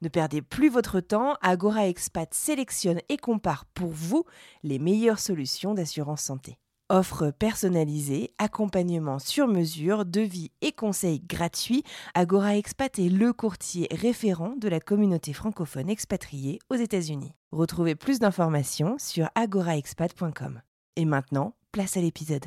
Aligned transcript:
Ne 0.00 0.08
perdez 0.08 0.42
plus 0.42 0.68
votre 0.68 1.00
temps, 1.00 1.34
Agora 1.42 1.88
Expat 1.88 2.32
sélectionne 2.32 3.00
et 3.08 3.16
compare 3.16 3.64
pour 3.74 3.90
vous 3.90 4.24
les 4.62 4.78
meilleures 4.78 5.18
solutions 5.18 5.74
d'assurance 5.74 6.22
santé. 6.22 6.56
Offre 6.88 7.32
personnalisée, 7.32 8.30
accompagnement 8.38 9.18
sur 9.18 9.48
mesure, 9.48 10.06
devis 10.06 10.52
et 10.62 10.70
conseils 10.70 11.20
gratuits, 11.20 11.82
Agora 12.14 12.56
Expat 12.56 12.96
est 12.98 13.08
le 13.08 13.32
courtier 13.32 13.88
référent 13.90 14.54
de 14.56 14.68
la 14.68 14.78
communauté 14.78 15.32
francophone 15.32 15.90
expatriée 15.90 16.60
aux 16.70 16.76
États-Unis. 16.76 17.34
Retrouvez 17.50 17.96
plus 17.96 18.20
d'informations 18.20 18.96
sur 18.98 19.28
agoraexpat.com. 19.34 20.62
Et 20.94 21.04
maintenant, 21.06 21.54
place 21.72 21.96
à 21.96 22.00
l'épisode. 22.00 22.46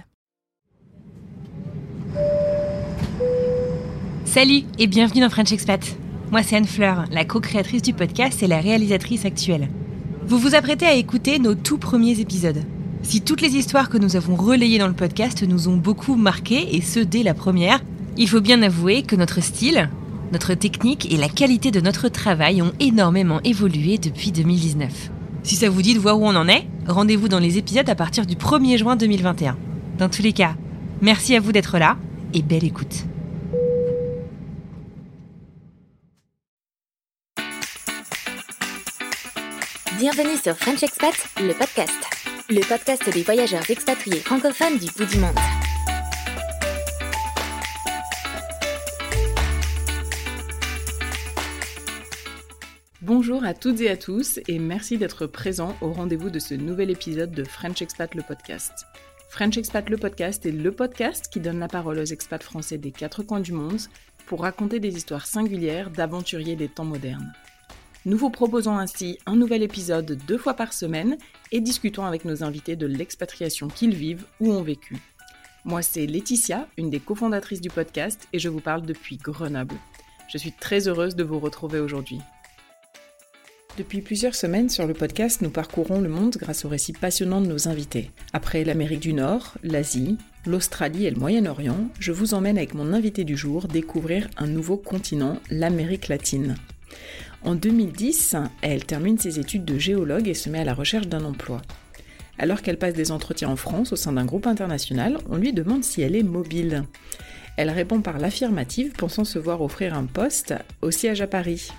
Salut 4.23 4.63
et 4.80 4.88
bienvenue 4.88 5.20
dans 5.20 5.30
French 5.30 5.52
Expat. 5.52 5.97
Moi 6.31 6.44
c'est 6.44 6.55
Anne 6.55 6.66
Fleur, 6.66 7.03
la 7.12 7.26
co-créatrice 7.26 7.81
du 7.81 7.91
podcast 7.91 8.41
et 8.41 8.48
la 8.48 8.62
réalisatrice 8.62 9.26
actuelle. 9.26 9.67
Vous 10.26 10.38
vous 10.38 10.55
apprêtez 10.55 10.85
à 10.85 10.94
écouter 10.94 11.39
nos 11.39 11.55
tout 11.55 11.77
premiers 11.77 12.22
épisodes. 12.22 12.63
Si 13.03 13.20
toutes 13.20 13.41
les 13.41 13.58
histoires 13.58 13.89
que 13.89 13.98
nous 13.98 14.16
avons 14.16 14.36
relayées 14.36 14.80
dans 14.80 14.88
le 14.88 14.94
podcast 14.94 15.44
nous 15.45 15.67
ont 15.67 15.75
beaucoup 15.75 16.16
marqué, 16.16 16.73
et 16.73 16.80
ce 16.80 17.02
dès 17.02 17.23
la 17.23 17.33
première, 17.33 17.81
il 18.16 18.30
faut 18.30 18.39
bien 18.39 18.61
avouer 18.61 19.03
que 19.03 19.17
notre 19.17 19.44
style, 19.44 19.89
notre 20.31 20.53
technique 20.53 21.11
et 21.11 21.17
la 21.17 21.28
qualité 21.28 21.70
de 21.70 21.81
notre 21.81 22.08
travail 22.08 22.61
ont 22.61 22.72
énormément 22.80 23.42
évolué 23.44 23.98
depuis 23.98 24.31
2019. 24.31 25.11
Si 25.44 25.55
ça 25.55 25.70
vous 25.70 25.81
dit 25.81 25.95
de 25.95 26.00
voir 26.00 26.17
où 26.17 26.25
on 26.25 26.36
en 26.38 26.48
est, 26.48 26.66
rendez-vous 26.88 27.27
dans 27.27 27.39
les 27.39 27.58
épisodes 27.58 27.89
à 27.89 27.95
partir 27.95 28.25
du 28.25 28.36
1er 28.36 28.77
juin 28.77 28.95
2021. 28.95 29.58
Dans 29.98 30.08
tous 30.08 30.22
les 30.22 30.31
cas, 30.31 30.55
merci 31.02 31.36
à 31.36 31.42
vous 31.42 31.52
d'être 31.52 31.77
là 31.77 31.98
et 32.33 32.42
belle 32.42 32.64
écoute. 32.64 33.11
Bienvenue 40.02 40.35
sur 40.35 40.57
French 40.57 40.81
Expat, 40.81 41.13
le 41.38 41.53
podcast. 41.53 41.94
Le 42.49 42.67
podcast 42.67 43.07
des 43.13 43.21
voyageurs 43.21 43.69
expatriés 43.69 44.17
francophones 44.17 44.80
du 44.80 44.88
bout 44.97 45.05
du 45.05 45.19
monde. 45.19 45.35
Bonjour 53.03 53.43
à 53.43 53.53
toutes 53.53 53.80
et 53.81 53.91
à 53.91 53.95
tous 53.95 54.39
et 54.47 54.58
merci 54.58 54.97
d'être 54.97 55.27
présents 55.27 55.75
au 55.81 55.93
rendez-vous 55.93 56.31
de 56.31 56.39
ce 56.39 56.55
nouvel 56.55 56.89
épisode 56.89 57.30
de 57.30 57.43
French 57.43 57.83
Expat 57.83 58.15
le 58.15 58.23
podcast. 58.23 58.88
French 59.30 59.59
Expat 59.59 59.88
le 59.88 59.97
podcast 59.97 60.47
est 60.47 60.52
le 60.52 60.71
podcast 60.71 61.27
qui 61.31 61.39
donne 61.39 61.59
la 61.59 61.67
parole 61.67 61.99
aux 61.99 62.05
expats 62.05 62.41
français 62.41 62.80
des 62.80 62.91
quatre 62.91 63.21
coins 63.21 63.39
du 63.39 63.52
monde 63.52 63.81
pour 64.25 64.41
raconter 64.41 64.80
des 64.80 64.97
histoires 64.97 65.27
singulières 65.27 65.91
d'aventuriers 65.91 66.55
des 66.55 66.69
temps 66.69 66.86
modernes. 66.86 67.31
Nous 68.03 68.17
vous 68.17 68.31
proposons 68.31 68.77
ainsi 68.77 69.19
un 69.27 69.35
nouvel 69.35 69.61
épisode 69.61 70.17
deux 70.27 70.39
fois 70.39 70.55
par 70.55 70.73
semaine 70.73 71.17
et 71.52 71.59
discutons 71.59 72.03
avec 72.03 72.25
nos 72.25 72.43
invités 72.43 72.75
de 72.75 72.88
l'expatriation 72.88 73.67
qu'ils 73.67 73.93
vivent 73.93 74.25
ou 74.39 74.52
ont 74.52 74.63
vécu. 74.63 74.97
Moi, 75.66 75.83
c'est 75.83 76.08
Laetitia, 76.08 76.67
une 76.77 76.89
des 76.89 76.99
cofondatrices 76.99 77.61
du 77.61 77.69
podcast, 77.69 78.27
et 78.33 78.39
je 78.39 78.49
vous 78.49 78.59
parle 78.59 78.81
depuis 78.88 79.17
Grenoble. 79.17 79.76
Je 80.33 80.39
suis 80.39 80.52
très 80.52 80.87
heureuse 80.87 81.15
de 81.15 81.23
vous 81.23 81.37
retrouver 81.37 81.80
aujourd'hui. 81.80 82.17
Depuis 83.77 84.02
plusieurs 84.02 84.33
semaines 84.33 84.70
sur 84.70 84.87
le 84.87 84.95
podcast, 84.95 85.43
nous 85.43 85.52
parcourons 85.52 86.02
le 86.02 86.09
monde 86.09 86.37
grâce 86.37 86.65
aux 86.65 86.70
récits 86.70 86.93
passionnants 86.93 87.42
de 87.42 87.47
nos 87.47 87.67
invités. 87.67 88.09
Après 88.33 88.64
l'Amérique 88.64 88.99
du 88.99 89.14
Nord, 89.14 89.53
l'Asie, 89.61 90.17
l'Australie 90.47 91.05
et 91.05 91.11
le 91.11 91.20
Moyen-Orient, 91.20 91.87
je 91.99 92.11
vous 92.11 92.33
emmène 92.33 92.58
avec 92.58 92.73
mon 92.73 92.93
invité 92.93 93.23
du 93.26 93.37
jour 93.37 93.67
découvrir 93.67 94.27
un 94.37 94.47
nouveau 94.47 94.77
continent, 94.77 95.37
l'Amérique 95.52 96.08
latine. 96.08 96.55
En 97.43 97.55
2010, 97.55 98.35
elle 98.61 98.85
termine 98.85 99.17
ses 99.17 99.39
études 99.39 99.65
de 99.65 99.79
géologue 99.79 100.27
et 100.27 100.35
se 100.35 100.49
met 100.49 100.59
à 100.59 100.63
la 100.63 100.75
recherche 100.75 101.07
d'un 101.07 101.25
emploi. 101.25 101.61
Alors 102.37 102.61
qu'elle 102.61 102.77
passe 102.77 102.93
des 102.93 103.11
entretiens 103.11 103.49
en 103.49 103.55
France 103.55 103.93
au 103.93 103.95
sein 103.95 104.13
d'un 104.13 104.25
groupe 104.25 104.47
international, 104.47 105.17
on 105.29 105.37
lui 105.37 105.52
demande 105.52 105.83
si 105.83 106.02
elle 106.02 106.15
est 106.15 106.23
mobile. 106.23 106.83
Elle 107.57 107.69
répond 107.69 108.02
par 108.02 108.19
l'affirmative, 108.19 108.93
pensant 108.93 109.23
se 109.23 109.39
voir 109.39 109.61
offrir 109.61 109.95
un 109.95 110.05
poste 110.05 110.53
au 110.81 110.91
siège 110.91 111.21
à 111.21 111.27
Paris. 111.27 111.69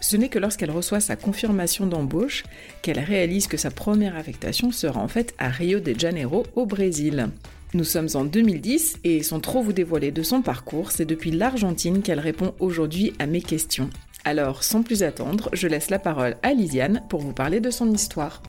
Ce 0.00 0.16
n'est 0.16 0.28
que 0.28 0.38
lorsqu'elle 0.38 0.70
reçoit 0.70 1.00
sa 1.00 1.16
confirmation 1.16 1.86
d'embauche 1.86 2.44
qu'elle 2.82 2.98
réalise 2.98 3.46
que 3.46 3.56
sa 3.56 3.70
première 3.70 4.16
affectation 4.16 4.70
sera 4.70 5.00
en 5.00 5.08
fait 5.08 5.34
à 5.38 5.48
Rio 5.48 5.80
de 5.80 5.98
Janeiro 5.98 6.46
au 6.54 6.66
Brésil. 6.66 7.28
Nous 7.74 7.84
sommes 7.84 8.08
en 8.14 8.24
2010 8.24 8.98
et 9.04 9.22
sans 9.22 9.40
trop 9.40 9.62
vous 9.62 9.72
dévoiler 9.72 10.10
de 10.12 10.22
son 10.22 10.42
parcours, 10.42 10.92
c'est 10.92 11.04
depuis 11.04 11.30
l'Argentine 11.30 12.02
qu'elle 12.02 12.20
répond 12.20 12.54
aujourd'hui 12.60 13.14
à 13.18 13.26
mes 13.26 13.42
questions. 13.42 13.90
Alors, 14.26 14.64
sans 14.64 14.82
plus 14.82 15.04
attendre, 15.04 15.48
je 15.52 15.68
laisse 15.68 15.88
la 15.88 16.00
parole 16.00 16.36
à 16.42 16.52
Lisiane 16.52 17.06
pour 17.08 17.20
vous 17.20 17.32
parler 17.32 17.60
de 17.60 17.70
son 17.70 17.92
histoire. 17.92 18.42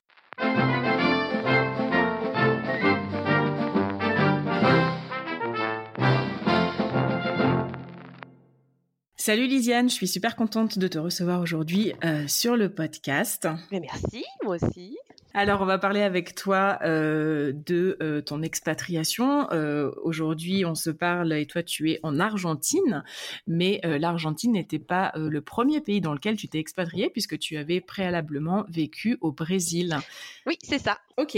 Salut 9.15 9.45
Lisiane, 9.45 9.87
je 9.87 9.93
suis 9.93 10.07
super 10.07 10.35
contente 10.35 10.79
de 10.79 10.87
te 10.87 10.97
recevoir 10.97 11.41
aujourd'hui 11.41 11.93
euh, 12.03 12.27
sur 12.27 12.57
le 12.57 12.73
podcast. 12.73 13.47
Merci, 13.71 14.25
moi 14.43 14.55
aussi. 14.55 14.97
Alors, 15.33 15.61
on 15.61 15.65
va 15.65 15.77
parler 15.77 16.01
avec 16.01 16.35
toi 16.35 16.79
euh, 16.83 17.51
de 17.53 17.97
euh, 18.01 18.21
ton 18.21 18.41
expatriation. 18.41 19.51
Euh, 19.51 19.91
Aujourd'hui, 20.01 20.65
on 20.65 20.73
se 20.73 20.89
parle 20.89 21.33
et 21.33 21.45
toi, 21.45 21.63
tu 21.63 21.91
es 21.91 21.99
en 22.01 22.19
Argentine, 22.19 23.03
mais 23.45 23.81
l'Argentine 23.83 24.53
n'était 24.53 24.79
pas 24.79 25.11
le 25.15 25.41
premier 25.41 25.81
pays 25.81 26.01
dans 26.01 26.13
lequel 26.13 26.37
tu 26.37 26.47
t'es 26.47 26.59
expatrié 26.59 27.09
puisque 27.09 27.37
tu 27.37 27.57
avais 27.57 27.81
préalablement 27.81 28.65
vécu 28.69 29.17
au 29.21 29.31
Brésil. 29.31 29.97
Oui, 30.45 30.57
c'est 30.63 30.79
ça. 30.79 30.97
Ok. 31.17 31.37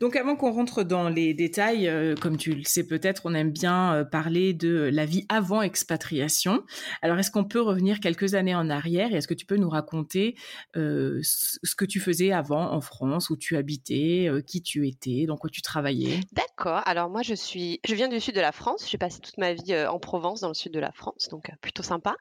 Donc, 0.00 0.16
avant 0.16 0.36
qu'on 0.36 0.52
rentre 0.52 0.82
dans 0.82 1.08
les 1.08 1.34
détails, 1.34 1.90
comme 2.20 2.36
tu 2.36 2.54
le 2.54 2.64
sais 2.64 2.86
peut-être, 2.86 3.22
on 3.24 3.34
aime 3.34 3.50
bien 3.50 4.06
parler 4.10 4.52
de 4.52 4.90
la 4.92 5.06
vie 5.06 5.24
avant 5.28 5.62
expatriation. 5.62 6.62
Alors, 7.00 7.18
est-ce 7.18 7.30
qu'on 7.30 7.44
peut 7.44 7.60
revenir 7.60 8.00
quelques 8.00 8.34
années 8.34 8.54
en 8.54 8.68
arrière 8.70 9.12
et 9.12 9.16
est-ce 9.16 9.28
que 9.28 9.34
tu 9.34 9.46
peux 9.46 9.56
nous 9.56 9.70
raconter 9.70 10.34
ce 10.74 11.74
que 11.76 11.84
tu 11.84 12.00
faisais 12.00 12.32
avant 12.32 12.72
en 12.72 12.80
France 12.80 13.30
tu 13.40 13.56
habitais, 13.56 14.28
euh, 14.28 14.40
qui 14.40 14.62
tu 14.62 14.86
étais, 14.86 15.26
dans 15.26 15.36
quoi 15.36 15.50
tu 15.50 15.62
travaillais? 15.62 16.20
D'accord. 16.30 16.80
Alors 16.84 17.10
moi, 17.10 17.22
je 17.22 17.34
suis, 17.34 17.80
je 17.84 17.94
viens 17.96 18.06
du 18.06 18.20
sud 18.20 18.36
de 18.36 18.40
la 18.40 18.52
France. 18.52 18.88
J'ai 18.88 18.98
passé 18.98 19.18
toute 19.18 19.38
ma 19.38 19.54
vie 19.54 19.72
euh, 19.72 19.90
en 19.90 19.98
Provence, 19.98 20.40
dans 20.42 20.48
le 20.48 20.54
sud 20.54 20.72
de 20.72 20.78
la 20.78 20.92
France, 20.92 21.26
donc 21.28 21.50
euh, 21.50 21.54
plutôt 21.60 21.82
sympa. 21.82 22.14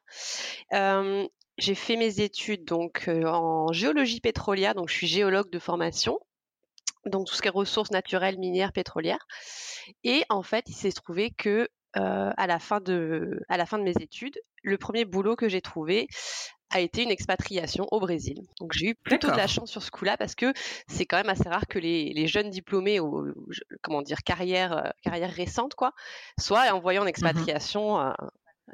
J'ai 1.60 1.76
fait 1.76 1.98
mes 1.98 2.22
études 2.22 2.64
donc 2.64 3.10
en 3.10 3.74
géologie 3.74 4.22
pétrolière, 4.22 4.76
donc 4.76 4.88
je 4.88 4.96
suis 4.96 5.08
géologue 5.08 5.52
de 5.52 5.60
formation. 5.60 6.18
Donc 7.06 7.28
tout 7.28 7.36
ce 7.36 7.42
qui 7.42 7.50
est 7.50 7.52
ressources 7.52 7.92
naturelles, 7.92 8.40
minières, 8.40 8.72
pétrolières. 8.72 9.28
Et 10.06 10.24
en 10.30 10.42
fait, 10.42 10.64
il 10.70 10.74
s'est 10.74 10.94
trouvé 10.94 11.32
que 11.32 11.68
à 11.94 12.48
la 12.48 12.60
fin 12.60 12.80
de, 12.80 13.42
à 13.50 13.58
la 13.58 13.66
fin 13.66 13.78
de 13.78 13.84
mes 13.84 13.96
études, 14.00 14.40
le 14.64 14.78
premier 14.78 15.04
boulot 15.04 15.36
que 15.36 15.50
j'ai 15.50 15.60
trouvé 15.60 16.08
a 16.72 16.80
été 16.80 17.04
une 17.04 17.12
expatriation 17.12 17.88
au 17.92 18.00
Brésil. 18.00 18.42
Donc 18.60 18.74
j'ai 18.74 18.88
eu 18.88 18.96
plutôt 18.96 19.30
de 19.30 19.36
la 19.36 19.48
chance 19.48 19.72
sur 19.72 19.82
ce 19.82 19.92
coup-là 19.92 20.18
parce 20.18 20.36
que 20.36 20.54
c'est 20.88 21.06
quand 21.06 21.18
même 21.18 21.30
assez 21.30 21.48
rare 21.50 21.68
que 21.68 21.80
les, 21.80 22.14
les 22.14 22.28
jeunes 22.28 22.50
diplômés 22.50 23.00
ou 23.00 23.34
comment 23.82 24.02
dire 24.02 24.24
carrière 24.24 24.78
euh, 24.78 24.90
carrière 25.04 25.32
récente 25.32 25.76
quoi 25.76 25.94
soient 26.40 26.74
envoyés 26.74 27.00
en 27.00 27.08
expatriation 27.08 28.00
euh, 28.00 28.12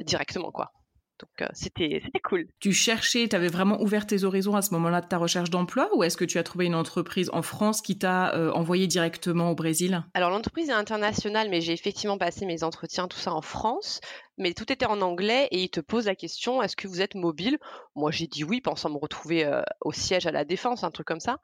directement 0.01 0.51
quoi. 0.51 0.71
Donc 1.19 1.41
euh, 1.41 1.47
c'était 1.53 2.01
c'était 2.03 2.19
cool. 2.19 2.47
Tu 2.59 2.73
cherchais, 2.73 3.27
tu 3.27 3.35
avais 3.35 3.47
vraiment 3.47 3.81
ouvert 3.81 4.05
tes 4.05 4.23
horizons 4.23 4.55
à 4.55 4.61
ce 4.61 4.73
moment-là 4.73 5.01
de 5.01 5.07
ta 5.07 5.17
recherche 5.17 5.49
d'emploi 5.49 5.89
ou 5.95 6.03
est-ce 6.03 6.17
que 6.17 6.25
tu 6.25 6.37
as 6.37 6.43
trouvé 6.43 6.65
une 6.65 6.75
entreprise 6.75 7.29
en 7.31 7.41
France 7.41 7.81
qui 7.81 7.97
t'a 7.97 8.33
euh, 8.35 8.51
envoyé 8.51 8.87
directement 8.87 9.51
au 9.51 9.55
Brésil? 9.55 10.03
Alors 10.13 10.29
l'entreprise 10.29 10.69
est 10.69 10.73
internationale, 10.73 11.49
mais 11.49 11.61
j'ai 11.61 11.73
effectivement 11.73 12.17
passé 12.17 12.45
mes 12.45 12.63
entretiens 12.63 13.07
tout 13.07 13.17
ça 13.17 13.33
en 13.33 13.41
France, 13.41 14.01
mais 14.37 14.53
tout 14.53 14.71
était 14.71 14.85
en 14.85 15.01
anglais 15.01 15.47
et 15.51 15.63
ils 15.63 15.69
te 15.69 15.79
posent 15.79 16.07
la 16.07 16.15
question 16.15 16.61
est-ce 16.61 16.75
que 16.75 16.87
vous 16.87 17.01
êtes 17.01 17.15
mobile? 17.15 17.57
Moi 17.95 18.11
j'ai 18.11 18.27
dit 18.27 18.43
oui, 18.43 18.59
pensant 18.59 18.89
me 18.89 18.97
retrouver 18.97 19.45
euh, 19.45 19.61
au 19.81 19.93
siège 19.93 20.27
à 20.27 20.31
la 20.31 20.43
défense, 20.43 20.83
un 20.83 20.91
truc 20.91 21.07
comme 21.07 21.21
ça. 21.21 21.37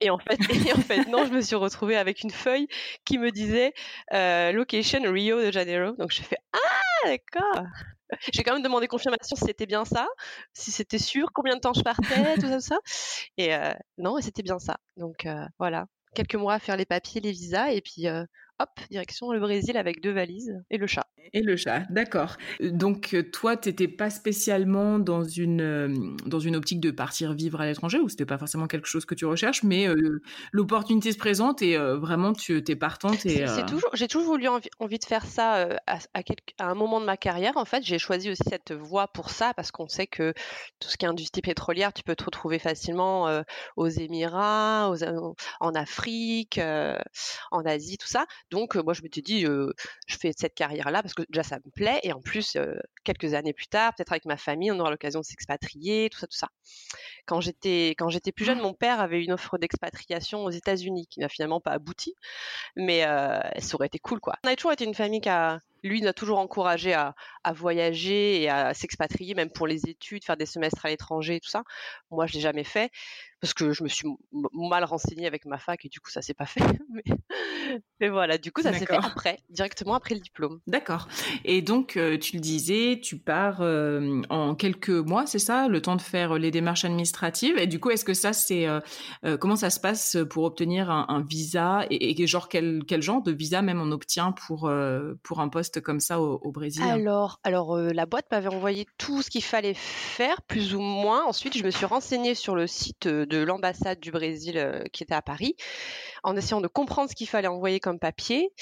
Et 0.00 0.08
en 0.10 0.18
fait, 0.18 0.38
et 0.66 0.72
en 0.72 0.80
fait, 0.80 1.06
non, 1.08 1.26
je 1.26 1.32
me 1.32 1.40
suis 1.40 1.56
retrouvée 1.56 1.96
avec 1.96 2.22
une 2.22 2.30
feuille 2.30 2.68
qui 3.04 3.18
me 3.18 3.30
disait 3.30 3.72
euh, 4.14 4.52
location 4.52 5.00
Rio 5.04 5.42
de 5.42 5.50
Janeiro. 5.50 5.94
Donc 5.96 6.12
je 6.12 6.22
fais 6.22 6.38
ah 6.52 6.89
d'accord. 7.04 7.64
J'ai 8.32 8.42
quand 8.42 8.54
même 8.54 8.62
demandé 8.62 8.88
confirmation 8.88 9.36
si 9.36 9.44
c'était 9.44 9.66
bien 9.66 9.84
ça, 9.84 10.08
si 10.52 10.70
c'était 10.70 10.98
sûr, 10.98 11.28
combien 11.32 11.54
de 11.54 11.60
temps 11.60 11.72
je 11.72 11.82
partais, 11.82 12.36
tout 12.38 12.60
ça. 12.60 12.78
Et 13.36 13.54
euh, 13.54 13.72
non, 13.98 14.20
c'était 14.20 14.42
bien 14.42 14.58
ça. 14.58 14.78
Donc 14.96 15.26
euh, 15.26 15.44
voilà. 15.58 15.86
quelques 16.14 16.34
mois 16.34 16.54
à 16.54 16.58
faire 16.58 16.76
les 16.76 16.86
papiers, 16.86 17.20
les 17.20 17.32
visas, 17.32 17.68
et 17.68 17.80
puis 17.80 18.08
hop, 18.08 18.68
direction 18.90 19.30
le 19.32 19.40
Brésil 19.40 19.76
avec 19.76 20.00
deux 20.00 20.12
valises 20.12 20.60
et 20.70 20.76
le 20.76 20.86
chat. 20.86 21.06
Et 21.32 21.42
le 21.42 21.56
chat, 21.56 21.84
d'accord. 21.90 22.36
Donc 22.60 23.16
toi, 23.32 23.56
tu 23.56 23.68
n'étais 23.68 23.88
pas 23.88 24.10
spécialement 24.10 24.98
dans 24.98 25.22
une, 25.22 26.16
dans 26.26 26.40
une 26.40 26.56
optique 26.56 26.80
de 26.80 26.90
partir 26.90 27.34
vivre 27.34 27.60
à 27.60 27.66
l'étranger, 27.66 27.98
ou 27.98 28.08
c'était 28.08 28.26
pas 28.26 28.38
forcément 28.38 28.66
quelque 28.66 28.88
chose 28.88 29.04
que 29.04 29.14
tu 29.14 29.26
recherches, 29.26 29.62
mais 29.62 29.86
l'opportunité 30.52 31.12
se 31.12 31.18
présente 31.18 31.62
et 31.62 31.76
vraiment 31.76 32.32
tu 32.32 32.62
es 32.66 32.76
partante. 32.76 33.24
Et, 33.26 33.46
c'est, 33.46 33.66
toujours, 33.66 33.90
j'ai 33.94 34.08
toujours 34.08 34.36
eu 34.36 34.48
envie, 34.48 34.68
envie, 34.78 34.98
de 34.98 35.04
faire 35.04 35.24
ça 35.24 35.68
à, 35.86 35.98
à, 36.14 36.22
un 36.70 36.74
moment 36.74 37.00
de 37.00 37.06
ma 37.06 37.16
carrière. 37.16 37.56
En 37.56 37.64
fait, 37.64 37.84
j'ai 37.84 37.98
choisi 37.98 38.30
aussi 38.30 38.42
cette 38.48 38.72
voie 38.72 39.08
pour 39.08 39.30
ça, 39.30 39.54
parce 39.54 39.70
qu'on 39.70 39.88
sait 39.88 40.06
que 40.06 40.32
tout 40.80 40.88
ce 40.88 40.96
qui 40.96 41.04
est 41.04 41.08
industrie 41.08 41.42
pétrolière, 41.42 41.92
tu 41.92 42.02
peux 42.02 42.16
te 42.16 42.24
retrouver 42.24 42.58
facilement 42.58 43.42
aux 43.76 43.88
Émirats, 43.88 44.92
en 45.60 45.74
Afrique, 45.74 46.60
en 47.50 47.64
Asie, 47.64 47.98
tout 47.98 48.08
ça. 48.08 48.26
Donc, 48.50 48.74
moi, 48.76 48.94
je 48.94 49.02
m'étais 49.02 49.22
dit, 49.22 49.42
je 49.44 50.16
fais 50.18 50.32
cette 50.36 50.54
carrière-là 50.54 51.02
parce 51.10 51.26
que 51.26 51.32
déjà, 51.32 51.42
ça 51.42 51.58
me 51.64 51.70
plaît. 51.72 52.00
Et 52.02 52.12
en 52.12 52.20
plus, 52.20 52.56
quelques 53.04 53.34
années 53.34 53.52
plus 53.52 53.66
tard, 53.66 53.94
peut-être 53.94 54.12
avec 54.12 54.24
ma 54.24 54.36
famille, 54.36 54.70
on 54.70 54.78
aura 54.78 54.90
l'occasion 54.90 55.20
de 55.20 55.24
s'expatrier, 55.24 56.10
tout 56.10 56.18
ça, 56.18 56.26
tout 56.26 56.36
ça. 56.36 56.48
Quand 57.26 57.40
j'étais, 57.40 57.90
quand 57.90 58.08
j'étais 58.08 58.32
plus 58.32 58.44
jeune, 58.44 58.60
mon 58.60 58.74
père 58.74 59.00
avait 59.00 59.22
une 59.22 59.32
offre 59.32 59.58
d'expatriation 59.58 60.44
aux 60.44 60.50
États-Unis 60.50 61.06
qui 61.08 61.20
n'a 61.20 61.28
finalement 61.28 61.60
pas 61.60 61.72
abouti. 61.72 62.14
Mais 62.76 63.02
ça 63.02 63.74
aurait 63.74 63.86
été 63.86 63.98
cool, 63.98 64.20
quoi. 64.20 64.34
On 64.44 64.48
a 64.48 64.56
toujours 64.56 64.72
été 64.72 64.84
une 64.84 64.94
famille 64.94 65.20
qui 65.20 65.28
a, 65.28 65.60
lui, 65.82 66.02
nous 66.02 66.08
a 66.08 66.12
toujours 66.12 66.38
encouragé 66.38 66.92
à, 66.92 67.14
à 67.44 67.52
voyager 67.52 68.42
et 68.42 68.48
à 68.48 68.74
s'expatrier, 68.74 69.34
même 69.34 69.50
pour 69.50 69.66
les 69.66 69.88
études, 69.88 70.24
faire 70.24 70.36
des 70.36 70.46
semestres 70.46 70.84
à 70.84 70.88
l'étranger, 70.88 71.40
tout 71.40 71.50
ça. 71.50 71.62
Moi, 72.10 72.26
je 72.26 72.34
l'ai 72.34 72.40
jamais 72.40 72.64
fait 72.64 72.90
parce 73.40 73.54
que 73.54 73.72
je 73.72 73.82
me 73.82 73.88
suis 73.88 74.06
mal 74.52 74.84
renseignée 74.84 75.26
avec 75.26 75.46
ma 75.46 75.58
fac 75.58 75.84
et 75.84 75.88
du 75.88 75.98
coup 76.00 76.10
ça 76.10 76.20
s'est 76.20 76.34
pas 76.34 76.46
fait. 76.46 76.60
Mais, 78.00 78.08
voilà, 78.08 78.36
du 78.36 78.52
coup 78.52 78.62
ça 78.62 78.72
s'est 78.72 78.84
fait 78.84 78.96
après, 78.96 79.38
directement 79.48 79.94
après 79.94 80.14
le 80.14 80.20
diplôme. 80.20 80.60
D'accord. 80.66 81.08
Et 81.44 81.62
donc 81.62 81.96
euh, 81.96 82.18
tu 82.18 82.36
le 82.36 82.40
disais, 82.40 82.89
tu 82.98 83.18
pars 83.18 83.58
euh, 83.60 84.22
en 84.30 84.54
quelques 84.54 84.88
mois, 84.88 85.26
c'est 85.26 85.38
ça, 85.38 85.68
le 85.68 85.82
temps 85.82 85.96
de 85.96 86.00
faire 86.00 86.38
les 86.38 86.50
démarches 86.50 86.86
administratives. 86.86 87.58
Et 87.58 87.66
du 87.66 87.78
coup, 87.78 87.90
est-ce 87.90 88.06
que 88.06 88.14
ça 88.14 88.32
c'est 88.32 88.66
euh, 88.66 88.80
comment 89.38 89.56
ça 89.56 89.68
se 89.68 89.78
passe 89.78 90.16
pour 90.30 90.44
obtenir 90.44 90.90
un, 90.90 91.24
visa 91.28 91.84
et, 91.90 92.26
genre 92.26 92.48
quel, 92.48 92.82
genre 93.00 93.22
de 93.22 93.32
visa 93.32 93.60
même 93.60 93.80
on 93.80 93.92
obtient 93.92 94.32
pour 94.32 94.70
pour 95.22 95.40
un 95.40 95.48
poste 95.48 95.82
comme 95.82 96.00
ça 96.00 96.20
au, 96.20 96.50
Brésil? 96.50 96.82
Alors 96.82 97.38
alors 97.44 97.76
la 97.76 98.06
boîte 98.06 98.26
m'avait 98.30 98.48
envoyé 98.48 98.86
tout 98.96 99.20
ce 99.20 99.28
qu'il 99.28 99.44
fallait 99.44 99.74
faire 99.74 100.40
plus 100.42 100.74
ou 100.74 100.80
moins. 100.80 101.24
Ensuite, 101.26 101.56
je 101.56 101.64
me 101.64 101.70
suis 101.70 101.86
renseignée 101.86 102.34
sur 102.34 102.54
le 102.54 102.66
site 102.66 103.06
de 103.06 103.38
l'ambassade 103.38 104.00
du 104.00 104.10
Brésil 104.10 104.56
euh, 104.56 104.84
qui 104.92 105.02
était 105.02 105.14
à 105.14 105.22
Paris, 105.22 105.56
en 106.22 106.36
essayant 106.36 106.60
de 106.60 106.68
comprendre 106.68 107.10
ce 107.10 107.14
qu'il 107.14 107.28
fallait 107.28 107.48
envoyer 107.48 107.80
comme 107.80 107.98
papier 107.98 108.52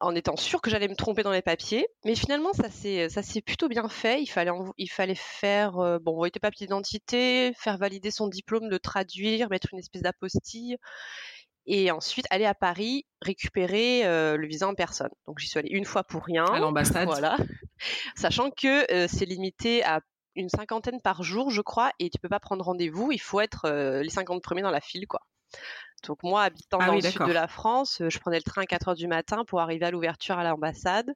en 0.00 0.14
étant 0.14 0.36
sûr 0.36 0.60
que 0.60 0.70
j'allais 0.70 0.88
me 0.88 0.96
tromper 0.96 1.22
dans 1.22 1.32
les 1.32 1.42
papiers. 1.42 1.86
Mais 2.04 2.14
finalement, 2.14 2.52
ça 2.52 2.70
s'est, 2.70 3.08
ça 3.08 3.22
s'est 3.22 3.42
plutôt 3.42 3.68
bien 3.68 3.88
fait. 3.88 4.22
Il 4.22 4.26
fallait, 4.26 4.50
il 4.78 4.90
fallait 4.90 5.14
faire, 5.14 5.78
euh, 5.78 5.98
bon, 5.98 6.12
envoyer 6.12 6.30
tes 6.30 6.40
papiers 6.40 6.66
d'identité, 6.66 7.52
faire 7.56 7.78
valider 7.78 8.10
son 8.10 8.28
diplôme, 8.28 8.68
le 8.68 8.78
traduire, 8.78 9.48
mettre 9.50 9.68
une 9.72 9.78
espèce 9.78 10.02
d'apostille. 10.02 10.76
Et 11.66 11.90
ensuite, 11.90 12.26
aller 12.30 12.46
à 12.46 12.54
Paris, 12.54 13.06
récupérer 13.20 14.06
euh, 14.06 14.36
le 14.36 14.46
visa 14.46 14.66
en 14.66 14.74
personne. 14.74 15.10
Donc, 15.26 15.38
j'y 15.38 15.48
suis 15.48 15.58
allée 15.58 15.70
une 15.70 15.84
fois 15.84 16.04
pour 16.04 16.24
rien. 16.24 16.44
À 16.44 16.58
l'ambassade. 16.58 17.06
Voilà. 17.06 17.36
Sachant 18.14 18.50
que 18.50 18.86
c'est 19.08 19.24
limité 19.24 19.82
à 19.84 20.00
une 20.34 20.48
cinquantaine 20.48 21.00
par 21.00 21.22
jour, 21.22 21.50
je 21.50 21.60
crois, 21.60 21.92
et 21.98 22.10
tu 22.10 22.18
peux 22.18 22.28
pas 22.28 22.40
prendre 22.40 22.64
rendez-vous. 22.64 23.12
Il 23.12 23.20
faut 23.20 23.40
être 23.40 23.66
euh, 23.66 24.02
les 24.02 24.10
50 24.10 24.42
premiers 24.42 24.62
dans 24.62 24.70
la 24.70 24.80
file, 24.80 25.06
quoi. 25.06 25.20
Donc 26.06 26.22
moi, 26.22 26.44
habitant 26.44 26.78
ah 26.80 26.86
dans 26.86 26.94
le 26.94 27.00
sud 27.00 27.22
de 27.26 27.32
la 27.32 27.48
France, 27.48 28.00
euh, 28.00 28.10
je 28.10 28.18
prenais 28.18 28.36
le 28.36 28.42
train 28.42 28.62
à 28.62 28.66
4 28.66 28.88
heures 28.88 28.94
du 28.94 29.08
matin 29.08 29.44
pour 29.46 29.60
arriver 29.60 29.86
à 29.86 29.90
l'ouverture 29.90 30.38
à 30.38 30.44
l'ambassade. 30.44 31.12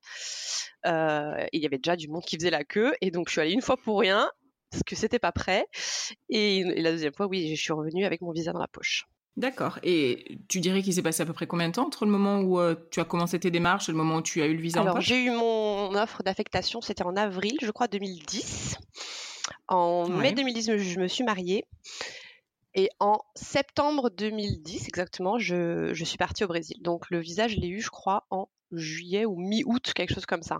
Euh, 0.86 1.46
il 1.52 1.62
y 1.62 1.66
avait 1.66 1.78
déjà 1.78 1.96
du 1.96 2.08
monde 2.08 2.25
qui 2.25 2.36
faisait 2.36 2.50
la 2.50 2.64
queue, 2.64 2.94
et 3.00 3.10
donc 3.10 3.28
je 3.28 3.32
suis 3.32 3.40
allée 3.40 3.52
une 3.52 3.62
fois 3.62 3.76
pour 3.76 4.00
rien 4.00 4.31
parce 4.70 4.82
que 4.82 4.96
c'était 4.96 5.20
pas 5.20 5.32
prêt. 5.32 5.66
Et, 6.28 6.58
et, 6.58 6.82
la 6.82 6.90
deuxième 6.90 7.14
fois, 7.14 7.26
oui, 7.26 7.54
je 7.54 7.62
suis 7.62 7.72
revenue 7.72 8.04
avec 8.04 8.20
mon 8.20 8.32
visa 8.32 8.52
dans 8.52 8.58
la 8.58 8.69
poche. 8.69 9.06
D'accord. 9.36 9.81
Et 9.82 10.38
tu 10.48 10.60
dirais 10.60 10.82
qu'il 10.82 10.94
s'est 10.94 11.02
passé 11.02 11.22
à 11.22 11.26
peu 11.26 11.32
près 11.32 11.46
combien 11.46 11.69
de 11.69 11.75
temps 11.75 11.86
entre 11.86 12.04
le 12.04 12.10
moment 12.10 12.40
où 12.40 12.60
euh, 12.60 12.76
tu 12.90 13.00
as 13.00 13.04
commencé 13.04 13.38
tes 13.40 13.50
démarches 13.50 13.88
et 13.88 13.92
le 13.92 13.98
moment 13.98 14.16
où 14.16 14.22
tu 14.22 14.40
as 14.42 14.46
eu 14.46 14.54
le 14.54 14.62
visa 14.62 14.81
Alors, 14.81 15.00
j'ai 15.00 15.25
eu 15.25 15.31
mon 15.31 15.94
offre 15.94 16.22
d'affectation, 16.22 16.81
c'était 16.81 17.02
en 17.02 17.16
avril, 17.16 17.56
je 17.60 17.70
crois, 17.70 17.88
2010. 17.88 18.76
En 19.69 20.08
mai 20.08 20.32
2010, 20.32 20.76
je 20.76 21.00
me 21.00 21.08
suis 21.08 21.25
mariée. 21.25 21.66
Et 22.74 22.90
en 22.98 23.20
septembre 23.36 24.10
2010, 24.10 24.88
exactement, 24.88 25.38
je, 25.38 25.94
je 25.94 26.04
suis 26.04 26.18
partie 26.18 26.44
au 26.44 26.48
Brésil. 26.48 26.82
Donc 26.82 27.08
le 27.10 27.20
visa, 27.20 27.46
je 27.46 27.56
l'ai 27.56 27.68
eu, 27.68 27.80
je 27.80 27.90
crois, 27.90 28.26
en 28.30 28.48
juillet 28.72 29.24
ou 29.24 29.36
mi-août, 29.36 29.92
quelque 29.94 30.14
chose 30.14 30.26
comme 30.26 30.42
ça. 30.42 30.58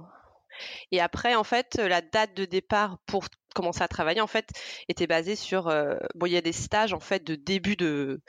Et 0.93 1.01
après, 1.01 1.35
en 1.35 1.45
fait, 1.45 1.77
la 1.77 2.01
date 2.01 2.37
de 2.37 2.45
départ 2.45 2.99
pour 3.07 3.25
commencer 3.55 3.83
à 3.83 3.89
travailler, 3.89 4.21
en 4.21 4.29
fait, 4.29 4.49
était 4.89 5.09
basée 5.09 5.37
sur... 5.37 5.69
Euh, 5.69 5.97
bon, 6.15 6.27
il 6.27 6.33
y 6.33 6.37
a 6.37 6.41
des 6.41 6.53
stages, 6.53 6.93
en 6.93 7.01
fait, 7.01 7.25
de 7.25 7.35
début 7.35 7.77
de 7.77 8.21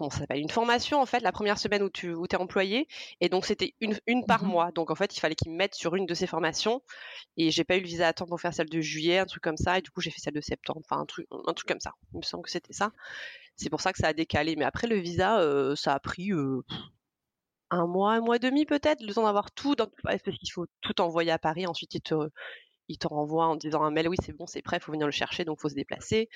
comment 0.00 0.10
ça 0.10 0.20
s'appelle 0.20 0.40
une 0.40 0.48
formation 0.48 0.98
en 0.98 1.04
fait 1.04 1.20
la 1.20 1.30
première 1.30 1.58
semaine 1.58 1.82
où 1.82 1.90
tu 1.90 2.14
où 2.14 2.24
es 2.24 2.34
employé. 2.36 2.88
Et 3.20 3.28
donc 3.28 3.44
c'était 3.44 3.74
une, 3.80 3.98
une 4.06 4.24
par 4.24 4.44
mmh 4.44 4.48
mois. 4.48 4.72
Donc 4.72 4.90
en 4.90 4.94
fait 4.94 5.14
il 5.14 5.20
fallait 5.20 5.34
qu'ils 5.34 5.52
me 5.52 5.56
mettent 5.56 5.74
sur 5.74 5.94
une 5.94 6.06
de 6.06 6.14
ces 6.14 6.26
formations. 6.26 6.82
Et 7.36 7.50
j'ai 7.50 7.64
pas 7.64 7.76
eu 7.76 7.80
le 7.80 7.86
visa 7.86 8.08
à 8.08 8.12
temps 8.14 8.26
pour 8.26 8.40
faire 8.40 8.54
celle 8.54 8.70
de 8.70 8.80
juillet 8.80 9.18
un 9.18 9.26
truc 9.26 9.42
comme 9.42 9.58
ça. 9.58 9.78
Et 9.78 9.82
du 9.82 9.90
coup 9.90 10.00
j'ai 10.00 10.10
fait 10.10 10.20
celle 10.20 10.32
de 10.34 10.40
septembre. 10.40 10.80
Enfin 10.84 11.02
un 11.02 11.06
truc 11.06 11.26
un 11.30 11.52
truc 11.52 11.68
comme 11.68 11.80
ça. 11.80 11.92
Il 12.14 12.18
me 12.18 12.22
semble 12.22 12.44
que 12.44 12.50
c'était 12.50 12.72
ça. 12.72 12.92
C'est 13.56 13.68
pour 13.68 13.82
ça 13.82 13.92
que 13.92 13.98
ça 13.98 14.08
a 14.08 14.12
décalé. 14.14 14.56
Mais 14.56 14.64
après 14.64 14.86
le 14.86 14.96
visa 14.96 15.40
euh, 15.40 15.76
ça 15.76 15.92
a 15.94 16.00
pris 16.00 16.32
euh, 16.32 16.62
un 17.70 17.86
mois 17.86 18.14
un 18.14 18.20
mois 18.20 18.36
et 18.36 18.38
demi 18.40 18.64
peut-être 18.64 19.02
le 19.02 19.12
temps 19.12 19.24
d'avoir 19.24 19.50
tout 19.52 19.74
dans, 19.74 19.88
parce 20.02 20.22
qu'il 20.22 20.52
faut 20.52 20.66
tout 20.80 20.98
envoyer 21.02 21.30
à 21.30 21.38
Paris. 21.38 21.66
Ensuite 21.66 21.94
il 21.94 22.00
te 22.00 22.14
il 22.88 22.98
te 22.98 23.06
renvoie 23.06 23.46
en 23.48 23.56
disant 23.56 23.82
un 23.82 23.90
mail. 23.90 24.08
Oui 24.08 24.16
c'est 24.22 24.32
bon 24.32 24.46
c'est 24.46 24.62
prêt. 24.62 24.78
Il 24.78 24.82
faut 24.82 24.92
venir 24.92 25.06
le 25.06 25.12
chercher. 25.12 25.44
Donc 25.44 25.60
faut 25.60 25.68
se 25.68 25.74
déplacer. 25.74 26.30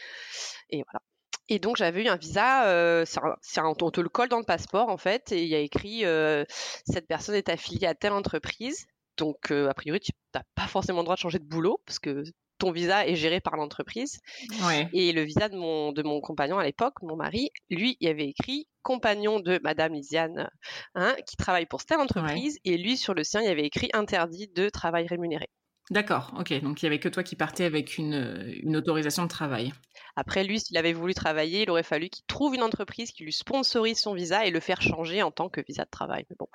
Et 0.69 0.83
voilà 0.85 1.01
et 1.49 1.59
donc 1.59 1.77
j'avais 1.77 2.05
eu 2.05 2.09
un 2.09 2.17
visa, 2.17 2.67
euh, 2.67 3.05
c'est 3.05 3.61
un, 3.61 3.75
on 3.81 3.91
te 3.91 4.01
le 4.01 4.09
colle 4.09 4.29
dans 4.29 4.39
le 4.39 4.45
passeport 4.45 4.89
en 4.89 4.97
fait, 4.97 5.33
et 5.33 5.43
il 5.43 5.49
y 5.49 5.55
a 5.55 5.59
écrit 5.59 6.05
euh, 6.05 6.45
cette 6.87 7.07
personne 7.07 7.35
est 7.35 7.49
affiliée 7.49 7.87
à 7.87 7.95
telle 7.95 8.13
entreprise. 8.13 8.87
Donc 9.17 9.51
euh, 9.51 9.69
a 9.69 9.75
priori 9.75 10.01
tu 10.01 10.13
n'as 10.35 10.43
pas 10.55 10.67
forcément 10.67 11.01
le 11.01 11.05
droit 11.05 11.17
de 11.17 11.21
changer 11.21 11.39
de 11.39 11.45
boulot 11.45 11.81
parce 11.87 11.99
que 11.99 12.25
ton 12.59 12.71
visa 12.71 13.07
est 13.07 13.17
géré 13.17 13.41
par 13.41 13.57
l'entreprise. 13.57 14.21
Ouais. 14.65 14.89
Et 14.93 15.13
le 15.13 15.23
visa 15.23 15.49
de 15.49 15.57
mon 15.57 15.93
de 15.93 16.03
mon 16.03 16.21
compagnon 16.21 16.59
à 16.59 16.65
l'époque, 16.65 16.95
mon 17.03 17.17
mari, 17.17 17.51
lui, 17.69 17.97
il 18.01 18.09
avait 18.09 18.29
écrit 18.29 18.67
compagnon 18.83 19.41
de 19.41 19.61
Madame 19.63 19.95
Lisiane, 19.95 20.49
hein, 20.95 21.17
qui 21.27 21.37
travaille 21.37 21.67
pour 21.67 21.85
telle 21.85 22.01
entreprise, 22.01 22.59
et 22.65 22.77
lui 22.77 22.97
sur 22.97 23.15
le 23.15 23.25
sien, 23.25 23.41
il 23.41 23.49
avait 23.49 23.65
écrit 23.65 23.91
interdit 23.93 24.49
de 24.49 24.69
travail 24.69 25.07
rémunéré. 25.07 25.49
D'accord, 25.91 26.35
ok. 26.39 26.63
Donc 26.63 26.83
il 26.83 26.87
n'y 26.87 26.89
avait 26.89 26.99
que 26.99 27.09
toi 27.09 27.23
qui 27.23 27.37
partais 27.37 27.65
avec 27.65 27.99
une, 27.99 28.55
une 28.63 28.77
autorisation 28.77 29.23
de 29.25 29.29
travail. 29.29 29.73
Après, 30.17 30.45
lui, 30.45 30.61
s'il 30.61 30.77
avait 30.77 30.93
voulu 30.93 31.13
travailler, 31.13 31.63
il 31.63 31.71
aurait 31.71 31.83
fallu 31.83 32.09
qu'il 32.09 32.25
trouve 32.27 32.55
une 32.55 32.63
entreprise 32.63 33.11
qui 33.11 33.25
lui 33.25 33.33
sponsorise 33.33 33.99
son 33.99 34.15
visa 34.15 34.47
et 34.47 34.51
le 34.51 34.61
faire 34.61 34.81
changer 34.81 35.23
en 35.23 35.31
tant 35.31 35.49
que 35.49 35.61
visa 35.61 35.85
de 35.85 35.91
travail. 35.91 36.25
Mais 36.31 36.37
bon, 36.39 36.47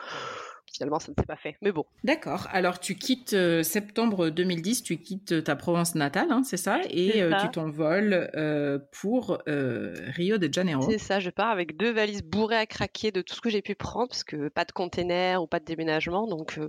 finalement, 0.73 0.99
ça 0.99 1.11
ne 1.11 1.15
s'est 1.19 1.25
pas 1.25 1.35
fait. 1.35 1.57
Mais 1.61 1.71
bon. 1.71 1.85
D'accord. 2.03 2.47
Alors, 2.51 2.79
tu 2.79 2.95
quittes 2.95 3.33
euh, 3.33 3.61
septembre 3.61 4.29
2010, 4.29 4.83
tu 4.83 4.97
quittes 4.97 5.43
ta 5.43 5.55
Provence 5.57 5.95
natale, 5.95 6.31
hein, 6.31 6.43
c'est 6.43 6.57
ça 6.57 6.79
Et 6.89 7.21
euh, 7.21 7.33
tu 7.41 7.49
t'envoles 7.49 8.31
euh, 8.35 8.79
pour 9.01 9.41
Rio 9.45 10.37
de 10.37 10.51
Janeiro. 10.51 10.89
C'est 10.89 10.97
ça, 10.97 11.19
je 11.19 11.29
pars 11.29 11.49
avec 11.49 11.75
deux 11.75 11.91
valises 11.91 12.23
bourrées 12.23 12.57
à 12.57 12.65
craquer 12.65 13.11
de 13.11 13.21
tout 13.21 13.35
ce 13.35 13.41
que 13.41 13.49
j'ai 13.49 13.61
pu 13.61 13.75
prendre, 13.75 14.07
parce 14.07 14.23
que 14.23 14.47
pas 14.47 14.63
de 14.63 14.71
container 14.71 15.43
ou 15.43 15.47
pas 15.47 15.59
de 15.59 15.65
déménagement. 15.65 16.27
Donc, 16.27 16.59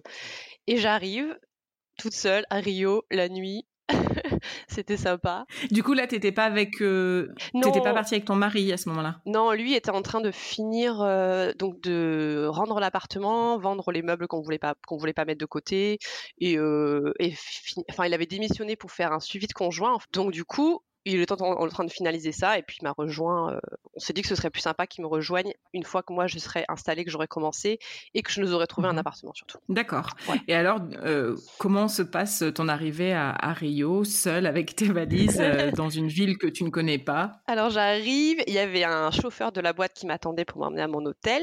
et 0.67 0.77
j'arrive 0.77 1.39
toute 2.01 2.15
seule 2.15 2.47
à 2.49 2.57
Rio 2.57 3.05
la 3.11 3.29
nuit 3.29 3.67
c'était 4.69 4.97
sympa. 4.97 5.45
Du 5.71 5.83
coup, 5.83 5.95
là, 5.95 6.07
t'étais 6.07 6.33
pas 6.33 6.45
avec, 6.45 6.81
euh... 6.81 7.29
t'étais 7.63 7.81
pas 7.81 7.93
partie 7.93 8.15
avec 8.15 8.25
ton 8.25 8.37
mari 8.37 8.73
à 8.73 8.77
ce 8.77 8.89
moment-là? 8.89 9.21
Non, 9.27 9.53
lui 9.53 9.75
était 9.75 9.91
en 9.91 10.01
train 10.01 10.21
de 10.21 10.31
finir, 10.31 11.01
euh, 11.03 11.53
donc 11.59 11.81
de 11.81 12.47
rendre 12.49 12.79
l'appartement, 12.79 13.59
vendre 13.59 13.91
les 13.91 14.03
meubles 14.03 14.29
qu'on 14.29 14.41
voulait 14.41 14.59
pas, 14.59 14.75
qu'on 14.87 14.97
voulait 14.97 15.13
pas 15.13 15.25
mettre 15.25 15.41
de 15.41 15.47
côté, 15.47 15.99
et, 16.39 16.57
euh, 16.57 17.13
et 17.19 17.35
enfin, 17.91 18.07
il 18.07 18.15
avait 18.15 18.27
démissionné 18.27 18.77
pour 18.77 18.93
faire 18.93 19.13
un 19.13 19.21
suivi 19.21 19.47
de 19.49 19.53
conjoint. 19.53 19.99
Donc 20.13 20.31
du 20.31 20.45
coup, 20.45 20.81
il 21.05 21.21
est 21.21 21.33
en, 21.33 21.69
train 21.69 21.85
de 21.85 21.91
finaliser 21.91 22.33
ça 22.33 22.59
et 22.59 22.63
puis 22.63 22.79
il 22.81 22.85
m'a 22.85 22.93
rejoint. 22.93 23.55
Euh, 23.55 23.61
on 23.95 24.01
s'est 24.01 24.13
dit 24.13 24.23
que 24.23 24.29
ce 24.29 24.35
serait 24.35 24.51
plus 24.51 24.61
sympa 24.61 24.87
qu'il 24.87 25.03
me 25.03 25.09
rejoigne 25.09 25.53
une 25.73 25.85
fois 25.85 26.03
que 26.03 26.13
moi 26.13 26.27
je 26.27 26.39
serais 26.39 26.65
installée, 26.69 27.05
que 27.05 27.11
j'aurais 27.11 27.27
commencé 27.27 27.79
et 28.15 28.23
que 28.23 28.31
je 28.31 28.41
nous 28.41 28.53
aurais 28.53 28.67
trouvé 28.67 28.89
un 28.89 28.93
mhm. 28.93 28.99
appartement 28.99 29.33
surtout. 29.33 29.59
D'accord. 29.69 30.11
Et 30.47 30.55
alors, 30.55 30.81
euh, 31.05 31.37
comment 31.59 31.89
se 31.89 32.03
passe 32.03 32.45
ton 32.55 32.69
arrivée 32.69 33.15
à, 33.15 33.53
Rio, 33.53 34.05
seule 34.05 34.47
avec 34.47 34.77
tes 34.77 34.87
valises 34.87 35.41
euh, 35.41 35.71
dans 35.77 35.89
une 35.89 36.09
ville 36.09 36.37
que 36.39 36.47
tu 36.47 36.65
ne 36.65 36.71
connais 36.71 36.99
pas? 36.99 37.41
Alors 37.47 37.71
j'arrive, 37.71 38.43
il 38.47 38.53
y 38.53 38.59
avait 38.59 38.85
un 38.85 39.11
chauffeur 39.11 39.53
de 39.53 39.61
la 39.61 39.73
boîte 39.73 39.95
qui 39.95 40.07
m'attendait 40.07 40.45
pour 40.45 40.61
m'emmener 40.61 40.83
à 40.83 40.89
mon 40.89 41.05
hôtel. 41.05 41.43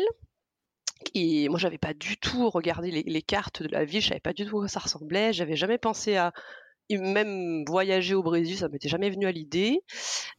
Et 1.14 1.48
moi, 1.50 1.60
j'avais 1.60 1.78
pas 1.78 1.94
du 1.94 2.18
tout 2.18 2.50
regardé 2.50 2.90
les, 2.90 3.04
les, 3.04 3.22
cartes 3.22 3.62
de 3.62 3.68
la 3.68 3.86
ville, 3.86 4.02
je 4.02 4.08
savais 4.08 4.20
pas 4.20 4.34
du 4.34 4.46
tout 4.46 4.58
à 4.58 4.62
quoi 4.62 4.68
ça 4.68 4.80
ressemblait, 4.80 5.32
j'avais 5.32 5.56
jamais 5.56 5.78
pensé 5.78 6.18
à 6.18 6.34
même 6.90 7.66
voyager 7.66 8.16
au 8.16 8.24
Brésil, 8.24 8.58
ça 8.58 8.70
m'était 8.70 8.90
jamais 8.90 9.10
venu 9.10 9.28
à 9.28 9.32
l'idée. 9.32 9.82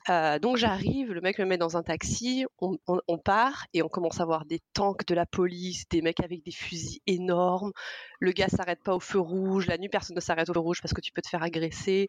Euh, 0.08 0.38
donc 0.38 0.56
j'arrive, 0.56 1.12
le 1.12 1.20
mec 1.20 1.38
me 1.38 1.44
met 1.44 1.58
dans 1.58 1.76
un 1.76 1.82
taxi, 1.82 2.46
on, 2.60 3.18
part 3.18 3.66
et 3.74 3.82
on 3.82 3.88
commence 3.88 4.20
à 4.20 4.24
voir 4.24 4.46
des 4.46 4.60
tanks 4.72 5.06
de 5.06 5.14
la 5.14 5.26
police, 5.26 5.88
des 5.88 6.00
mecs 6.00 6.20
avec 6.20 6.42
des 6.44 6.50
fusils 6.50 7.00
énormes. 7.06 7.72
Le 8.20 8.32
gars 8.32 8.48
s'arrête 8.48 8.82
pas 8.82 8.94
au 8.94 9.00
feu 9.00 9.18
rouge, 9.18 9.66
la 9.66 9.76
nuit 9.76 9.88
personne 9.88 10.16
ne 10.16 10.20
s'arrête 10.20 10.48
au 10.48 10.54
feu 10.54 10.60
rouge 10.60 10.80
parce 10.80 10.94
que 10.94 11.00
tu 11.00 11.12
peux 11.12 11.22
te 11.22 11.28
faire 11.28 11.42
agresser. 11.42 12.08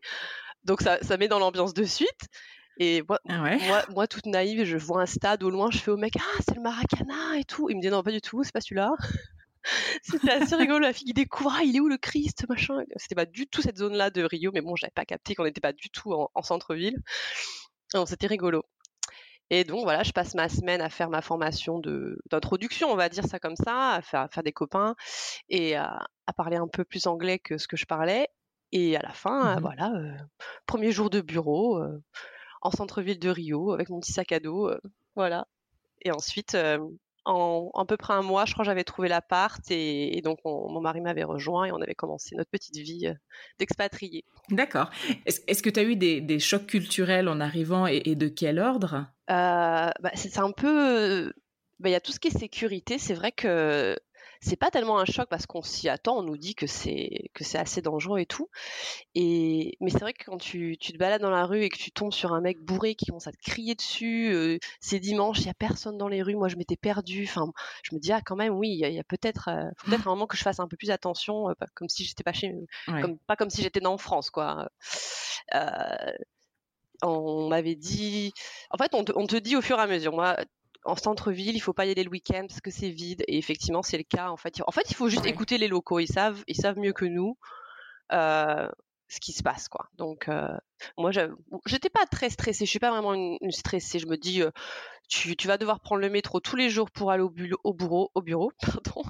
Donc 0.64 0.82
ça, 0.82 1.00
ça 1.02 1.18
met 1.18 1.28
dans 1.28 1.40
l'ambiance 1.40 1.74
de 1.74 1.84
suite. 1.84 2.28
Et 2.82 3.04
moi, 3.08 3.20
ah 3.28 3.86
moi, 3.90 4.08
toute 4.08 4.26
naïve, 4.26 4.64
je 4.64 4.78
vois 4.78 5.02
un 5.02 5.06
stade 5.06 5.44
au 5.44 5.50
loin, 5.50 5.70
je 5.70 5.80
fais 5.80 5.92
au 5.92 5.98
mec, 5.98 6.14
ah, 6.18 6.42
c'est 6.48 6.56
le 6.56 6.62
Maracana 6.62 7.38
et 7.38 7.44
tout. 7.44 7.70
Il 7.70 7.76
me 7.76 7.82
dit, 7.82 7.90
non, 7.90 8.04
pas 8.04 8.12
du 8.12 8.22
tout, 8.22 8.42
c'est 8.44 8.54
pas 8.54 8.62
celui-là. 8.62 8.92
C'était 10.02 10.32
assez 10.32 10.56
rigolo, 10.56 10.80
la 10.80 10.94
fille 10.94 11.08
qui 11.08 11.14
découvre, 11.14 11.54
ah, 11.58 11.64
il 11.64 11.76
est 11.76 11.80
où 11.80 11.88
le 11.88 11.98
Christ, 11.98 12.46
machin? 12.50 12.84
C'était 12.96 13.16
pas 13.16 13.26
du 13.26 13.48
tout 13.48 13.62
cette 13.62 13.78
zone-là 13.78 14.10
de 14.10 14.24
Rio, 14.24 14.52
mais 14.54 14.62
bon, 14.62 14.76
j'avais 14.76 14.92
pas 14.92 15.06
capté 15.06 15.36
qu'on 15.36 15.44
n'était 15.44 15.62
pas 15.62 15.74
du 15.74 15.90
tout 15.90 16.14
en, 16.14 16.42
centre-ville. 16.42 16.98
Donc, 17.94 18.08
c'était 18.08 18.28
rigolo. 18.28 18.64
Et 19.50 19.64
donc, 19.64 19.84
voilà, 19.84 20.04
je 20.04 20.12
passe 20.12 20.36
ma 20.36 20.48
semaine 20.48 20.82
à 20.82 20.90
faire 20.90 21.10
ma 21.10 21.22
formation 21.22 21.82
d'introduction, 22.30 22.92
on 22.92 22.96
va 22.96 23.10
dire 23.10 23.26
ça 23.26 23.40
comme 23.40 23.56
ça, 23.56 23.94
à 23.94 24.02
faire, 24.02 24.28
faire 24.32 24.44
des 24.44 24.52
copains 24.52 24.96
et 25.50 25.76
à, 25.76 26.08
parler 26.38 26.58
un 26.58 26.68
peu 26.68 26.86
plus 26.86 27.08
anglais 27.08 27.40
que 27.40 27.58
ce 27.58 27.68
que 27.68 27.76
je 27.76 27.86
parlais. 27.86 28.30
Et 28.72 28.96
à 28.96 29.02
la 29.02 29.12
fin, 29.12 29.56
mmh 29.56 29.62
voilà, 29.62 29.92
euh, 29.96 30.16
premier 30.68 30.92
jour 30.92 31.10
de 31.10 31.22
bureau, 31.22 31.80
euh, 31.80 32.04
en 32.62 32.70
centre-ville 32.70 33.18
de 33.18 33.30
Rio 33.30 33.72
avec 33.72 33.90
mon 33.90 34.00
petit 34.00 34.14
sac 34.14 34.32
à 34.32 34.40
dos, 34.40 34.70
euh, 34.70 34.80
voilà. 35.16 35.48
Et 36.04 36.12
ensuite, 36.12 36.56
en 37.30 37.70
à 37.80 37.86
peu 37.86 37.98
près 37.98 38.14
un 38.14 38.22
mois, 38.22 38.46
je 38.46 38.54
crois, 38.54 38.66
j'avais 38.66 38.84
trouvé 38.84 39.08
l'appart 39.08 39.60
et, 39.72 40.18
et 40.18 40.22
donc 40.22 40.40
mon 40.44 40.82
mari 40.82 41.02
m'avait 41.02 41.24
rejoint 41.24 41.66
et 41.66 41.72
on 41.72 41.82
avait 41.82 41.96
commencé 41.96 42.36
notre 42.36 42.50
petite 42.50 42.78
vie 42.78 43.08
euh, 43.08 43.14
d'expatrié. 43.60 44.26
D'accord. 44.50 44.90
Est-ce 45.26 45.64
que 45.64 45.70
tu 45.70 45.80
as 45.80 45.84
eu 45.84 45.96
des, 45.96 46.40
chocs 46.40 46.66
culturels 46.66 47.28
en 47.30 47.40
arrivant 47.40 47.86
et, 47.88 48.16
de 48.16 48.28
quel 48.28 48.60
ordre? 48.60 49.08
Bah, 49.28 49.94
C'est 50.16 50.40
un 50.40 50.52
peu... 50.52 51.32
Bah, 51.80 51.88
il 51.88 51.94
y 51.94 51.96
a 51.96 52.02
tout 52.02 52.12
ce 52.12 52.20
qui 52.20 52.30
est 52.30 52.38
sécurité. 52.38 52.98
C'est 52.98 53.14
vrai 53.14 53.32
que 53.32 53.96
c'est 54.42 54.56
pas 54.56 54.72
tellement 54.72 55.00
un 55.00 55.06
choc 55.06 55.28
parce 55.30 55.46
qu'on 55.46 55.62
s'y 55.62 55.90
attend, 55.90 56.18
on 56.18 56.24
nous 56.24 56.38
dit 56.38 56.56
que 56.56 56.66
c'est 56.66 57.30
que 57.34 57.44
c'est 57.44 57.58
assez 57.58 57.82
dangereux 57.82 58.20
et 58.20 58.26
tout. 58.26 58.50
Et 59.16 59.78
mais 59.82 59.90
c'est 59.90 60.00
vrai 60.00 60.14
que 60.14 60.24
quand 60.24 60.38
tu, 60.38 60.78
tu, 60.80 60.94
te 60.94 60.98
balades 60.98 61.22
dans 61.22 61.30
la 61.30 61.46
rue 61.46 61.64
et 61.64 61.70
que 61.70 61.78
tu 61.78 61.92
tombes 61.92 62.14
sur 62.14 62.34
un 62.34 62.42
mec 62.42 62.60
bourré 62.60 62.96
qui 62.96 63.06
commence 63.06 63.28
à 63.28 63.32
te 63.32 63.38
crier 63.38 63.76
dessus, 63.76 64.32
euh, 64.34 64.58
c'est 64.80 65.00
dimanche, 65.00 65.40
il 65.40 65.48
y 65.48 65.50
a 65.50 65.54
personne 65.54 65.98
dans 65.98 66.08
les 66.08 66.22
rues, 66.22 66.36
moi 66.36 66.48
je 66.48 66.56
m'étais 66.56 66.78
perdue. 66.78 67.26
Enfin, 67.28 67.52
je 67.84 67.94
me 67.96 68.00
dis 68.00 68.14
ah 68.14 68.22
quand 68.26 68.38
même 68.38 68.54
oui, 68.54 68.70
il 68.70 68.94
y 68.94 69.00
a, 69.00 69.04
peut-être 69.04 69.50
euh, 69.50 69.70
peut-être 69.86 70.08
un 70.08 70.12
moment 70.12 70.28
que 70.28 70.38
je 70.38 70.44
fasse 70.44 70.60
un 70.60 70.68
peu 70.68 70.78
plus 70.78 70.92
attention, 70.92 71.50
euh, 71.50 71.54
comme 71.76 71.90
si 71.90 72.06
j'étais 72.06 72.24
pas 72.24 72.34
chez, 72.34 72.54
comme 72.86 73.18
pas 73.20 73.36
comme 73.36 73.50
si 73.50 73.62
j'étais 73.62 73.82
dans 73.82 73.98
France 73.98 74.30
quoi. 74.30 74.70
on 77.02 77.48
m'avait 77.50 77.76
dit, 77.76 78.34
en 78.72 78.78
fait, 78.78 78.94
on 78.94 79.04
te, 79.04 79.12
on 79.16 79.28
te, 79.28 79.36
dit 79.36 79.56
au 79.56 79.62
fur 79.62 79.80
et 79.80 79.82
à 79.82 79.88
mesure. 79.88 80.14
Moi, 80.14 80.38
en 80.86 80.96
centre-ville, 80.96 81.56
il 81.56 81.60
faut 81.60 81.74
pas 81.74 81.86
y 81.86 81.92
aller 81.92 82.04
le 82.04 82.10
week-end 82.10 82.46
parce 82.48 82.62
que 82.62 82.72
c'est 82.72 82.90
vide. 82.90 83.24
Et 83.28 83.38
effectivement, 83.38 83.84
c'est 83.84 83.98
le 83.98 84.04
cas. 84.04 84.30
En 84.30 84.38
fait, 84.38 84.62
en 84.66 84.72
fait, 84.72 84.90
il 84.90 84.96
faut 84.96 85.10
juste 85.10 85.26
écouter 85.26 85.58
les 85.58 85.68
locaux. 85.68 86.00
Ils 86.00 86.08
savent, 86.08 86.44
ils 86.48 86.56
savent 86.56 86.78
mieux 86.78 86.94
que 86.94 87.06
nous 87.06 87.38
euh, 88.12 88.70
ce 89.12 89.20
qui 89.20 89.34
se 89.34 89.42
passe, 89.42 89.68
quoi. 89.68 89.90
Donc, 89.98 90.30
euh, 90.30 90.56
moi, 90.98 91.12
j'étais 91.66 91.90
pas 91.90 92.06
très 92.06 92.30
stressée. 92.30 92.66
Je 92.66 92.70
suis 92.70 92.80
pas 92.80 92.92
vraiment 92.92 93.14
une, 93.14 93.52
stressée. 93.52 93.98
Je 93.98 94.06
me 94.06 94.18
dis, 94.18 94.44
euh, 94.44 94.52
tu, 95.10 95.48
vas 95.48 95.58
devoir 95.58 95.80
prendre 95.80 96.02
le 96.02 96.10
métro 96.10 96.40
tous 96.40 96.56
les 96.56 96.70
jours 96.70 96.92
pour 96.92 97.10
aller 97.12 97.24
au, 97.24 97.34
au 97.64 97.74
bureau, 97.74 98.12
au 98.14 98.22
bureau, 98.22 98.52
pardon. 98.62 99.04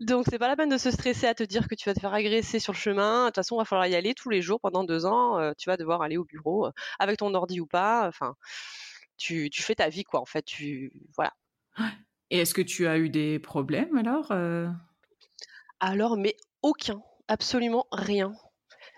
Donc, 0.00 0.26
c'est 0.30 0.38
pas 0.38 0.48
la 0.48 0.56
peine 0.56 0.68
de 0.68 0.78
se 0.78 0.90
stresser 0.92 1.26
à 1.26 1.34
te 1.34 1.42
dire 1.42 1.66
que 1.68 1.74
tu 1.74 1.88
vas 1.88 1.94
te 1.94 2.00
faire 2.00 2.14
agresser 2.14 2.60
sur 2.60 2.72
le 2.72 2.78
chemin. 2.78 3.24
De 3.24 3.28
toute 3.30 3.36
façon, 3.36 3.56
il 3.56 3.58
va 3.58 3.64
falloir 3.64 3.88
y 3.88 3.96
aller 3.96 4.14
tous 4.14 4.30
les 4.30 4.40
jours 4.40 4.60
pendant 4.60 4.84
deux 4.84 5.04
ans. 5.04 5.52
tu 5.58 5.68
vas 5.68 5.76
devoir 5.76 6.02
aller 6.02 6.16
au 6.16 6.24
bureau 6.24 6.70
avec 7.00 7.18
ton 7.18 7.34
ordi 7.34 7.60
ou 7.60 7.66
pas. 7.66 8.06
Enfin 8.06 8.36
tu, 9.16 9.50
fais 9.52 9.74
ta 9.74 9.88
vie, 9.88 10.04
quoi. 10.04 10.20
En 10.20 10.26
fait, 10.26 10.42
tu 10.42 10.92
voilà. 11.16 11.32
Et 12.30 12.38
est-ce 12.38 12.54
que 12.54 12.62
tu 12.62 12.86
as 12.86 12.98
eu 12.98 13.10
des 13.10 13.38
problèmes 13.38 13.96
alors 13.96 14.30
euh? 14.30 14.68
Alors, 15.80 16.16
mais 16.16 16.36
aucun, 16.62 17.02
absolument 17.28 17.86
rien. 17.92 18.32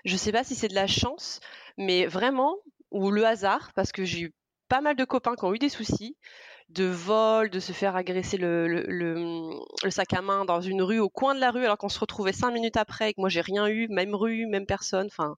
Je 0.05 0.17
sais 0.17 0.33
pas 0.33 0.45
si 0.45 0.55
c'est 0.55 0.69
de 0.69 0.75
la 0.75 0.87
chance, 0.87 1.41
mais 1.77 2.07
vraiment 2.07 2.57
ou 2.91 3.11
le 3.11 3.27
hasard, 3.27 3.73
parce 3.75 3.93
que 3.93 4.05
j'ai 4.05 4.21
eu 4.21 4.35
pas 4.69 4.81
mal 4.81 4.97
de 4.97 5.05
copains 5.05 5.35
qui 5.37 5.45
ont 5.45 5.55
eu 5.55 5.59
des 5.59 5.69
soucis 5.69 6.17
de 6.69 6.85
vol, 6.85 7.49
de 7.51 7.61
se 7.61 7.73
faire 7.73 7.95
agresser 7.95 8.37
le, 8.37 8.67
le, 8.67 9.91
sac 9.91 10.13
à 10.15 10.21
main 10.21 10.45
dans 10.45 10.61
une 10.61 10.83
rue, 10.83 10.99
au 10.99 11.09
coin 11.09 11.35
de 11.35 11.41
la 11.41 11.51
rue, 11.51 11.65
alors 11.65 11.79
qu'on 11.79 11.89
se 11.89 11.99
retrouvait 11.99 12.33
cinq 12.33 12.51
minutes 12.51 12.77
après 12.77 13.11
et 13.11 13.15
que 13.15 13.21
moi 13.21 13.29
j'ai 13.29 13.41
rien 13.41 13.69
eu, 13.69 13.89
même 13.89 14.15
rue, 14.15 14.47
même 14.47 14.67
personne. 14.67 15.07
Enfin, 15.07 15.37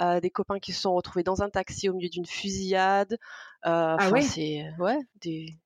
euh, 0.00 0.20
des 0.20 0.30
copains 0.30 0.58
qui 0.58 0.72
se 0.72 0.82
sont 0.82 0.94
retrouvés 0.94 1.22
dans 1.22 1.42
un 1.42 1.50
taxi 1.50 1.88
au 1.88 1.94
milieu 1.94 2.08
d'une 2.08 2.26
fusillade. 2.26 3.18
Euh, 3.66 3.96
ah 3.98 4.10
ouais? 4.10 4.22
C'est 4.22 4.64
ouais 4.78 4.98
des, 5.20 5.56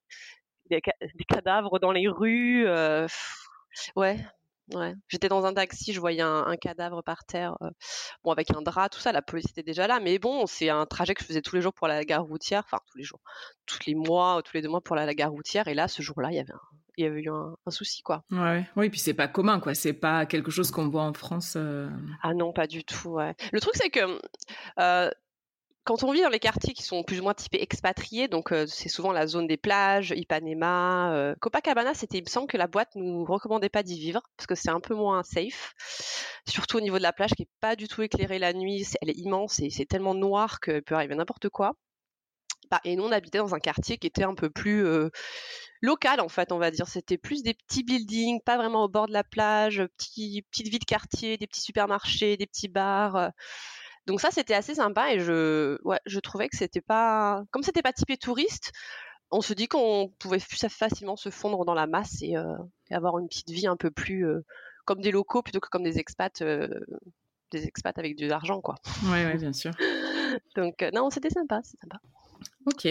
des, 0.69 0.83
cadavres 1.27 1.79
dans 1.79 1.93
les 1.93 2.09
rues. 2.09 2.67
Euh, 2.67 3.09
ouais, 3.97 4.19
Ouais. 4.75 4.95
J'étais 5.09 5.29
dans 5.29 5.45
un 5.45 5.55
taxi, 5.55 5.93
je 5.93 6.01
voyais 6.01 6.23
un, 6.23 6.57
cadavre 6.61 7.03
par 7.03 7.25
terre, 7.25 7.57
euh, 7.63 7.71
bon 8.25 8.33
avec 8.33 8.51
un 8.55 8.63
drap, 8.63 8.89
tout 8.89 9.01
ça. 9.01 9.13
La 9.13 9.23
police 9.23 9.51
était 9.51 9.63
déjà 9.63 9.87
là, 9.87 10.01
mais 10.01 10.19
bon, 10.19 10.47
c'est 10.47 10.69
un 10.69 10.87
trajet 10.87 11.15
que 11.15 11.23
je 11.23 11.27
faisais 11.27 11.43
tous 11.43 11.57
les 11.57 11.63
jours 11.63 11.75
pour 11.75 11.89
la 11.89 12.05
gare 12.05 12.25
routière, 12.25 12.63
enfin 12.65 12.79
tous 12.91 12.99
les 12.99 13.05
jours, 13.05 13.21
tous 13.67 13.79
les 13.87 13.95
mois, 13.95 14.43
tous 14.45 14.55
les 14.55 14.63
deux 14.63 14.69
mois 14.69 14.81
pour 14.81 14.97
la, 14.97 15.13
gare 15.15 15.31
routière. 15.31 15.69
Et 15.69 15.75
là, 15.75 15.89
ce 15.89 16.03
jour-là, 16.03 16.31
il 16.31 16.37
y 16.37 16.41
avait 16.41 16.53
il 16.99 17.05
y 17.05 17.07
avait 17.07 17.23
eu 17.23 17.31
un, 17.31 17.55
souci, 17.69 18.03
quoi. 18.03 18.23
Ouais, 18.31 18.69
oui, 18.77 18.91
puis 18.91 19.01
c'est 19.01 19.15
pas 19.15 19.29
commun, 19.29 19.61
quoi. 19.61 19.75
C'est 19.75 19.93
pas 19.93 20.27
quelque 20.27 20.51
chose 20.51 20.71
qu'on 20.71 20.89
voit 20.89 21.05
en 21.05 21.15
France. 21.15 21.55
Euh. 21.57 21.89
Ah 22.23 22.35
non, 22.35 22.53
pas 22.53 22.67
du 22.67 22.85
tout. 22.85 23.11
Ouais. 23.11 23.35
Le 23.53 23.61
truc, 23.61 23.75
c'est 23.77 23.91
que 23.91 24.21
euh, 24.79 25.11
quand 25.85 26.05
on 26.05 26.13
vit 26.13 26.23
dans 26.23 26.29
les 26.29 26.39
quartiers 26.39 26.75
qui 26.75 26.83
sont 26.83 27.03
plus 27.03 27.21
ou 27.21 27.25
moins 27.25 27.35
typés 27.35 27.63
expatriés, 27.63 28.29
donc 28.29 28.53
euh, 28.53 28.67
c'est 28.67 28.89
souvent 28.89 29.13
la 29.13 29.27
zone 29.27 29.47
des 29.47 29.57
plages, 29.57 30.13
Ipanema, 30.17 31.13
euh, 31.13 31.35
Copacabana, 31.41 31.95
c'était, 31.95 32.19
il 32.19 32.25
me 32.25 32.29
semble 32.29 32.47
que 32.47 32.57
la 32.57 32.69
boîte 32.69 32.91
nous 32.95 33.25
recommandait 33.25 33.69
pas 33.69 33.83
d'y 33.83 33.99
vivre 33.99 34.23
parce 34.37 34.47
que 34.47 34.55
c'est 34.55 34.71
un 34.71 34.81
peu 34.81 34.95
moins 34.95 35.23
safe, 35.25 35.75
surtout 36.49 36.77
au 36.77 36.81
niveau 36.81 36.99
de 36.99 37.03
la 37.03 37.13
plage 37.13 37.33
qui 37.33 37.43
est 37.43 37.51
pas 37.61 37.75
du 37.75 37.89
tout 37.89 38.03
éclairée 38.03 38.39
la 38.39 38.53
nuit, 38.53 38.87
elle 39.01 39.11
est 39.11 39.19
immense 39.19 39.59
et 39.61 39.71
c'est 39.71 39.87
tellement 39.87 40.15
noir 40.15 40.61
que 40.61 40.81
peut 40.81 40.95
arriver 40.95 41.17
n'importe 41.17 41.49
quoi. 41.49 41.73
Bah, 42.71 42.81
et 42.85 42.97
nous 42.97 43.05
on 43.05 43.13
habitait 43.13 43.39
dans 43.39 43.55
un 43.55 43.59
quartier 43.59 43.99
qui 43.99 44.07
était 44.07 44.25
un 44.25 44.35
peu 44.35 44.49
plus 44.49 44.87
euh, 44.87 45.11
local 45.83 46.21
en 46.21 46.29
fait, 46.29 46.53
on 46.53 46.59
va 46.59 46.71
dire. 46.71 46.87
C'était 46.89 47.19
plus 47.19 47.43
des 47.43 47.55
petits 47.55 47.83
buildings, 47.83 48.41
pas 48.41 48.57
vraiment 48.57 48.85
au 48.85 48.89
bord 48.89 49.09
de 49.09 49.13
la 49.13 49.25
plage, 49.25 49.83
petits, 49.99 50.43
petites 50.51 50.69
villes 50.69 50.79
de 50.79 50.85
quartier, 50.85 51.37
des 51.37 51.47
petits 51.47 51.61
supermarchés, 51.61 52.37
des 52.37 52.47
petits 52.47 52.69
bars. 52.69 53.33
Donc 54.07 54.21
ça, 54.21 54.31
c'était 54.31 54.55
assez 54.55 54.75
sympa 54.75 55.13
et 55.13 55.21
je, 55.21 55.79
ouais, 55.85 56.01
je 56.07 56.19
trouvais 56.19 56.49
que 56.49 56.57
c'était 56.57 56.81
pas, 56.81 57.45
comme 57.51 57.63
c'était 57.63 57.83
pas 57.83 57.93
typé 57.93 58.17
touriste, 58.17 58.73
on 59.31 59.41
se 59.41 59.55
dit 59.55 59.69
qu'on 59.69 60.13
pouvait 60.19 60.39
plus 60.39 60.67
facilement 60.69 61.17
se 61.17 61.31
fondre 61.31 61.65
dans 61.65 61.75
la 61.75 61.87
masse 61.87 62.21
et, 62.23 62.37
euh, 62.37 62.57
avoir 62.91 63.19
une 63.19 63.29
petite 63.29 63.51
vie 63.51 63.67
un 63.67 63.77
peu 63.77 63.91
plus 63.91 64.27
euh, 64.27 64.45
comme 64.85 65.01
des 65.01 65.11
locaux 65.11 65.43
plutôt 65.43 65.61
que 65.61 65.69
comme 65.69 65.85
des 65.85 65.99
expats, 65.99 66.43
euh, 66.43 66.69
des 67.51 67.67
expats 67.67 67.97
avec 67.99 68.17
de 68.17 68.27
l'argent, 68.27 68.61
quoi. 68.61 68.75
Ouais, 69.05 69.25
ouais, 69.25 69.39
bien 69.39 69.53
sûr. 69.53 69.73
Donc 70.57 70.85
non, 70.93 71.11
c'était 71.11 71.31
sympa, 71.31 71.61
c'est 71.63 71.79
sympa. 71.81 71.99
Ok. 72.67 72.85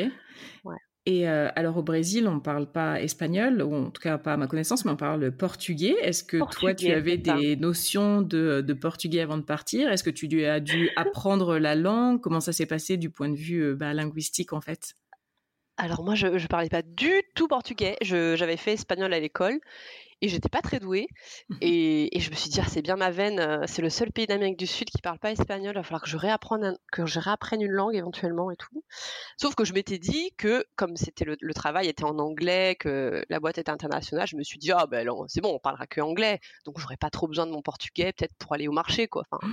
Ouais. 0.63 0.77
Et 1.07 1.27
euh, 1.27 1.49
alors 1.55 1.77
au 1.77 1.83
Brésil, 1.83 2.27
on 2.27 2.35
ne 2.35 2.39
parle 2.39 2.71
pas 2.71 3.01
espagnol, 3.01 3.61
ou 3.63 3.73
en 3.73 3.89
tout 3.89 4.01
cas 4.01 4.19
pas 4.19 4.33
à 4.33 4.37
ma 4.37 4.45
connaissance, 4.45 4.85
mais 4.85 4.91
on 4.91 4.95
parle 4.95 5.31
portugais. 5.31 5.95
Est-ce 6.01 6.23
que 6.23 6.37
toi, 6.51 6.75
tu 6.75 6.91
avais 6.91 7.17
des 7.17 7.55
notions 7.55 8.21
de, 8.21 8.73
portugais 8.79 9.21
avant 9.21 9.37
de 9.37 9.43
partir? 9.43 9.91
Est-ce 9.91 10.03
que 10.03 10.11
tu 10.11 10.45
as 10.45 10.59
dû 10.59 10.89
apprendre 10.95 11.57
la 11.57 11.73
langue? 11.75 12.21
Comment 12.21 12.39
ça 12.39 12.53
s'est 12.53 12.67
passé 12.67 12.97
du 12.97 13.09
point 13.09 13.29
de 13.29 13.35
vue 13.35 13.63
euh, 13.63 13.75
bah, 13.75 13.93
linguistique 13.93 14.53
en 14.53 14.61
fait? 14.61 14.93
Alors 15.77 16.03
moi, 16.03 16.13
je 16.13 16.27
ne 16.27 16.47
parlais 16.47 16.69
pas 16.69 16.83
du 16.83 17.11
tout 17.33 17.47
portugais. 17.47 17.95
J'avais 18.01 18.57
fait 18.57 18.73
espagnol 18.73 19.11
à 19.13 19.19
l'école 19.19 19.59
et 20.21 20.29
j'étais 20.29 20.49
pas 20.49 20.61
très 20.61 20.79
douée. 20.79 21.07
Mmh 21.49 21.55
et, 21.61 22.19
je 22.19 22.29
me 22.29 22.35
suis 22.35 22.49
dit, 22.49 22.59
ah, 22.61 22.67
c'est 22.67 22.81
bien 22.81 22.95
ma 22.95 23.11
veine, 23.11 23.39
euh, 23.39 23.63
c'est 23.67 23.81
le 23.81 23.89
seul 23.89 24.11
pays 24.11 24.27
d'Amérique 24.27 24.57
du 24.57 24.67
Sud 24.67 24.89
qui 24.89 25.01
parle 25.01 25.19
pas 25.19 25.31
espagnol, 25.31 25.73
il 25.73 25.79
va 25.79 25.83
falloir 25.83 26.01
que 26.01 26.09
je, 26.09 26.17
réapprenne, 26.17 26.77
que 26.91 27.05
je 27.05 27.19
réapprenne 27.19 27.61
une 27.61 27.71
langue 27.71 27.95
éventuellement 27.95 28.51
et 28.51 28.55
tout. 28.55 28.83
Sauf 29.37 29.55
que 29.55 29.65
je 29.65 29.73
m'étais 29.73 29.97
dit 29.97 30.31
que, 30.37 30.65
comme 30.75 30.95
c'était 30.95 31.25
le, 31.25 31.53
travail 31.53 31.87
était 31.87 32.03
en 32.03 32.17
anglais, 32.19 32.75
que 32.79 33.25
la 33.29 33.39
boîte 33.39 33.57
était 33.57 33.71
internationale, 33.71 34.27
je 34.27 34.35
me 34.35 34.43
suis 34.43 34.59
dit, 34.59 34.71
ah 34.71 34.87
ben 34.87 35.07
c'est 35.27 35.41
bon, 35.41 35.53
on 35.53 35.59
parlera 35.59 35.87
que 35.87 36.01
anglais, 36.01 36.39
donc 36.65 36.79
j'aurais 36.79 36.97
pas 36.97 37.09
trop 37.09 37.27
besoin 37.27 37.45
de 37.45 37.51
mon 37.51 37.61
portugais, 37.61 38.13
peut-être 38.13 38.35
pour 38.37 38.53
aller 38.53 38.67
au 38.67 38.71
marché, 38.71 39.07
quoi. 39.07 39.23
Enfin, 39.31 39.47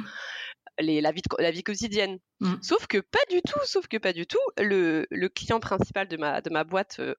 les, 0.81 1.01
la, 1.01 1.13
vie 1.13 1.23
la 1.39 1.51
vie 1.51 1.63
quotidienne. 1.63 2.19
Mmh. 2.41 2.55
Sauf 2.63 2.87
que 2.87 2.99
pas 2.99 3.19
du 3.31 3.41
tout, 3.43 3.59
sauf 3.65 3.89
que 3.89 3.97
pas 3.97 4.13
du 4.13 4.27
tout. 4.27 4.39
Le, 4.59 5.07
le 5.11 5.29
client 5.29 5.61
principal 5.61 6.09
de 6.09 6.17
ma, 6.17 6.41
de 6.41 6.51
ma 6.51 6.65
boîte 6.65 6.97
euh, 7.01 7.15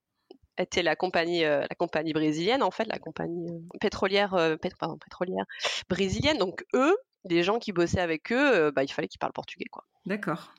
était 0.59 0.83
la 0.83 0.95
compagnie, 0.95 1.45
euh, 1.45 1.61
la 1.61 1.75
compagnie 1.75 2.13
brésilienne, 2.13 2.63
en 2.63 2.71
fait, 2.71 2.85
la 2.85 2.99
compagnie 2.99 3.49
euh, 3.49 3.77
pétrolière, 3.79 4.33
euh, 4.33 4.55
pardon, 4.77 4.97
pétrolière 4.97 5.45
brésilienne. 5.89 6.37
Donc, 6.37 6.65
eux, 6.73 6.95
les 7.25 7.43
gens 7.43 7.59
qui 7.59 7.71
bossaient 7.71 7.99
avec 7.99 8.31
eux, 8.31 8.71
bah, 8.71 8.83
il 8.83 8.91
fallait 8.91 9.07
qu'ils 9.07 9.19
parlent 9.19 9.33
portugais, 9.33 9.65
quoi. 9.71 9.85
D'accord. 10.05 10.53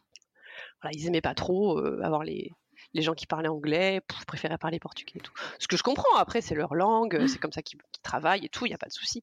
Voilà, 0.83 0.97
ils 0.97 1.07
aimaient 1.07 1.21
pas 1.21 1.35
trop 1.35 1.79
avoir 2.03 2.23
les, 2.23 2.51
les 2.93 3.03
gens 3.03 3.15
qui 3.15 3.27
parlaient 3.27 3.49
anglais 3.49 4.03
préféraient 4.27 4.59
parler 4.59 4.79
portugais 4.79 5.15
et 5.17 5.21
tout. 5.21 5.33
Ce 5.59 5.69
que 5.69 5.77
je 5.77 5.83
comprends, 5.83 6.17
après, 6.17 6.43
c'est 6.43 6.55
leur 6.55 6.75
langue, 6.75 7.19
mmh. 7.19 7.29
c'est 7.29 7.39
comme 7.39 7.53
ça 7.53 7.63
qu'ils 7.63 7.79
travaillent 8.03 8.45
et 8.45 8.49
tout, 8.51 8.67
il 8.67 8.71
n'y 8.71 8.75
a 8.75 8.79
pas 8.79 8.89
de 8.89 8.93
souci. 8.93 9.23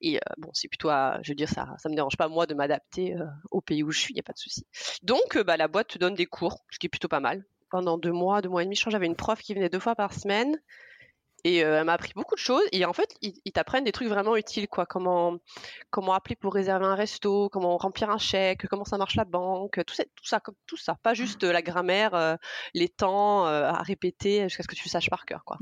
Et 0.00 0.18
bon, 0.38 0.50
c'est 0.54 0.68
plutôt, 0.68 0.90
je 1.22 1.30
veux 1.30 1.36
dire, 1.36 1.48
ça 1.48 1.68
ça 1.78 1.88
me 1.88 1.94
dérange 1.94 2.16
pas, 2.16 2.28
moi, 2.28 2.46
de 2.46 2.54
m'adapter 2.54 3.16
au 3.50 3.60
pays 3.60 3.84
où 3.84 3.90
je 3.92 4.00
suis, 4.00 4.12
il 4.12 4.16
n'y 4.16 4.20
a 4.20 4.24
pas 4.24 4.32
de 4.32 4.38
souci. 4.38 4.66
Donc, 5.02 5.38
bah, 5.38 5.56
la 5.56 5.68
boîte 5.68 5.88
te 5.88 5.98
donne 5.98 6.14
des 6.14 6.26
cours, 6.26 6.64
ce 6.70 6.78
qui 6.78 6.86
est 6.86 6.90
plutôt 6.90 7.08
pas 7.08 7.20
mal. 7.20 7.44
Pendant 7.70 7.98
deux 7.98 8.12
mois, 8.12 8.42
deux 8.42 8.48
mois 8.48 8.62
et 8.62 8.64
demi, 8.64 8.76
je 8.76 8.82
crois 8.82 8.92
j'avais 8.92 9.06
une 9.06 9.16
prof 9.16 9.40
qui 9.40 9.54
venait 9.54 9.68
deux 9.68 9.80
fois 9.80 9.94
par 9.94 10.12
semaine 10.12 10.56
et 11.46 11.64
euh, 11.64 11.78
elle 11.78 11.84
m'a 11.84 11.92
appris 11.92 12.12
beaucoup 12.14 12.34
de 12.34 12.40
choses. 12.40 12.64
Et 12.72 12.84
en 12.84 12.92
fait, 12.92 13.16
ils, 13.22 13.52
t'apprennent 13.52 13.84
des 13.84 13.92
trucs 13.92 14.08
vraiment 14.08 14.36
utiles, 14.36 14.66
quoi. 14.66 14.84
Comment, 14.84 15.38
comment 15.90 16.12
appeler 16.12 16.34
pour 16.34 16.52
réserver 16.52 16.86
un 16.86 16.96
resto, 16.96 17.48
comment 17.50 17.76
remplir 17.76 18.10
un 18.10 18.18
chèque, 18.18 18.66
comment 18.66 18.84
ça 18.84 18.98
marche 18.98 19.14
la 19.14 19.24
banque, 19.24 19.80
tout 19.86 19.94
ça, 19.94 20.04
tout 20.04 20.24
ça, 20.24 20.40
comme 20.40 20.56
tout 20.66 20.76
ça. 20.76 20.96
Pas 21.04 21.14
juste 21.14 21.44
euh, 21.44 21.52
la 21.52 21.62
grammaire, 21.62 22.14
euh, 22.14 22.34
les 22.74 22.88
temps 22.88 23.44
à 23.46 23.80
répéter 23.82 24.42
jusqu'à 24.48 24.64
ce 24.64 24.68
que 24.68 24.74
tu 24.74 24.88
saches 24.88 25.08
par 25.08 25.24
cœur, 25.24 25.44
quoi. 25.44 25.58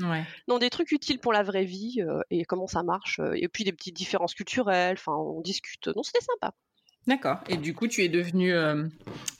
Non, 0.49 0.59
des 0.59 0.71
trucs 0.71 0.91
utiles 0.93 1.19
pour 1.19 1.33
la 1.33 1.43
vraie 1.43 1.65
vie 1.65 2.03
et 2.31 2.45
comment 2.45 2.67
ça 2.67 2.83
marche. 2.83 3.21
et 3.35 3.49
puis 3.49 3.65
des 3.65 3.73
petites 3.73 3.97
différences 3.97 4.35
culturelles. 4.35 4.97
Enfin, 4.99 5.13
on 5.13 5.41
discute. 5.41 5.89
Non, 5.89 6.03
c'était 6.03 6.25
sympa. 6.25 6.55
D'accord. 7.07 7.39
Et 7.49 7.57
du 7.57 7.75
coup, 7.75 7.87
tu 7.87 8.03
es 8.03 8.09
devenu, 8.09 8.55
euh, 8.55 8.87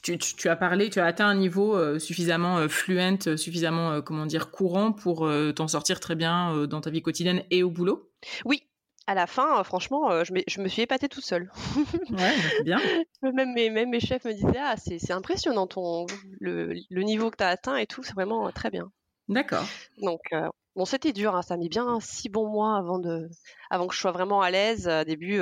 tu, 0.03 0.49
as 0.49 0.55
parlé, 0.55 0.89
tu 0.89 0.99
as 0.99 1.05
atteint 1.05 1.27
un 1.27 1.35
niveau 1.35 1.75
euh, 1.75 1.97
suffisamment 1.97 2.57
euh, 2.59 2.67
fluent, 2.67 3.37
suffisamment, 3.37 4.01
comment 4.01 4.25
dire, 4.25 4.51
courant 4.51 4.91
pour 4.91 5.29
t'en 5.55 5.67
sortir 5.67 5.99
très 5.99 6.15
bien 6.15 6.67
dans 6.67 6.81
ta 6.81 6.89
vie 6.89 7.01
quotidienne 7.01 7.43
et 7.49 7.63
au 7.63 7.69
boulot? 7.69 8.11
Oui. 8.45 8.63
À 9.07 9.13
la 9.13 9.27
fin, 9.27 9.63
franchement, 9.63 10.23
je, 10.23 10.61
me 10.61 10.67
suis 10.67 10.81
épatée 10.81 11.07
toute 11.07 11.23
seule. 11.23 11.51
ouais, 12.09 12.63
bien. 12.63 12.79
même, 13.21 13.53
mes, 13.53 13.69
même 13.69 13.91
mes 13.91 13.99
chefs 13.99 14.25
me 14.25 14.33
disaient, 14.33 14.57
ah, 14.59 14.75
c'est 14.77 15.11
impressionnant 15.11 15.67
ton, 15.67 16.07
le, 16.39 16.73
niveau 16.89 17.29
que 17.29 17.37
tu 17.37 17.43
as 17.43 17.49
atteint 17.49 17.77
et 17.77 17.85
tout, 17.85 18.01
c'est 18.01 18.15
vraiment 18.15 18.51
très 18.51 18.71
bien. 18.71 18.91
D'accord. 19.27 19.63
Donc, 20.01 20.21
bon, 20.75 20.85
c'était 20.85 21.13
dur, 21.13 21.35
hein, 21.35 21.43
ça 21.43 21.53
a 21.53 21.57
mis 21.57 21.69
bien 21.69 21.99
six 21.99 22.29
bons 22.29 22.49
mois 22.49 22.77
avant, 22.77 22.97
de, 22.97 23.29
avant 23.69 23.85
que 23.85 23.93
je 23.93 23.99
sois 23.99 24.11
vraiment 24.11 24.41
à 24.41 24.49
l'aise. 24.49 24.87
Au 24.87 25.03
début, 25.03 25.39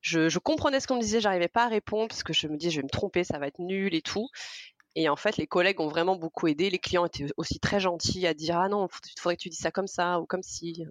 je, 0.00 0.38
comprenais 0.38 0.80
ce 0.80 0.86
qu'on 0.86 0.96
me 0.96 1.00
disait, 1.00 1.20
j'arrivais 1.20 1.48
pas 1.48 1.64
à 1.64 1.68
répondre 1.68 2.08
parce 2.08 2.22
que 2.22 2.32
je 2.32 2.46
me 2.48 2.56
disais 2.56 2.70
je 2.70 2.76
vais 2.76 2.84
me 2.84 2.90
tromper, 2.90 3.24
ça 3.24 3.38
va 3.38 3.46
être 3.46 3.58
nul 3.58 3.94
et 3.94 4.02
tout. 4.02 4.28
Et 4.94 5.08
en 5.08 5.16
fait, 5.16 5.36
les 5.36 5.46
collègues 5.46 5.80
ont 5.80 5.86
vraiment 5.86 6.16
beaucoup 6.16 6.48
aidé. 6.48 6.70
Les 6.70 6.78
clients 6.80 7.06
étaient 7.06 7.26
aussi 7.36 7.60
très 7.60 7.78
gentils 7.78 8.26
à 8.26 8.34
dire 8.34 8.58
ah 8.58 8.68
non, 8.68 8.88
il 9.04 9.20
faudrait 9.20 9.36
que 9.36 9.42
tu 9.42 9.48
dises 9.48 9.60
ça 9.60 9.70
comme 9.70 9.86
ça 9.86 10.18
ou 10.18 10.26
comme 10.26 10.42
si. 10.42 10.84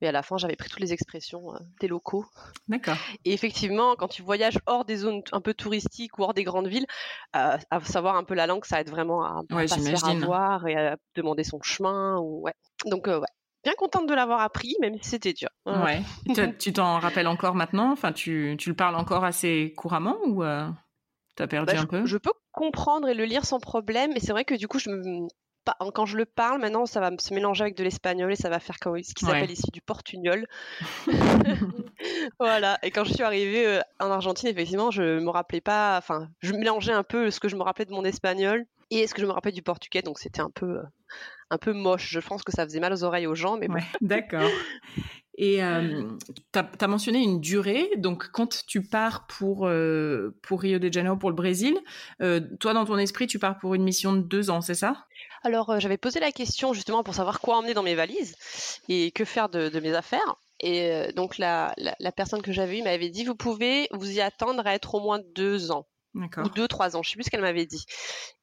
Et 0.00 0.06
à 0.06 0.12
la 0.12 0.22
fin, 0.22 0.36
j'avais 0.36 0.54
pris 0.54 0.68
toutes 0.68 0.80
les 0.80 0.92
expressions 0.92 1.52
euh, 1.54 1.58
des 1.80 1.88
locaux. 1.88 2.24
D'accord. 2.68 2.96
Et 3.24 3.32
effectivement, 3.32 3.96
quand 3.96 4.08
tu 4.08 4.22
voyages 4.22 4.60
hors 4.66 4.84
des 4.84 4.98
zones 4.98 5.22
un 5.32 5.40
peu 5.40 5.54
touristiques 5.54 6.18
ou 6.18 6.22
hors 6.22 6.34
des 6.34 6.44
grandes 6.44 6.68
villes, 6.68 6.86
euh, 7.34 7.56
à 7.70 7.80
savoir 7.80 8.16
un 8.16 8.22
peu 8.22 8.34
la 8.34 8.46
langue, 8.46 8.64
ça 8.64 8.80
aide 8.80 8.90
vraiment 8.90 9.24
à, 9.24 9.42
pas 9.48 9.66
se 9.66 9.80
faire 9.80 10.04
avoir 10.04 10.66
et 10.68 10.76
à 10.76 10.96
demander 11.16 11.42
son 11.42 11.60
chemin. 11.62 12.18
Ou, 12.18 12.42
ouais. 12.42 12.54
Donc, 12.84 13.08
euh, 13.08 13.18
ouais 13.18 13.26
bien 13.66 13.74
contente 13.76 14.08
de 14.08 14.14
l'avoir 14.14 14.42
appris, 14.42 14.76
même 14.80 14.94
si 15.02 15.10
c'était 15.10 15.32
dur. 15.32 15.48
Ouais. 15.66 16.00
tu 16.58 16.72
t'en 16.72 17.00
rappelles 17.00 17.26
encore 17.26 17.56
maintenant? 17.56 17.90
Enfin, 17.90 18.12
tu, 18.12 18.54
tu, 18.58 18.68
le 18.68 18.76
parles 18.76 18.94
encore 18.94 19.24
assez 19.24 19.74
couramment 19.76 20.16
ou 20.24 20.44
euh, 20.44 20.68
tu 21.36 21.42
as 21.42 21.48
perdu 21.48 21.74
bah, 21.74 21.80
un 21.80 21.86
peu? 21.86 22.06
Je 22.06 22.16
peux 22.16 22.30
comprendre 22.52 23.08
et 23.08 23.14
le 23.14 23.24
lire 23.24 23.44
sans 23.44 23.58
problème, 23.58 24.12
mais 24.14 24.20
c'est 24.20 24.30
vrai 24.30 24.44
que 24.44 24.54
du 24.54 24.68
coup, 24.68 24.78
je 24.78 24.90
me 24.90 25.26
quand 25.92 26.06
je 26.06 26.16
le 26.16 26.26
parle 26.26 26.60
maintenant, 26.60 26.86
ça 26.86 27.00
va 27.00 27.10
se 27.18 27.34
mélanger 27.34 27.62
avec 27.62 27.76
de 27.76 27.82
l'espagnol 27.82 28.30
et 28.30 28.36
ça 28.36 28.48
va 28.48 28.60
faire 28.60 28.76
ce 28.80 29.14
qu'ils 29.14 29.28
appellent 29.28 29.50
ici 29.50 29.68
du 29.72 29.80
portugnol. 29.80 30.46
voilà. 32.38 32.78
Et 32.84 32.92
quand 32.92 33.02
je 33.02 33.12
suis 33.12 33.24
arrivée 33.24 33.66
euh, 33.66 33.80
en 33.98 34.12
Argentine, 34.12 34.48
effectivement, 34.48 34.92
je 34.92 35.18
me 35.18 35.28
rappelais 35.28 35.60
pas. 35.60 35.98
Enfin, 35.98 36.28
je 36.40 36.52
mélangeais 36.52 36.92
un 36.92 37.02
peu 37.02 37.32
ce 37.32 37.40
que 37.40 37.48
je 37.48 37.56
me 37.56 37.64
rappelais 37.64 37.86
de 37.86 37.90
mon 37.90 38.04
espagnol 38.04 38.64
et 38.90 39.06
ce 39.06 39.14
que 39.14 39.20
je 39.20 39.26
me 39.26 39.32
rappelais 39.32 39.52
du 39.52 39.62
portugais, 39.62 40.02
donc 40.02 40.18
c'était 40.18 40.40
un 40.40 40.50
peu, 40.50 40.78
euh, 40.78 40.82
un 41.50 41.58
peu 41.58 41.72
moche. 41.72 42.10
Je 42.10 42.20
pense 42.20 42.42
que 42.42 42.52
ça 42.52 42.64
faisait 42.64 42.80
mal 42.80 42.92
aux 42.92 43.04
oreilles 43.04 43.26
aux 43.26 43.34
gens, 43.34 43.56
mais 43.56 43.68
bon. 43.68 43.78
D'accord. 44.00 44.48
Et 45.38 45.62
euh, 45.62 46.08
tu 46.52 46.58
as, 46.58 46.88
mentionné 46.88 47.22
une 47.22 47.40
durée, 47.40 47.90
donc 47.98 48.30
quand 48.30 48.64
tu 48.66 48.82
pars 48.82 49.26
pour, 49.26 49.66
euh, 49.66 50.34
pour 50.42 50.62
Rio 50.62 50.78
de 50.78 50.90
Janeiro, 50.90 51.16
pour 51.16 51.28
le 51.28 51.36
Brésil, 51.36 51.76
toi 52.58 52.72
dans 52.72 52.86
ton 52.86 52.96
esprit, 52.96 53.26
tu 53.26 53.38
pars 53.38 53.58
pour 53.58 53.74
une 53.74 53.82
mission 53.82 54.14
de 54.14 54.22
deux 54.22 54.48
ans, 54.48 54.62
c'est 54.62 54.74
ça? 54.74 55.04
Alors 55.42 55.78
j'avais 55.78 55.98
posé 55.98 56.20
la 56.20 56.32
question 56.32 56.72
justement 56.72 57.02
pour 57.02 57.14
savoir 57.14 57.40
quoi 57.40 57.58
emmener 57.58 57.74
dans 57.74 57.82
mes 57.82 57.94
valises 57.94 58.34
et 58.88 59.10
que 59.10 59.26
faire 59.26 59.50
de, 59.50 59.78
mes 59.80 59.92
affaires. 59.92 60.36
Et 60.60 61.12
donc 61.14 61.36
la, 61.36 61.74
la, 61.76 62.12
personne 62.12 62.40
que 62.40 62.52
j'avais 62.52 62.78
eue 62.78 62.82
m'avait 62.82 63.10
dit, 63.10 63.26
vous 63.26 63.36
pouvez 63.36 63.88
vous 63.90 64.10
y 64.10 64.22
attendre 64.22 64.66
à 64.66 64.72
être 64.72 64.94
au 64.94 65.00
moins 65.00 65.20
deux 65.34 65.70
ans 65.70 65.86
ou 66.16 66.48
deux, 66.50 66.68
trois 66.68 66.96
ans, 66.96 67.02
je 67.02 67.10
sais 67.10 67.16
plus 67.16 67.24
ce 67.24 67.30
qu'elle 67.30 67.40
m'avait 67.40 67.66
dit. 67.66 67.84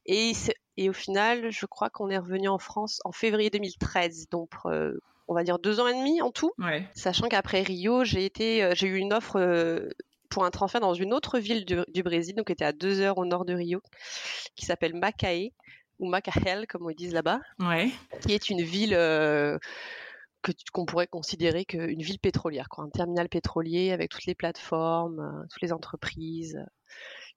Et, 0.05 0.33
et 0.77 0.89
au 0.89 0.93
final, 0.93 1.51
je 1.51 1.65
crois 1.65 1.89
qu'on 1.89 2.09
est 2.09 2.17
revenu 2.17 2.47
en 2.47 2.57
France 2.57 2.99
en 3.05 3.11
février 3.11 3.49
2013, 3.49 4.29
donc 4.29 4.49
euh, 4.65 4.99
on 5.27 5.33
va 5.33 5.43
dire 5.43 5.59
deux 5.59 5.79
ans 5.79 5.87
et 5.87 5.93
demi 5.93 6.21
en 6.21 6.31
tout. 6.31 6.51
Sachant 6.93 7.27
qu'après 7.27 7.61
Rio, 7.61 8.03
j'ai 8.03 8.25
été, 8.25 8.63
euh, 8.63 8.73
j'ai 8.75 8.87
eu 8.87 8.97
une 8.97 9.13
offre 9.13 9.37
euh, 9.37 9.89
pour 10.29 10.45
un 10.45 10.51
transfert 10.51 10.81
dans 10.81 10.93
une 10.93 11.13
autre 11.13 11.39
ville 11.39 11.65
du, 11.65 12.03
Brésil, 12.03 12.35
donc 12.35 12.47
qui 12.47 12.53
était 12.53 12.65
à 12.65 12.73
deux 12.73 12.99
heures 13.01 13.17
au 13.17 13.25
nord 13.25 13.45
de 13.45 13.53
Rio, 13.53 13.81
qui 14.55 14.65
s'appelle 14.65 14.95
Macaé 14.95 15.53
ou 15.99 16.07
Macael 16.07 16.65
comme 16.67 16.89
ils 16.89 16.95
disent 16.95 17.13
là-bas, 17.13 17.39
ouais. 17.59 17.91
qui 18.21 18.33
est 18.33 18.49
une 18.49 18.63
ville 18.63 18.91
que 20.41 20.51
qu'on 20.73 20.85
pourrait 20.85 21.07
considérer 21.07 21.63
qu'une 21.63 22.01
ville 22.01 22.19
pétrolière, 22.19 22.67
quoi, 22.67 22.83
un 22.83 22.89
terminal 22.89 23.29
pétrolier 23.29 23.91
avec 23.91 24.09
toutes 24.09 24.25
les 24.25 24.35
plateformes, 24.35 25.45
toutes 25.51 25.61
les 25.61 25.71
entreprises. 25.71 26.59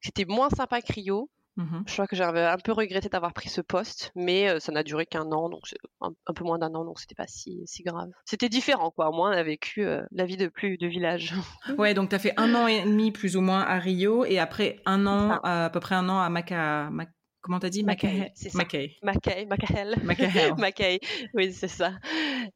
C'était 0.07 0.25
moins 0.25 0.51
sympa 0.51 0.81
que 0.81 0.93
Rio. 0.93 1.29
Mmh 1.57 1.85
je 1.87 1.93
crois 1.95 2.07
que 2.07 2.17
j'avais 2.17 2.45
un 2.45 2.59
peu 2.59 2.73
regretté 2.73 3.09
d'avoir 3.09 3.33
pris 3.33 3.49
ce 3.49 3.63
poste, 3.63 4.13
mais 4.15 4.51
euh, 4.51 4.61
ça 4.61 4.73
n'a 4.73 4.83
duré 4.83 5.07
qu'un 5.07 5.33
an, 5.33 5.49
donc 5.49 5.63
un, 6.03 6.11
un, 6.27 6.35
peu 6.35 6.45
moins 6.45 6.59
d'un 6.59 6.75
an, 6.75 6.85
donc 6.85 7.01
c'était 7.01 7.15
pas 7.15 7.27
si, 7.27 7.63
si 7.65 7.83
grave. 7.83 8.11
C'était 8.27 8.51
différent, 8.51 8.91
quoi. 8.91 9.09
Au 9.09 9.13
moins, 9.13 9.31
on 9.31 9.37
a 9.37 9.43
vécu 9.43 9.83
euh, 9.87 10.03
la 10.13 10.27
vie 10.27 10.37
de 10.37 10.49
plus 10.49 10.77
de 10.77 10.87
village. 10.87 11.33
Ouais, 11.79 11.95
donc 11.95 12.11
tu 12.11 12.15
as 12.15 12.19
fait 12.19 12.35
un 12.37 12.55
an 12.55 12.67
et 12.67 12.83
demi 12.83 13.11
plus 13.11 13.37
ou 13.37 13.41
moins 13.41 13.63
à 13.63 13.79
Rio, 13.79 14.27
et 14.27 14.39
après 14.39 14.83
un 14.85 15.07
an, 15.07 15.41
à, 15.43 15.71
peu 15.71 15.81
près 15.81 15.95
un 15.95 16.09
an 16.11 16.21
à 16.21 16.29
Maca. 16.29 16.91
Mac... 16.91 17.09
Comment 17.41 17.61
t'as 17.61 17.71
dit? 17.71 17.85
Macaé. 17.85 18.33
Macaé. 18.55 18.97
Macaé. 19.03 19.47
Macaé. 19.47 20.53
Macaé. 20.59 21.01
Oui, 21.33 21.53
c'est 21.53 21.69
ça. 21.69 21.93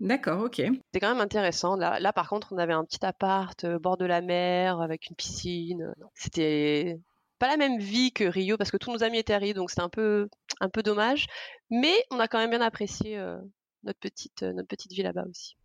D'accord, 0.01 0.43
ok. 0.43 0.61
C'est 0.93 1.01
quand 1.01 1.09
même 1.09 1.21
intéressant. 1.21 1.77
Là, 1.77 2.01
là, 2.01 2.13
par 2.13 2.29
contre, 2.29 2.53
on 2.53 2.59
avait 2.59 2.73
un 2.73 2.85
petit 2.85 3.07
appart 3.07 3.63
euh, 3.65 3.79
bord 3.79 3.97
de 3.97 4.05
la 4.05 4.21
mer 4.21 4.81
avec 4.81 5.09
une 5.09 5.15
piscine. 5.15 5.95
C'était 6.15 6.99
pas 7.41 7.49
la 7.49 7.57
même 7.57 7.79
vie 7.81 8.13
que 8.13 8.25
Rio 8.25 8.57
parce 8.57 8.71
que 8.71 8.77
tous 8.77 8.93
nos 8.93 9.03
amis 9.03 9.19
étaient 9.19 9.33
à 9.33 9.39
Rio, 9.39 9.55
donc 9.55 9.71
c'était 9.71 9.83
un 9.83 9.89
peu, 9.89 10.29
un 10.61 10.69
peu 10.69 10.83
dommage. 10.85 11.27
Mais 11.71 11.95
on 12.11 12.21
a 12.21 12.29
quand 12.29 12.39
même 12.39 12.51
bien 12.51 12.61
apprécié 12.61 13.19
euh, 13.19 13.39
notre 13.83 13.99
petite, 13.99 14.43
euh, 14.45 14.53
notre 14.53 14.69
petite 14.69 14.93
vie 14.93 15.03
là-bas 15.03 15.25
aussi. 15.29 15.57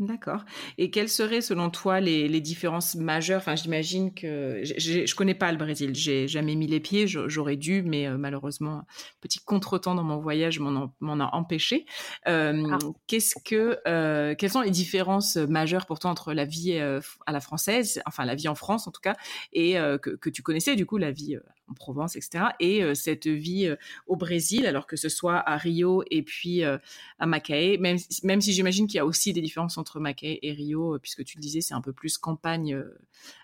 D'accord. 0.00 0.44
Et 0.76 0.90
quelles 0.90 1.08
seraient 1.08 1.40
selon 1.40 1.70
toi 1.70 2.00
les, 2.00 2.26
les 2.26 2.40
différences 2.40 2.96
majeures? 2.96 3.38
Enfin, 3.38 3.54
j'imagine 3.54 4.12
que 4.12 4.60
je 4.64 5.14
connais 5.14 5.36
pas 5.36 5.52
le 5.52 5.58
Brésil, 5.58 5.94
j'ai 5.94 6.26
jamais 6.26 6.56
mis 6.56 6.66
les 6.66 6.80
pieds, 6.80 7.06
j'aurais 7.06 7.56
dû, 7.56 7.82
mais 7.82 8.08
euh, 8.08 8.18
malheureusement, 8.18 8.82
petit 9.20 9.38
contretemps 9.38 9.94
dans 9.94 10.02
mon 10.02 10.18
voyage 10.18 10.58
m'en 10.58 11.20
a 11.20 11.30
empêché. 11.36 11.86
Euh, 12.26 12.66
ah. 12.72 12.78
Qu'est-ce 13.06 13.36
que, 13.44 13.78
euh, 13.86 14.34
quelles 14.34 14.50
sont 14.50 14.62
les 14.62 14.72
différences 14.72 15.36
majeures 15.36 15.86
pour 15.86 16.00
toi 16.00 16.10
entre 16.10 16.32
la 16.32 16.44
vie 16.44 16.76
à 16.76 17.32
la 17.32 17.40
française, 17.40 18.02
enfin 18.04 18.24
la 18.24 18.34
vie 18.34 18.48
en 18.48 18.56
France 18.56 18.88
en 18.88 18.90
tout 18.90 19.00
cas, 19.00 19.14
et 19.52 19.74
que, 19.74 20.10
que, 20.16 20.28
tu 20.28 20.42
connaissais 20.42 20.74
du 20.74 20.86
coup 20.86 20.96
la 20.96 21.12
vie 21.12 21.38
en 21.68 21.74
Provence, 21.74 22.16
etc. 22.16 22.46
Et 22.60 22.82
euh, 22.82 22.94
cette 22.94 23.26
vie 23.26 23.66
euh, 23.66 23.76
au 24.06 24.16
Brésil, 24.16 24.66
alors 24.66 24.86
que 24.86 24.96
ce 24.96 25.08
soit 25.08 25.38
à 25.38 25.56
Rio 25.56 26.02
et 26.10 26.22
puis 26.22 26.64
euh, 26.64 26.78
à 27.18 27.26
Macaé, 27.26 27.78
même, 27.78 27.96
même 28.22 28.40
si 28.40 28.52
j'imagine 28.52 28.86
qu'il 28.86 28.96
y 28.96 29.00
a 29.00 29.06
aussi 29.06 29.32
des 29.32 29.40
différences 29.40 29.78
entre 29.78 30.00
Macaé 30.00 30.38
et 30.42 30.52
Rio, 30.52 30.98
puisque 31.00 31.24
tu 31.24 31.38
le 31.38 31.42
disais, 31.42 31.60
c'est 31.60 31.74
un 31.74 31.80
peu 31.80 31.92
plus 31.92 32.18
campagne 32.18 32.82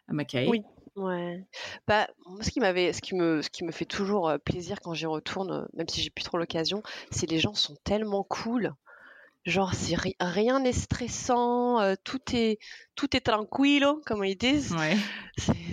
à 0.08 0.12
Macaé. 0.12 0.48
Oui. 0.48 0.62
Ouais. 0.96 1.46
Bah, 1.86 2.08
ce 2.40 2.50
qui 2.50 2.58
m'avait, 2.60 2.92
ce 2.92 3.00
qui 3.00 3.14
me, 3.14 3.42
ce 3.42 3.48
qui 3.48 3.64
me 3.64 3.70
fait 3.70 3.84
toujours 3.84 4.32
plaisir 4.44 4.80
quand 4.80 4.92
j'y 4.92 5.06
retourne, 5.06 5.68
même 5.72 5.88
si 5.88 6.02
j'ai 6.02 6.10
plus 6.10 6.24
trop 6.24 6.36
l'occasion, 6.36 6.82
c'est 7.10 7.30
les 7.30 7.38
gens 7.38 7.54
sont 7.54 7.76
tellement 7.84 8.24
cool. 8.24 8.74
Genre, 9.46 9.72
c'est 9.72 9.96
rien 10.20 10.60
n'est 10.60 10.72
stressant, 10.72 11.94
tout 12.04 12.20
est, 12.34 12.58
tout 12.96 13.16
est 13.16 13.20
tranquilo, 13.20 14.02
comme 14.04 14.24
ils 14.24 14.36
disent. 14.36 14.74
Ouais. 14.74 14.96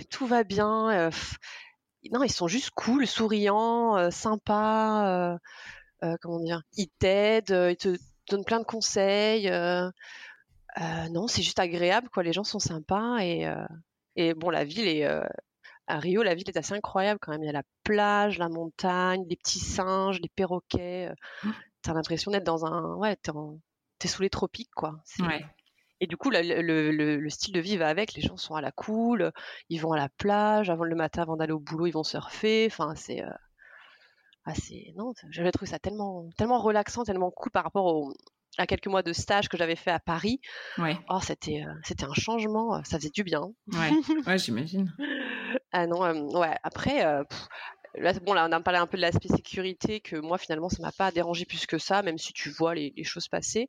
Tout 0.08 0.26
va 0.26 0.44
bien 0.44 1.10
non, 2.12 2.22
ils 2.22 2.32
sont 2.32 2.48
juste 2.48 2.70
cool, 2.70 3.06
souriants, 3.06 3.96
euh, 3.96 4.10
sympas. 4.10 5.32
Euh, 5.32 5.38
euh, 6.04 6.16
comment 6.20 6.40
dire 6.40 6.62
Ils 6.76 6.88
t'aident, 6.98 7.68
ils 7.70 7.76
te 7.76 7.96
donnent 8.30 8.44
plein 8.44 8.60
de 8.60 8.64
conseils. 8.64 9.50
non, 11.10 11.26
c'est 11.26 11.42
juste 11.42 11.58
agréable, 11.58 12.08
quoi. 12.10 12.22
Les 12.22 12.32
gens 12.32 12.44
sont 12.44 12.60
sympas 12.60 13.18
et 13.18 13.52
et 14.16 14.34
bon, 14.34 14.50
la 14.50 14.64
ville 14.64 14.88
est 14.88 15.04
à 15.86 15.98
Rio, 15.98 16.22
la 16.22 16.34
ville 16.34 16.48
est 16.48 16.56
assez 16.56 16.74
incroyable 16.74 17.20
quand 17.20 17.32
même. 17.32 17.42
Il 17.42 17.46
y 17.46 17.50
a 17.50 17.52
la 17.52 17.62
plage, 17.84 18.38
la 18.38 18.48
montagne, 18.48 19.24
les 19.28 19.36
petits 19.36 19.60
singes, 19.60 20.20
les 20.20 20.28
perroquets. 20.28 21.12
Mmh. 21.44 21.50
T'as 21.82 21.94
l'impression 21.94 22.30
d'être 22.30 22.44
dans 22.44 22.66
un, 22.66 22.96
ouais, 22.96 23.16
t'es, 23.16 23.30
t'es 23.98 24.08
sous 24.08 24.22
les 24.22 24.30
tropiques, 24.30 24.74
quoi. 24.74 25.00
Ouais. 25.20 25.44
Et 26.00 26.06
du 26.06 26.16
coup, 26.16 26.30
le, 26.30 27.28
style 27.28 27.52
de 27.52 27.60
vie 27.60 27.76
va 27.76 27.88
avec. 27.88 28.14
Les 28.14 28.22
gens 28.22 28.36
sont 28.36 28.54
à 28.54 28.60
la 28.60 28.72
cool, 28.72 29.32
ils 29.68 29.78
vont 29.78 29.92
à 29.92 29.96
la 29.96 30.08
plage 30.08 30.70
avant 30.70 30.84
le 30.84 30.94
matin 30.94 31.22
avant 31.22 31.36
d'aller 31.36 31.52
au 31.52 31.58
boulot, 31.58 31.86
ils 31.86 31.92
vont 31.92 32.04
surfer. 32.04 32.68
Enfin, 32.70 32.94
c'est 32.94 33.22
euh, 33.22 33.30
ah, 34.44 34.54
c'est 34.54 34.92
non, 34.96 35.12
j'avais 35.30 35.50
trouvé 35.52 35.70
ça 35.70 35.78
tellement, 35.78 36.28
tellement 36.36 36.58
relaxant, 36.58 37.04
tellement 37.04 37.30
cool 37.30 37.50
par 37.50 37.64
rapport 37.64 37.86
au, 37.86 38.14
à 38.56 38.66
quelques 38.66 38.86
mois 38.86 39.02
de 39.02 39.12
stage 39.12 39.48
que 39.48 39.58
j'avais 39.58 39.76
fait 39.76 39.90
à 39.90 39.98
Paris. 39.98 40.40
Ouais. 40.78 40.96
Oh, 41.10 41.18
c'était, 41.20 41.64
c'était 41.82 42.04
un 42.04 42.14
changement, 42.14 42.82
ça 42.84 42.98
faisait 42.98 43.10
du 43.10 43.24
bien. 43.24 43.42
Ouais, 43.72 43.90
ouais 44.26 44.38
j'imagine. 44.38 44.94
ah 45.72 45.86
non, 45.86 46.00
ouais. 46.38 46.56
Après, 46.62 47.04
Là, 47.94 48.12
bon, 48.12 48.32
là, 48.32 48.46
on 48.48 48.52
a 48.52 48.60
parlé 48.60 48.78
un 48.78 48.86
peu 48.86 48.96
de 48.96 49.02
l'aspect 49.02 49.28
sécurité 49.28 50.00
que 50.00 50.16
moi, 50.16 50.38
finalement, 50.38 50.68
ça 50.68 50.82
m'a 50.82 50.92
pas 50.92 51.10
dérangé 51.10 51.44
plus 51.44 51.66
que 51.66 51.78
ça, 51.78 52.02
même 52.02 52.18
si 52.18 52.32
tu 52.32 52.50
vois 52.50 52.74
les, 52.74 52.92
choses 53.04 53.28
passer. 53.28 53.66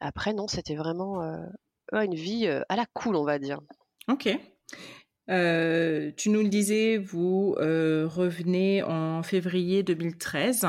Après, 0.00 0.32
non, 0.32 0.46
c'était 0.48 0.76
vraiment 0.76 1.22
une 1.92 2.14
vie 2.14 2.46
à 2.46 2.76
la 2.76 2.86
cool, 2.86 3.16
on 3.16 3.24
va 3.24 3.38
dire. 3.38 3.60
Ok. 4.08 4.28
Euh, 5.28 6.12
tu 6.16 6.30
nous 6.30 6.42
le 6.42 6.48
disais, 6.48 6.98
vous 6.98 7.56
euh, 7.58 8.06
revenez 8.08 8.82
en 8.82 9.22
février 9.22 9.82
2013. 9.82 10.66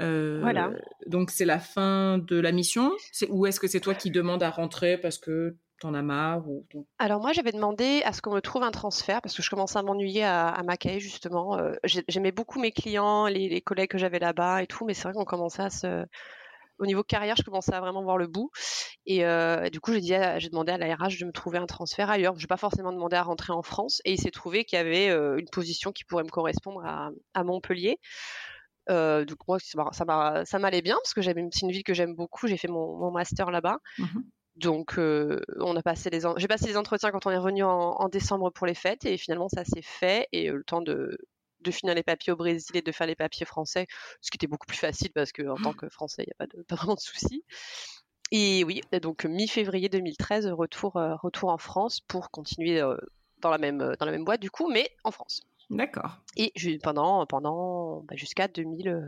Euh, 0.00 0.38
voilà. 0.40 0.70
Donc 1.06 1.30
c'est 1.30 1.44
la 1.44 1.58
fin 1.58 2.18
de 2.18 2.38
la 2.38 2.52
mission. 2.52 2.92
Ou 3.28 3.46
est-ce 3.46 3.60
que 3.60 3.68
c'est 3.68 3.80
toi 3.80 3.94
qui 3.94 4.10
demandes 4.10 4.42
à 4.42 4.50
rentrer 4.50 4.96
parce 4.96 5.18
que 5.18 5.56
t'en 5.80 5.94
as 5.94 6.02
marre 6.02 6.48
ou... 6.48 6.64
Alors 6.98 7.20
moi 7.20 7.32
j'avais 7.32 7.50
demandé 7.50 8.02
à 8.04 8.12
ce 8.12 8.22
qu'on 8.22 8.32
me 8.32 8.40
trouve 8.40 8.62
un 8.62 8.70
transfert 8.70 9.20
parce 9.20 9.36
que 9.36 9.42
je 9.42 9.50
commençais 9.50 9.80
à 9.80 9.82
m'ennuyer 9.82 10.22
à, 10.22 10.48
à 10.48 10.62
Mackay 10.62 11.00
justement. 11.00 11.58
J'aimais 11.84 12.32
beaucoup 12.32 12.60
mes 12.60 12.72
clients, 12.72 13.26
les, 13.26 13.48
les 13.48 13.60
collègues 13.60 13.90
que 13.90 13.98
j'avais 13.98 14.20
là-bas 14.20 14.62
et 14.62 14.66
tout, 14.66 14.86
mais 14.86 14.94
c'est 14.94 15.02
vrai 15.02 15.12
qu'on 15.12 15.24
commençait 15.24 15.62
à 15.62 15.70
se 15.70 16.06
au 16.82 16.86
niveau 16.86 17.04
carrière, 17.04 17.36
je 17.36 17.44
commençais 17.44 17.72
à 17.72 17.80
vraiment 17.80 18.02
voir 18.02 18.18
le 18.18 18.26
bout. 18.26 18.50
Et, 19.06 19.24
euh, 19.24 19.70
du 19.70 19.80
coup, 19.80 19.92
j'ai 19.92 20.00
dit, 20.00 20.14
j'ai 20.38 20.48
demandé 20.48 20.72
à 20.72 20.78
la 20.78 20.94
RH 20.94 21.20
de 21.20 21.26
me 21.26 21.32
trouver 21.32 21.58
un 21.58 21.66
transfert 21.66 22.10
ailleurs. 22.10 22.34
Je 22.36 22.42
n'ai 22.42 22.48
pas 22.48 22.56
forcément 22.56 22.92
demandé 22.92 23.14
à 23.14 23.22
rentrer 23.22 23.52
en 23.52 23.62
France. 23.62 24.02
Et 24.04 24.12
il 24.12 24.20
s'est 24.20 24.32
trouvé 24.32 24.64
qu'il 24.64 24.76
y 24.76 24.80
avait 24.80 25.08
euh, 25.08 25.38
une 25.38 25.48
position 25.48 25.92
qui 25.92 26.04
pourrait 26.04 26.24
me 26.24 26.28
correspondre 26.28 26.84
à, 26.84 27.44
Montpellier. 27.44 27.98
Euh, 28.90 29.24
donc 29.24 29.38
moi, 29.46 29.58
ça 29.60 30.58
m'allait 30.58 30.82
bien 30.82 30.96
parce 30.96 31.14
que 31.14 31.22
c'est 31.22 31.62
une 31.62 31.70
ville 31.70 31.84
que 31.84 31.94
j'aime 31.94 32.16
beaucoup. 32.16 32.48
J'ai 32.48 32.56
fait 32.56 32.68
mon, 32.68 33.10
master 33.12 33.50
là-bas. 33.50 33.78
Mmh 33.98 34.06
donc, 34.56 34.98
on 34.98 35.76
a 35.76 35.82
passé 35.82 36.10
les, 36.10 36.20
j'ai 36.36 36.46
passé 36.46 36.66
les 36.66 36.76
entretiens 36.76 37.10
quand 37.10 37.24
on 37.24 37.30
est 37.30 37.38
revenu 37.38 37.64
en, 37.64 37.70
en, 37.70 38.08
décembre 38.10 38.50
pour 38.50 38.66
les 38.66 38.74
fêtes 38.74 39.06
et 39.06 39.16
finalement 39.16 39.48
ça 39.48 39.64
s'est 39.64 39.80
fait 39.80 40.28
et 40.30 40.50
le 40.50 40.62
temps 40.62 40.82
de, 40.82 41.16
de 41.62 41.70
finir 41.70 41.94
les 41.94 42.02
papiers 42.02 42.32
au 42.32 42.36
Brésil 42.36 42.76
et 42.76 42.82
de 42.82 42.92
faire 42.92 43.06
les 43.06 43.14
papiers 43.14 43.46
français, 43.46 43.86
ce 44.20 44.30
qui 44.30 44.36
était 44.36 44.46
beaucoup 44.46 44.66
plus 44.66 44.78
facile 44.78 45.10
parce 45.12 45.32
qu'en 45.32 45.56
tant 45.56 45.72
que 45.72 45.88
Français, 45.88 46.24
il 46.24 46.26
n'y 46.26 46.32
a 46.32 46.36
pas, 46.38 46.46
de, 46.46 46.62
pas 46.68 46.76
vraiment 46.76 46.94
de 46.94 47.00
soucis. 47.00 47.44
Et 48.30 48.64
oui, 48.64 48.80
donc 49.02 49.26
mi-février 49.26 49.90
2013, 49.90 50.48
retour, 50.48 50.96
euh, 50.96 51.14
retour 51.16 51.50
en 51.50 51.58
France 51.58 52.00
pour 52.00 52.30
continuer 52.30 52.80
euh, 52.80 52.96
dans, 53.40 53.50
la 53.50 53.58
même, 53.58 53.94
dans 53.98 54.06
la 54.06 54.12
même 54.12 54.24
boîte 54.24 54.40
du 54.40 54.50
coup, 54.50 54.70
mais 54.70 54.90
en 55.04 55.10
France. 55.10 55.42
D'accord. 55.68 56.18
Et 56.36 56.52
pendant, 56.82 57.26
pendant 57.26 58.00
bah, 58.02 58.16
jusqu'à 58.16 58.48
2000, 58.48 58.88
euh, 58.88 59.00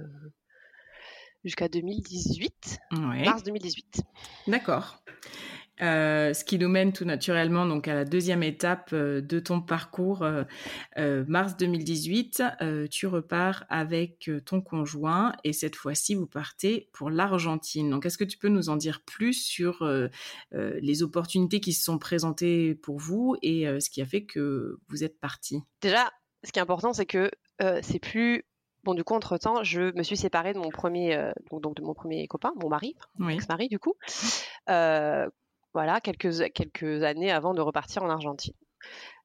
jusqu'à 1.43 1.69
2018, 1.69 2.79
mars 2.93 3.43
2018. 3.43 4.03
D'accord. 4.47 5.03
Euh, 5.83 6.33
ce 6.35 6.45
qui 6.45 6.57
nous 6.59 6.69
mène 6.69 6.93
tout 6.93 7.05
naturellement 7.05 7.67
donc 7.67 7.89
à 7.89 7.95
la 7.95 8.05
deuxième 8.05 8.45
étape 8.45 8.91
euh, 8.93 9.21
de 9.21 9.41
ton 9.41 9.61
parcours. 9.61 10.23
Euh, 10.23 11.25
mars 11.27 11.57
2018, 11.57 12.43
tu 12.91 13.07
repars 13.07 13.65
avec 13.69 14.31
ton 14.45 14.61
conjoint 14.61 15.33
et 15.43 15.53
cette 15.53 15.77
fois-ci 15.77 16.15
vous 16.15 16.27
partez 16.27 16.89
pour 16.93 17.11
l'Argentine. 17.11 17.91
Donc 17.91 18.07
est-ce 18.07 18.19
que 18.19 18.25
tu 18.25 18.39
peux 18.39 18.49
nous 18.49 18.69
en 18.69 18.77
dire 18.77 19.03
plus 19.05 19.35
sur 19.35 19.87
les 20.53 21.03
opportunités 21.03 21.61
qui 21.61 21.73
se 21.73 21.85
sont 21.85 21.99
présentées 21.99 22.75
pour 22.75 22.99
vous 22.99 23.37
et 23.43 23.67
ce 23.81 23.91
qui 23.91 24.01
a 24.03 24.07
fait 24.07 24.25
que 24.25 24.79
vous 24.89 25.05
êtes 25.05 25.19
parti? 25.19 25.63
Déjà, 25.81 26.11
ce 26.45 26.53
qui 26.53 26.59
est 26.59 26.63
important, 26.63 26.93
c'est 26.93 27.07
que 27.07 27.31
c'est 27.83 27.99
plus 27.99 28.45
Bon, 28.85 28.93
du 28.93 29.03
coup, 29.03 29.15
entre-temps, 29.15 29.65
je 29.65 29.97
me 29.97 30.03
suis 30.03 30.19
séparée 30.19 30.53
de 30.53 30.59
mon 30.59 30.69
premier, 30.69 31.33
donc, 31.51 31.75
de 31.75 31.83
mon 31.83 31.95
premier 31.95 32.27
copain, 32.27 32.53
mon 32.63 32.69
mari, 32.69 32.95
mon 33.17 33.31
ex-mari, 33.31 33.69
du 33.69 33.79
coup, 33.79 33.95
voilà, 35.75 36.01
quelques, 36.01 36.53
quelques 36.53 37.03
années 37.03 37.31
avant 37.31 37.53
de 37.53 37.61
repartir 37.61 38.03
en 38.03 38.09
Argentine. 38.09 38.55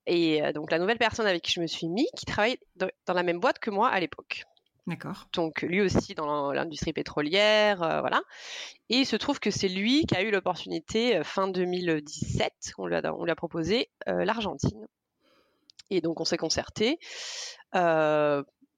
Et 0.08 0.44
euh, 0.44 0.52
donc 0.52 0.72
la 0.72 0.80
nouvelle 0.80 0.98
personne 0.98 1.28
avec 1.28 1.44
qui 1.44 1.52
je 1.52 1.62
me 1.62 1.68
suis 1.68 1.88
mis, 1.88 2.08
qui 2.18 2.26
travaille 2.26 2.58
dans 2.76 3.14
la 3.14 3.24
même 3.24 3.40
boîte 3.40 3.60
que 3.60 3.70
moi 3.70 3.90
à 3.90 4.00
l'époque. 4.00 4.44
D'accord. 4.88 5.28
Donc 5.34 5.62
lui 5.62 5.82
aussi 5.82 6.16
dans 6.16 6.52
l'industrie 6.52 6.94
pétrolière, 6.94 7.84
euh, 7.84 8.00
voilà. 8.00 8.24
Et 8.90 8.98
il 8.98 9.06
se 9.06 9.16
trouve 9.16 9.40
que 9.40 9.52
c'est 9.52 9.68
lui 9.68 10.06
qui 10.08 10.16
a 10.16 10.24
eu 10.24 10.32
l'opportunité 10.32 11.18
euh, 11.18 11.24
fin 11.24 11.48
2017, 11.48 12.74
on 12.80 12.88
lui 12.88 12.96
a, 12.96 13.14
on 13.14 13.24
lui 13.24 13.32
a 13.32 13.36
proposé 13.36 13.90
l'Argentine. 14.08 14.88
Et 15.92 16.02
donc 16.02 16.20
on 16.20 16.26
s'est 16.26 16.38
concerté 16.38 16.98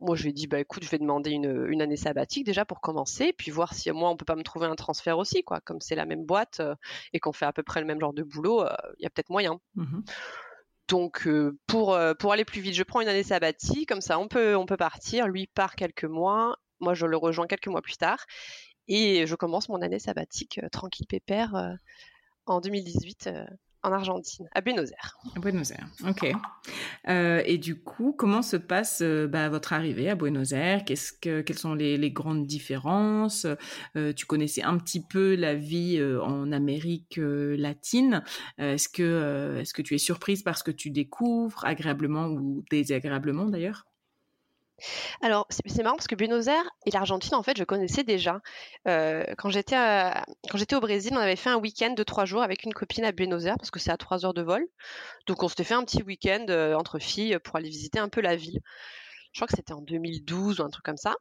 moi, 0.01 0.15
je 0.15 0.23
lui 0.23 0.31
ai 0.31 0.33
dit, 0.33 0.47
bah 0.47 0.59
écoute, 0.59 0.83
je 0.83 0.89
vais 0.89 0.97
demander 0.97 1.31
une, 1.31 1.81
année 1.81 1.95
sabbatique 1.95 2.45
déjà 2.45 2.65
pour 2.65 2.81
commencer, 2.81 3.33
puis 3.33 3.51
voir 3.51 3.73
si 3.73 3.89
moi, 3.91 4.09
on 4.09 4.17
peut 4.17 4.25
pas 4.25 4.35
me 4.35 4.43
trouver 4.43 4.65
un 4.65 4.75
transfert 4.75 5.17
aussi, 5.17 5.43
quoi. 5.43 5.61
Comme 5.61 5.79
c'est 5.79 5.95
la 5.95 6.05
même 6.05 6.25
boîte 6.25 6.59
euh, 6.59 6.75
et 7.13 7.19
qu'on 7.19 7.31
fait 7.31 7.45
à 7.45 7.53
peu 7.53 7.63
près 7.63 7.79
le 7.79 7.85
même 7.85 7.99
genre 7.99 8.13
de 8.13 8.23
boulot, 8.23 8.63
euh, 8.63 8.75
il 8.97 9.03
y 9.03 9.05
a 9.05 9.09
peut-être 9.09 9.29
moyen. 9.29 9.59
Mmh 9.75 10.01
Donc, 10.89 11.27
euh, 11.27 11.57
pour, 11.67 11.97
pour 12.19 12.33
aller 12.33 12.45
plus 12.45 12.61
vite, 12.61 12.73
je 12.73 12.83
prends 12.83 13.01
une 13.01 13.07
année 13.07 13.23
sabbatique, 13.23 13.87
comme 13.87 14.01
ça, 14.01 14.19
on 14.19 14.27
peut, 14.27 14.55
on 14.55 14.65
peut 14.65 14.77
partir. 14.77 15.27
Lui 15.27 15.47
part 15.47 15.75
quelques 15.75 16.05
mois, 16.05 16.57
moi, 16.79 16.93
je 16.93 17.05
le 17.05 17.17
rejoins 17.17 17.47
quelques 17.47 17.67
mois 17.67 17.81
plus 17.81 17.97
tard, 17.97 18.25
et 18.87 19.27
je 19.27 19.35
commence 19.35 19.69
mon 19.69 19.81
année 19.81 19.99
sabbatique 19.99 20.59
tranquille 20.71 21.07
pépère 21.07 21.77
en 22.47 22.59
2018 22.59 23.29
en 23.83 23.91
Argentine, 23.91 24.47
à 24.53 24.61
Buenos 24.61 24.91
Aires. 24.91 25.17
À 25.35 25.39
Buenos 25.39 25.71
Aires, 25.71 25.87
ok. 26.07 26.31
Euh, 27.07 27.41
et 27.45 27.57
du 27.57 27.81
coup, 27.81 28.13
comment 28.17 28.41
se 28.41 28.57
passe 28.57 29.01
euh, 29.01 29.27
bah, 29.27 29.49
votre 29.49 29.73
arrivée 29.73 30.09
à 30.09 30.15
Buenos 30.15 30.51
Aires? 30.51 30.83
Quelles 30.85 31.57
sont 31.57 31.73
les, 31.73 32.11
grandes 32.11 32.45
différences? 32.45 33.47
Euh, 33.95 34.13
Tu 34.13 34.25
connaissais 34.25 34.63
un 34.63 34.77
petit 34.77 35.01
peu 35.01 35.35
la 35.35 35.55
vie 35.55 36.01
en 36.21 36.51
Amérique 36.51 37.19
latine. 37.19 38.23
est-ce 38.57 38.89
que, 38.89 39.57
est-ce 39.59 39.73
que 39.73 39.81
tu 39.81 39.95
es 39.95 39.97
surprise 39.97 40.43
par 40.43 40.57
ce 40.57 40.63
que 40.63 40.71
tu 40.71 40.91
découvres, 40.91 41.65
agréablement 41.65 42.27
ou 42.27 42.63
désagréablement 42.69 43.45
d'ailleurs? 43.45 43.85
Alors, 45.21 45.47
c'est 45.49 45.83
marrant 45.83 45.95
parce 45.95 46.07
que 46.07 46.15
Buenos 46.15 46.47
Aires 46.47 46.69
et 46.85 46.91
l'Argentine, 46.91 47.35
en 47.35 47.43
fait, 47.43 47.57
je 47.57 47.63
connaissais 47.63 48.03
déjà. 48.03 48.41
Euh, 48.87 49.23
quand 49.37 49.49
j'étais 49.49 50.75
au 50.75 50.79
Brésil, 50.79 51.11
on 51.13 51.19
avait 51.19 51.35
fait 51.35 51.49
un 51.49 51.57
week-end 51.57 51.91
de 51.91 52.03
trois 52.03 52.25
jours 52.25 52.41
avec 52.41 52.63
une 52.63 52.73
copine 52.73 53.05
à 53.05 53.11
Buenos 53.11 53.45
Aires 53.45 53.57
parce 53.57 53.71
que 53.71 53.79
c'est 53.79 53.91
à 53.91 53.97
trois 53.97 54.25
heures 54.25 54.33
de 54.33 54.41
vol. 54.41 54.65
Donc, 55.27 55.43
on 55.43 55.47
s'était 55.47 55.63
fait 55.63 55.73
un 55.73 55.83
petit 55.83 56.03
week-end 56.03 56.45
euh, 56.49 56.75
entre 56.75 56.99
filles 56.99 57.37
pour 57.43 57.55
aller 57.55 57.69
visiter 57.69 57.99
un 57.99 58.09
peu 58.09 58.21
la 58.21 58.35
ville. 58.35 58.59
Je 59.33 59.39
crois 59.39 59.47
que 59.47 59.55
c'était 59.55 59.73
en 59.73 59.81
2012 59.81 60.59
ou 60.59 60.63
un 60.63 60.69
truc 60.69 60.83
comme 60.83 60.97
ça, 60.97 61.15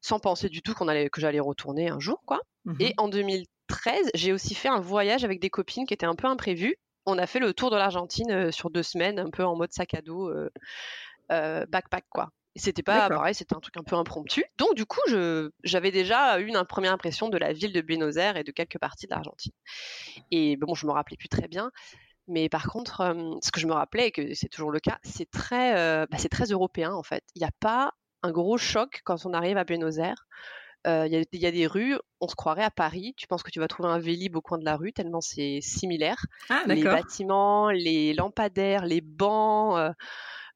sans 0.00 0.18
penser 0.18 0.48
du 0.48 0.62
tout 0.62 0.74
qu'on 0.74 0.88
allait 0.88 1.10
que 1.10 1.20
j'allais 1.20 1.40
retourner 1.40 1.88
un 1.88 2.00
jour, 2.00 2.22
quoi. 2.26 2.40
Mmh 2.64 2.76
et 2.80 2.94
en 2.96 3.08
2013, 3.08 4.10
j'ai 4.14 4.32
aussi 4.32 4.54
fait 4.54 4.68
un 4.68 4.80
voyage 4.80 5.24
avec 5.24 5.40
des 5.40 5.50
copines 5.50 5.84
qui 5.84 5.94
était 5.94 6.06
un 6.06 6.14
peu 6.14 6.26
imprévu. 6.26 6.76
On 7.06 7.18
a 7.18 7.26
fait 7.26 7.40
le 7.40 7.52
tour 7.52 7.70
de 7.70 7.76
l'Argentine 7.76 8.30
euh, 8.30 8.52
sur 8.52 8.70
deux 8.70 8.84
semaines, 8.84 9.18
un 9.18 9.30
peu 9.30 9.44
en 9.44 9.56
mode 9.56 9.72
sac 9.72 9.94
à 9.94 10.02
dos, 10.02 10.32
backpack, 11.28 12.04
quoi. 12.10 12.30
C'était 12.54 12.82
pas 12.82 13.08
pareil, 13.08 13.34
c'était 13.34 13.54
un 13.54 13.60
truc 13.60 13.76
un 13.78 13.82
peu 13.82 13.96
impromptu. 13.96 14.44
Donc 14.58 14.74
du 14.74 14.84
coup, 14.84 15.00
j'avais 15.64 15.90
déjà 15.90 16.38
eu 16.38 16.46
une 16.46 16.62
première 16.64 16.92
impression 16.92 17.28
de 17.28 17.38
la 17.38 17.52
ville 17.52 17.72
de 17.72 17.80
Buenos 17.80 18.16
Aires 18.16 18.36
et 18.36 18.44
de 18.44 18.52
quelques 18.52 18.78
parties 18.78 19.06
de 19.06 19.12
l'Argentine. 19.12 19.52
Et 20.30 20.56
bon, 20.56 20.74
je 20.74 20.86
me 20.86 20.92
rappelais 20.92 21.16
plus 21.16 21.28
très 21.28 21.48
bien, 21.48 21.70
mais 22.28 22.48
par 22.48 22.66
contre, 22.66 23.00
euh, 23.00 23.34
ce 23.42 23.50
que 23.50 23.60
je 23.60 23.66
me 23.66 23.72
rappelais 23.72 24.08
et 24.08 24.10
que 24.12 24.34
c'est 24.34 24.48
toujours 24.48 24.70
le 24.70 24.80
cas, 24.80 24.98
c'est 25.02 25.30
très, 25.30 25.76
euh, 25.76 26.06
bah, 26.10 26.18
c'est 26.18 26.28
très 26.28 26.46
européen 26.46 26.92
en 26.92 27.02
fait. 27.02 27.24
Il 27.34 27.40
n'y 27.40 27.46
a 27.46 27.52
pas 27.60 27.92
un 28.22 28.30
gros 28.30 28.58
choc 28.58 29.00
quand 29.04 29.26
on 29.26 29.32
arrive 29.32 29.56
à 29.56 29.64
Buenos 29.64 29.98
Aires. 29.98 30.26
Euh, 30.86 31.06
il 31.06 31.40
y, 31.40 31.46
a 31.46 31.50
des 31.52 31.66
rues, 31.68 31.96
on 32.20 32.26
se 32.26 32.34
croirait 32.34 32.64
à 32.64 32.70
Paris. 32.70 33.14
Tu 33.16 33.28
penses 33.28 33.44
que 33.44 33.52
tu 33.52 33.60
vas 33.60 33.68
trouver 33.68 33.88
un 33.88 34.00
Vélib 34.00 34.34
au 34.34 34.40
coin 34.40 34.58
de 34.58 34.64
la 34.64 34.76
rue, 34.76 34.92
tellement 34.92 35.20
c'est 35.20 35.60
similaire. 35.60 36.26
Ah, 36.50 36.64
les 36.66 36.82
bâtiments, 36.82 37.70
les 37.70 38.14
lampadaires, 38.14 38.84
les 38.84 39.00
bancs. 39.00 39.76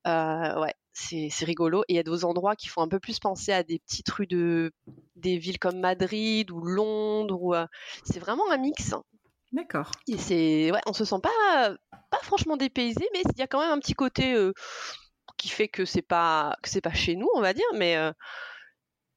ouais, 0.04 0.74
c'est 0.96 1.44
rigolo. 1.44 1.82
Et 1.88 1.94
il 1.94 1.96
y 1.96 1.98
a 1.98 2.02
d'autres 2.02 2.24
endroits 2.24 2.56
qui 2.56 2.68
font 2.68 2.80
un 2.80 2.88
peu 2.88 2.98
plus 2.98 3.18
penser 3.18 3.52
à 3.52 3.62
des 3.62 3.78
petites 3.80 4.08
rues 4.10 4.26
de 4.26 4.72
des 5.16 5.36
villes 5.38 5.58
comme 5.58 5.78
Madrid 5.78 6.50
ou 6.50 6.60
Londres. 6.60 7.38
Ou, 7.40 7.54
euh, 7.54 7.66
c'est 8.04 8.18
vraiment 8.18 8.50
un 8.50 8.56
mix. 8.56 8.94
D'accord. 9.52 9.90
Et 10.08 10.18
c'est, 10.18 10.72
ouais, 10.72 10.80
on 10.86 10.92
se 10.92 11.04
sent 11.04 11.20
pas 11.22 11.76
pas 12.10 12.18
franchement 12.22 12.56
dépaysé, 12.56 13.08
mais 13.12 13.22
il 13.34 13.38
y 13.38 13.42
a 13.42 13.46
quand 13.46 13.60
même 13.60 13.70
un 13.70 13.78
petit 13.78 13.94
côté 13.94 14.34
euh, 14.34 14.52
qui 15.36 15.48
fait 15.48 15.68
que 15.68 15.84
c'est 15.84 16.02
pas 16.02 16.56
que 16.62 16.68
c'est 16.68 16.80
pas 16.80 16.94
chez 16.94 17.14
nous, 17.14 17.28
on 17.34 17.40
va 17.40 17.52
dire, 17.52 17.66
mais 17.74 17.96
euh, 17.96 18.12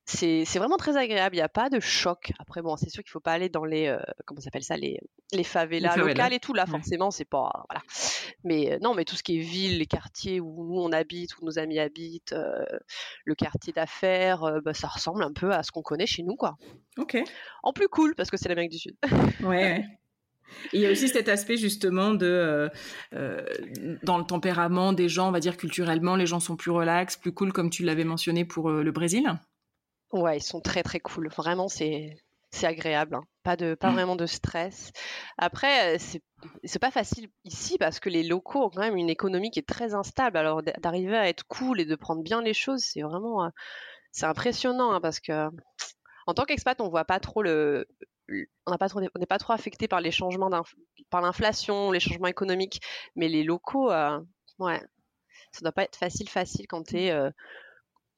c'est 0.10 0.58
vraiment 0.60 0.78
très 0.78 0.98
agréable. 0.98 1.36
Il 1.36 1.40
n'y 1.40 1.44
a 1.44 1.50
pas 1.50 1.70
de 1.70 1.80
choc. 1.80 2.32
Après, 2.40 2.62
bon, 2.62 2.76
c'est 2.78 2.90
sûr 2.90 3.04
qu'il 3.04 3.10
ne 3.10 3.14
faut 3.14 3.20
pas 3.20 3.34
aller 3.34 3.50
dans 3.50 3.64
les, 3.64 3.88
euh, 3.88 4.00
comment 4.26 4.42
s'appelle 4.42 4.64
ça, 4.64 4.76
les, 4.76 5.00
les 5.32 5.44
favelas, 5.44 5.96
locales 5.96 6.34
et 6.34 6.40
tout. 6.40 6.54
Là, 6.54 6.66
forcément, 6.66 7.12
c'est 7.12 7.26
pas, 7.26 7.66
voilà. 7.70 7.84
Mais 8.44 8.74
euh, 8.74 8.80
non, 8.82 8.96
mais 8.96 9.06
tout 9.06 9.16
ce 9.16 9.24
qui 9.24 9.38
est 9.38 9.42
ville, 9.42 9.78
les 9.78 9.86
quartiers 9.86 10.40
où 10.40 10.66
nous 10.66 10.80
on 10.80 10.92
habite, 10.92 11.38
où 11.38 11.46
nos 11.46 11.60
amis 11.60 11.80
habitent, 11.80 12.34
euh, 12.34 12.66
le 13.26 13.36
quartier 13.36 13.72
d'affaires, 13.72 14.60
bah, 14.64 14.74
ça 14.74 14.88
ressemble 14.88 15.24
un 15.24 15.34
peu 15.34 15.52
à 15.52 15.64
ce 15.64 15.72
qu'on 15.72 15.84
connaît 15.84 16.08
chez 16.08 16.24
nous, 16.24 16.36
quoi. 16.36 16.58
Ok. 16.98 17.18
En 17.64 17.72
plus 17.72 17.88
cool 17.88 18.16
parce 18.16 18.32
que 18.32 18.38
c'est 18.38 18.50
l'Amérique 18.50 18.72
du 18.72 18.80
Sud. 18.80 18.96
ouais. 19.44 19.86
il 20.74 20.82
y 20.82 20.88
a 20.88 20.92
aussi 20.92 21.08
cet 21.08 21.30
aspect 21.30 21.58
justement 21.58 22.16
de 22.16 22.72
dans 24.04 24.18
le 24.18 24.26
tempérament 24.26 24.94
des 24.94 25.08
gens, 25.08 25.30
on 25.30 25.32
va 25.32 25.40
dire 25.40 25.56
culturellement, 25.56 26.16
les 26.16 26.26
gens 26.26 26.40
sont 26.40 26.56
plus 26.56 26.72
relax, 26.72 27.16
plus 27.16 27.32
cool, 27.32 27.54
comme 27.54 27.70
tu 27.70 27.84
l'avais 27.84 28.06
mentionné 28.06 28.44
pour 28.44 28.72
le 28.72 28.92
Brésil. 28.92 29.40
Ouais, 30.12 30.38
ils 30.38 30.44
sont 30.44 30.62
très 30.62 30.84
très 30.84 31.00
cool. 31.00 31.30
Vraiment, 31.30 31.68
c'est 31.68 32.18
c'est 32.52 32.66
agréable. 32.66 33.16
hein. 33.16 33.24
Pas 33.44 33.56
de 33.56 33.76
pas 33.76 33.92
Mm. 33.92 33.94
vraiment 33.94 34.16
de 34.16 34.26
stress. 34.26 34.92
Après, 35.38 35.96
euh, 35.96 35.98
c'est 36.00 36.22
c'est 36.64 36.80
pas 36.80 36.92
facile 36.92 37.30
ici 37.44 37.78
parce 37.78 38.00
que 38.00 38.10
les 38.10 38.24
locaux 38.24 38.64
ont 38.66 38.70
quand 38.70 38.82
même 38.82 38.98
une 38.98 39.10
économie 39.10 39.52
qui 39.52 39.60
est 39.60 39.68
très 39.68 39.94
instable. 39.94 40.38
Alors 40.38 40.64
d'arriver 40.64 41.18
à 41.18 41.30
être 41.30 41.44
cool 41.48 41.80
et 41.80 41.86
de 41.86 41.96
prendre 41.96 42.24
bien 42.24 42.42
les 42.42 42.54
choses, 42.54 42.82
c'est 42.82 43.02
vraiment 43.02 43.46
euh, 43.46 43.50
c'est 44.12 44.26
impressionnant 44.26 44.92
hein, 44.94 45.02
parce 45.02 45.20
que 45.20 45.50
en 46.28 46.34
tant 46.34 46.46
qu'expat, 46.46 46.80
on 46.82 46.90
voit 46.90 47.06
pas 47.06 47.20
trop 47.20 47.44
le 47.44 47.88
on 48.68 48.72
n'a 48.72 48.78
pas 48.78 48.88
n'est 49.20 49.26
pas 49.26 49.40
trop 49.40 49.54
affecté 49.54 49.88
par 49.88 50.02
les 50.02 50.12
changements 50.12 50.50
par 51.10 51.22
l'inflation, 51.22 51.92
les 51.92 52.00
changements 52.00 52.28
économiques, 52.28 52.82
mais 53.16 53.28
les 53.28 53.44
locaux, 53.44 53.92
euh, 53.92 54.20
ouais, 54.60 54.80
ça 55.52 55.62
doit 55.62 55.72
pas 55.72 55.84
être 55.84 55.96
facile 55.96 56.30
facile 56.30 56.68
quand 56.68 56.84
t'es 56.84 57.12
euh, 57.12 57.32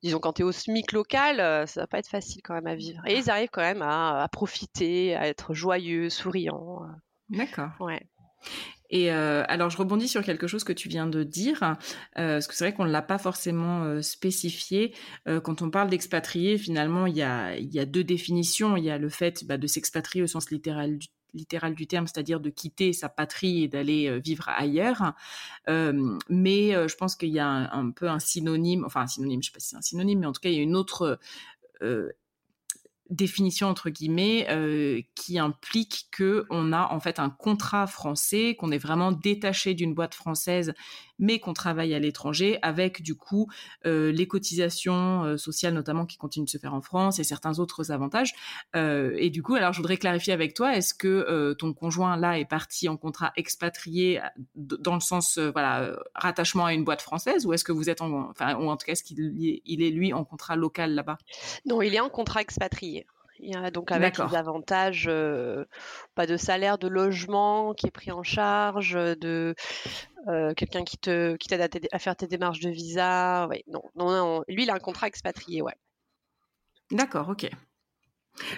disons 0.04 0.20
quand 0.20 0.34
tu 0.34 0.42
es 0.42 0.46
au 0.46 0.52
SMIC 0.52 0.92
local, 0.92 1.40
euh, 1.40 1.66
ça 1.66 1.82
va 1.82 1.88
pas 1.88 2.00
être 2.00 2.08
facile 2.08 2.42
quand 2.44 2.54
même 2.54 2.68
à 2.68 2.76
vivre. 2.76 3.02
Et 3.08 3.18
ils 3.18 3.30
arrivent 3.30 3.50
quand 3.52 3.62
même 3.62 3.82
à, 3.82 4.24
à 4.24 4.28
profiter, 4.28 5.16
à 5.16 5.28
être 5.28 5.54
joyeux, 5.54 6.10
souriants. 6.10 6.82
D'accord. 7.30 7.72
Ouais. 7.80 8.02
Et 8.92 9.12
euh, 9.12 9.44
alors, 9.48 9.70
je 9.70 9.78
rebondis 9.78 10.10
sur 10.10 10.22
quelque 10.22 10.48
chose 10.48 10.66
que 10.66 10.74
tu 10.74 10.90
viens 10.90 11.08
de 11.08 11.24
dire, 11.24 11.64
euh, 11.64 12.36
parce 12.36 12.48
que 12.48 12.54
c'est 12.54 12.66
vrai 12.66 12.74
qu'on 12.74 12.86
ne 12.86 12.92
l'a 12.92 13.02
pas 13.02 13.18
forcément 13.18 13.84
euh, 13.84 14.02
spécifié. 14.02 14.94
Euh, 15.30 15.40
quand 15.40 15.62
on 15.62 15.72
parle 15.72 15.90
d'expatrié, 15.90 16.58
finalement, 16.58 17.06
il 17.06 17.16
y 17.16 17.22
a, 17.22 17.58
y 17.58 17.80
a 17.80 17.86
deux 17.86 18.04
définitions. 18.04 18.76
Il 18.76 18.84
y 18.84 18.90
a 18.90 18.98
le 18.98 19.10
fait 19.10 19.46
bah, 19.46 19.58
de 19.58 19.66
s'expatrier 19.66 20.24
au 20.24 20.28
sens 20.28 20.52
littéral 20.52 20.98
du, 20.98 21.08
littéral 21.34 21.76
du 21.76 21.88
terme, 21.88 22.08
c'est-à-dire 22.08 22.40
de 22.40 22.50
quitter 22.50 22.94
sa 22.94 23.10
patrie 23.10 23.64
et 23.64 23.68
d'aller 23.68 24.08
euh, 24.08 24.18
vivre 24.18 24.50
ailleurs. 24.50 25.14
Mais 25.68 26.76
euh, 26.76 26.88
je 26.88 26.96
pense 26.96 27.16
qu'il 27.16 27.30
y 27.30 27.40
a 27.40 27.48
un, 27.48 27.92
peu 27.92 28.10
un 28.10 28.20
synonyme, 28.20 28.84
enfin 28.86 29.02
un 29.02 29.08
synonyme, 29.08 29.42
je 29.42 29.48
sais 29.48 29.54
pas 29.54 29.60
si 29.60 29.70
c'est 29.70 29.76
un 29.78 29.82
synonyme, 29.82 30.20
mais 30.20 30.28
en 30.28 30.32
tout 30.32 30.42
cas, 30.42 30.50
il 30.50 30.56
y 30.56 30.60
a 30.60 30.64
une 30.64 30.76
autre 30.76 31.20
euh, 31.82 32.10
définition 33.10 33.68
entre 33.68 33.90
guillemets 33.90 35.06
qui 35.16 35.38
implique 35.38 36.08
que 36.12 36.46
on 36.50 36.72
a 36.72 36.88
en 36.94 37.02
fait 37.02 37.20
un 37.20 37.30
contrat 37.30 37.86
français, 37.86 38.56
qu'on 38.56 38.72
est 38.72 38.78
vraiment 38.78 39.12
détaché 39.12 39.74
d'une 39.74 39.94
boîte 39.94 40.16
française, 40.16 40.74
mais 41.22 41.40
qu'on 41.40 41.54
travaille 41.54 41.94
à 41.94 42.00
l'étranger 42.00 42.60
avec 42.62 43.02
du 43.02 43.16
coup 43.16 43.48
euh, 43.86 44.12
les 44.12 44.28
cotisations 44.28 45.24
euh, 45.24 45.38
sociales 45.38 45.74
notamment 45.74 46.06
qui 46.06 46.18
continuent 46.18 46.44
de 46.46 46.50
se 46.50 46.58
faire 46.58 46.74
en 46.74 46.82
France 46.82 47.20
et 47.20 47.24
certains 47.24 47.60
autres 47.60 47.92
avantages. 47.92 48.34
Euh, 48.76 49.14
et 49.18 49.30
du 49.30 49.42
coup, 49.42 49.56
alors 49.56 49.72
je 49.72 49.78
voudrais 49.78 49.96
clarifier 49.98 50.34
avec 50.34 50.54
toi, 50.54 50.76
est-ce 50.76 50.94
que 50.94 51.54
ton 51.54 51.74
conjoint 51.74 52.18
là 52.18 52.38
est 52.38 52.46
parti 52.46 52.90
en 52.90 52.98
contrat 52.98 53.32
expatrié 53.38 54.20
dans 54.56 54.96
le 54.96 55.00
sens 55.00 55.38
voilà 55.38 55.98
rattachement 56.16 56.66
à 56.66 56.74
une 56.74 56.84
boîte 56.84 57.02
française 57.02 57.46
ou 57.46 57.54
est-ce 57.54 57.64
que 57.64 57.72
vous 57.72 57.90
êtes 57.90 58.02
en 58.02 58.30
enfin 58.30 58.56
ou 58.56 58.70
en 58.70 58.76
tout 58.76 58.86
cas 58.86 58.92
est-ce 58.94 59.04
qu'il 59.04 59.20
est- 59.46 59.62
il 59.66 59.82
est 59.84 59.92
lui 59.92 60.12
en 60.14 60.26
contrat 60.26 60.56
local 60.56 60.94
là-bas? 60.96 61.18
Non, 61.66 61.82
il 61.82 61.94
est 61.96 62.00
en 62.00 62.10
contrat 62.10 62.42
expatrié. 62.42 63.06
Donc 63.74 63.92
avec 63.92 64.18
les 64.18 64.36
avantages, 64.36 65.06
euh, 65.08 65.66
pas 66.16 66.28
de 66.28 66.38
salaire, 66.38 66.78
de 66.78 66.88
logement 66.88 67.74
qui 67.74 67.88
est 67.88 67.92
pris 67.92 68.12
en 68.12 68.24
charge, 68.24 68.94
de 68.94 69.56
euh, 70.28 70.54
quelqu'un 70.54 70.84
qui 70.84 70.98
te 70.98 71.36
qui 71.38 71.48
t'aide 71.48 71.88
à, 71.92 72.00
faire 72.00 72.16
tes 72.16 72.28
démarches 72.28 72.60
de 72.60 72.70
visa. 72.70 73.48
Ouais, 73.48 73.64
non, 73.68 73.84
non, 73.96 74.12
non, 74.12 74.44
lui 74.48 74.64
il 74.64 74.70
a 74.70 74.76
un 74.76 74.80
contrat 74.80 75.08
expatrié, 75.08 75.62
ouais. 75.62 75.76
D'accord, 76.92 77.30
ok. 77.30 77.50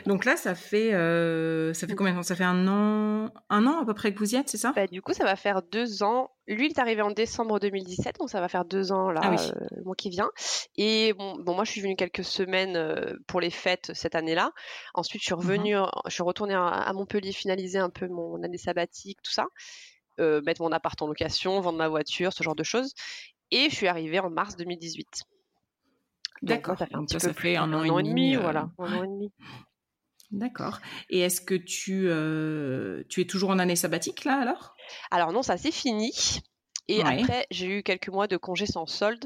Donc 0.06 0.24
là, 0.26 0.38
ça 0.38 0.56
fait, 0.56 0.94
euh, 0.94 1.74
ça 1.74 1.88
fait 1.88 1.96
combien 1.96 2.14
de 2.14 2.18
temps? 2.18 2.24
Ça 2.24 2.36
fait 2.36 2.44
un 2.44 2.68
an, 2.68 3.30
un 3.50 3.68
an 3.68 3.82
à 3.82 3.86
peu 3.86 3.94
près 3.94 4.14
que 4.14 4.20
vous 4.20 4.34
y 4.34 4.38
êtes, 4.38 4.48
c'est 4.50 4.58
ça? 4.58 4.72
Bah, 4.76 4.88
du 4.88 5.02
coup, 5.02 5.14
ça 5.14 5.24
va 5.24 5.36
faire 5.36 5.62
deux 5.64 6.04
ans. 6.04 6.30
Lui, 6.48 6.68
il 6.68 6.72
est 6.72 6.80
arrivé 6.80 7.02
en 7.02 7.12
décembre 7.12 7.60
2017, 7.60 8.18
donc 8.20 8.30
ça 8.30 8.40
va 8.40 8.48
faire 8.50 8.66
deux 8.66 8.92
ans 8.92 9.10
là, 9.12 9.22
Ah 9.24 9.30
oui. 9.30 9.38
euh, 9.40 9.66
le 9.78 9.84
mois 9.84 9.96
qui 9.96 10.10
vient. 10.10 10.30
Et 10.78 11.14
bon, 11.14 11.36
bon, 11.40 11.56
moi, 11.56 11.64
je 11.64 11.72
suis 11.72 11.82
venue 11.82 11.96
quelques 11.96 12.24
semaines 12.24 12.76
euh, 12.76 13.14
pour 13.28 13.42
les 13.42 13.50
fêtes 13.50 13.92
cette 13.94 14.16
année-là. 14.16 14.52
Ensuite, 14.94 15.22
je 15.22 15.26
suis 15.26 15.34
revenue, 15.36 15.78
en- 15.78 15.90
je 16.06 16.12
suis 16.14 16.24
retournée 16.24 16.54
à, 16.54 16.66
à 16.68 16.94
Montpellier 16.94 17.32
finaliser 17.32 17.80
un 17.80 17.90
peu 17.90 18.08
mon 18.08 18.42
année 18.44 18.58
sabbatique, 18.58 19.20
tout 19.24 19.32
ça, 19.32 19.46
mettre 20.20 20.62
mon 20.62 20.72
appart 20.72 21.02
en 21.02 21.08
location, 21.08 21.60
vendre 21.62 21.78
ma 21.80 21.88
voiture, 21.90 22.32
ce 22.34 22.44
genre 22.44 22.56
de 22.56 22.64
choses. 22.64 22.94
Et 23.52 23.70
je 23.70 23.76
suis 23.76 23.88
arrivée 23.88 24.20
en 24.20 24.30
mars 24.30 24.56
2018. 24.56 25.24
D'accord. 26.44 26.78
ça 26.78 26.86
fait 26.86 26.96
un 26.96 27.06
petit 27.06 27.20
ça, 27.20 27.28
peu 27.28 27.34
fait 27.34 27.56
un 27.56 27.74
an 27.74 27.84
et 27.84 28.04
demi, 28.04 28.36
voilà, 28.36 28.70
un 28.80 28.94
an 28.94 29.04
et 29.04 29.08
demi. 29.08 29.32
D'accord. 30.32 30.80
Et 31.10 31.20
est-ce 31.20 31.42
que 31.42 31.54
tu, 31.54 32.06
euh, 32.08 33.04
tu 33.08 33.22
es 33.22 33.26
toujours 33.26 33.52
en 33.52 33.60
année 33.60 33.76
sabbatique 33.76 34.26
là 34.26 34.40
alors? 34.42 34.76
Alors 35.12 35.32
non, 35.32 35.44
ça 35.44 35.58
c'est 35.58 35.72
fini. 35.72 36.12
Et 36.88 37.02
Ouais. 37.04 37.20
après, 37.20 37.46
j'ai 37.52 37.68
eu 37.68 37.84
quelques 37.84 38.10
mois 38.10 38.28
de 38.28 38.38
congé 38.38 38.66
sans 38.66 38.86
solde. 38.86 39.26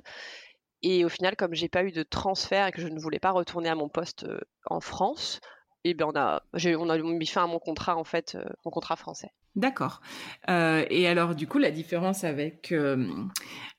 Et 0.84 1.06
au 1.06 1.10
final, 1.10 1.36
comme 1.36 1.56
j'ai 1.56 1.70
pas 1.70 1.84
eu 1.84 1.92
de 1.92 2.04
transfert 2.04 2.68
et 2.68 2.72
que 2.72 2.82
je 2.82 2.88
ne 2.88 3.00
voulais 3.00 3.20
pas 3.20 3.32
retourner 3.32 3.70
à 3.70 3.76
mon 3.76 3.90
poste 3.90 4.26
euh, 4.26 4.40
en 4.70 4.80
France, 4.80 5.40
et 5.84 5.94
ben 5.96 6.06
on 6.14 6.16
a, 6.20 6.44
j'ai- 6.54 6.76
on 6.76 6.90
a 6.90 6.98
mis 6.98 7.26
fin 7.26 7.46
à 7.46 7.48
mon 7.48 7.58
contrat 7.60 7.96
en 7.98 8.04
fait, 8.04 8.36
euh, 8.36 8.44
mon 8.66 8.72
contrat 8.72 8.96
français. 8.96 9.32
D'accord. 9.56 10.02
Et 10.48 11.08
alors, 11.08 11.34
du 11.34 11.48
coup, 11.48 11.58
la 11.58 11.72
différence 11.72 12.24
avec 12.24 12.72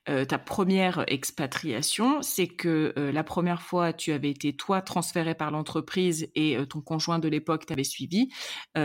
euh, 0.09 0.25
ta 0.25 0.39
première 0.39 1.03
expatriation, 1.07 2.21
c'est 2.23 2.47
que 2.47 2.93
euh, 2.97 3.11
la 3.11 3.23
première 3.23 3.61
fois, 3.61 3.93
tu 3.93 4.11
avais 4.11 4.31
été 4.31 4.55
toi 4.55 4.81
transféré 4.81 5.35
par 5.35 5.51
l'entreprise 5.51 6.29
et 6.33 6.57
euh, 6.57 6.65
ton 6.65 6.81
conjoint 6.81 7.19
de 7.19 7.27
l'époque 7.27 7.65
t'avait 7.65 7.83
suivi. 7.83 8.29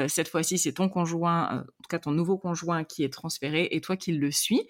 Cette 0.08 0.28
fois-ci, 0.28 0.58
c'est 0.58 0.72
ton 0.72 0.88
conjoint, 0.88 1.60
en 1.60 1.62
tout 1.62 1.88
cas 1.88 1.98
ton 1.98 2.10
nouveau 2.10 2.36
conjoint, 2.36 2.84
qui 2.84 3.04
est 3.04 3.12
transféré 3.12 3.68
et 3.70 3.80
toi 3.80 3.96
qui 3.96 4.12
le 4.12 4.30
suis. 4.30 4.62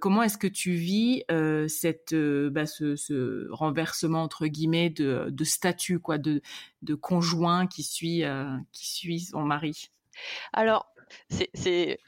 Comment 0.00 0.22
est-ce 0.22 0.38
que 0.38 0.46
tu 0.46 0.72
vis 0.72 1.22
cette, 1.68 2.14
bah, 2.14 2.66
ce, 2.66 3.48
renversement 3.50 4.22
entre 4.22 4.46
guillemets 4.46 4.90
de, 4.90 5.28
de 5.30 5.44
statut, 5.44 6.00
quoi, 6.00 6.18
de, 6.18 6.42
de 6.82 6.94
conjoint 6.94 7.66
qui 7.66 7.82
suit, 7.82 8.24
qui 8.72 8.88
suit 8.88 9.20
son 9.20 9.42
mari? 9.42 9.90
Alors, 10.52 10.86
c'est, 11.28 11.98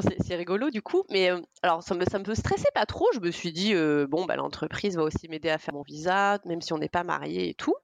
bon, 0.00 0.08
c'est, 0.24 0.34
rigolo 0.34 0.70
du 0.70 0.82
coup, 0.82 1.04
mais 1.10 1.30
euh, 1.30 1.40
alors 1.62 1.82
ça 1.82 1.94
me, 1.94 2.04
ça 2.04 2.18
me 2.18 2.34
stressait 2.34 2.70
pas 2.74 2.86
trop. 2.86 3.06
Je 3.14 3.20
me 3.20 3.30
suis 3.30 3.52
dit, 3.52 3.74
euh, 3.74 4.06
bon, 4.08 4.24
bah, 4.24 4.36
l'entreprise 4.36 4.96
va 4.96 5.02
aussi 5.02 5.28
m'aider 5.28 5.50
à 5.50 5.58
faire 5.58 5.74
mon 5.74 5.82
visa, 5.82 6.38
même 6.44 6.60
si 6.60 6.72
on 6.72 6.78
n'est 6.78 6.88
pas 6.88 7.04
marié 7.04 7.48
et 7.50 7.54
tout. 7.54 7.74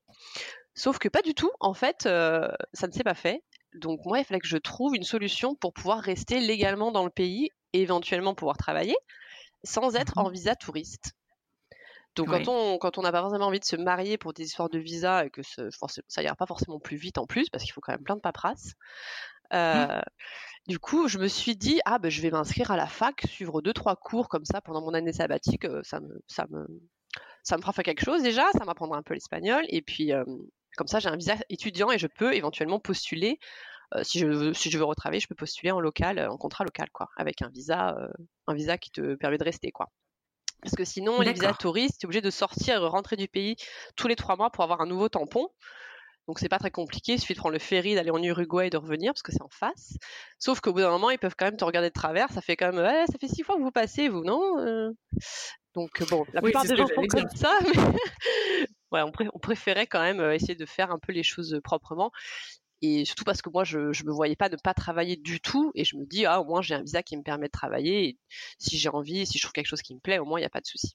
Sauf 0.74 0.98
que 0.98 1.08
pas 1.08 1.22
du 1.22 1.34
tout. 1.34 1.50
En 1.60 1.74
fait, 1.74 2.06
euh, 2.06 2.48
ça 2.72 2.86
ne 2.86 2.92
s'est 2.92 3.04
pas 3.04 3.14
fait. 3.14 3.42
Donc 3.74 4.00
moi, 4.04 4.18
il 4.18 4.24
fallait 4.24 4.40
que 4.40 4.48
je 4.48 4.56
trouve 4.56 4.96
une 4.96 5.04
solution 5.04 5.54
pour 5.54 5.72
pouvoir 5.72 6.00
rester 6.00 6.40
légalement 6.40 6.92
dans 6.92 7.04
le 7.04 7.10
pays 7.10 7.50
et 7.72 7.82
éventuellement 7.82 8.34
pouvoir 8.34 8.56
travailler 8.56 8.96
sans 9.64 9.96
être 9.96 10.14
Mhm. 10.16 10.24
en 10.26 10.30
visa 10.30 10.56
touriste. 10.56 11.12
Donc 12.16 12.28
quand 12.28 12.48
on 12.48 12.78
quand 12.78 12.98
on 12.98 13.02
n'a 13.02 13.12
pas 13.12 13.20
forcément 13.20 13.46
envie 13.46 13.60
de 13.60 13.64
se 13.64 13.76
marier 13.76 14.18
pour 14.18 14.32
des 14.32 14.44
histoires 14.44 14.68
de 14.68 14.78
visa 14.78 15.24
et 15.24 15.30
que 15.30 15.42
ce- 15.42 15.70
ça 16.08 16.22
ira 16.22 16.34
pas 16.34 16.46
forcément 16.46 16.80
plus 16.80 16.96
vite 16.96 17.18
en 17.18 17.26
plus 17.26 17.48
parce 17.50 17.62
qu'il 17.62 17.72
faut 17.72 17.80
quand 17.80 17.92
même 17.92 18.02
plein 18.02 18.16
de 18.16 18.20
paperasse. 18.20 18.72
euh, 19.52 20.00
Du 20.70 20.78
coup, 20.78 21.08
je 21.08 21.18
me 21.18 21.26
suis 21.26 21.56
dit 21.56 21.80
ah 21.84 21.98
ben 21.98 22.12
je 22.12 22.22
vais 22.22 22.30
m'inscrire 22.30 22.70
à 22.70 22.76
la 22.76 22.86
fac, 22.86 23.22
suivre 23.26 23.60
deux 23.60 23.72
trois 23.72 23.96
cours 23.96 24.28
comme 24.28 24.44
ça 24.44 24.60
pendant 24.60 24.80
mon 24.80 24.94
année 24.94 25.12
sabbatique, 25.12 25.64
euh, 25.64 25.80
ça 25.82 25.98
me 25.98 26.22
ça 26.28 26.46
me 26.48 26.64
ça 27.42 27.56
me 27.56 27.60
fera 27.60 27.72
faire 27.72 27.82
quelque 27.82 28.04
chose 28.04 28.22
déjà, 28.22 28.44
ça 28.52 28.64
m'apprendra 28.64 28.96
un 28.96 29.02
peu 29.02 29.14
l'espagnol 29.14 29.64
et 29.68 29.82
puis 29.82 30.12
euh, 30.12 30.24
comme 30.76 30.86
ça 30.86 31.00
j'ai 31.00 31.08
un 31.08 31.16
visa 31.16 31.34
étudiant 31.48 31.90
et 31.90 31.98
je 31.98 32.06
peux 32.06 32.36
éventuellement 32.36 32.78
postuler 32.78 33.40
euh, 33.96 34.04
si 34.04 34.20
je 34.20 34.26
veux 34.26 34.54
si 34.54 34.70
je 34.70 34.78
veux 34.78 34.84
retravailler, 34.84 35.18
je 35.18 35.26
peux 35.26 35.34
postuler 35.34 35.72
en 35.72 35.80
local, 35.80 36.20
euh, 36.20 36.30
en 36.30 36.36
contrat 36.36 36.62
local 36.62 36.88
quoi, 36.92 37.08
avec 37.16 37.42
un 37.42 37.48
visa 37.48 37.96
euh, 37.98 38.08
un 38.46 38.54
visa 38.54 38.78
qui 38.78 38.92
te 38.92 39.16
permet 39.16 39.38
de 39.38 39.44
rester 39.44 39.72
quoi. 39.72 39.88
Parce 40.62 40.76
que 40.76 40.84
sinon, 40.84 41.20
les 41.20 41.32
visas 41.32 41.54
touristes, 41.54 41.98
tu 41.98 42.04
es 42.04 42.06
obligé 42.06 42.20
de 42.20 42.30
sortir 42.30 42.76
et 42.76 42.86
rentrer 42.86 43.16
du 43.16 43.26
pays 43.26 43.56
tous 43.96 44.06
les 44.06 44.14
trois 44.14 44.36
mois 44.36 44.50
pour 44.50 44.62
avoir 44.62 44.82
un 44.82 44.86
nouveau 44.86 45.08
tampon. 45.08 45.48
Donc 46.30 46.38
c'est 46.38 46.48
pas 46.48 46.60
très 46.60 46.70
compliqué, 46.70 47.14
il 47.14 47.18
suffit 47.20 47.32
de 47.34 47.40
prendre 47.40 47.54
le 47.54 47.58
ferry, 47.58 47.96
d'aller 47.96 48.12
en 48.12 48.22
Uruguay 48.22 48.68
et 48.68 48.70
de 48.70 48.76
revenir 48.76 49.12
parce 49.12 49.22
que 49.22 49.32
c'est 49.32 49.42
en 49.42 49.48
face. 49.48 49.94
Sauf 50.38 50.60
qu'au 50.60 50.72
bout 50.72 50.78
d'un 50.78 50.90
moment, 50.90 51.10
ils 51.10 51.18
peuvent 51.18 51.34
quand 51.36 51.46
même 51.46 51.56
te 51.56 51.64
regarder 51.64 51.88
de 51.88 51.92
travers. 51.92 52.30
Ça 52.30 52.40
fait 52.40 52.56
quand 52.56 52.72
même, 52.72 52.76
ouais, 52.84 53.04
ça 53.10 53.18
fait 53.18 53.26
six 53.26 53.42
fois 53.42 53.56
que 53.56 53.62
vous 53.62 53.72
passez, 53.72 54.08
vous, 54.08 54.22
non 54.22 54.40
Euh, 54.60 54.92
Donc 55.74 55.90
bon, 56.08 56.24
la 56.32 56.40
plupart 56.40 56.62
des 56.68 56.76
gens 56.76 56.86
font 56.94 57.02
comme 57.08 57.28
ça, 57.34 57.58
mais 57.74 57.80
ouais, 58.92 59.02
on, 59.02 59.10
pré- 59.10 59.26
on 59.34 59.40
préférait 59.40 59.88
quand 59.88 60.00
même 60.02 60.20
euh, 60.20 60.32
essayer 60.32 60.54
de 60.54 60.66
faire 60.66 60.92
un 60.92 61.00
peu 61.00 61.10
les 61.10 61.24
choses 61.24 61.52
euh, 61.54 61.60
proprement. 61.60 62.12
Et 62.80 63.04
surtout 63.04 63.24
parce 63.24 63.42
que 63.42 63.50
moi, 63.50 63.64
je, 63.64 63.92
je 63.92 64.04
me 64.04 64.12
voyais 64.12 64.36
pas 64.36 64.48
ne 64.48 64.56
pas 64.56 64.72
travailler 64.72 65.16
du 65.16 65.40
tout. 65.40 65.72
Et 65.74 65.84
je 65.84 65.96
me 65.96 66.06
dis, 66.06 66.26
ah, 66.26 66.40
au 66.40 66.44
moins, 66.44 66.62
j'ai 66.62 66.74
un 66.76 66.82
visa 66.82 67.02
qui 67.02 67.16
me 67.16 67.24
permet 67.24 67.46
de 67.48 67.50
travailler. 67.52 68.04
Et 68.08 68.18
si 68.60 68.78
j'ai 68.78 68.88
envie, 68.88 69.26
si 69.26 69.36
je 69.36 69.42
trouve 69.42 69.52
quelque 69.52 69.66
chose 69.66 69.82
qui 69.82 69.94
me 69.96 70.00
plaît, 70.00 70.18
au 70.20 70.24
moins, 70.26 70.38
il 70.38 70.42
n'y 70.42 70.46
a 70.46 70.50
pas 70.50 70.60
de 70.60 70.66
souci. 70.66 70.94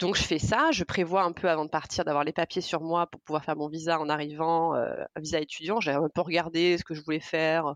Donc, 0.00 0.16
je 0.16 0.22
fais 0.22 0.38
ça. 0.38 0.70
Je 0.72 0.84
prévois 0.84 1.22
un 1.22 1.32
peu 1.32 1.48
avant 1.50 1.64
de 1.66 1.70
partir 1.70 2.04
d'avoir 2.04 2.24
les 2.24 2.32
papiers 2.32 2.62
sur 2.62 2.80
moi 2.82 3.06
pour 3.06 3.20
pouvoir 3.22 3.44
faire 3.44 3.56
mon 3.56 3.68
visa 3.68 4.00
en 4.00 4.08
arrivant, 4.08 4.74
euh, 4.74 4.94
un 5.16 5.20
visa 5.20 5.40
étudiant. 5.40 5.80
J'ai 5.80 5.92
un 5.92 6.08
peu 6.08 6.22
regardé 6.22 6.78
ce 6.78 6.84
que 6.84 6.94
je 6.94 7.02
voulais 7.02 7.20
faire. 7.20 7.74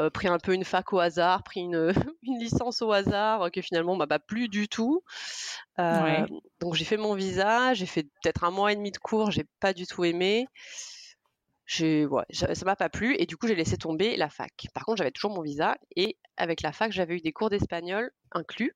euh, 0.00 0.10
pris 0.10 0.28
un 0.28 0.38
peu 0.38 0.54
une 0.54 0.64
fac 0.64 0.92
au 0.92 0.98
hasard, 1.00 1.42
pris 1.42 1.60
une, 1.60 1.92
une 2.22 2.38
licence 2.38 2.82
au 2.82 2.92
hasard, 2.92 3.42
euh, 3.42 3.50
que 3.50 3.60
finalement 3.62 3.96
m'a 3.96 4.06
pas 4.06 4.18
plu 4.18 4.48
du 4.48 4.68
tout. 4.68 5.02
Euh, 5.80 6.00
Ouais. 6.02 6.26
Donc 6.60 6.74
j'ai 6.74 6.84
fait 6.84 6.96
mon 6.96 7.14
visa, 7.14 7.74
j'ai 7.74 7.86
fait 7.86 8.04
peut-être 8.04 8.44
un 8.44 8.50
mois 8.50 8.72
et 8.72 8.76
demi 8.76 8.92
de 8.92 8.98
cours, 8.98 9.30
j'ai 9.30 9.44
pas 9.60 9.72
du 9.74 9.86
tout 9.86 10.04
aimé. 10.04 10.46
J'ai, 11.66 12.04
ouais, 12.06 12.24
ça 12.30 12.54
ça 12.54 12.64
m'a 12.66 12.76
pas 12.76 12.88
plu 12.90 13.14
et 13.18 13.26
du 13.26 13.36
coup 13.36 13.46
j'ai 13.46 13.54
laissé 13.54 13.76
tomber 13.78 14.16
la 14.16 14.28
fac. 14.28 14.66
Par 14.74 14.84
contre 14.84 14.98
j'avais 14.98 15.10
toujours 15.12 15.30
mon 15.30 15.42
visa 15.42 15.76
et 15.96 16.18
avec 16.36 16.62
la 16.62 16.72
fac 16.72 16.90
j'avais 16.92 17.16
eu 17.16 17.20
des 17.20 17.32
cours 17.32 17.48
d'espagnol 17.50 18.10
inclus. 18.32 18.74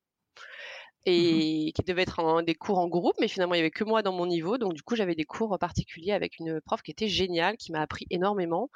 Et 1.07 1.73
qui 1.75 1.83
devait 1.83 2.03
être 2.03 2.43
des 2.43 2.55
cours 2.55 2.79
en 2.79 2.89
groupe, 2.89 3.17
mais 3.21 3.29
finalement 3.29 3.55
il 3.55 3.59
y 3.59 3.61
avait 3.61 3.71
que 3.71 3.85
moi 3.85 4.03
dans 4.03 4.13
mon 4.13 4.27
niveau, 4.27 4.57
donc 4.59 4.73
du 4.73 4.83
coup 4.83 4.97
j'avais 4.97 5.15
des 5.15 5.25
cours 5.25 5.59
particuliers 5.59 6.13
avec 6.13 6.39
une 6.39 6.61
prof 6.63 6.83
qui 6.83 6.91
était 6.91 7.09
géniale, 7.09 7.57
qui 7.57 7.73
m'a 7.73 7.81
appris 7.81 8.07
énormément. 8.11 8.71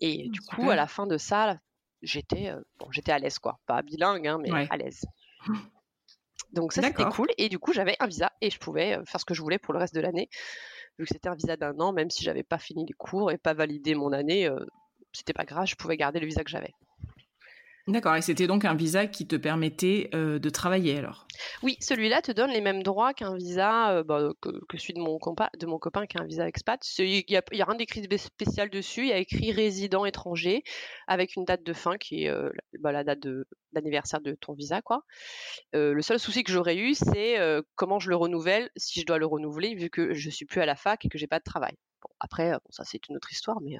Et 0.00 0.28
mmh, 0.28 0.30
du 0.30 0.40
coup, 0.42 0.70
à 0.70 0.76
la 0.76 0.86
fin 0.86 1.06
de 1.06 1.16
ça, 1.16 1.58
j'étais 2.02 2.52
bon, 2.78 2.90
j'étais 2.92 3.12
à 3.12 3.18
l'aise 3.18 3.38
quoi, 3.38 3.58
pas 3.66 3.82
bilingue, 3.82 4.28
hein, 4.28 4.38
mais 4.40 4.50
à 4.70 4.76
l'aise. 4.76 5.04
Donc 6.52 6.72
ça 6.72 6.82
c'était 6.82 7.04
cool. 7.04 7.28
Et 7.38 7.48
du 7.48 7.58
coup 7.58 7.72
j'avais 7.72 7.96
un 7.98 8.06
visa 8.06 8.32
et 8.40 8.50
je 8.50 8.58
pouvais 8.58 8.98
faire 9.04 9.20
ce 9.20 9.24
que 9.24 9.34
je 9.34 9.42
voulais 9.42 9.58
pour 9.58 9.74
le 9.74 9.80
reste 9.80 9.94
de 9.94 10.00
l'année. 10.00 10.28
Vu 10.98 11.04
que 11.04 11.12
c'était 11.12 11.28
un 11.28 11.34
visa 11.34 11.56
d'un 11.56 11.78
an 11.80 11.92
même 11.92 12.10
si 12.10 12.22
j'avais 12.22 12.44
pas 12.44 12.58
fini 12.58 12.86
les 12.86 12.94
cours 12.94 13.32
et 13.32 13.38
pas 13.38 13.54
validé 13.54 13.94
mon 13.94 14.12
année 14.12 14.48
c'était 15.12 15.32
pas 15.32 15.44
grave 15.44 15.66
je 15.66 15.74
pouvais 15.74 15.96
garder 15.96 16.20
le 16.20 16.26
visa 16.26 16.44
que 16.44 16.50
j'avais. 16.50 16.72
D'accord, 17.88 18.16
et 18.16 18.22
c'était 18.22 18.48
donc 18.48 18.64
un 18.64 18.74
visa 18.74 19.06
qui 19.06 19.28
te 19.28 19.36
permettait 19.36 20.10
euh, 20.12 20.40
de 20.40 20.50
travailler 20.50 20.98
alors? 20.98 21.28
Oui, 21.62 21.76
celui-là 21.80 22.20
te 22.20 22.32
donne 22.32 22.50
les 22.50 22.60
mêmes 22.60 22.82
droits 22.82 23.14
qu'un 23.14 23.36
visa 23.36 23.92
euh, 23.92 24.02
bah, 24.02 24.30
que, 24.40 24.50
celui 24.76 24.94
de 24.94 24.98
mon, 24.98 25.20
de 25.20 25.66
mon 25.66 25.78
copain 25.78 26.04
qui 26.06 26.18
a 26.18 26.22
un 26.22 26.26
visa 26.26 26.48
expat. 26.48 26.80
Il 26.98 27.24
n'y 27.28 27.36
a, 27.36 27.38
a, 27.38 27.64
rien 27.64 27.76
d'écrit 27.76 28.02
spécial 28.18 28.70
dessus, 28.70 29.02
il 29.02 29.08
y 29.08 29.12
a 29.12 29.18
écrit 29.18 29.52
résident 29.52 30.04
étranger 30.04 30.64
avec 31.06 31.36
une 31.36 31.44
date 31.44 31.62
de 31.62 31.72
fin 31.72 31.96
qui 31.96 32.24
est 32.24 32.28
euh, 32.28 32.50
bah, 32.80 32.90
la 32.90 33.04
date 33.04 33.20
d'anniversaire 33.72 34.20
de, 34.20 34.32
ton 34.32 34.54
visa. 34.54 34.82
quoi. 34.82 35.02
le 35.72 36.02
seul 36.02 36.18
souci 36.18 36.42
que 36.42 36.50
j'aurais 36.50 36.76
eu, 36.76 36.94
c'est 36.94 37.36
comment 37.76 38.00
je 38.00 38.10
le 38.10 38.16
renouvelle 38.16 38.68
si 38.76 39.00
je 39.00 39.06
dois 39.06 39.18
le 39.18 39.26
renouveler 39.26 39.76
vu 39.76 39.90
que 39.90 40.12
je 40.12 40.30
suis 40.30 40.44
plus 40.44 40.60
à 40.60 40.66
la 40.66 40.74
fac 40.74 41.04
et 41.04 41.08
que 41.08 41.18
j'ai 41.18 41.28
pas 41.28 41.38
de 41.38 41.44
travail. 41.44 41.76
Après, 42.20 42.52
ça 42.70 42.84
c'est 42.84 43.08
une 43.08 43.16
autre 43.16 43.32
histoire, 43.32 43.60
mais 43.60 43.78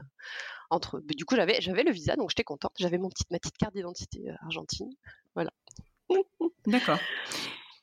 entre. 0.71 1.01
du 1.01 1.25
coup, 1.25 1.37
j'avais 1.37 1.83
le 1.83 1.93
visa, 1.93 2.17
donc 2.17 2.31
j'étais 2.31 2.45
contente. 2.45 2.73
J'avais 2.79 2.99
mon 2.99 3.09
petite 3.09 3.31
ma 3.31 3.39
petite 3.39 3.57
carte 3.57 3.75
d'identité 3.75 4.31
argentine, 4.43 4.91
voilà. 5.35 5.53
D'accord. 6.67 6.99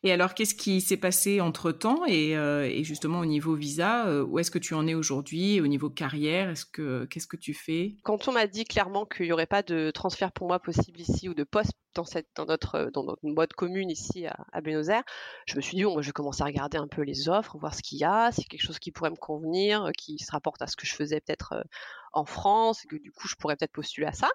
Et 0.05 0.11
alors, 0.11 0.33
qu'est-ce 0.33 0.53
qui 0.53 0.81
s'est 0.81 0.97
passé 0.97 1.39
entre 1.39 1.71
temps 1.71 2.05
et, 2.05 2.35
euh, 2.35 2.65
et, 2.65 2.83
justement 2.83 3.19
au 3.19 3.25
niveau 3.25 3.55
visa, 3.55 4.05
euh, 4.07 4.25
où 4.25 4.37
est-ce 4.37 4.51
que 4.51 4.59
tu 4.59 4.73
en 4.73 4.85
es 4.85 4.93
aujourd'hui? 4.93 5.61
Au 5.61 5.67
niveau 5.67 5.89
carrière, 5.89 6.49
est-ce 6.49 6.65
que 6.65 7.05
qu'est-ce 7.05 7.27
que 7.27 7.37
tu 7.37 7.53
fais? 7.53 7.95
Quand 8.03 8.27
on 8.27 8.33
m'a 8.33 8.45
dit 8.45 8.65
clairement 8.65 9.05
qu'il 9.05 9.27
n'y 9.27 9.31
aurait 9.31 9.45
pas 9.45 9.63
de 9.63 9.91
transfert 9.91 10.33
pour 10.33 10.47
moi 10.47 10.59
possible 10.59 10.99
ici 10.99 11.29
ou 11.29 11.33
de 11.33 11.45
poste 11.45 11.71
dans 11.95 12.45
notre 12.45 12.89
dans 12.93 13.03
notre 13.03 13.21
boîte 13.23 13.53
commune 13.53 13.89
ici 13.89 14.25
à, 14.27 14.61
Buenos 14.61 14.89
Aires, 14.89 15.03
je 15.45 15.55
me 15.55 15.61
suis 15.61 15.77
dit 15.77 15.85
bon, 15.85 16.01
je 16.01 16.07
vais 16.07 16.11
commencer 16.11 16.41
à 16.41 16.45
regarder 16.45 16.77
un 16.77 16.87
peu 16.87 17.03
les 17.03 17.29
offres, 17.29 17.57
voir 17.57 17.73
ce 17.73 17.81
qu'il 17.81 17.97
y 17.99 18.03
a, 18.03 18.31
si 18.33 18.43
quelque 18.43 18.61
chose 18.61 18.79
qui 18.79 18.91
pourrait 18.91 19.11
me 19.11 19.15
convenir, 19.15 19.89
qui 19.97 20.19
se 20.19 20.31
rapporte 20.31 20.61
à 20.61 20.67
ce 20.67 20.75
que 20.75 20.85
je 20.85 20.95
faisais 20.95 21.21
peut-être 21.21 21.53
euh, 21.53 21.63
en 22.11 22.25
France, 22.25 22.83
et 22.83 22.87
que 22.89 22.97
du 22.97 23.11
coup 23.11 23.29
je 23.29 23.35
pourrais 23.35 23.55
peut-être 23.55 23.71
postuler 23.71 24.07
à 24.07 24.13
ça. 24.13 24.29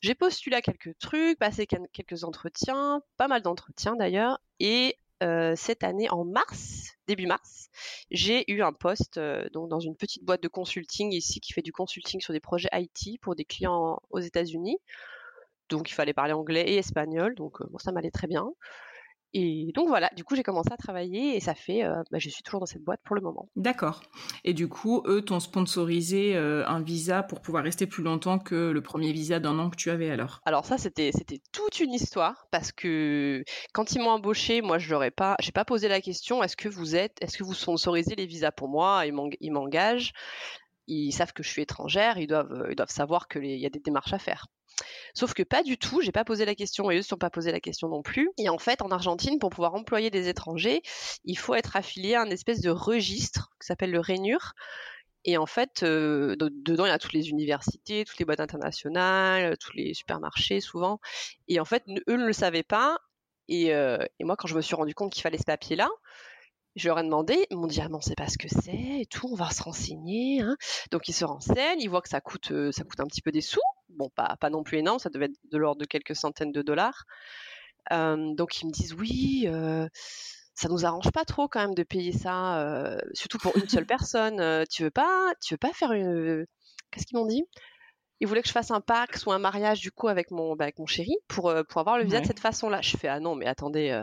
J'ai 0.00 0.14
postulé 0.14 0.56
à 0.56 0.62
quelques 0.62 0.96
trucs, 0.98 1.38
passé 1.38 1.66
quelques 1.66 2.24
entretiens, 2.24 3.02
pas 3.16 3.28
mal 3.28 3.42
d'entretiens 3.42 3.96
d'ailleurs, 3.96 4.40
et 4.58 4.96
euh, 5.22 5.54
cette 5.54 5.84
année, 5.84 6.08
en 6.08 6.24
mars, 6.24 6.94
début 7.06 7.26
mars, 7.26 7.68
j'ai 8.10 8.50
eu 8.50 8.62
un 8.62 8.72
poste 8.72 9.18
euh, 9.18 9.46
donc 9.52 9.68
dans 9.68 9.80
une 9.80 9.94
petite 9.94 10.24
boîte 10.24 10.42
de 10.42 10.48
consulting 10.48 11.12
ici 11.12 11.40
qui 11.40 11.52
fait 11.52 11.60
du 11.60 11.72
consulting 11.72 12.20
sur 12.20 12.32
des 12.32 12.40
projets 12.40 12.70
IT 12.72 13.20
pour 13.20 13.36
des 13.36 13.44
clients 13.44 14.00
aux 14.08 14.20
États-Unis. 14.20 14.78
Donc 15.68 15.90
il 15.90 15.94
fallait 15.94 16.14
parler 16.14 16.32
anglais 16.32 16.62
et 16.70 16.76
espagnol, 16.78 17.34
donc 17.34 17.60
euh, 17.60 17.66
ça 17.78 17.92
m'allait 17.92 18.10
très 18.10 18.26
bien. 18.26 18.48
Et 19.32 19.70
donc 19.74 19.88
voilà, 19.88 20.10
du 20.16 20.24
coup 20.24 20.34
j'ai 20.34 20.42
commencé 20.42 20.70
à 20.72 20.76
travailler 20.76 21.36
et 21.36 21.40
ça 21.40 21.54
fait, 21.54 21.84
euh, 21.84 22.02
bah, 22.10 22.18
je 22.18 22.28
suis 22.28 22.42
toujours 22.42 22.60
dans 22.60 22.66
cette 22.66 22.82
boîte 22.82 23.00
pour 23.04 23.14
le 23.14 23.22
moment. 23.22 23.48
D'accord. 23.56 24.02
Et 24.44 24.54
du 24.54 24.68
coup, 24.68 25.02
eux 25.06 25.22
t'ont 25.22 25.40
sponsorisé 25.40 26.36
euh, 26.36 26.66
un 26.66 26.80
visa 26.82 27.22
pour 27.22 27.40
pouvoir 27.40 27.62
rester 27.62 27.86
plus 27.86 28.02
longtemps 28.02 28.38
que 28.38 28.70
le 28.70 28.82
premier 28.82 29.12
visa 29.12 29.38
d'un 29.38 29.58
an 29.58 29.70
que 29.70 29.76
tu 29.76 29.90
avais 29.90 30.10
alors? 30.10 30.40
Alors 30.44 30.64
ça 30.64 30.78
c'était 30.78 31.10
c'était 31.12 31.40
toute 31.52 31.80
une 31.80 31.92
histoire 31.92 32.46
parce 32.50 32.72
que 32.72 33.44
quand 33.72 33.92
ils 33.92 34.00
m'ont 34.00 34.10
embauché, 34.10 34.62
moi 34.62 34.78
je 34.78 34.92
n'aurais 34.92 35.10
pas, 35.10 35.36
j'ai 35.40 35.52
pas 35.52 35.64
posé 35.64 35.88
la 35.88 36.00
question 36.00 36.42
est-ce 36.42 36.56
que 36.56 36.68
vous 36.68 36.96
êtes, 36.96 37.16
est-ce 37.20 37.38
que 37.38 37.44
vous 37.44 37.54
sponsorisez 37.54 38.16
les 38.16 38.26
visas 38.26 38.50
pour 38.50 38.68
moi? 38.68 39.04
Ils 39.06 39.52
m'engagent, 39.52 40.12
ils 40.90 41.12
savent 41.12 41.32
que 41.32 41.42
je 41.42 41.48
suis 41.48 41.62
étrangère, 41.62 42.18
ils 42.18 42.26
doivent 42.26 42.66
ils 42.70 42.76
doivent 42.76 42.90
savoir 42.90 43.28
qu'il 43.28 43.44
y 43.44 43.66
a 43.66 43.70
des 43.70 43.80
démarches 43.80 44.12
à 44.12 44.18
faire. 44.18 44.46
Sauf 45.14 45.34
que 45.34 45.42
pas 45.42 45.62
du 45.62 45.78
tout, 45.78 46.00
j'ai 46.00 46.12
pas 46.12 46.24
posé 46.24 46.44
la 46.44 46.54
question 46.54 46.90
et 46.90 46.94
eux 46.94 46.98
ne 46.98 47.02
sont 47.02 47.16
pas 47.16 47.30
posé 47.30 47.52
la 47.52 47.60
question 47.60 47.88
non 47.88 48.02
plus. 48.02 48.30
Et 48.38 48.48
en 48.48 48.58
fait, 48.58 48.82
en 48.82 48.90
Argentine, 48.90 49.38
pour 49.38 49.50
pouvoir 49.50 49.74
employer 49.74 50.10
des 50.10 50.28
étrangers, 50.28 50.82
il 51.24 51.36
faut 51.36 51.54
être 51.54 51.76
affilié 51.76 52.14
à 52.14 52.22
un 52.22 52.30
espèce 52.30 52.60
de 52.60 52.70
registre 52.70 53.50
qui 53.60 53.66
s'appelle 53.66 53.90
le 53.90 54.00
RENUR. 54.00 54.54
Et 55.24 55.36
en 55.36 55.46
fait, 55.46 55.82
euh, 55.82 56.34
dedans, 56.38 56.86
il 56.86 56.88
y 56.88 56.92
a 56.92 56.98
toutes 56.98 57.12
les 57.12 57.28
universités, 57.28 58.04
toutes 58.06 58.18
les 58.18 58.24
boîtes 58.24 58.40
internationales, 58.40 59.56
tous 59.58 59.74
les 59.74 59.92
supermarchés 59.92 60.60
souvent. 60.60 60.98
Et 61.46 61.60
en 61.60 61.66
fait, 61.66 61.84
eux 62.08 62.16
ne 62.16 62.26
le 62.26 62.32
savaient 62.32 62.62
pas. 62.62 62.96
Et, 63.48 63.74
euh, 63.74 63.98
et 64.18 64.24
moi, 64.24 64.36
quand 64.36 64.48
je 64.48 64.54
me 64.54 64.62
suis 64.62 64.76
rendu 64.76 64.94
compte 64.94 65.12
qu'il 65.12 65.22
fallait 65.22 65.36
ce 65.36 65.44
papier-là, 65.44 65.90
je 66.76 66.88
leur 66.88 66.98
ai 66.98 67.02
demandé, 67.02 67.46
ils 67.50 67.56
m'ont 67.56 67.66
dit 67.66 67.80
ah 67.80 67.88
non 67.88 68.00
c'est 68.00 68.16
pas 68.16 68.28
ce 68.28 68.38
que 68.38 68.48
c'est 68.48 69.00
et 69.00 69.06
tout, 69.06 69.28
on 69.30 69.34
va 69.34 69.50
se 69.50 69.62
renseigner. 69.62 70.40
Hein. 70.40 70.56
Donc 70.90 71.08
ils 71.08 71.12
se 71.12 71.24
renseignent, 71.24 71.80
ils 71.80 71.88
voient 71.88 72.02
que 72.02 72.08
ça 72.08 72.20
coûte 72.20 72.52
euh, 72.52 72.72
ça 72.72 72.84
coûte 72.84 73.00
un 73.00 73.06
petit 73.06 73.22
peu 73.22 73.32
des 73.32 73.40
sous, 73.40 73.60
bon 73.88 74.08
pas 74.10 74.36
pas 74.40 74.50
non 74.50 74.62
plus 74.62 74.78
énorme, 74.78 74.98
ça 74.98 75.10
devait 75.10 75.26
être 75.26 75.38
de 75.50 75.58
l'ordre 75.58 75.80
de 75.80 75.86
quelques 75.86 76.16
centaines 76.16 76.52
de 76.52 76.62
dollars. 76.62 77.04
Euh, 77.92 78.34
donc 78.34 78.60
ils 78.60 78.66
me 78.66 78.72
disent 78.72 78.94
oui, 78.94 79.44
euh, 79.46 79.88
ça 80.54 80.68
nous 80.68 80.84
arrange 80.84 81.10
pas 81.12 81.24
trop 81.24 81.48
quand 81.48 81.60
même 81.60 81.74
de 81.74 81.82
payer 81.82 82.12
ça, 82.12 82.60
euh, 82.60 82.98
surtout 83.14 83.38
pour 83.38 83.56
une 83.56 83.68
seule 83.68 83.86
personne. 83.86 84.40
Euh, 84.40 84.64
tu 84.70 84.84
veux 84.84 84.90
pas 84.90 85.32
tu 85.42 85.54
veux 85.54 85.58
pas 85.58 85.72
faire 85.72 85.92
une 85.92 86.46
qu'est-ce 86.90 87.06
qu'ils 87.06 87.18
m'ont 87.18 87.26
dit? 87.26 87.44
Ils 88.20 88.28
voulaient 88.28 88.42
que 88.42 88.48
je 88.48 88.52
fasse 88.52 88.70
un 88.70 88.82
pacte 88.82 89.24
ou 89.26 89.32
un 89.32 89.38
mariage 89.38 89.80
du 89.80 89.90
coup 89.90 90.08
avec 90.08 90.30
mon 90.30 90.54
bah, 90.54 90.64
avec 90.64 90.78
mon 90.78 90.86
chéri 90.86 91.16
pour 91.26 91.52
pour 91.68 91.80
avoir 91.80 91.98
le 91.98 92.04
visa 92.04 92.20
de 92.20 92.26
cette 92.26 92.40
façon-là. 92.40 92.80
Je 92.82 92.96
fais 92.96 93.08
ah 93.08 93.18
non 93.18 93.34
mais 93.34 93.46
attendez 93.46 93.98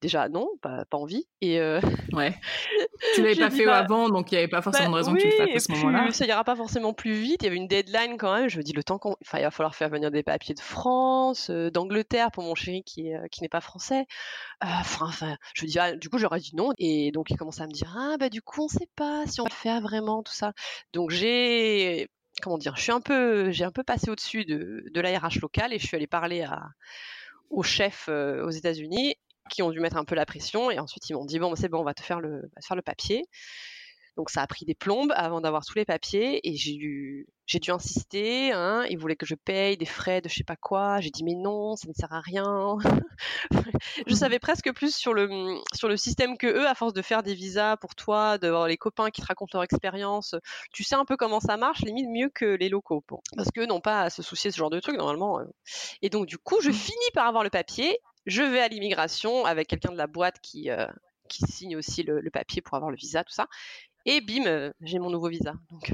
déjà 0.00 0.28
non, 0.28 0.48
pas, 0.60 0.84
pas 0.84 0.98
envie. 0.98 1.26
Et 1.40 1.60
euh... 1.60 1.80
ouais, 2.12 2.34
tu 3.14 3.22
l'avais 3.22 3.36
pas 3.36 3.50
fait 3.50 3.64
bah, 3.64 3.78
avant, 3.78 4.08
donc 4.08 4.30
il 4.30 4.34
n'y 4.34 4.38
avait 4.38 4.48
pas 4.48 4.62
forcément 4.62 4.90
de 4.90 4.96
raison 4.96 5.14
que 5.14 5.20
tu 5.20 5.26
le 5.26 5.32
fasses 5.32 5.56
à 5.56 5.58
ce 5.58 5.72
moment-là. 5.72 6.10
Ça 6.12 6.26
ira 6.26 6.44
pas 6.44 6.56
forcément 6.56 6.92
plus 6.92 7.14
vite. 7.14 7.42
Il 7.42 7.44
y 7.44 7.48
avait 7.48 7.56
une 7.56 7.68
deadline 7.68 8.16
quand 8.18 8.34
même. 8.34 8.48
Je 8.48 8.58
me 8.58 8.62
dis 8.62 8.72
le 8.72 8.84
temps 8.84 8.98
qu'on, 8.98 9.16
enfin, 9.22 9.38
il 9.38 9.42
va 9.42 9.50
falloir 9.50 9.74
faire 9.74 9.88
venir 9.88 10.10
des 10.10 10.22
papiers 10.22 10.54
de 10.54 10.60
France, 10.60 11.50
euh, 11.50 11.70
d'Angleterre 11.70 12.30
pour 12.30 12.42
mon 12.42 12.54
chéri 12.54 12.82
qui 12.84 13.08
est, 13.08 13.16
euh, 13.16 13.26
qui 13.30 13.42
n'est 13.42 13.48
pas 13.48 13.60
français. 13.60 14.06
Euh, 14.62 14.66
enfin, 14.80 15.10
je 15.54 15.64
me 15.64 15.68
dis 15.68 15.78
ah, 15.78 15.96
du 15.96 16.08
coup 16.08 16.18
j'aurais 16.18 16.40
dit 16.40 16.54
non. 16.54 16.72
Et 16.78 17.10
donc 17.12 17.30
il 17.30 17.36
commence 17.36 17.60
à 17.60 17.66
me 17.66 17.72
dire 17.72 17.94
ah 17.96 18.16
bah 18.18 18.28
du 18.28 18.42
coup 18.42 18.64
on 18.64 18.68
sait 18.68 18.88
pas 18.96 19.26
si 19.26 19.40
on 19.40 19.44
le 19.44 19.50
fait 19.50 19.80
vraiment 19.80 20.22
tout 20.22 20.32
ça. 20.32 20.52
Donc 20.92 21.10
j'ai 21.10 22.08
comment 22.42 22.58
dire, 22.58 22.76
je 22.76 22.82
suis 22.82 22.92
un 22.92 23.00
peu, 23.00 23.50
j'ai 23.52 23.64
un 23.64 23.70
peu 23.70 23.84
passé 23.84 24.10
au-dessus 24.10 24.44
de, 24.44 24.84
de 24.92 25.00
la 25.00 25.18
RH 25.18 25.40
locale 25.40 25.72
et 25.72 25.78
je 25.78 25.86
suis 25.86 25.96
allée 25.96 26.08
parler 26.08 26.42
à, 26.42 26.62
au 27.48 27.62
chef 27.62 28.08
aux 28.08 28.50
États-Unis 28.50 29.16
qui 29.50 29.62
ont 29.62 29.70
dû 29.70 29.80
mettre 29.80 29.96
un 29.96 30.04
peu 30.04 30.14
la 30.14 30.26
pression 30.26 30.70
et 30.70 30.78
ensuite 30.78 31.08
ils 31.08 31.14
m'ont 31.14 31.24
dit 31.24 31.38
bon 31.38 31.54
c'est 31.54 31.68
bon 31.68 31.80
on 31.80 31.84
va 31.84 31.94
te 31.94 32.02
faire 32.02 32.20
le, 32.20 32.40
va 32.40 32.60
te 32.60 32.66
faire 32.66 32.76
le 32.76 32.82
papier. 32.82 33.24
Donc 34.16 34.30
ça 34.30 34.42
a 34.42 34.46
pris 34.46 34.64
des 34.64 34.76
plombes 34.76 35.12
avant 35.16 35.40
d'avoir 35.40 35.64
tous 35.64 35.76
les 35.76 35.84
papiers 35.84 36.40
et 36.48 36.56
j'ai 36.56 36.74
dû 36.74 37.26
j'ai 37.46 37.58
dû 37.58 37.72
insister. 37.72 38.52
Hein, 38.52 38.84
ils 38.88 38.96
voulaient 38.96 39.16
que 39.16 39.26
je 39.26 39.34
paye 39.34 39.76
des 39.76 39.86
frais 39.86 40.20
de 40.20 40.28
je 40.28 40.36
sais 40.36 40.44
pas 40.44 40.54
quoi. 40.54 41.00
J'ai 41.00 41.10
dit 41.10 41.24
mais 41.24 41.34
non, 41.34 41.74
ça 41.74 41.88
ne 41.88 41.94
sert 41.94 42.12
à 42.12 42.20
rien. 42.20 42.76
je 44.06 44.14
savais 44.14 44.38
presque 44.38 44.72
plus 44.72 44.94
sur 44.94 45.14
le 45.14 45.28
sur 45.74 45.88
le 45.88 45.96
système 45.96 46.38
que 46.38 46.46
eux 46.46 46.66
à 46.66 46.76
force 46.76 46.92
de 46.92 47.02
faire 47.02 47.24
des 47.24 47.34
visas 47.34 47.76
pour 47.76 47.96
toi, 47.96 48.38
d'avoir 48.38 48.68
les 48.68 48.76
copains 48.76 49.10
qui 49.10 49.20
te 49.20 49.26
racontent 49.26 49.58
leur 49.58 49.64
expérience. 49.64 50.36
Tu 50.72 50.84
sais 50.84 50.94
un 50.94 51.04
peu 51.04 51.16
comment 51.16 51.40
ça 51.40 51.56
marche, 51.56 51.80
limite 51.80 52.08
mieux 52.08 52.30
que 52.32 52.44
les 52.44 52.68
locaux. 52.68 53.02
Parce 53.36 53.50
qu'eux 53.50 53.66
n'ont 53.66 53.80
pas 53.80 54.02
à 54.02 54.10
se 54.10 54.22
soucier 54.22 54.50
de 54.50 54.54
ce 54.54 54.58
genre 54.58 54.70
de 54.70 54.78
trucs 54.78 54.96
normalement. 54.96 55.40
Euh. 55.40 55.44
Et 56.02 56.08
donc 56.08 56.26
du 56.26 56.38
coup 56.38 56.60
je 56.60 56.70
mmh. 56.70 56.74
finis 56.74 57.10
par 57.14 57.26
avoir 57.26 57.42
le 57.42 57.50
papier 57.50 57.98
je 58.26 58.42
vais 58.42 58.60
à 58.60 58.68
l'immigration 58.68 59.44
avec 59.44 59.68
quelqu'un 59.68 59.92
de 59.92 59.98
la 59.98 60.06
boîte 60.06 60.40
qui, 60.40 60.70
euh, 60.70 60.86
qui 61.28 61.44
signe 61.46 61.76
aussi 61.76 62.02
le, 62.02 62.22
papier 62.30 62.62
pour 62.62 62.76
avoir 62.76 62.90
le 62.90 62.96
visa, 62.96 63.24
tout 63.24 63.32
ça. 63.32 63.48
Et 64.06 64.20
bim, 64.20 64.46
euh, 64.46 64.72
j'ai 64.80 64.98
mon 64.98 65.10
nouveau 65.10 65.28
visa. 65.28 65.54
Donc, 65.70 65.92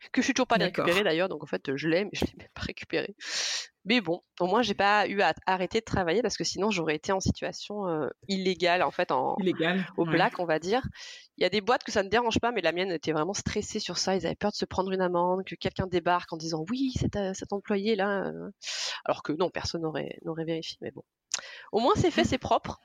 que 0.12 0.20
je 0.20 0.26
suis 0.26 0.34
toujours 0.34 0.46
pas 0.46 0.56
récupéré 0.56 1.02
d'ailleurs, 1.02 1.28
donc 1.28 1.42
en 1.42 1.46
fait 1.46 1.74
je 1.74 1.88
l'ai, 1.88 2.04
mais 2.04 2.10
je 2.12 2.24
l'ai 2.24 2.34
même 2.38 2.48
pas 2.54 2.62
récupéré. 2.62 3.14
Mais 3.84 4.00
bon, 4.00 4.22
au 4.38 4.46
moins 4.46 4.62
j'ai 4.62 4.74
pas 4.74 5.08
eu 5.08 5.22
à 5.22 5.34
arrêter 5.46 5.80
de 5.80 5.84
travailler 5.84 6.22
parce 6.22 6.36
que 6.36 6.44
sinon 6.44 6.70
j'aurais 6.70 6.94
été 6.94 7.10
en 7.10 7.20
situation 7.20 7.88
euh, 7.88 8.08
illégale 8.28 8.82
en 8.82 8.90
fait, 8.90 9.10
en 9.10 9.36
au 9.96 10.04
black 10.04 10.38
on 10.38 10.44
va 10.44 10.58
dire. 10.58 10.82
Il 11.36 11.42
y 11.42 11.46
a 11.46 11.50
des 11.50 11.60
boîtes 11.60 11.84
que 11.84 11.92
ça 11.92 12.02
ne 12.02 12.08
dérange 12.08 12.38
pas, 12.38 12.52
mais 12.52 12.60
la 12.60 12.72
mienne 12.72 12.90
était 12.90 13.12
vraiment 13.12 13.32
stressée 13.32 13.80
sur 13.80 13.96
ça. 13.96 14.14
Ils 14.14 14.26
avaient 14.26 14.34
peur 14.34 14.50
de 14.50 14.56
se 14.56 14.64
prendre 14.64 14.90
une 14.92 15.00
amende, 15.00 15.44
que 15.44 15.54
quelqu'un 15.54 15.86
débarque 15.86 16.32
en 16.32 16.36
disant 16.36 16.64
oui 16.70 16.92
cet, 16.98 17.16
cet 17.34 17.52
employé 17.52 17.96
là, 17.96 18.30
alors 19.04 19.22
que 19.22 19.32
non 19.32 19.48
personne 19.48 19.82
n'aurait 19.82 20.18
n'aurait 20.24 20.44
vérifié. 20.44 20.76
Mais 20.80 20.90
bon, 20.90 21.02
au 21.72 21.80
moins, 21.80 21.94
c'est 21.96 22.10
fait, 22.10 22.24
c'est 22.24 22.38
propre. 22.38 22.80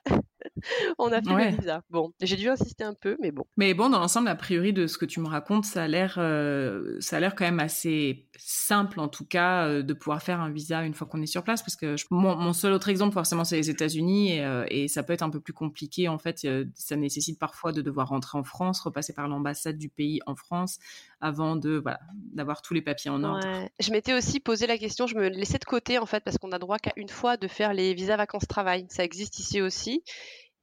on 0.98 1.12
a 1.12 1.22
fait 1.22 1.50
le 1.50 1.56
visa. 1.56 1.82
Bon, 1.90 2.12
j'ai 2.20 2.36
dû 2.36 2.48
insister 2.48 2.84
un 2.84 2.94
peu, 2.94 3.16
mais 3.20 3.30
bon. 3.30 3.44
Mais 3.56 3.74
bon, 3.74 3.90
dans 3.90 3.98
l'ensemble, 3.98 4.28
a 4.28 4.34
priori 4.34 4.72
de 4.72 4.86
ce 4.86 4.98
que 4.98 5.04
tu 5.04 5.20
me 5.20 5.28
racontes, 5.28 5.64
ça 5.64 5.84
a 5.84 5.88
l'air, 5.88 6.16
euh, 6.18 6.96
ça 7.00 7.16
a 7.16 7.20
l'air 7.20 7.34
quand 7.34 7.44
même 7.44 7.60
assez 7.60 8.28
simple, 8.36 9.00
en 9.00 9.08
tout 9.08 9.24
cas, 9.24 9.66
euh, 9.66 9.82
de 9.82 9.92
pouvoir 9.94 10.22
faire 10.22 10.40
un 10.40 10.50
visa 10.50 10.84
une 10.84 10.94
fois 10.94 11.06
qu'on 11.06 11.22
est 11.22 11.26
sur 11.26 11.42
place, 11.42 11.62
parce 11.62 11.76
que 11.76 11.96
mon, 12.10 12.52
seul 12.52 12.72
autre 12.72 12.88
exemple, 12.88 13.14
forcément, 13.14 13.44
c'est 13.44 13.56
les 13.56 13.70
États-Unis, 13.70 14.32
et, 14.32 14.44
euh, 14.44 14.64
et, 14.68 14.88
ça 14.88 15.02
peut 15.02 15.12
être 15.12 15.22
un 15.22 15.30
peu 15.30 15.40
plus 15.40 15.52
compliqué. 15.52 16.08
En 16.08 16.18
fait, 16.18 16.46
ça 16.74 16.96
nécessite 16.96 17.38
parfois 17.38 17.72
de 17.72 17.82
devoir 17.82 18.08
rentrer 18.08 18.38
en 18.38 18.44
France, 18.44 18.80
repasser 18.80 19.12
par 19.12 19.28
l'ambassade 19.28 19.78
du 19.78 19.88
pays 19.88 20.20
en 20.26 20.36
France, 20.36 20.78
avant 21.20 21.56
de, 21.56 21.76
voilà, 21.82 22.00
d'avoir 22.32 22.62
tous 22.62 22.74
les 22.74 22.82
papiers 22.82 23.10
en 23.10 23.22
ordre. 23.24 23.46
Je 23.80 23.90
m'étais 23.92 24.12
aussi 24.12 24.40
posé 24.40 24.66
la 24.66 24.78
question, 24.78 25.06
je 25.06 25.16
me 25.16 25.28
laissais 25.28 25.58
de 25.58 25.64
côté, 25.64 25.98
en 25.98 26.06
fait, 26.06 26.22
parce 26.22 26.38
qu'on 26.38 26.52
a 26.52 26.58
droit 26.58 26.78
qu'à 26.78 26.92
une 26.96 27.08
fois 27.08 27.36
de 27.36 27.48
faire 27.48 27.72
les 27.72 27.94
visas 27.94 28.16
vacances-travail. 28.16 28.86
Ça 28.88 29.04
existe 29.04 29.38
ici 29.38 29.60
aussi. 29.60 30.02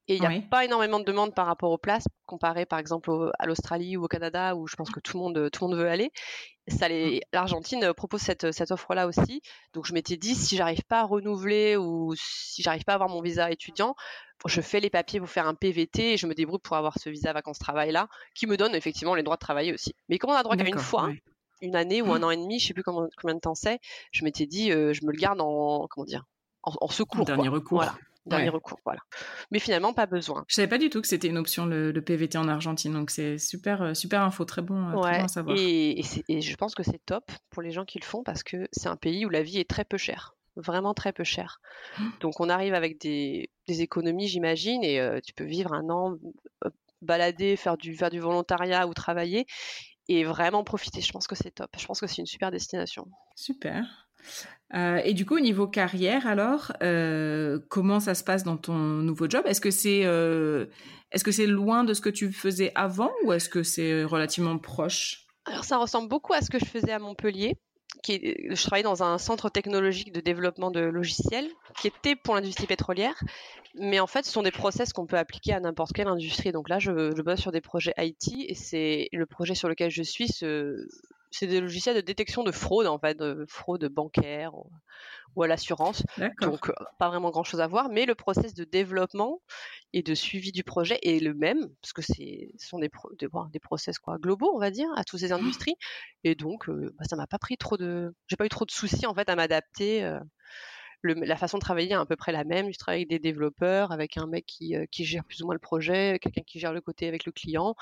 Et 0.08 0.16
il 0.16 0.22
n'y 0.22 0.28
a 0.28 0.42
pas 0.50 0.66
énormément 0.66 1.00
de 1.00 1.06
demandes 1.06 1.34
par 1.34 1.46
rapport 1.46 1.72
aux 1.72 1.78
places, 1.78 2.08
comparé 2.26 2.66
par 2.66 2.80
exemple 2.80 3.32
à 3.38 3.46
l'Australie 3.46 3.98
ou 3.98 4.06
au 4.06 4.08
Canada, 4.08 4.56
où 4.56 4.68
je 4.68 4.76
pense 4.76 4.90
que 4.90 5.00
tout 5.00 5.18
le 5.18 5.24
monde, 5.24 5.50
tout 5.52 5.64
le 5.64 5.70
monde 5.70 5.80
veut 5.80 5.90
aller. 5.90 6.12
Ça 6.68 6.90
mmh. 6.90 7.20
L'Argentine 7.34 7.94
propose 7.94 8.22
cette, 8.22 8.52
cette 8.52 8.72
offre-là 8.72 9.08
aussi. 9.08 9.42
Donc 9.74 9.86
je 9.86 9.94
m'étais 9.94 10.18
dit, 10.18 10.34
si 10.36 10.58
j'arrive 10.58 10.84
pas 10.84 11.02
à 11.02 11.04
renouveler 11.04 11.78
ou 11.78 12.14
si 12.18 12.64
j'arrive 12.64 12.84
pas 12.84 12.94
à 12.94 12.96
avoir 12.96 13.10
mon 13.10 13.22
visa 13.22 13.52
étudiant, 13.52 13.96
je 14.46 14.62
fais 14.62 14.80
les 14.80 14.90
papiers 14.90 15.20
pour 15.20 15.30
faire 15.30 15.48
un 15.48 15.54
PVT 15.54 16.14
et 16.14 16.18
je 16.18 16.26
me 16.26 16.34
débrouille 16.34 16.60
pour 16.60 16.76
avoir 16.76 16.98
ce 16.98 17.10
visa 17.10 17.32
vacances-travail 17.32 17.92
là, 17.92 18.08
qui 18.34 18.48
me 18.48 18.58
donne 18.58 18.74
effectivement 18.74 19.14
les 19.14 19.24
droits 19.24 19.38
de 19.38 19.42
travailler 19.42 19.74
aussi. 19.74 19.94
Mais 20.10 20.18
comme 20.18 20.32
on 20.32 20.36
a 20.36 20.44
droit 20.44 20.58
qu'à 20.58 20.68
une 20.68 20.80
fois, 20.80 21.12
une 21.62 21.76
année 21.76 22.02
ou 22.02 22.12
un 22.12 22.20
mmh. 22.20 22.24
an 22.24 22.32
et 22.32 22.38
demi, 22.38 22.60
je 22.60 22.68
sais 22.68 22.74
plus 22.74 22.84
combien 22.84 23.36
de 23.36 23.40
temps 23.40 23.56
c'est, 23.56 23.80
je 24.12 24.24
m'étais 24.24 24.48
dit, 24.48 24.72
euh, 24.72 24.94
je 24.94 25.06
me 25.06 25.12
le 25.12 25.18
garde 25.18 25.42
en, 25.42 25.88
comment 25.90 26.06
dire, 26.06 26.26
en, 26.64 26.88
secours. 26.88 27.24
dernier 27.24 27.50
recours. 27.50 27.78
Voilà 27.78 27.96
dernier 28.26 28.50
recours, 28.50 28.80
voilà. 28.86 29.02
Mais 29.52 29.60
finalement, 29.60 29.94
pas 29.94 30.06
besoin. 30.06 30.44
Je 30.48 30.56
savais 30.56 30.68
pas 30.68 30.78
du 30.78 30.90
tout 30.90 31.02
que 31.02 31.08
c'était 31.08 31.28
une 31.28 31.38
option 31.38 31.66
le, 31.66 31.92
PVT 32.02 32.38
en 32.38 32.48
Argentine, 32.48 32.94
donc 32.94 33.12
c'est 33.12 33.38
super, 33.38 33.82
euh, 33.82 33.94
super 33.94 34.22
info, 34.22 34.46
très 34.46 34.62
bon, 34.62 34.90
euh, 34.90 35.02
à 35.02 35.28
savoir. 35.28 35.58
Et, 35.58 36.02
je 36.04 36.56
pense 36.56 36.76
que 36.76 36.84
c'est 36.84 37.04
top 37.06 37.32
pour 37.50 37.62
les 37.62 37.72
gens 37.72 37.86
qui 37.86 38.00
le 38.00 38.06
font 38.06 38.24
parce 38.24 38.44
que 38.44 38.68
c'est 38.72 38.90
un 38.90 38.96
pays 38.96 39.26
où 39.26 39.30
la 39.30 39.44
vie 39.44 39.60
est 39.60 39.70
très 39.70 39.86
peu 39.86 39.98
chère, 39.98 40.36
vraiment 40.56 40.94
très 40.94 41.14
peu 41.14 41.24
chère. 41.24 41.62
Donc 42.22 42.40
on 42.40 42.50
arrive 42.50 42.74
avec 42.74 43.00
des, 43.00 43.50
économies, 43.68 44.28
j'imagine, 44.28 44.84
et 44.84 45.00
euh, 45.00 45.20
tu 45.26 45.34
peux 45.34 45.46
vivre 45.46 45.74
un 45.74 45.90
an, 45.90 46.18
balader, 47.02 47.56
faire 47.56 47.78
du, 47.78 47.96
faire 47.96 48.10
du 48.10 48.20
volontariat 48.20 48.88
ou 48.88 48.94
travailler 48.94 49.46
et 50.08 50.24
vraiment 50.24 50.64
profiter. 50.64 51.02
Je 51.02 51.12
pense 51.12 51.28
que 51.28 51.36
c'est 51.36 51.52
top. 51.52 51.70
Je 51.78 51.86
pense 51.86 52.02
que 52.02 52.08
c'est 52.08 52.18
une 52.18 52.26
super 52.26 52.52
destination. 52.52 53.08
Super. 53.36 54.10
Euh, 54.74 55.02
et 55.04 55.14
du 55.14 55.26
coup, 55.26 55.36
au 55.36 55.42
niveau 55.42 55.68
carrière, 55.68 56.28
alors, 56.28 56.72
euh, 56.82 57.60
comment 57.70 58.00
ça 58.00 58.16
se 58.16 58.24
passe 58.24 58.44
dans 58.44 58.58
ton 58.58 58.76
nouveau 58.76 59.30
job? 59.30 59.44
Est-ce 59.46 59.62
que 59.62 59.72
c'est 59.72 60.02
euh, 60.06 60.68
est-ce 61.12 61.24
que 61.24 61.46
loin 61.46 61.84
de 61.84 61.94
ce 61.94 62.02
que 62.02 62.10
tu 62.10 62.32
faisais 62.32 62.72
avant 62.76 63.12
ou 63.26 63.34
est-ce 63.34 63.50
que 63.50 63.64
c'est 63.64 64.04
relativement 64.04 64.58
proche? 64.58 65.26
Alors, 65.46 65.66
ça 65.66 65.78
ressemble 65.78 66.08
beaucoup 66.08 66.34
à 66.34 66.42
ce 66.42 66.50
que 66.50 66.60
je 66.60 66.66
faisais 66.66 66.92
à 66.92 67.00
Montpellier. 67.00 67.58
Je 68.08 68.64
travaillais 68.64 68.84
dans 68.84 69.04
un 69.04 69.18
centre 69.18 69.50
technologique 69.50 70.14
de 70.14 70.22
développement 70.22 70.72
de 70.72 70.80
logiciels 70.80 71.50
qui 71.80 71.88
était 71.88 72.16
pour 72.16 72.36
l'industrie 72.36 72.66
pétrolière, 72.66 73.22
mais 73.76 74.00
en 74.00 74.08
fait, 74.08 74.26
ce 74.26 74.32
sont 74.32 74.42
des 74.42 74.52
process 74.52 74.94
qu'on 74.94 75.06
peut 75.06 75.18
appliquer 75.18 75.54
à 75.54 75.60
n'importe 75.60 75.92
quelle 75.94 76.08
industrie. 76.08 76.52
Donc 76.52 76.70
là, 76.70 76.80
je, 76.80 77.22
bosse 77.22 77.40
sur 77.42 77.52
des 77.52 77.62
projets 77.62 77.94
IT 77.98 78.50
et 78.50 78.56
c'est 78.56 79.10
le 79.12 79.26
projet 79.26 79.56
sur 79.56 79.68
lequel 79.68 79.92
je 79.92 80.04
suis 80.04 80.30
c'est 81.32 81.48
des 81.48 81.62
logiciels 81.62 81.96
de 81.96 82.02
détection 82.02 82.44
de 82.44 82.52
fraude, 82.52 82.88
en 82.88 83.00
fait, 83.00 83.18
de 83.18 83.46
fraude 83.48 83.86
bancaire 83.86 84.54
ou, 85.36 85.44
à 85.44 85.48
l'assurance. 85.48 86.04
Donc, 86.42 86.70
euh, 86.70 86.74
pas 87.00 87.08
vraiment 87.08 87.32
grand 87.32 87.46
chose 87.46 87.62
à 87.62 87.68
voir, 87.68 87.90
mais 87.90 88.06
le 88.06 88.16
process 88.16 88.54
de 88.54 88.66
développement 88.66 89.42
et 89.94 90.04
de 90.04 90.14
suivi 90.14 90.52
du 90.52 90.64
projet 90.64 91.00
est 91.04 91.24
le 91.24 91.34
même, 91.34 91.70
parce 91.82 91.94
que 91.94 92.02
c'est, 92.02 92.52
ce 92.58 92.68
sont 92.68 92.80
des, 92.80 92.90
des, 93.18 93.60
process 93.60 93.98
quoi, 93.98 94.18
globaux, 94.18 94.52
on 94.54 94.60
va 94.60 94.72
dire, 94.72 94.90
à 94.98 95.06
toutes 95.06 95.22
ces 95.22 95.32
industries. 95.32 95.76
Et 96.26 96.36
donc, 96.36 96.68
euh, 96.70 96.94
bah, 96.98 97.06
ça 97.10 97.16
m'a 97.16 97.28
pas 97.28 97.40
pris 97.40 97.58
trop 97.58 97.78
de. 97.78 98.14
J'ai 98.28 98.36
pas 98.36 98.46
eu 98.46 98.50
trop 98.50 98.66
de 98.66 98.72
soucis, 98.72 99.06
en 99.06 99.16
fait, 99.16 99.30
à 99.30 99.36
m'adapter. 99.36 100.04
Euh, 100.04 100.20
la 101.04 101.36
façon 101.36 101.58
de 101.58 101.62
travailler 101.62 101.92
est 101.92 101.96
à 101.96 102.06
peu 102.06 102.16
près 102.16 102.32
la 102.32 102.44
même. 102.44 102.72
Je 102.72 102.78
travaille 102.78 103.02
avec 103.02 103.10
des 103.10 103.20
développeurs, 103.20 103.92
avec 103.92 104.18
un 104.18 104.28
mec 104.28 104.46
qui, 104.46 104.76
qui 104.92 105.06
gère 105.06 105.24
plus 105.24 105.42
ou 105.42 105.46
moins 105.46 105.56
le 105.56 105.60
projet, 105.60 106.20
quelqu'un 106.22 106.42
qui 106.46 106.60
gère 106.60 106.74
le 106.74 106.82
côté 106.82 107.08
avec 107.08 107.26
le 107.26 107.32
client. 107.32 107.76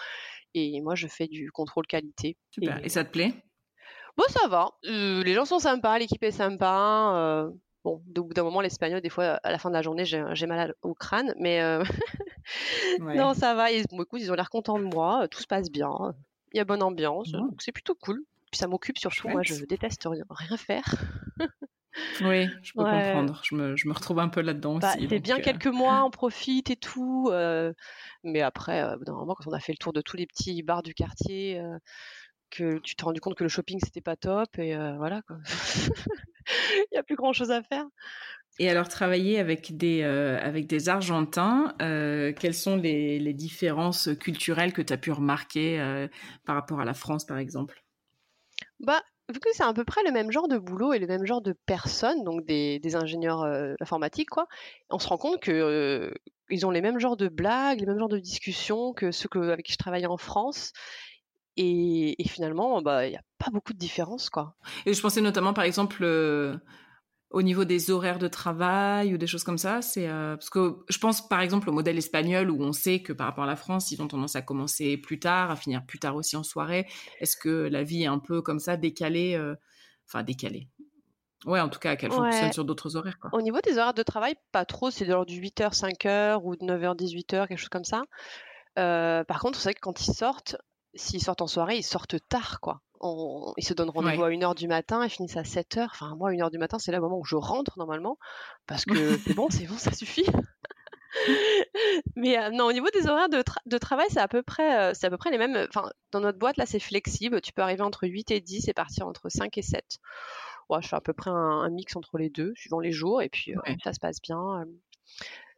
Et 0.54 0.82
moi, 0.82 0.96
je 0.96 1.08
fais 1.08 1.28
du 1.28 1.52
contrôle 1.52 1.88
qualité. 1.88 2.38
Super. 2.52 2.84
Et, 2.84 2.90
ça 2.90 3.04
te 3.04 3.12
plaît? 3.12 3.34
Bon, 4.18 4.24
ça 4.30 4.48
va. 4.48 4.72
les 4.84 5.34
gens 5.34 5.46
sont 5.46 5.60
sympas, 5.60 6.00
l'équipe 6.00 6.24
est 6.24 6.32
sympa. 6.32 7.50
bon, 7.84 8.04
au 8.18 8.24
bout 8.24 8.34
d'un 8.34 8.44
moment, 8.44 8.62
l'espagnol, 8.62 9.02
des 9.02 9.10
fois, 9.10 9.40
à 9.44 9.52
la 9.52 9.58
fin 9.58 9.70
de 9.70 9.76
la 9.76 9.82
journée, 9.82 10.06
j'ai 10.06 10.48
mal 10.48 10.74
au 10.82 10.94
crâne, 10.94 11.34
mais 11.38 11.62
non, 13.00 13.34
ça 13.34 13.54
va. 13.54 13.72
Et, 13.72 13.84
bon, 13.92 14.04
écoute, 14.04 14.22
ils 14.22 14.32
ont 14.32 14.36
l'air 14.36 14.50
contents 14.50 14.80
de 14.80 14.84
moi, 14.84 15.28
tout 15.28 15.42
se 15.42 15.48
passe 15.48 15.70
bien, 15.70 15.92
il 16.54 16.58
y 16.58 16.60
a 16.60 16.66
bonne 16.66 16.84
ambiance, 16.84 17.32
donc 17.32 17.62
c'est 17.62 17.72
plutôt 17.72 17.96
cool. 17.96 18.24
Puis 18.52 18.58
ça 18.58 18.68
m'occupe 18.68 18.98
surtout, 18.98 19.30
moi, 19.30 19.44
je 19.44 19.64
déteste 19.66 20.04
rien, 20.06 20.26
rien 20.30 20.58
faire. 20.58 20.96
Oui, 22.22 22.48
je 22.62 22.74
peux 22.74 22.84
comprendre. 22.84 23.42
Je 23.44 23.56
me, 23.56 23.76
je 23.76 23.88
me, 23.88 23.94
retrouve 23.94 24.20
un 24.20 24.30
peu 24.30 24.42
là-dedans 24.42 24.78
bah, 24.78 24.94
aussi. 24.96 25.08
C'est 25.10 25.20
bien 25.20 25.40
euh, 25.40 25.42
quelques 25.42 25.68
mois, 25.68 26.04
on 26.04 26.12
profite 26.12 26.70
et 26.70 26.76
tout. 26.76 27.30
Euh, 27.32 27.74
mais 28.24 28.42
après, 28.42 28.84
euh, 28.84 28.96
moment, 29.08 29.36
quand 29.36 29.48
on 29.48 29.54
a 29.54 29.60
fait 29.60 29.74
le 29.74 29.78
tour 29.78 29.94
de 29.94 30.02
tous 30.02 30.18
les 30.18 30.28
petits 30.28 30.62
bars 30.62 30.84
du 30.84 30.94
quartier, 30.94 31.60
euh, 31.60 31.78
que 32.52 32.80
tu 32.80 32.96
t'es 32.96 33.04
rendu 33.04 33.22
compte 33.22 33.36
que 33.36 33.44
le 33.44 33.50
shopping 33.50 33.80
c'était 33.84 34.02
pas 34.02 34.16
top 34.16 34.58
et 34.58 34.76
voilà 34.98 35.22
quoi. 35.22 35.38
Il 36.78 36.88
n'y 36.94 36.98
a 36.98 37.04
plus 37.04 37.16
grand 37.16 37.32
chose 37.32 37.52
à 37.52 37.62
faire. 37.62 37.86
Et 38.58 38.70
alors, 38.70 38.90
travailler 38.90 39.38
avec 39.38 39.78
des, 39.78 40.02
avec 40.04 40.66
des 40.66 40.90
Argentins, 40.90 41.76
quelles 41.78 42.56
sont 42.56 42.76
les, 42.76 43.20
les, 43.20 43.34
différences 43.34 44.10
culturelles 44.20 44.74
que 44.74 44.82
tu 44.82 44.92
as 44.92 44.98
pu 44.98 45.12
remarquer 45.12 46.08
par 46.46 46.56
rapport 46.56 46.80
à 46.80 46.86
la 46.86 46.96
France, 46.96 47.24
par 47.24 47.38
exemple? 47.38 47.84
Bah, 48.80 49.04
vu 49.30 49.40
que 49.40 49.50
c'est 49.54 49.64
à 49.64 49.74
peu 49.74 49.84
près 49.84 50.04
le 50.04 50.12
même 50.12 50.32
genre 50.32 50.48
de 50.48 50.58
boulot 50.58 50.94
et 50.94 51.00
le 51.00 51.08
même 51.08 51.26
genre 51.26 51.42
de 51.42 51.54
personnes, 51.66 52.24
donc 52.24 52.46
des, 52.46 52.96
ingénieurs 52.96 53.44
euh, 53.44 53.76
informatiques, 53.80 54.30
quoi, 54.30 54.48
on 54.90 55.00
se 55.00 55.08
rend 55.08 55.18
compte 55.18 55.40
que 55.40 55.52
euh, 55.52 56.12
ils 56.50 56.66
ont 56.66 56.72
les 56.72 56.82
mêmes 56.82 57.00
genres 57.00 57.18
de 57.18 57.28
blagues, 57.28 57.80
les 57.80 57.86
mêmes 57.86 58.00
genres 58.00 58.10
de 58.10 58.20
discussions 58.20 58.94
que 58.94 59.12
ceux 59.12 59.30
avec 59.52 59.66
qui 59.66 59.74
je 59.74 59.78
travaillais 59.78 60.08
en 60.08 60.18
France. 60.18 60.74
Et, 61.58 62.16
finalement, 62.26 62.82
bah, 62.82 63.06
il 63.06 63.10
n'y 63.10 63.18
a 63.18 63.22
pas 63.38 63.52
beaucoup 63.52 63.74
de 63.74 63.78
différence, 63.78 64.30
quoi. 64.30 64.56
Et 64.86 64.94
je 64.94 65.02
pensais 65.02 65.20
notamment, 65.20 65.54
par 65.54 65.66
exemple, 65.66 66.04
euh, 66.06 66.56
au 67.32 67.42
niveau 67.44 67.64
des 67.64 67.92
horaires 67.92 68.20
de 68.20 68.28
travail 68.28 69.14
ou 69.14 69.18
des 69.18 69.28
choses 69.28 69.44
comme 69.44 69.58
ça 69.58 69.82
c'est 69.82 70.08
euh, 70.08 70.36
parce 70.36 70.50
que 70.50 70.78
je 70.90 70.98
pense 70.98 71.28
par 71.28 71.42
exemple 71.42 71.70
au 71.70 71.72
modèle 71.72 71.98
espagnol 71.98 72.50
où 72.50 72.62
on 72.64 72.74
sait 72.74 73.02
que 73.02 73.14
par 73.14 73.28
rapport 73.28 73.44
à 73.44 73.48
la 73.48 73.56
France 73.56 73.92
ils 73.92 74.02
ont 74.02 74.08
tendance 74.08 74.36
à 74.36 74.42
commencer 74.42 74.98
plus 74.98 75.20
tard 75.20 75.52
à 75.52 75.56
finir 75.56 75.86
plus 75.86 76.00
tard 76.00 76.16
aussi 76.16 76.36
en 76.36 76.44
soirée. 76.44 76.88
Est-ce 77.20 77.38
que 77.38 77.50
la 77.50 77.84
vie 77.84 78.04
est 78.04 78.08
un 78.08 78.20
peu 78.20 78.42
comme 78.42 78.60
ça 78.60 78.78
décalée 78.78 79.36
euh, 79.36 79.56
enfin 80.08 80.24
décalée? 80.24 80.70
Ouais 81.46 81.60
en 81.62 81.70
tout 81.70 81.80
cas 81.80 81.96
qu'elle 81.96 82.12
fonctionne 82.12 82.52
sur 82.52 82.66
d'autres 82.66 82.96
horaires 82.96 83.20
quoi. 83.20 83.30
au 83.34 83.42
niveau 83.42 83.60
des 83.62 83.78
horaires 83.78 83.94
de 83.94 84.04
travail 84.04 84.36
pas 84.52 84.66
trop 84.66 84.90
c'est 84.90 85.06
de 85.06 85.12
l'ordre 85.12 85.32
du 85.32 85.40
8h 85.40 85.78
5h 85.78 86.42
ou 86.44 86.56
de 86.56 86.66
9h 86.66 86.98
18h 86.98 87.48
quelque 87.48 87.58
chose 87.58 87.70
comme 87.70 87.86
ça. 87.86 88.02
Euh, 88.80 89.24
par 89.24 89.40
contre 89.40 89.60
c'est 89.60 89.70
vrai 89.70 89.74
que 89.76 89.82
quand 89.82 90.08
ils 90.08 90.14
sortent 90.14 90.58
s'ils 90.96 91.22
sortent 91.22 91.44
en 91.44 91.48
soirée 91.48 91.78
ils 91.78 91.84
sortent 91.84 92.18
tard 92.28 92.60
quoi 92.60 92.82
ils 93.02 93.64
se 93.64 93.74
donnent 93.74 93.90
rendez-vous 93.90 94.24
à 94.24 94.30
1h 94.30 94.56
du 94.56 94.68
matin 94.68 95.04
et 95.04 95.10
finissent 95.10 95.38
à 95.38 95.44
7h. 95.44 95.86
Enfin, 95.86 96.16
moi, 96.16 96.32
1h 96.32 96.52
du 96.52 96.58
matin, 96.58 96.80
c'est 96.80 96.92
le 96.92 97.00
moment 97.00 97.18
où 97.20 97.26
je 97.26 97.36
rentre 97.36 97.78
normalement, 97.78 98.18
parce 98.68 98.86
que 98.86 99.18
c'est 99.26 99.34
bon, 99.34 99.48
c'est 99.50 99.66
bon, 99.66 99.78
ça 99.78 99.92
suffit. 99.92 100.26
Mais 102.16 102.38
euh, 102.38 102.50
non, 102.52 102.66
au 102.66 102.74
niveau 102.74 102.88
des 102.94 103.08
horaires 103.08 103.30
de, 103.30 103.78
travail, 103.78 104.08
c'est 104.10 104.20
à 104.20 104.28
peu 104.28 104.44
près, 104.44 104.80
euh, 104.80 104.94
c'est 104.94 105.08
à 105.08 105.10
peu 105.10 105.18
près 105.18 105.32
les 105.32 105.38
mêmes. 105.38 105.68
Enfin, 105.70 105.90
dans 106.12 106.20
notre 106.20 106.38
boîte 106.38 106.58
là, 106.58 106.66
c'est 106.66 106.80
flexible. 106.80 107.42
Tu 107.42 107.54
peux 107.54 107.62
arriver 107.62 107.82
entre 107.82 108.08
8 108.08 108.32
et 108.32 108.42
10 108.42 108.68
et 108.68 108.74
partir 108.74 109.08
entre 109.08 109.30
5 109.30 109.58
et 109.58 109.62
7. 109.62 109.84
Ouais, 110.70 110.82
je 110.82 110.88
fais 110.88 110.96
à 110.96 111.02
peu 111.02 111.14
près 111.14 111.32
un, 111.32 111.70
mix 111.70 111.96
entre 111.96 112.18
les 112.18 112.30
deux, 112.30 112.54
suivant 112.56 112.80
les 112.80 112.92
jours, 112.92 113.24
et 113.24 113.30
puis 113.30 113.56
euh, 113.56 113.76
ça 113.84 113.94
se 113.94 114.00
passe 114.00 114.22
bien. 114.22 114.66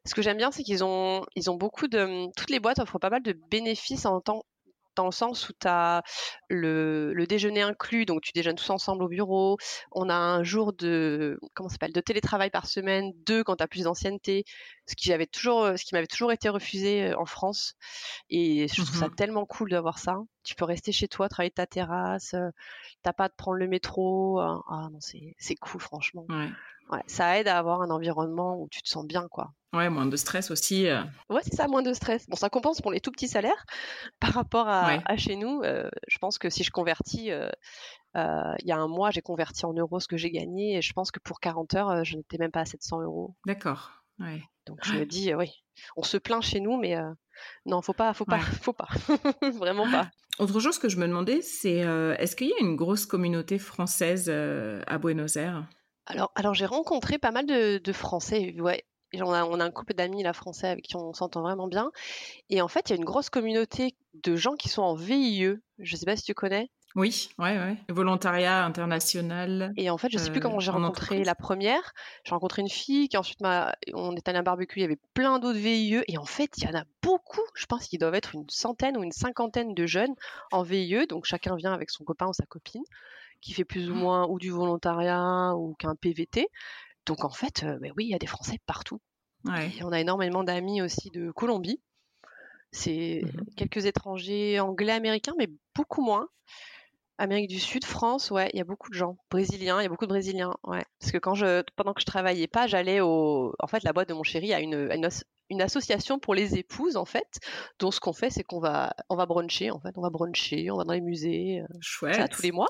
Ce 0.05 0.15
que 0.15 0.21
j'aime 0.21 0.37
bien, 0.37 0.51
c'est 0.51 0.63
qu'ils 0.63 0.83
ont, 0.83 1.25
ils 1.35 1.51
ont 1.51 1.55
beaucoup 1.55 1.87
de. 1.87 2.31
Toutes 2.35 2.49
les 2.49 2.59
boîtes 2.59 2.79
offrent 2.79 2.99
pas 2.99 3.09
mal 3.09 3.21
de 3.21 3.33
bénéfices 3.33 4.05
en 4.05 4.21
temps 4.21 4.45
dans 4.95 5.05
le 5.05 5.11
sens 5.11 5.49
où 5.49 5.53
tu 5.59 5.67
as 5.67 6.03
le, 6.49 7.13
déjeuner 7.27 7.61
inclus, 7.61 8.05
donc 8.05 8.21
tu 8.21 8.31
déjeunes 8.33 8.55
tous 8.55 8.69
ensemble 8.69 9.03
au 9.03 9.07
bureau. 9.07 9.57
On 9.91 10.09
a 10.09 10.15
un 10.15 10.43
jour 10.43 10.73
de 10.73 11.39
comment 11.53 11.69
s'appelle 11.69 11.93
de 11.93 12.01
télétravail 12.01 12.49
par 12.49 12.67
semaine, 12.67 13.11
deux 13.25 13.43
quand 13.43 13.57
tu 13.57 13.63
as 13.63 13.67
plus 13.67 13.83
d'ancienneté, 13.83 14.43
ce 14.87 14.95
qui 14.95 15.13
avait 15.13 15.27
toujours 15.27 15.77
ce 15.77 15.85
qui 15.85 15.93
m'avait 15.93 16.07
toujours 16.07 16.31
été 16.31 16.49
refusé 16.49 17.13
en 17.15 17.25
France 17.25 17.75
et 18.29 18.67
je 18.67 18.81
trouve 18.81 18.95
ça 18.95 19.07
mmh 19.07 19.15
tellement 19.15 19.45
cool 19.45 19.69
d'avoir 19.69 19.99
ça. 19.99 20.17
Tu 20.43 20.55
peux 20.55 20.65
rester 20.65 20.91
chez 20.91 21.07
toi, 21.07 21.29
travailler 21.29 21.49
de 21.49 21.55
ta 21.55 21.67
terrasse, 21.67 22.35
t'as 23.03 23.13
pas 23.13 23.27
de 23.27 23.33
prendre 23.35 23.57
le 23.57 23.67
métro. 23.67 24.39
Hein. 24.39 24.63
Ah 24.69 24.89
non, 24.91 24.99
c'est 24.99 25.55
cool 25.55 25.81
franchement. 25.81 26.25
Ouais. 26.29 27.03
ça 27.07 27.39
aide 27.39 27.47
à 27.47 27.57
avoir 27.57 27.81
un 27.81 27.89
environnement 27.89 28.59
où 28.59 28.67
tu 28.69 28.81
te 28.81 28.89
sens 28.89 29.05
bien 29.05 29.27
quoi. 29.29 29.53
Ouais, 29.73 29.89
moins 29.89 30.05
de 30.05 30.17
stress 30.17 30.51
aussi. 30.51 30.87
Euh. 30.87 31.01
Ouais, 31.29 31.39
c'est 31.43 31.55
ça, 31.55 31.67
moins 31.67 31.81
de 31.81 31.93
stress. 31.93 32.27
Bon, 32.27 32.35
ça 32.35 32.49
compense 32.49 32.81
pour 32.81 32.91
les 32.91 32.99
tout 32.99 33.11
petits 33.11 33.29
salaires 33.29 33.65
par 34.19 34.33
rapport 34.33 34.67
à, 34.67 34.99
chez 35.15 35.37
nous. 35.37 35.61
Euh, 35.63 35.89
je 36.07 36.17
pense 36.17 36.37
que 36.37 36.49
si 36.49 36.63
je 36.63 36.71
convertis, 36.71 37.31
euh, 37.31 37.47
il 38.15 38.67
y 38.67 38.71
a 38.71 38.77
un 38.77 38.87
mois, 38.89 39.11
j'ai 39.11 39.21
converti 39.21 39.65
en 39.65 39.73
euros 39.73 39.99
ce 40.01 40.07
que 40.07 40.17
j'ai 40.17 40.31
gagné 40.31 40.77
et 40.77 40.81
je 40.81 40.91
pense 40.93 41.11
que 41.11 41.19
pour 41.19 41.39
40 41.39 41.73
heures, 41.75 42.03
je 42.03 42.17
n'étais 42.17 42.37
même 42.37 42.51
pas 42.51 42.61
à 42.61 42.65
700 42.65 43.01
euros. 43.01 43.35
D'accord. 43.45 44.00
Ouais. 44.21 44.41
Donc 44.65 44.79
je 44.83 44.93
me 44.93 45.05
dis, 45.05 45.33
oui, 45.33 45.49
on 45.97 46.03
se 46.03 46.17
plaint 46.17 46.43
chez 46.43 46.59
nous, 46.59 46.77
mais 46.77 46.95
non, 47.65 47.81
faut 47.81 47.93
pas, 47.93 48.13
faut 48.13 48.25
pas, 48.25 48.39
faut 48.39 48.73
pas, 48.73 48.87
vraiment 49.53 49.89
pas. 49.89 50.09
Autre 50.39 50.59
chose 50.59 50.77
que 50.77 50.87
je 50.87 50.97
me 50.97 51.07
demandais, 51.07 51.41
c'est 51.41 51.79
est-ce 52.19 52.35
qu'il 52.35 52.47
y 52.47 52.53
a 52.53 52.59
une 52.61 52.75
grosse 52.75 53.05
communauté 53.05 53.57
française 53.57 54.29
à 54.29 54.97
Buenos 54.99 55.35
Aires? 55.35 55.67
Alors, 56.05 56.31
alors 56.35 56.53
j'ai 56.53 56.65
rencontré 56.65 57.17
pas 57.17 57.31
mal 57.31 57.45
de, 57.45 57.79
de 57.79 57.93
Français, 57.93 58.55
ouais, 58.59 58.83
on 59.19 59.33
a, 59.33 59.43
on 59.45 59.59
a 59.59 59.65
un 59.65 59.71
couple 59.71 59.93
d'amis 59.93 60.23
là 60.23 60.33
français 60.33 60.67
avec 60.67 60.85
qui 60.85 60.95
on 60.95 61.13
s'entend 61.13 61.41
vraiment 61.41 61.67
bien. 61.67 61.91
Et 62.49 62.61
en 62.61 62.67
fait, 62.67 62.89
il 62.89 62.91
y 62.91 62.93
a 62.93 62.97
une 62.97 63.05
grosse 63.05 63.29
communauté 63.29 63.95
de 64.23 64.35
gens 64.35 64.55
qui 64.55 64.69
sont 64.69 64.81
en 64.81 64.95
VIE. 64.95 65.57
Je 65.79 65.95
sais 65.95 66.05
pas 66.05 66.15
si 66.15 66.23
tu 66.23 66.33
connais. 66.33 66.69
Oui, 66.95 67.29
ouais, 67.37 67.57
ouais. 67.57 67.77
Volontariat 67.89 68.65
international. 68.65 69.71
Et 69.77 69.89
en 69.89 69.97
fait, 69.97 70.09
je 70.11 70.17
sais 70.17 70.29
plus 70.29 70.39
euh, 70.39 70.41
comment 70.41 70.59
j'ai 70.59 70.71
en 70.71 70.73
rencontré 70.73 71.23
la 71.23 71.35
première. 71.35 71.93
J'ai 72.23 72.31
rencontré 72.33 72.61
une 72.61 72.69
fille 72.69 73.07
qui 73.07 73.17
ensuite 73.17 73.41
m'a. 73.41 73.73
On 73.93 74.15
est 74.15 74.27
allé 74.27 74.37
à 74.37 74.41
un 74.41 74.43
barbecue, 74.43 74.79
il 74.79 74.81
y 74.81 74.85
avait 74.85 74.99
plein 75.13 75.39
d'autres 75.39 75.59
VIE. 75.59 76.03
Et 76.07 76.17
en 76.17 76.25
fait, 76.25 76.51
il 76.57 76.63
y 76.65 76.67
en 76.67 76.77
a 76.77 76.83
beaucoup. 77.01 77.41
Je 77.55 77.65
pense 77.65 77.87
qu'il 77.87 77.99
doivent 77.99 78.15
être 78.15 78.35
une 78.35 78.45
centaine 78.49 78.97
ou 78.97 79.03
une 79.03 79.11
cinquantaine 79.11 79.73
de 79.73 79.85
jeunes 79.85 80.13
en 80.51 80.63
VIE. 80.63 81.07
Donc 81.07 81.25
chacun 81.25 81.55
vient 81.55 81.73
avec 81.73 81.89
son 81.89 82.03
copain 82.03 82.27
ou 82.27 82.33
sa 82.33 82.45
copine 82.45 82.83
qui 83.39 83.53
fait 83.53 83.65
plus 83.65 83.89
ou 83.89 83.95
moins 83.95 84.27
ou 84.27 84.37
du 84.37 84.51
volontariat 84.51 85.53
ou 85.55 85.73
qu'un 85.79 85.95
PVT. 85.95 86.47
Donc 87.05 87.23
en 87.25 87.31
fait, 87.31 87.63
euh, 87.63 87.79
ben 87.79 87.91
oui, 87.97 88.05
il 88.05 88.11
y 88.11 88.15
a 88.15 88.19
des 88.19 88.27
Français 88.27 88.59
partout. 88.65 88.99
Ouais. 89.45 89.71
Et 89.77 89.83
on 89.83 89.91
a 89.91 89.99
énormément 89.99 90.43
d'amis 90.43 90.81
aussi 90.83 91.09
de 91.09 91.31
Colombie. 91.31 91.81
C'est 92.71 93.21
Mhm. 93.23 93.45
quelques 93.57 93.85
étrangers 93.85 94.59
anglais, 94.59 94.93
américains, 94.93 95.33
mais 95.37 95.47
beaucoup 95.75 96.01
moins. 96.03 96.27
Amérique 97.21 97.49
du 97.49 97.59
Sud, 97.59 97.85
France, 97.85 98.31
ouais, 98.31 98.49
il 98.51 98.57
y 98.57 98.61
a 98.61 98.63
beaucoup 98.63 98.89
de 98.89 98.95
gens. 98.95 99.15
Brésiliens, 99.29 99.79
il 99.79 99.83
y 99.83 99.85
a 99.85 99.89
beaucoup 99.89 100.05
de 100.05 100.09
Brésiliens, 100.09 100.55
ouais. 100.63 100.83
Parce 100.99 101.11
que 101.11 101.19
quand 101.19 101.35
je, 101.35 101.61
pendant 101.75 101.93
que 101.93 102.01
je 102.01 102.07
travaillais 102.07 102.47
pas, 102.47 102.65
j'allais 102.65 102.99
au, 102.99 103.53
en 103.59 103.67
fait, 103.67 103.83
la 103.83 103.93
boîte 103.93 104.09
de 104.09 104.15
mon 104.15 104.23
chéri 104.23 104.55
a 104.55 104.59
une, 104.59 104.89
une, 104.91 105.07
une 105.51 105.61
association 105.61 106.17
pour 106.17 106.33
les 106.33 106.57
épouses, 106.57 106.97
en 106.97 107.05
fait. 107.05 107.39
Donc, 107.77 107.93
ce 107.93 107.99
qu'on 107.99 108.11
fait, 108.11 108.31
c'est 108.31 108.41
qu'on 108.43 108.59
va, 108.59 108.95
on 109.09 109.15
va 109.15 109.27
bruncher, 109.27 109.69
en 109.69 109.79
fait, 109.79 109.95
on 109.97 110.01
va 110.01 110.09
bruncher, 110.09 110.71
on 110.71 110.77
va 110.77 110.83
dans 110.83 110.93
les 110.93 111.01
musées, 111.01 111.61
euh, 111.61 111.67
ça 111.73 111.79
Chouette. 111.81 112.31
tous 112.31 112.41
les 112.41 112.51
mois. 112.51 112.69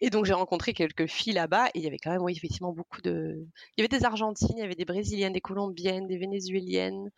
Et 0.00 0.08
donc, 0.08 0.24
j'ai 0.24 0.32
rencontré 0.32 0.72
quelques 0.72 1.06
filles 1.06 1.34
là-bas, 1.34 1.66
et 1.74 1.80
il 1.80 1.84
y 1.84 1.86
avait 1.86 1.98
quand 1.98 2.12
même, 2.12 2.22
oui, 2.22 2.32
effectivement, 2.34 2.72
beaucoup 2.72 3.02
de, 3.02 3.46
il 3.76 3.82
y 3.82 3.86
avait 3.86 3.94
des 3.94 4.06
Argentines, 4.06 4.56
il 4.56 4.60
y 4.60 4.64
avait 4.64 4.74
des 4.74 4.86
Brésiliennes, 4.86 5.34
des 5.34 5.42
Colombiennes, 5.42 6.06
des 6.06 6.16
Vénézuéliennes. 6.16 7.10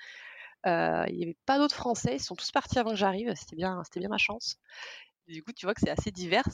Euh, 0.66 1.04
il 1.08 1.16
n'y 1.16 1.22
avait 1.22 1.36
pas 1.46 1.58
d'autres 1.58 1.76
Français, 1.76 2.16
ils 2.16 2.20
sont 2.20 2.34
tous 2.34 2.50
partis 2.50 2.80
avant 2.80 2.90
que 2.90 2.96
j'arrive, 2.96 3.32
c'était 3.36 3.54
bien, 3.54 3.80
c'était 3.84 4.00
bien 4.00 4.08
ma 4.08 4.18
chance. 4.18 4.58
Du 5.28 5.44
coup, 5.44 5.52
tu 5.52 5.64
vois 5.66 5.74
que 5.74 5.80
c'est 5.80 5.90
assez 5.90 6.10
divers. 6.10 6.48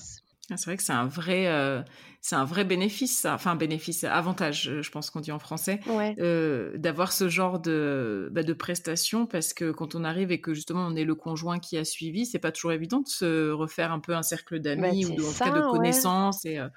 Ah, 0.51 0.59
C'est 0.59 0.67
vrai 0.67 0.77
que 0.77 0.83
c'est 0.83 0.93
un 0.93 1.07
vrai, 1.07 1.47
euh, 1.47 1.83
c'est 2.21 2.37
un 2.37 2.45
vrai 2.45 2.65
bénéfice, 2.67 3.19
ça. 3.21 3.33
enfin 3.35 3.57
bénéfice, 3.57 4.05
avantage, 4.05 4.69
euh, 4.69 4.83
je 4.83 4.91
pense 4.91 5.09
qu'on 5.09 5.21
dit 5.21 5.33
en 5.33 5.39
français, 5.39 5.81
Ouais. 5.87 6.19
euh, 6.19 6.77
d'avoir 6.77 7.13
ce 7.13 7.31
genre 7.31 7.59
de, 7.61 8.29
bah, 8.31 8.43
de 8.43 8.53
prestations 8.53 9.27
parce 9.27 9.55
que 9.55 9.71
quand 9.73 9.95
on 9.95 10.05
arrive 10.05 10.33
et 10.33 10.43
que 10.43 10.53
justement 10.53 10.87
on 10.87 10.97
est 10.97 11.05
le 11.05 11.15
conjoint 11.15 11.59
qui 11.61 11.79
a 11.79 11.85
suivi, 11.87 12.27
c'est 12.27 12.39
pas 12.41 12.53
toujours 12.53 12.73
évident 12.73 13.01
de 13.01 13.09
se 13.09 13.51
refaire 13.53 13.91
un 13.91 14.01
peu 14.01 14.15
un 14.15 14.23
cercle 14.23 14.61
d'amis 14.61 15.07
Bah, 15.07 15.07
ou 15.07 15.15
de, 15.15 15.23
en 15.23 15.33
tout 15.33 15.41
cas 15.41 15.51
de 15.51 15.63
ouais. 15.73 16.03
connaissances 16.03 16.45
et 16.45 16.59
euh, 16.59 16.69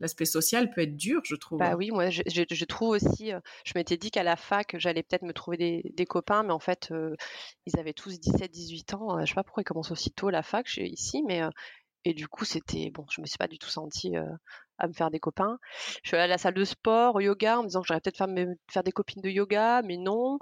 l'aspect 0.00 0.24
social 0.24 0.70
peut 0.70 0.80
être 0.82 0.96
dur, 0.96 1.20
je 1.24 1.34
trouve. 1.36 1.58
Bah 1.58 1.76
oui, 1.76 1.90
moi 1.90 2.10
je, 2.10 2.22
je- 2.26 2.42
je 2.50 2.64
trouve 2.64 2.90
aussi, 2.90 3.32
je 3.64 3.72
m'étais 3.74 3.96
dit 3.96 4.10
qu'à 4.10 4.22
la 4.22 4.36
fac 4.36 4.74
j'allais 4.78 5.02
peut-être 5.02 5.22
me 5.22 5.32
trouver 5.32 5.56
des, 5.56 5.82
des 5.94 6.06
copains, 6.06 6.42
mais 6.42 6.52
en 6.52 6.58
fait 6.58 6.88
euh, 6.90 7.14
ils 7.66 7.78
avaient 7.78 7.92
tous 7.92 8.18
17-18 8.20 8.94
ans. 8.94 9.18
euh, 9.18 9.20
je 9.24 9.26
sais 9.26 9.34
pas 9.34 9.44
pourquoi 9.44 9.60
ils 9.62 9.64
commencent 9.64 9.90
aussi 9.90 10.10
tôt 10.12 10.30
la 10.30 10.42
fac 10.42 10.66
chez, 10.66 10.86
ici, 10.86 11.22
mais 11.26 11.42
euh, 11.42 11.50
et 12.04 12.14
du 12.14 12.28
coup 12.28 12.44
c'était 12.46 12.90
bon, 12.90 13.04
je 13.10 13.20
me 13.20 13.26
suis 13.26 13.36
pas 13.38 13.46
du 13.48 13.58
tout 13.58 13.68
sentie 13.68 14.16
euh, 14.16 14.24
à 14.78 14.88
me 14.88 14.92
faire 14.94 15.10
des 15.10 15.20
copains. 15.20 15.58
Je 16.02 16.08
suis 16.08 16.16
allée 16.16 16.24
à 16.24 16.28
la 16.28 16.38
salle 16.38 16.54
de 16.54 16.64
sport, 16.64 17.16
au 17.16 17.20
yoga, 17.20 17.58
en 17.58 17.62
me 17.62 17.68
disant 17.68 17.82
que 17.82 17.88
j'aurais 17.88 18.00
peut-être 18.00 18.16
faire, 18.72 18.82
des 18.82 18.92
copines 18.92 19.20
de 19.22 19.28
yoga, 19.28 19.82
mais 19.82 19.98
non. 19.98 20.38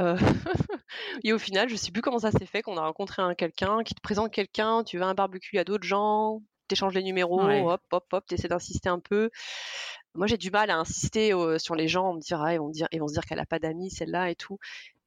Euh, 0.00 0.16
et 1.24 1.32
au 1.32 1.38
final, 1.38 1.68
je 1.68 1.76
sais 1.76 1.92
plus 1.92 2.02
comment 2.02 2.18
ça 2.18 2.32
s'est 2.32 2.46
fait 2.46 2.62
qu'on 2.62 2.76
a 2.76 2.80
rencontré 2.82 3.22
un 3.22 3.34
quelqu'un 3.34 3.82
qui 3.84 3.94
te 3.94 4.00
présente 4.00 4.32
quelqu'un, 4.32 4.82
tu 4.84 4.98
vas 4.98 5.06
à 5.06 5.10
un 5.10 5.14
barbecue, 5.14 5.50
il 5.54 5.56
y 5.56 5.60
a 5.60 5.64
d'autres 5.64 5.86
gens, 5.86 6.42
t'échanges 6.66 6.94
les 6.94 7.02
numéros, 7.02 7.42
Ouais. 7.42 7.60
hop, 7.60 7.82
hop, 7.92 8.04
hop, 8.12 8.26
t'essaies 8.26 8.48
d'insister 8.48 8.88
un 8.88 9.00
peu. 9.00 9.30
Moi, 10.14 10.26
j'ai 10.26 10.38
du 10.38 10.50
mal 10.50 10.70
à 10.70 10.76
insister 10.76 11.32
euh, 11.32 11.58
sur 11.58 11.74
les 11.74 11.88
gens, 11.88 12.10
on 12.10 12.14
me 12.14 12.20
dire, 12.20 12.40
ah, 12.42 12.54
ils 12.54 12.58
vont 12.58 12.70
dire, 12.70 12.88
ils 12.92 13.00
vont 13.00 13.08
se 13.08 13.12
dire 13.14 13.24
qu'elle 13.24 13.38
a 13.38 13.46
pas 13.46 13.58
d'amis, 13.58 13.90
celle-là 13.90 14.30
et 14.30 14.34
tout. 14.34 14.58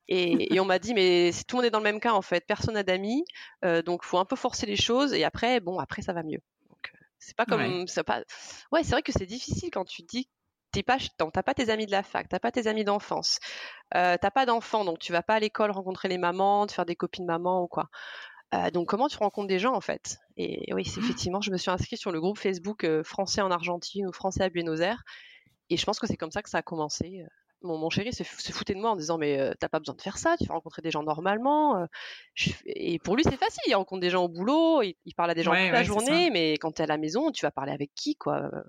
Et, 0.07 0.55
et 0.55 0.59
on 0.59 0.65
m'a 0.65 0.79
dit, 0.79 0.95
mais 0.95 1.29
tout 1.47 1.55
le 1.55 1.57
monde 1.57 1.65
est 1.67 1.69
dans 1.71 1.77
le 1.79 1.83
même 1.83 1.99
cas 1.99 2.13
en 2.13 2.23
fait, 2.23 2.43
personne 2.47 2.73
n'a 2.73 2.81
d'amis, 2.83 3.25
euh, 3.63 3.83
donc 3.83 4.03
faut 4.03 4.17
un 4.17 4.25
peu 4.25 4.35
forcer 4.35 4.65
les 4.65 4.75
choses 4.75 5.13
et 5.13 5.23
après, 5.23 5.59
bon, 5.59 5.77
après 5.77 6.01
ça 6.01 6.13
va 6.13 6.23
mieux. 6.23 6.41
Donc, 6.67 6.91
euh, 6.95 6.97
c'est 7.19 7.35
pas 7.35 7.45
comme, 7.45 7.61
Ouais. 7.61 7.85
c'est 7.87 8.03
pas, 8.03 8.23
ouais, 8.71 8.83
c'est 8.83 8.91
vrai 8.91 9.03
que 9.03 9.11
c'est 9.11 9.27
difficile 9.27 9.69
quand 9.71 9.85
tu 9.85 10.01
dis, 10.01 10.27
t'es 10.71 10.81
pas, 10.81 10.97
t'as 11.17 11.43
pas 11.43 11.53
tes 11.53 11.69
amis 11.69 11.85
de 11.85 11.91
la 11.91 12.01
fac, 12.01 12.27
t'as 12.27 12.39
pas 12.39 12.51
tes 12.51 12.65
amis 12.65 12.83
d'enfance, 12.83 13.39
euh, 13.95 14.17
t'as 14.19 14.31
pas 14.31 14.47
d'enfants, 14.47 14.83
donc 14.83 14.97
tu 14.97 15.11
vas 15.11 15.21
pas 15.21 15.35
à 15.35 15.39
l'école 15.39 15.69
rencontrer 15.69 16.07
les 16.07 16.17
mamans, 16.17 16.65
te 16.65 16.73
faire 16.73 16.85
des 16.87 16.95
copines 16.95 17.25
mamans 17.25 17.61
ou 17.61 17.67
quoi. 17.67 17.89
Euh, 18.55 18.71
donc 18.71 18.87
comment 18.87 19.07
tu 19.07 19.17
rencontres 19.17 19.47
des 19.47 19.59
gens 19.59 19.73
en 19.73 19.81
fait? 19.81 20.17
Et 20.37 20.73
oui, 20.73 20.83
c'est 20.85 20.99
effectivement, 20.99 21.39
je 21.41 21.51
me 21.51 21.57
suis 21.57 21.69
inscrite 21.69 21.99
sur 21.99 22.11
le 22.11 22.19
groupe 22.19 22.37
Facebook 22.39 22.83
euh, 22.83 23.03
français 23.03 23.41
en 23.41 23.51
Argentine 23.51 24.07
ou 24.07 24.11
français 24.11 24.43
à 24.43 24.49
Buenos 24.49 24.79
Aires, 24.79 25.03
et 25.69 25.77
je 25.77 25.85
pense 25.85 25.99
que 25.99 26.07
c'est 26.07 26.17
comme 26.17 26.31
ça 26.31 26.41
que 26.41 26.49
ça 26.49 26.59
a 26.59 26.61
commencé. 26.63 27.23
Mon, 27.61 27.77
mon 27.77 27.89
chéri 27.89 28.13
se, 28.13 28.23
se 28.23 28.51
foutait 28.53 28.73
de 28.73 28.79
moi 28.79 28.91
en 28.91 28.95
disant 28.95 29.17
mais 29.17 29.37
euh, 29.39 29.51
t'as 29.59 29.67
pas 29.69 29.79
besoin 29.79 29.93
de 29.93 30.01
faire 30.01 30.17
ça, 30.17 30.35
tu 30.39 30.45
vas 30.45 30.53
rencontrer 30.55 30.81
des 30.81 30.91
gens 30.91 31.03
normalement. 31.03 31.77
euh. 31.77 31.85
Je 32.33 32.51
et 32.65 32.99
pour 32.99 33.15
lui 33.17 33.23
c'est 33.23 33.37
facile, 33.37 33.61
il 33.67 33.75
rencontre 33.75 33.99
des 34.01 34.09
gens 34.09 34.23
au 34.23 34.29
boulot, 34.29 34.81
il, 34.81 34.95
il 35.05 35.13
parle 35.13 35.29
à 35.31 35.35
des 35.35 35.43
gens 35.43 35.51
Ouais, 35.51 35.63
toute 35.65 35.73
la 35.73 35.79
ouais, 35.79 35.83
journée, 35.83 36.29
mais 36.31 36.53
quand 36.53 36.71
t'es 36.71 36.83
à 36.83 36.87
la 36.87 36.97
maison, 36.97 37.31
tu 37.31 37.45
vas 37.45 37.51
parler 37.51 37.73
avec 37.73 37.91
qui 37.95 38.15
quoi 38.15 38.37
Euh, 38.53 38.61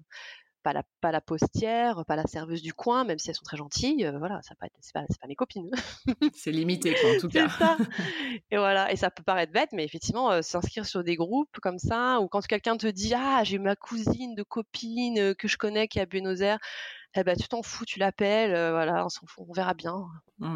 pas 0.62 0.72
la, 0.72 0.82
pas 1.00 1.12
la 1.12 1.20
postière, 1.20 2.04
pas 2.06 2.16
la 2.16 2.26
serveuse 2.26 2.62
du 2.62 2.72
coin, 2.72 3.04
même 3.04 3.18
si 3.18 3.30
elles 3.30 3.36
sont 3.36 3.44
très 3.44 3.56
gentilles, 3.56 4.04
euh, 4.06 4.18
voilà, 4.18 4.40
ça 4.42 4.54
pas 4.54 4.66
c'est 4.80 4.92
pas, 4.92 5.04
c'est 5.08 5.20
pas 5.20 5.26
mes 5.26 5.34
copines. 5.34 5.70
C'est 6.34 6.52
limité, 6.52 6.94
quoi, 7.00 7.10
en 7.10 7.18
tout 7.18 7.28
cas. 7.28 7.48
ça. 7.48 7.76
Et 8.50 8.56
voilà, 8.56 8.90
et 8.92 8.96
ça 8.96 9.10
peut 9.10 9.22
paraître 9.22 9.52
bête, 9.52 9.70
mais 9.72 9.84
effectivement, 9.84 10.30
euh, 10.30 10.42
s'inscrire 10.42 10.86
sur 10.86 11.04
des 11.04 11.16
groupes 11.16 11.58
comme 11.62 11.78
ça, 11.78 12.20
ou 12.20 12.28
quand 12.28 12.44
quelqu'un 12.46 12.76
te 12.76 12.86
dit 12.86 13.12
ah 13.14 13.42
j'ai 13.44 13.58
ma 13.58 13.76
cousine 13.76 14.34
de 14.34 14.42
copine 14.42 15.18
euh, 15.18 15.34
que 15.34 15.48
je 15.48 15.56
connais 15.56 15.88
qui 15.88 15.98
est 15.98 16.02
à 16.02 16.06
Buenos 16.06 16.40
Aires, 16.40 16.58
eh 17.14 17.24
ben 17.24 17.36
tu 17.36 17.48
t'en 17.48 17.62
fous, 17.62 17.84
tu 17.84 17.98
l'appelles, 17.98 18.54
euh, 18.54 18.70
voilà, 18.70 19.04
on 19.04 19.08
s'en 19.08 19.26
fout, 19.26 19.44
on 19.48 19.52
verra 19.52 19.74
bien. 19.74 20.06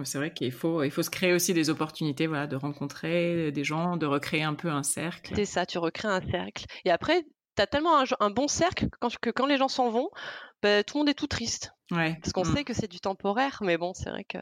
C'est 0.05 0.19
vrai 0.19 0.33
qu'il 0.33 0.53
faut, 0.53 0.83
il 0.83 0.91
faut 0.91 1.03
se 1.03 1.11
créer 1.11 1.33
aussi 1.33 1.53
des 1.53 1.69
opportunités, 1.69 2.27
voilà, 2.27 2.47
de 2.47 2.57
rencontrer 2.57 3.53
des 3.53 3.65
gens, 3.65 3.97
de 3.97 4.07
recréer 4.07 4.43
un 4.43 4.55
peu 4.55 4.69
un 4.69 4.83
cercle. 4.83 5.33
C'est 5.35 5.45
ça, 5.45 5.67
tu 5.67 5.79
recrées 5.79 6.09
un 6.09 6.21
cercle. 6.21 6.65
Et 6.85 6.91
après, 6.91 7.25
t'as 7.55 7.67
tellement 7.67 8.01
un, 8.01 8.05
un 8.21 8.31
bon 8.31 8.49
cercle 8.49 8.89
que 8.91 8.97
quand, 9.01 9.17
que 9.19 9.31
quand 9.31 9.47
les 9.47 9.57
gens 9.57 9.69
s'en 9.69 9.91
vont, 9.91 10.11
ben, 10.63 10.83
tout 10.85 10.97
le 10.97 11.01
monde 11.01 11.09
est 11.09 11.15
tout 11.15 11.27
triste. 11.27 11.73
Ouais. 11.91 12.19
Parce 12.23 12.33
qu'on 12.33 12.43
Mm. 12.45 12.57
sait 12.57 12.65
que 12.65 12.75
c'est 12.75 12.89
du 12.91 13.01
temporaire, 13.01 13.59
mais 13.63 13.77
bon, 13.77 13.93
c'est 13.95 14.11
vrai 14.11 14.25
que. 14.25 14.39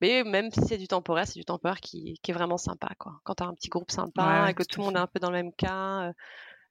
Mais 0.00 0.22
même 0.24 0.50
si 0.52 0.60
c'est 0.66 0.78
du 0.78 0.86
temporaire, 0.86 1.26
c'est 1.26 1.38
du 1.38 1.44
temporaire 1.44 1.80
qui, 1.80 2.18
qui 2.22 2.30
est 2.30 2.34
vraiment 2.34 2.56
sympa, 2.58 2.90
quoi. 2.98 3.14
Quand 3.24 3.34
t'as 3.36 3.46
un 3.46 3.54
petit 3.54 3.68
groupe 3.68 3.90
sympa 3.90 4.44
Ouais, 4.44 4.50
et 4.50 4.54
que 4.54 4.62
tout 4.62 4.80
le 4.80 4.86
monde 4.86 4.96
est 4.96 5.00
un 5.00 5.06
peu 5.08 5.18
dans 5.18 5.30
le 5.30 5.36
même 5.36 5.52
cas, 5.52 6.08
euh, 6.08 6.12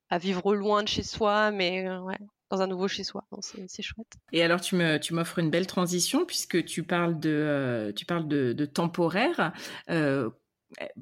à 0.10 0.18
vivre 0.18 0.56
loin 0.56 0.84
de 0.84 0.88
chez 0.88 1.04
soi, 1.04 1.52
mais 1.52 1.86
euh, 1.88 2.00
ouais, 2.00 2.18
dans 2.50 2.62
un 2.62 2.68
nouveau 2.68 2.88
chez 2.88 3.04
soi. 3.04 3.26
C'est 3.42 3.66
c'est 3.68 3.84
chouette. 3.84 4.08
Et 4.32 4.42
alors, 4.44 4.62
tu 4.62 4.76
me, 4.76 4.98
tu 4.98 5.14
m'offres 5.14 5.40
une 5.40 5.50
belle 5.50 5.68
transition 5.68 6.26
puisque 6.26 6.64
tu 6.64 6.84
parles 6.84 7.20
de, 7.20 7.30
euh, 7.30 7.92
tu 7.92 8.06
parles 8.06 8.28
de, 8.30 8.54
de 8.54 8.66
temporaire. 8.66 9.52
Euh, 9.90 10.30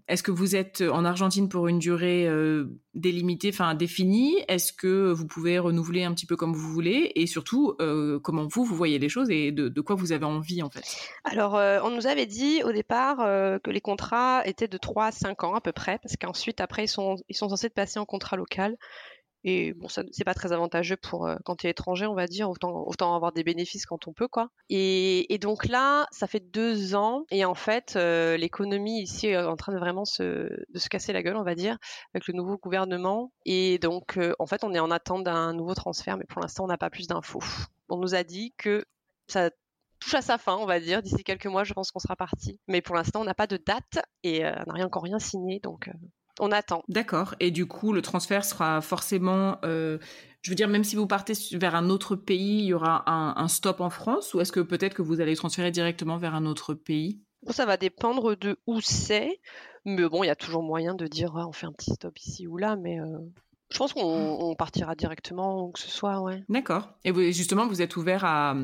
est-ce 0.07 0.21
que 0.21 0.31
vous 0.31 0.55
êtes 0.55 0.81
en 0.81 1.05
Argentine 1.05 1.49
pour 1.49 1.67
une 1.67 1.79
durée 1.79 2.27
euh, 2.27 2.65
délimitée, 2.93 3.49
enfin 3.49 3.73
définie? 3.73 4.37
Est-ce 4.47 4.71
que 4.71 5.11
vous 5.11 5.25
pouvez 5.25 5.57
renouveler 5.57 6.03
un 6.03 6.13
petit 6.13 6.27
peu 6.27 6.35
comme 6.35 6.53
vous 6.53 6.71
voulez? 6.71 7.11
Et 7.15 7.25
surtout, 7.25 7.75
euh, 7.81 8.19
comment 8.19 8.47
vous, 8.47 8.63
vous 8.63 8.75
voyez 8.75 8.99
les 8.99 9.09
choses 9.09 9.29
et 9.31 9.51
de, 9.51 9.81
quoi 9.81 9.95
vous 9.95 10.11
avez 10.11 10.25
envie 10.25 10.61
en 10.61 10.69
fait? 10.69 10.83
Alors, 11.23 11.55
euh, 11.55 11.79
on 11.83 11.89
nous 11.89 12.05
avait 12.05 12.27
dit 12.27 12.61
au 12.63 12.71
départ 12.71 13.21
euh, 13.21 13.57
que 13.59 13.71
les 13.71 13.81
contrats 13.81 14.45
étaient 14.45 14.67
de 14.67 14.77
3 14.77 15.05
à 15.07 15.11
5 15.11 15.43
ans 15.43 15.55
à 15.55 15.61
peu 15.61 15.71
près, 15.71 15.97
parce 15.99 16.15
qu'ensuite, 16.15 16.61
après, 16.61 16.85
ils 16.85 16.87
sont, 16.87 17.17
censés 17.31 17.69
passer 17.69 17.99
en 17.99 18.05
contrat 18.05 18.37
local. 18.37 18.77
Et 19.47 19.73
bon, 19.73 19.87
ça, 19.87 20.01
c'est 20.11 20.23
pas 20.23 20.33
très 20.33 20.53
avantageux 20.53 20.97
pour 20.97 21.27
euh, 21.27 21.35
quand 21.45 21.57
tu 21.57 21.67
es 21.67 21.69
étranger, 21.69 22.07
on 22.07 22.15
va 22.15 22.25
dire. 22.25 22.49
Autant, 22.49 23.15
avoir 23.15 23.31
des 23.31 23.43
bénéfices 23.43 23.85
quand 23.85 24.07
on 24.07 24.13
peut, 24.13 24.27
quoi. 24.27 24.49
Et, 24.69 25.31
et 25.31 25.37
donc 25.37 25.67
là, 25.67 26.07
ça 26.09 26.25
fait 26.25 26.39
deux 26.39 26.95
ans. 26.95 27.25
Et 27.29 27.45
en 27.45 27.53
fait, 27.53 27.93
euh, 27.95 28.37
l'économie 28.37 29.03
ici 29.03 29.27
est 29.27 29.37
en 29.37 29.55
train 29.55 29.71
de 29.71 29.77
vraiment 29.77 30.03
se, 30.03 30.23
de 30.23 30.79
se 30.79 30.89
casser 30.89 31.13
la 31.13 31.21
gueule, 31.21 31.37
on 31.37 31.43
va 31.43 31.53
dire, 31.53 31.77
avec 32.15 32.27
le 32.27 32.33
nouveau 32.33 32.57
gouvernement. 32.57 33.31
Et 33.45 33.77
donc, 33.77 34.17
euh, 34.17 34.33
en 34.39 34.47
fait, 34.47 34.63
on 34.63 34.73
est 34.73 34.79
en 34.79 34.89
attente 34.89 35.23
d'un 35.23 35.53
nouveau 35.53 35.75
transfert, 35.75 36.17
mais 36.17 36.25
pour 36.25 36.41
l'instant, 36.41 36.63
on 36.63 36.67
n'a 36.67 36.79
pas 36.79 36.89
plus 36.89 37.05
d'infos. 37.05 37.43
On 37.87 37.97
nous 37.97 38.15
a 38.15 38.23
dit 38.23 38.51
que 38.57 38.83
ça 39.27 39.51
touche 39.99 40.15
à 40.15 40.23
sa 40.23 40.39
fin, 40.39 40.55
on 40.55 40.65
va 40.65 40.79
dire. 40.79 41.03
D'ici 41.03 41.23
quelques 41.23 41.45
mois, 41.45 41.63
je 41.63 41.73
pense 41.73 41.91
qu'on 41.91 41.99
sera 41.99 42.15
parti. 42.15 42.59
Mais 42.67 42.81
pour 42.81 42.95
l'instant, 42.95 43.21
on 43.21 43.25
n'a 43.25 43.35
pas 43.35 43.45
de 43.45 43.57
date 43.57 44.03
et 44.23 44.43
on 44.43 44.63
n'a 44.65 44.73
rien, 44.73 44.87
encore 44.87 45.03
rien 45.03 45.19
signé, 45.19 45.59
donc 45.59 45.91
on 46.39 46.51
attend. 46.51 46.83
D'accord. 46.87 47.35
Et 47.39 47.51
du 47.51 47.65
coup, 47.65 47.93
le 47.93 48.01
transfert 48.01 48.45
sera 48.45 48.81
forcément, 48.81 49.57
euh, 49.63 49.97
je 50.41 50.51
veux 50.51 50.55
dire, 50.55 50.67
même 50.67 50.83
si 50.83 50.95
vous 50.95 51.07
partez 51.07 51.33
vers 51.53 51.75
un 51.75 51.89
autre 51.89 52.15
pays, 52.15 52.59
il 52.59 52.65
y 52.65 52.73
aura 52.73 53.09
un, 53.09 53.35
un 53.37 53.47
stop 53.47 53.81
en 53.81 53.89
France 53.89 54.33
ou 54.33 54.41
est-ce 54.41 54.51
que 54.51 54.59
peut-être 54.59 54.93
que 54.93 55.01
vous 55.01 55.21
allez 55.21 55.35
transférer 55.35 55.71
directement 55.71 56.17
vers 56.17 56.35
un 56.35 56.45
autre 56.45 56.73
pays? 56.73 57.21
Bon, 57.43 57.51
ça 57.51 57.65
va 57.65 57.77
dépendre 57.77 58.35
de 58.35 58.57
où 58.65 58.81
c'est, 58.81 59.39
mais 59.85 60.07
bon, 60.09 60.23
il 60.23 60.27
y 60.27 60.31
a 60.31 60.35
toujours 60.35 60.63
moyen 60.63 60.95
de 60.95 61.07
dire 61.07 61.33
on 61.35 61.51
fait 61.51 61.67
un 61.67 61.73
petit 61.73 61.91
stop 61.91 62.17
ici 62.17 62.47
ou 62.47 62.57
là, 62.57 62.75
mais 62.75 62.99
euh, 62.99 63.19
je 63.71 63.77
pense 63.77 63.93
qu'on 63.93 64.01
on 64.01 64.55
partira 64.55 64.95
directement 64.95 65.69
que 65.71 65.79
ce 65.79 65.89
soit, 65.89 66.21
ouais. 66.21 66.43
D'accord. 66.49 66.89
Et 67.03 67.11
vous, 67.11 67.21
justement, 67.31 67.67
vous 67.67 67.81
êtes 67.81 67.95
ouvert 67.97 68.25
à, 68.25 68.55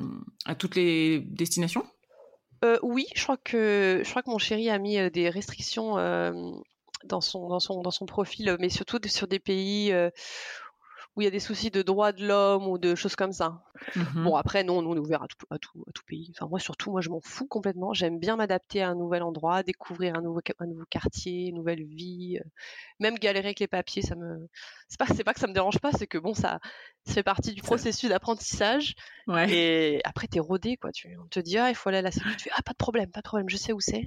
à 0.46 0.56
toutes 0.56 0.76
les 0.76 1.20
destinations? 1.20 1.86
Euh, 2.64 2.78
oui, 2.84 3.08
je 3.16 3.24
crois 3.24 3.38
que 3.38 4.02
je 4.04 4.10
crois 4.10 4.22
que 4.22 4.30
mon 4.30 4.38
chéri 4.38 4.70
a 4.70 4.78
mis 4.78 5.10
des 5.12 5.30
restrictions 5.30 5.98
euh, 5.98 6.32
dans 7.06 7.22
son 7.22 7.48
dans 7.50 7.60
son 7.60 7.82
dans 7.82 7.92
son 7.92 8.06
profil, 8.06 8.56
mais 8.60 8.70
surtout 8.70 9.00
sur 9.08 9.28
des 9.28 9.40
pays 9.40 9.92
euh, 9.92 10.10
où 11.18 11.22
il 11.22 11.26
y 11.26 11.28
a 11.28 11.32
des 11.32 11.42
soucis 11.42 11.72
de 11.72 11.82
droits 11.82 12.14
de 12.14 12.26
l'homme 12.26 12.68
ou 12.68 12.78
de 12.78 12.96
choses 12.96 13.18
comme 13.18 13.34
ça. 13.34 13.64
Mhm. 13.98 14.24
Bon, 14.24 14.36
après, 14.38 14.64
non, 14.64 14.82
nous, 14.82 14.92
on 14.92 14.96
est 14.96 15.00
ouvert 15.00 15.22
à 15.24 15.28
tout, 15.28 15.46
à 15.50 15.58
tout, 15.60 15.84
à 15.86 15.92
tout 15.92 16.04
pays. 16.08 16.32
Enfin, 16.34 16.48
moi, 16.48 16.58
surtout, 16.58 16.90
moi, 16.92 17.02
je 17.02 17.10
m'en 17.10 17.20
fous 17.20 17.48
complètement. 17.48 17.94
J'aime 17.94 18.18
bien 18.18 18.38
m'adapter 18.38 18.82
à 18.82 18.88
un 18.90 18.96
nouvel 18.96 19.22
endroit, 19.22 19.62
découvrir 19.62 20.16
un 20.16 20.22
nouveau, 20.22 20.40
un 20.60 20.66
nouveau 20.68 20.86
quartier, 20.90 21.48
une 21.48 21.56
nouvelle 21.56 21.84
vie. 21.84 22.38
euh, 22.40 22.48
Même 23.02 23.16
galérer 23.16 23.48
avec 23.48 23.60
les 23.60 23.68
papiers, 23.68 24.02
ça 24.02 24.16
me. 24.16 24.48
C'est 24.88 24.98
pas, 24.98 25.08
c'est 25.08 25.26
pas 25.26 25.34
que 25.34 25.42
ça 25.42 25.48
me 25.48 25.54
dérange 25.54 25.80
pas, 25.80 25.92
c'est 25.92 26.08
que 26.08 26.18
bon, 26.18 26.34
ça, 26.34 26.60
ça 27.06 27.14
fait 27.16 27.24
partie 27.24 27.52
du 27.52 27.62
processus 27.62 28.08
d'apprentissage. 28.10 28.96
Ouais. 29.28 29.52
Et 29.52 30.02
après, 30.06 30.28
t'es 30.28 30.40
rodé, 30.40 30.78
quoi. 30.78 30.94
Tu, 30.94 31.18
on 31.22 31.28
te 31.28 31.42
dit, 31.42 31.58
ah, 31.58 31.68
il 31.70 31.76
faut 31.76 31.90
aller 31.90 31.98
à 31.98 32.04
la 32.04 32.12
sécu. 32.12 32.30
Tu 32.38 32.44
fais, 32.46 32.52
ah, 32.56 32.62
pas 32.62 32.72
de 32.72 32.78
problème, 32.78 33.12
pas 33.12 33.20
de 33.20 33.28
problème, 33.28 33.50
je 33.50 33.58
sais 33.58 33.74
où 33.74 33.82
c'est. 33.82 34.06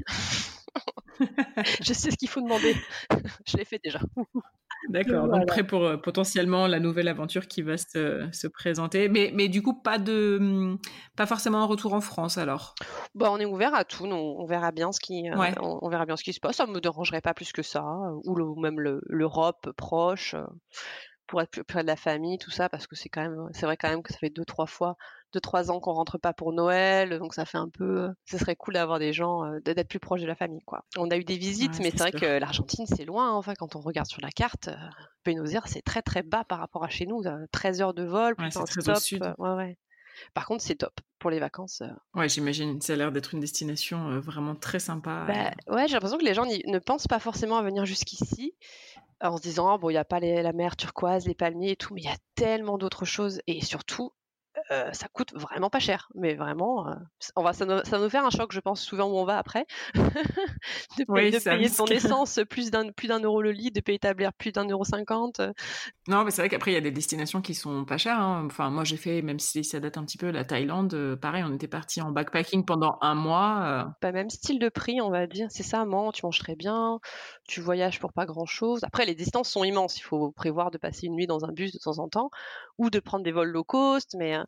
Je 1.83 1.93
sais 1.93 2.11
ce 2.11 2.17
qu'il 2.17 2.29
faut 2.29 2.41
demander. 2.41 2.75
je 3.47 3.57
l'ai 3.57 3.65
fait 3.65 3.81
déjà. 3.83 4.01
D'accord, 4.91 5.27
Voilà. 5.27 5.39
donc 5.39 5.49
prêt 5.49 5.67
pour 5.67 5.85
euh, 5.85 5.97
potentiellement 5.97 6.67
la 6.67 6.79
nouvelle 6.79 7.09
aventure 7.09 7.49
qui 7.49 7.63
va 7.63 7.79
se, 7.79 8.29
se 8.33 8.47
présenter. 8.47 9.09
Mais, 9.09 9.31
mais 9.35 9.49
du 9.49 9.63
coup, 9.63 9.81
pas 9.81 9.99
de, 9.99 10.37
hum, 10.39 10.79
pas 11.17 11.25
forcément 11.25 11.63
un 11.63 11.65
retour 11.65 11.95
en 11.95 12.03
France 12.03 12.37
alors? 12.37 12.75
Bah, 13.15 13.29
on 13.31 13.39
est 13.39 13.47
ouvert 13.47 13.75
à 13.75 13.85
tout. 13.85 14.05
on 14.05 14.45
verra 14.45 14.73
bien 14.73 14.93
ce 14.93 15.01
qui, 15.01 15.29
euh, 15.31 15.39
Ouais. 15.39 15.55
on, 15.61 15.79
on 15.81 15.89
verra 15.89 16.05
bien 16.05 16.17
ce 16.17 16.25
qui 16.25 16.35
se 16.35 16.41
passe. 16.41 16.57
Ça 16.57 16.67
me 16.67 16.81
dérangerait 16.81 17.23
pas 17.23 17.33
plus 17.33 17.51
que 17.53 17.63
ça, 17.63 17.81
euh, 17.83 18.21
ou, 18.27 18.35
le- 18.35 18.45
ou 18.45 18.61
même 18.61 18.79
le- 18.79 19.01
l'Europe 19.07 19.71
proche, 19.77 20.35
euh, 20.35 20.45
pour 21.27 21.41
être 21.41 21.51
plus 21.51 21.65
près 21.65 21.81
de 21.81 21.87
la 21.87 21.97
famille, 21.97 22.37
tout 22.37 22.51
ça, 22.51 22.69
parce 22.69 22.87
que 22.87 22.95
c'est 22.95 23.09
quand 23.09 23.23
même, 23.23 23.49
c'est 23.53 23.65
vrai 23.65 23.79
quand 23.79 23.89
même 23.89 24.03
que 24.03 24.13
ça 24.13 24.19
fait 24.19 24.29
deux 24.29 24.45
trois 24.45 24.67
fois, 24.67 24.97
deux 25.35 25.41
trois 25.41 25.71
ans 25.71 25.81
qu'on 25.81 25.93
rentre 25.93 26.17
pas 26.17 26.33
pour 26.33 26.53
Noël, 26.53 27.19
donc 27.19 27.35
ça 27.35 27.45
fait 27.45 27.59
un 27.59 27.69
peu. 27.69 28.05
euh, 28.05 28.09
Ce 28.25 28.39
serait 28.39 28.57
cool 28.57 28.75
d'avoir 28.75 28.99
des 28.99 29.13
gens, 29.13 29.45
euh, 29.45 29.61
d'être 29.61 29.89
plus 29.89 29.99
proche 30.01 30.21
de 30.23 30.27
la 30.27 30.35
famille, 30.35 30.63
quoi. 30.65 30.85
On 30.97 31.11
a 31.11 31.17
eu 31.17 31.25
des 31.25 31.37
visites, 31.37 31.75
Ouais, 31.79 31.85
mais 31.85 31.91
c'est 31.91 31.99
vrai 31.99 32.11
sûr. 32.13 32.21
que 32.21 32.39
l'Argentine 32.39 32.87
c'est 32.87 33.05
loin. 33.05 33.31
hein. 33.31 33.35
Enfin, 33.35 33.55
quand 33.55 33.77
on 33.77 33.81
regarde 33.81 34.07
sur 34.07 34.23
la 34.23 34.31
carte, 34.31 34.69
euh, 34.69 34.77
Buenos 35.25 35.53
Aires 35.53 35.67
c'est 35.69 35.83
très 35.83 36.01
très 36.03 36.23
bas 36.23 36.45
par 36.45 36.59
rapport 36.61 36.85
à 36.85 36.89
chez 36.89 37.05
nous. 37.07 37.23
euh, 37.27 37.47
13 37.53 37.83
heures 37.83 37.95
de 37.95 38.05
vol, 38.05 38.35
Ouais, 38.39 38.45
plus 38.45 38.53
c'est 38.53 38.59
un 38.61 38.67
stop. 38.67 38.97
sud. 38.97 39.23
euh, 39.25 39.35
ouais, 39.39 39.51
ouais. 39.57 39.79
Par 40.33 40.47
contre, 40.47 40.63
c'est 40.63 40.77
top 40.77 40.95
pour 41.19 41.31
les 41.31 41.41
vacances. 41.41 41.83
euh, 41.83 41.89
Ouais, 42.15 42.29
j'imagine. 42.29 42.81
Ça 42.81 42.93
a 42.93 42.97
l'air 42.97 43.11
d'être 43.11 43.35
une 43.35 43.41
destination 43.41 44.11
euh, 44.11 44.21
vraiment 44.21 44.55
très 44.55 44.79
sympa. 44.79 45.25
Bah, 45.27 45.51
ouais, 45.75 45.89
j'ai 45.89 45.95
l'impression 45.95 46.19
que 46.19 46.25
les 46.25 46.35
gens 46.35 46.45
ne 46.47 46.79
pensent 46.79 47.09
pas 47.09 47.19
forcément 47.19 47.57
à 47.59 47.63
venir 47.63 47.85
jusqu'ici 47.85 48.55
euh, 49.25 49.29
en 49.29 49.37
se 49.39 49.43
disant 49.43 49.69
Ah, 49.73 49.79
bon, 49.79 49.91
il 49.91 49.95
n'y 49.95 49.99
a 49.99 50.05
pas 50.05 50.21
les- 50.21 50.43
la 50.43 50.53
mer 50.53 50.77
turquoise, 50.77 51.27
les 51.27 51.35
palmiers 51.35 51.73
et 51.73 51.77
tout, 51.77 51.95
mais 51.95 52.03
il 52.03 52.05
y 52.05 52.09
a 52.13 52.17
tellement 52.37 52.79
d'autres 52.79 53.05
choses 53.05 53.41
et 53.49 53.61
surtout, 53.61 54.13
euh, 54.75 54.93
ça 54.93 55.07
coûte 55.13 55.33
vraiment 55.35 55.71
pas 55.71 55.79
cher. 55.79 56.09
Mais 56.15 56.35
vraiment, 56.35 56.89
euh, 56.89 56.95
on 57.37 57.43
va, 57.43 57.53
ça, 57.53 57.65
nous, 57.65 57.79
ça 57.85 57.99
va 57.99 58.05
nous 58.05 58.11
faire 58.11 58.25
un 58.25 58.31
choc, 58.31 58.53
je 58.53 58.61
pense, 58.61 58.81
souvent 58.83 59.07
où 59.07 59.17
on 59.17 59.25
va 59.25 59.39
après. 59.39 59.67
de, 59.95 61.05
Oui, 61.09 61.31
payer- 61.31 61.69
de 61.69 61.77
ton 61.77 61.87
essence 61.91 62.41
plus 62.49 62.71
d'un 62.71 62.91
plus 62.93 63.09
d'un 63.09 63.21
euro 63.21 63.43
le 63.43 63.53
litre, 63.53 63.75
de 63.75 63.81
payer 63.81 63.99
ta 63.99 64.15
plus 64.15 64.53
d'un 64.53 64.69
euro 64.69 64.85
cinquante. 64.85 65.41
Non, 66.09 66.25
mais 66.25 66.31
c'est 66.31 66.43
vrai 66.43 66.49
qu'après, 66.49 66.73
il 66.73 66.75
y 66.75 66.79
a 66.79 66.81
des 66.83 66.91
destinations 66.91 67.41
qui 67.41 67.55
sont 67.55 67.85
pas 67.85 67.97
chères. 67.99 68.19
hein. 68.21 68.45
Enfin, 68.47 68.71
moi, 68.71 68.85
j'ai 68.85 68.97
fait, 68.97 69.23
même 69.23 69.39
si 69.39 69.65
ça 69.65 69.81
date 69.81 69.97
un 69.97 70.05
petit 70.05 70.19
peu, 70.19 70.31
la 70.31 70.45
Thaïlande. 70.45 70.93
euh, 70.95 71.17
pareil, 71.17 71.43
on 71.47 71.55
était 71.55 71.69
parti 71.69 72.01
en 72.03 72.11
backpacking 72.11 72.65
pendant 72.65 72.99
un 73.01 73.15
mois. 73.15 73.63
euh, 73.65 73.85
Pas 74.01 74.13
même 74.13 74.31
style 74.31 74.59
de 74.59 74.69
prix, 74.69 75.01
on 75.01 75.11
va 75.11 75.27
dire. 75.27 75.47
C'est 75.51 75.63
ça, 75.63 75.85
man, 75.85 76.11
tu 76.13 76.25
manges 76.27 76.39
très 76.39 76.57
bien, 76.57 76.99
tu 77.49 77.61
voyages 77.61 78.01
pour 78.01 78.13
pas 78.13 78.27
grand 78.27 78.47
chose. 78.47 78.85
Après, 78.85 79.07
les 79.07 79.15
distances 79.15 79.49
sont 79.51 79.65
immenses. 79.65 79.99
Il 79.99 80.03
faut 80.03 80.31
prévoir 80.33 80.71
de 80.71 80.79
passer 80.79 81.07
une 81.07 81.15
nuit 81.15 81.27
dans 81.27 81.45
un 81.45 81.53
bus 81.53 81.73
de 81.73 81.79
temps 81.79 81.99
en 81.99 82.09
temps 82.09 82.31
ou 82.79 82.91
de 82.91 83.01
prendre 83.01 83.25
des 83.25 83.33
vols 83.33 83.49
low 83.51 83.65
cost. 83.65 84.15
Mais 84.19 84.37
euh, 84.37 84.43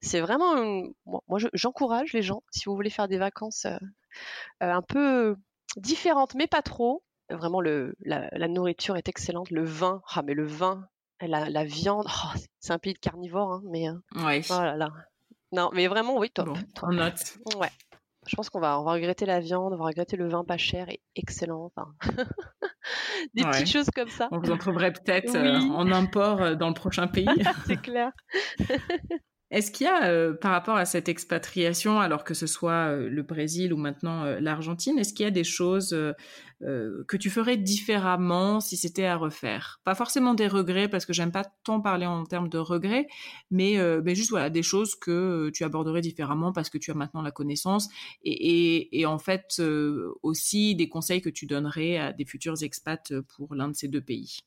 c'est 0.00 0.20
vraiment. 0.20 0.56
une- 0.56 0.92
Moi, 1.06 1.20
moi, 1.28 1.38
je- 1.38 1.48
j'encourage 1.52 2.12
les 2.12 2.22
gens, 2.22 2.42
si 2.50 2.64
vous 2.66 2.74
voulez 2.74 2.90
faire 2.90 3.08
des 3.08 3.18
vacances 3.18 3.64
euh, 3.66 3.76
euh, 4.62 4.72
un 4.72 4.82
peu 4.82 5.36
différentes, 5.76 6.34
mais 6.34 6.46
pas 6.46 6.62
trop. 6.62 7.02
Vraiment, 7.30 7.60
le, 7.60 7.94
la, 8.00 8.28
la 8.32 8.48
nourriture 8.48 8.96
est 8.96 9.08
excellente. 9.08 9.50
Le 9.50 9.64
vin, 9.64 10.02
ah, 10.14 10.22
mais 10.22 10.34
le 10.34 10.46
vin, 10.46 10.88
la, 11.20 11.48
la 11.48 11.64
viande, 11.64 12.06
oh, 12.08 12.38
c'est- 12.60 12.72
un 12.72 12.78
pays 12.78 12.94
de 12.94 12.98
carnivores, 12.98 13.52
hein, 13.52 13.62
mais 13.66 13.88
euh, 13.88 13.94
Ouais. 14.24 14.40
oh 14.50 14.54
là 14.60 14.76
là. 14.76 14.88
Non, 15.52 15.70
mais 15.72 15.86
vraiment, 15.86 16.16
oui, 16.18 16.30
top. 16.30 16.46
Bon, 16.46 16.54
top. 16.74 16.90
note. 16.90 17.38
Ouais. 17.56 17.70
Je 18.26 18.36
pense 18.36 18.50
qu'on 18.50 18.60
va, 18.60 18.78
on 18.80 18.84
va 18.84 18.92
regretter 18.92 19.26
la 19.26 19.40
viande, 19.40 19.72
on 19.72 19.76
va 19.76 19.86
regretter 19.86 20.16
le 20.16 20.28
vin 20.28 20.44
pas 20.44 20.58
cher 20.58 20.88
et 20.90 21.00
excellent. 21.16 21.64
Enfin, 21.74 21.94
des 23.34 23.42
Ouais. 23.44 23.50
petites 23.50 23.70
choses 23.72 23.90
comme 23.94 24.08
ça. 24.10 24.28
On 24.30 24.38
vous 24.38 24.50
en 24.50 24.58
trouverait 24.58 24.92
peut-être 24.92 25.34
euh, 25.36 25.58
en 25.58 25.90
import 25.90 26.42
euh, 26.42 26.54
dans 26.54 26.68
le 26.68 26.74
prochain 26.74 27.06
pays. 27.08 27.28
C'est 27.66 27.80
clair. 27.80 28.12
Est-ce 29.50 29.72
qu'il 29.72 29.86
y 29.86 29.90
a, 29.90 30.04
euh, 30.08 30.32
par 30.32 30.52
rapport 30.52 30.76
à 30.76 30.84
cette 30.84 31.08
expatriation, 31.08 31.98
alors 32.00 32.22
que 32.22 32.34
ce 32.34 32.46
soit 32.46 32.92
euh, 32.92 33.08
le 33.10 33.22
Brésil 33.24 33.72
ou 33.72 33.76
maintenant 33.76 34.24
euh, 34.24 34.38
l'Argentine, 34.38 34.96
est-ce 34.98 35.12
qu'il 35.12 35.24
y 35.24 35.26
a 35.26 35.32
des 35.32 35.42
choses 35.42 35.92
euh, 35.92 37.04
que 37.08 37.16
tu 37.16 37.30
ferais 37.30 37.56
différemment 37.56 38.60
si 38.60 38.76
c'était 38.76 39.06
à 39.06 39.16
refaire? 39.16 39.80
Pas 39.84 39.96
forcément 39.96 40.34
des 40.34 40.46
regrets, 40.46 40.88
parce 40.88 41.04
que 41.04 41.12
j'aime 41.12 41.32
pas 41.32 41.44
tant 41.64 41.80
parler 41.80 42.06
en 42.06 42.24
termes 42.24 42.48
de 42.48 42.58
regrets, 42.58 43.08
mais, 43.50 43.76
mais 44.04 44.14
juste 44.14 44.30
voilà 44.30 44.50
des 44.50 44.62
choses 44.62 44.94
que 44.94 45.50
tu 45.52 45.64
aborderais 45.64 46.00
différemment 46.02 46.52
parce 46.52 46.70
que 46.70 46.78
tu 46.78 46.90
as 46.90 46.94
maintenant 46.94 47.22
la 47.22 47.30
connaissance 47.32 47.88
et, 48.22 48.76
et, 48.76 49.00
et 49.00 49.06
en 49.06 49.18
fait 49.18 49.60
aussi 50.22 50.74
des 50.76 50.88
conseils 50.88 51.22
que 51.22 51.30
tu 51.30 51.46
donnerais 51.46 51.96
à 51.98 52.12
des 52.12 52.24
futurs 52.24 52.62
expats 52.62 53.12
pour 53.36 53.54
l'un 53.54 53.68
de 53.68 53.74
ces 53.74 53.88
deux 53.88 54.00
pays? 54.02 54.38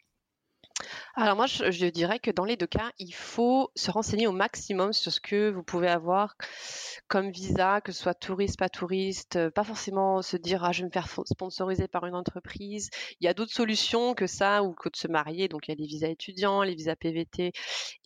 Alors 1.15 1.35
moi, 1.35 1.45
je, 1.45 1.85
dirais 1.89 2.19
que 2.19 2.31
dans 2.31 2.45
les 2.45 2.57
deux 2.57 2.67
cas, 2.67 2.91
il 2.97 3.13
faut 3.13 3.71
se 3.75 3.91
renseigner 3.91 4.25
au 4.27 4.31
maximum 4.31 4.93
sur 4.93 5.11
ce 5.11 5.19
que 5.19 5.51
vous 5.51 5.63
pouvez 5.63 5.87
avoir 5.87 6.35
comme 7.07 7.29
visa, 7.29 7.81
que 7.81 7.91
ce 7.91 8.01
soit 8.01 8.15
touriste, 8.15 8.57
pas 8.57 8.69
touriste, 8.69 9.35
euh, 9.35 9.51
pas 9.51 9.63
forcément 9.63 10.21
se 10.23 10.37
dire 10.37 10.63
ah 10.63 10.71
je 10.71 10.81
vais 10.81 10.87
me 10.87 10.91
faire 10.91 11.07
sponsoriser 11.25 11.87
par 11.87 12.05
une 12.05 12.15
entreprise. 12.15 12.89
Il 13.19 13.25
y 13.25 13.27
a 13.27 13.33
d'autres 13.35 13.53
solutions 13.53 14.15
que 14.15 14.25
ça 14.25 14.63
ou 14.63 14.73
que 14.73 14.89
de 14.89 14.95
se 14.95 15.07
marier. 15.07 15.47
Donc 15.47 15.67
il 15.67 15.71
y 15.71 15.73
a 15.73 15.77
les 15.79 15.85
visas 15.85 16.07
étudiants, 16.09 16.63
les 16.63 16.75
visas 16.75 16.95
PVT. 16.95 17.51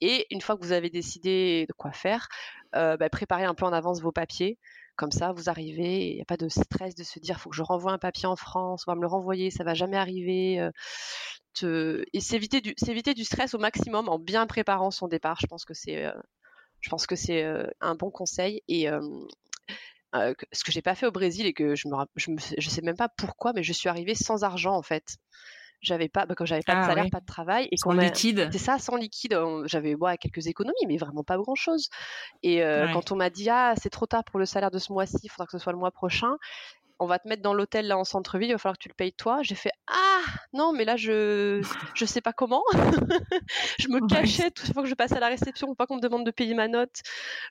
Et 0.02 0.28
une 0.32 0.42
fois 0.42 0.58
que 0.58 0.66
vous 0.66 0.74
avez 0.74 0.90
décidé 0.90 1.66
de 1.68 1.74
quoi 1.74 1.92
faire, 1.92 2.28
euh, 2.76 2.98
bah, 2.98 3.10
préparez 3.10 3.46
un 3.46 3.56
peu 3.56 3.66
en 3.66 3.74
avance 3.74 4.02
vos 4.02 4.12
papiers. 4.12 4.58
Comme 4.98 5.12
ça, 5.12 5.32
vous 5.34 5.50
arrivez, 5.50 6.10
il 6.12 6.16
n'y 6.16 6.22
a 6.22 6.26
pas 6.26 6.38
de 6.38 6.50
stress 6.50 6.96
de 6.96 7.04
se 7.04 7.20
dire 7.20 7.40
faut 7.40 7.50
que 7.52 7.56
je 7.56 7.64
renvoie 7.64 7.94
un 7.94 8.00
papier 8.00 8.28
en 8.28 8.36
France, 8.36 8.84
on 8.88 8.92
va 8.92 8.96
me 8.96 9.02
le 9.02 9.08
renvoyer, 9.08 9.52
ça 9.52 9.64
va 9.64 9.76
jamais 9.76 9.98
arriver. 9.98 10.60
euh, 10.60 10.72
et 12.14 12.20
s'éviter 12.22 12.62
du, 12.62 12.74
du 13.14 13.24
stress 13.26 13.54
au 13.54 13.60
maximum 13.60 14.10
en 14.10 14.20
bien 14.20 14.48
préparant 14.48 14.92
son 14.92 15.08
départ. 15.08 15.40
Je 15.42 15.48
pense 15.48 15.66
que 15.66 15.74
c'est, 15.74 16.06
euh, 16.06 16.14
je 16.82 16.90
euh, 17.46 17.68
un 17.82 17.96
bon 17.96 18.12
conseil. 18.12 18.64
Et 18.70 18.90
que- 20.34 20.46
ce 20.52 20.64
que 20.64 20.72
j'ai 20.72 20.82
pas 20.82 20.96
fait 20.96 21.06
au 21.08 21.12
Brésil 21.12 21.46
et 21.46 21.54
que 21.54 21.76
je 21.76 21.88
me, 21.88 21.96
je 22.16 22.32
je 22.58 22.70
sais 22.70 22.82
même 22.82 22.96
pas 22.98 23.10
pourquoi, 23.10 23.54
mais 23.54 23.64
je 23.64 23.74
suis 23.74 23.90
arrivée 23.90 24.16
sans 24.16 24.44
argent 24.44 24.76
en 24.76 24.82
fait. 24.84 25.18
J'avais 25.82 26.10
pas, 26.10 26.26
bah, 26.26 26.34
quand 26.36 26.46
j'avais 26.46 26.64
pas 26.64 26.74
Ah 26.76 26.82
de 26.82 26.86
salaire, 26.88 27.04
ouais. 27.06 27.10
pas 27.12 27.20
de 27.20 27.26
travail, 27.26 27.68
et 27.72 27.78
Sans 27.78 27.90
qu'on 27.90 27.96
m'a- 27.96 28.06
liquide 28.06 28.50
c'est 28.52 28.58
ça, 28.58 28.80
sans 28.80 28.96
liquide. 28.96 29.40
J'avais 29.66 29.94
ouais, 29.96 30.18
quelques 30.18 30.48
économies, 30.48 30.76
mais 30.88 30.98
vraiment 30.98 31.24
pas 31.24 31.38
grand-chose. 31.38 31.90
Et 32.44 32.64
euh, 32.64 32.86
Ouais. 32.88 32.94
quand 32.94 33.12
on 33.12 33.16
m'a 33.16 33.30
dit 33.30 33.50
ah 33.50 33.74
c'est 33.82 33.90
trop 33.92 34.06
tard 34.08 34.24
pour 34.24 34.40
le 34.40 34.46
salaire 34.46 34.72
de 34.72 34.80
ce 34.80 34.92
mois-ci, 34.92 35.18
il 35.24 35.30
faudra 35.30 35.46
que 35.46 35.52
ce 35.52 35.60
soit 35.60 35.72
le 35.74 35.78
mois 35.80 35.92
prochain. 35.92 36.32
On 37.00 37.06
va 37.06 37.20
te 37.20 37.28
mettre 37.28 37.44
dans 37.44 37.54
l'hôtel 37.54 37.86
là 37.86 37.96
en 37.96 38.04
centre-ville, 38.04 38.50
il 38.50 38.54
va 38.54 38.58
falloir 38.58 38.76
que 38.78 38.82
tu 38.82 38.90
le 38.90 38.96
payes 38.96 39.14
toi. 39.14 39.44
J'ai 39.44 39.54
fait 39.54 39.70
ah 39.86 40.22
non 40.52 40.74
mais 40.74 40.84
là 40.84 40.98
je 40.98 41.62
je 41.94 42.06
sais 42.06 42.22
pas 42.22 42.34
comment. 42.34 42.64
je 43.80 43.88
me 43.90 44.08
cachais 44.08 44.50
toute 44.50 44.74
fois 44.74 44.82
que 44.82 44.90
je 44.90 44.96
passais 44.96 45.18
à 45.18 45.20
la 45.20 45.28
réception 45.28 45.68
pour 45.68 45.76
pas 45.76 45.86
qu'on 45.86 45.98
me 45.98 46.02
demande 46.02 46.26
de 46.26 46.32
payer 46.32 46.56
ma 46.56 46.68
note 46.68 47.02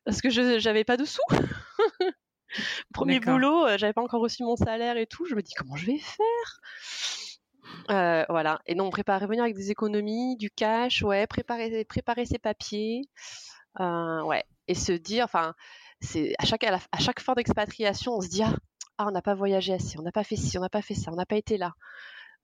parce 0.05 0.21
que 0.21 0.31
je 0.31 0.59
j'avais 0.59 0.83
pas 0.83 0.97
de 0.97 1.05
sous. 1.05 1.21
Premier 2.95 3.21
boulot, 3.21 3.67
euh, 3.67 3.79
j'avais 3.79 3.93
pas 3.93 4.03
encore 4.03 4.21
reçu 4.23 4.43
mon 4.43 4.57
salaire 4.57 4.97
et 4.97 5.07
tout. 5.07 5.27
Je 5.27 5.35
me 5.35 5.43
dis 5.43 5.53
comment 5.55 5.77
je 5.77 5.87
vais 5.87 5.99
faire? 5.99 6.61
Euh, 7.91 8.25
voilà. 8.29 8.61
Et 8.67 8.75
non, 8.75 8.91
préparer, 8.91 9.27
venir 9.27 9.43
avec 9.43 9.57
des 9.57 9.71
économies, 9.71 10.37
du 10.37 10.51
cash, 10.51 11.03
ouais, 11.03 11.27
préparer, 11.27 11.85
préparer 11.85 12.27
ses 12.27 12.39
papiers, 12.39 13.03
euh, 13.81 14.23
ouais, 14.23 14.45
et 14.69 14.75
se 14.75 14.93
dire, 14.93 15.25
enfin, 15.25 15.55
c'est 16.01 16.35
à 16.39 16.45
chaque 16.45 16.65
à, 16.65 16.79
chaque 16.99 17.21
fin 17.21 17.35
d'expatriation, 17.35 18.15
on 18.15 18.21
se 18.21 18.29
dit 18.29 18.43
ah, 18.43 18.55
ah, 18.99 19.07
on 19.09 19.11
n'a 19.11 19.23
pas 19.23 19.35
voyagé 19.35 19.75
assez, 19.75 19.99
on 19.99 20.03
n'a 20.03 20.13
pas 20.13 20.25
fait 20.25 20.37
ci, 20.37 20.59
on 20.59 20.61
n'a 20.61 20.69
pas 20.69 20.83
fait 20.83 20.95
ça, 20.95 21.11
on 21.13 21.17
n'a 21.17 21.27
pas 21.27 21.37
été 21.37 21.59
là. 21.59 21.73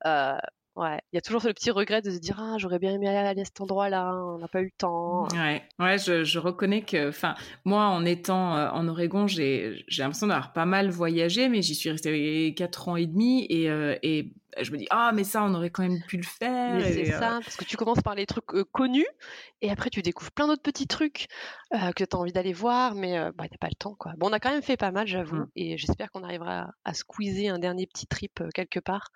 Euh, 0.05 0.37
ouais, 0.75 0.99
il 1.11 1.15
y 1.15 1.17
a 1.17 1.21
toujours 1.21 1.41
le 1.45 1.53
petit 1.53 1.71
regret 1.71 2.01
de 2.01 2.11
se 2.11 2.19
dire 2.19 2.39
ah, 2.39 2.55
j'aurais 2.57 2.79
bien 2.79 2.93
aimé 2.93 3.07
aller 3.07 3.41
à 3.41 3.45
cet 3.45 3.59
endroit-là, 3.61 4.13
on 4.15 4.37
n'a 4.37 4.47
pas 4.47 4.61
eu 4.61 4.65
le 4.65 4.77
temps. 4.77 5.27
Ouais, 5.33 5.63
ouais, 5.79 5.97
je, 5.97 6.23
je 6.23 6.39
reconnais 6.39 6.83
que, 6.83 7.09
enfin, 7.09 7.35
moi, 7.65 7.87
en 7.87 8.05
étant 8.05 8.53
en 8.53 8.87
Oregon, 8.87 9.27
j'ai 9.27 9.83
j'ai 9.87 10.03
l'impression 10.03 10.27
d'avoir 10.27 10.53
pas 10.53 10.65
mal 10.65 10.89
voyagé, 10.89 11.49
mais 11.49 11.61
j'y 11.61 11.75
suis 11.75 11.89
restée 11.89 12.53
quatre 12.55 12.87
ans 12.87 12.95
et 12.95 13.07
demi 13.07 13.45
et 13.49 14.33
je 14.61 14.71
me 14.71 14.77
dis 14.77 14.87
ah 14.89 15.11
mais 15.13 15.23
ça, 15.23 15.43
on 15.43 15.53
aurait 15.53 15.69
quand 15.69 15.83
même 15.83 16.01
pu 16.07 16.17
le 16.17 16.23
faire. 16.23 16.81
C'est 16.83 17.13
euh, 17.13 17.19
ça, 17.19 17.39
parce 17.43 17.55
que 17.55 17.65
tu 17.65 17.77
commences 17.77 18.01
par 18.01 18.15
les 18.15 18.25
trucs 18.25 18.53
euh, 18.53 18.63
connus 18.71 19.05
et 19.61 19.69
après 19.71 19.89
tu 19.89 20.01
découvres 20.01 20.31
plein 20.31 20.47
d'autres 20.47 20.61
petits 20.61 20.87
trucs 20.87 21.27
euh, 21.73 21.91
que 21.93 22.03
tu 22.03 22.15
as 22.15 22.19
envie 22.19 22.31
d'aller 22.33 22.53
voir, 22.53 22.95
mais 22.95 23.17
bah, 23.35 23.45
t'as 23.49 23.57
pas 23.57 23.67
le 23.69 23.75
temps. 23.75 23.95
quoi. 23.95 24.13
Bon, 24.17 24.29
on 24.29 24.33
a 24.33 24.39
quand 24.39 24.51
même 24.51 24.61
fait 24.61 24.77
pas 24.77 24.91
mal, 24.91 25.07
j'avoue, 25.07 25.35
Mm. 25.37 25.49
et 25.55 25.77
j'espère 25.77 26.11
qu'on 26.11 26.23
arrivera 26.23 26.59
à, 26.61 26.71
à 26.85 26.93
squeezer 26.93 27.49
un 27.49 27.59
dernier 27.59 27.87
petit 27.87 28.07
trip 28.07 28.43
quelque 28.53 28.79
part 28.79 29.09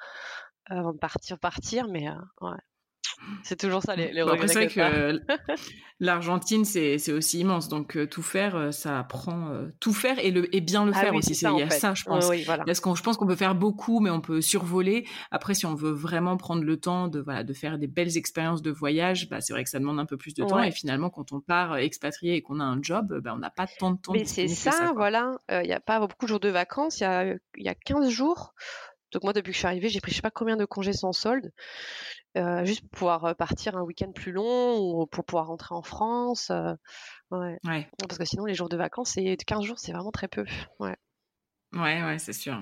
avant 0.65 0.93
de 0.93 0.97
partir, 0.97 1.39
partir, 1.39 1.87
mais 1.87 2.09
ouais. 2.41 2.57
C'est 3.43 3.59
toujours 3.59 3.81
ça 3.83 3.95
les, 3.95 4.11
les 4.13 4.23
Bon, 4.23 4.29
après, 4.29 4.47
c'est 4.47 4.65
vrai 4.65 4.67
que 4.67 5.19
l'Argentine, 5.99 6.63
c'est 6.65 6.97
c'est 6.99 7.11
aussi 7.11 7.39
immense. 7.39 7.67
Donc, 7.69 7.97
euh, 7.97 8.05
tout 8.05 8.21
faire, 8.21 8.55
euh, 8.55 8.71
ça 8.71 8.99
apprend. 8.99 9.49
euh, 9.49 9.67
tout 9.79 9.93
faire 9.93 10.19
et, 10.19 10.31
le, 10.31 10.53
et 10.55 10.61
bien 10.61 10.85
le 10.85 10.91
Ah 10.95 10.99
faire 10.99 11.11
oui, 11.11 11.17
aussi. 11.19 11.33
ça, 11.35 11.51
Il 11.53 11.59
y 11.59 11.63
a 11.63 11.69
fait. 11.69 11.79
ça, 11.79 11.93
je 11.93 12.03
pense. 12.03 12.25
Oui, 12.29 12.37
oui, 12.37 12.43
voilà. 12.43 12.63
Parce 12.65 12.79
qu'on, 12.79 12.93
je 12.95 13.01
pense 13.03 13.17
qu'on 13.17 13.25
peut 13.27 13.35
faire 13.35 13.55
beaucoup, 13.55 13.99
mais 13.99 14.09
on 14.09 14.21
peut 14.21 14.41
survoler. 14.41 15.05
Après, 15.31 15.55
si 15.55 15.65
on 15.65 15.73
veut 15.75 15.91
vraiment 15.91 16.37
prendre 16.37 16.63
le 16.63 16.77
temps 16.77 17.07
de, 17.07 17.19
voilà, 17.19 17.43
de 17.43 17.53
faire 17.53 17.77
des 17.79 17.87
belles 17.87 18.15
expériences 18.17 18.61
de 18.61 18.71
voyage, 18.71 19.27
bah, 19.29 19.41
c'est 19.41 19.53
vrai 19.53 19.63
que 19.63 19.69
ça 19.69 19.79
demande 19.79 19.99
un 19.99 20.05
peu 20.05 20.17
plus 20.17 20.33
de 20.33 20.43
temps. 20.43 20.61
Et 20.61 20.71
finalement, 20.71 21.09
quand 21.09 21.31
on 21.31 21.39
part 21.41 21.73
euh, 21.73 21.77
expatrié 21.77 22.35
et 22.35 22.41
qu'on 22.41 22.59
a 22.59 22.63
un 22.63 22.79
job, 22.81 23.19
bah, 23.23 23.33
on 23.35 23.39
n'a 23.39 23.49
pas 23.49 23.65
tant 23.67 23.91
de 23.91 23.97
temps 23.99 24.13
Mais 24.13 24.25
c'est 24.25 24.47
ça, 24.47 24.93
voilà. 24.95 25.37
Il 25.49 25.61
n'y 25.67 25.73
a 25.73 25.79
pas 25.79 25.99
beaucoup 25.99 26.25
de 26.25 26.29
jours 26.29 26.39
de 26.39 26.49
vacances. 26.49 26.99
Il 26.99 27.03
y 27.03 27.07
a, 27.07 27.35
y 27.57 27.67
a 27.69 27.75
15 27.75 28.09
jours. 28.09 28.53
Donc 29.13 29.23
moi, 29.23 29.31
depuis 29.31 29.51
que 29.51 29.53
je 29.53 29.59
suis 29.59 29.67
arrivée, 29.67 29.87
j'ai 29.87 30.01
pris 30.01 30.11
je 30.11 30.17
sais 30.17 30.21
pas 30.21 30.31
combien 30.31 30.57
de 30.57 30.65
congés 30.65 30.91
sans 30.91 31.13
solde, 31.13 31.53
euh, 32.37 32.65
juste 32.65 32.81
pour 32.81 32.89
pouvoir 32.91 33.25
euh, 33.25 33.33
partir 33.33 33.75
un 33.77 33.81
week-end 33.81 34.11
plus 34.11 34.31
long 34.31 34.77
ou 34.79 35.05
pour 35.05 35.25
pouvoir 35.25 35.47
rentrer 35.47 35.75
en 35.75 35.81
France. 35.81 36.49
euh, 36.51 36.73
ouais. 37.31 37.57
Ouais, 37.65 37.87
Parce 38.07 38.17
que 38.17 38.25
sinon, 38.25 38.45
les 38.45 38.55
jours 38.55 38.69
de 38.69 38.77
vacances, 38.77 39.11
c'est 39.11 39.37
15 39.37 39.63
jours, 39.63 39.79
c'est 39.79 39.91
vraiment 39.91 40.11
très 40.11 40.27
peu. 40.27 40.45
Ouais. 40.79 40.95
ouais, 41.73 42.03
ouais, 42.03 42.19
c'est 42.19 42.33
sûr. 42.33 42.61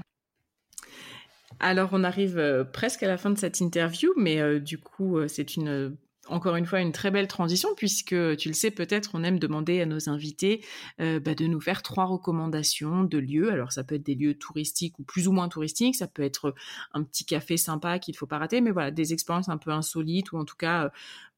Alors, 1.60 1.90
on 1.94 2.04
arrive 2.04 2.68
presque 2.74 3.04
à 3.04 3.08
la 3.08 3.18
fin 3.18 3.30
de 3.30 3.38
cette 3.38 3.62
interview, 3.62 4.12
mais 4.18 4.42
euh, 4.42 4.60
du 4.60 4.78
coup, 4.78 5.26
c'est 5.28 5.56
une, 5.56 5.96
encore 6.28 6.56
une 6.56 6.66
fois, 6.66 6.82
une 6.82 6.92
très 6.92 7.12
belle 7.12 7.28
transition, 7.28 7.70
puisque 7.76 8.16
tu 8.38 8.48
le 8.48 8.54
sais 8.54 8.72
peut-être, 8.72 9.12
on 9.14 9.24
aime 9.24 9.40
demander 9.40 9.82
à 9.82 9.86
nos 9.86 10.10
invités 10.10 10.64
euh, 11.00 11.20
bah, 11.20 11.36
de 11.36 11.46
nous 11.46 11.62
faire 11.62 11.84
trois 11.84 12.06
recommandations 12.06 13.04
de 13.04 13.18
lieux. 13.18 13.52
Alors, 13.52 13.72
ça 13.72 13.84
peut 13.84 13.96
être 13.96 14.06
des 14.06 14.16
lieux 14.16 14.36
touristiques 14.36 14.98
ou 15.00 15.04
plus 15.04 15.28
ou 15.28 15.32
moins 15.32 15.50
touristiques, 15.50 15.96
ça 15.96 16.08
peut 16.08 16.24
être 16.24 16.56
un 16.94 17.04
petit 17.04 17.26
café 17.26 17.58
sympa 17.58 18.00
qu'il 18.00 18.14
ne 18.14 18.18
faut 18.18 18.28
pas 18.28 18.38
rater, 18.40 18.62
mais 18.62 18.72
voilà, 18.72 18.92
des 18.92 19.14
expériences 19.14 19.50
un 19.50 19.58
peu 19.58 19.72
insolites 19.72 20.32
ou 20.32 20.38
en 20.38 20.46
tout 20.46 20.58
cas, 20.58 20.86
euh, 20.86 20.90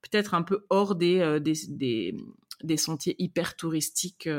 peut-être 0.02 0.34
un 0.34 0.44
peu 0.44 0.66
hors 0.70 0.96
des, 0.96 1.20
euh, 1.20 2.78
sentiers 2.78 3.16
hyper 3.20 3.56
touristiques 3.56 4.30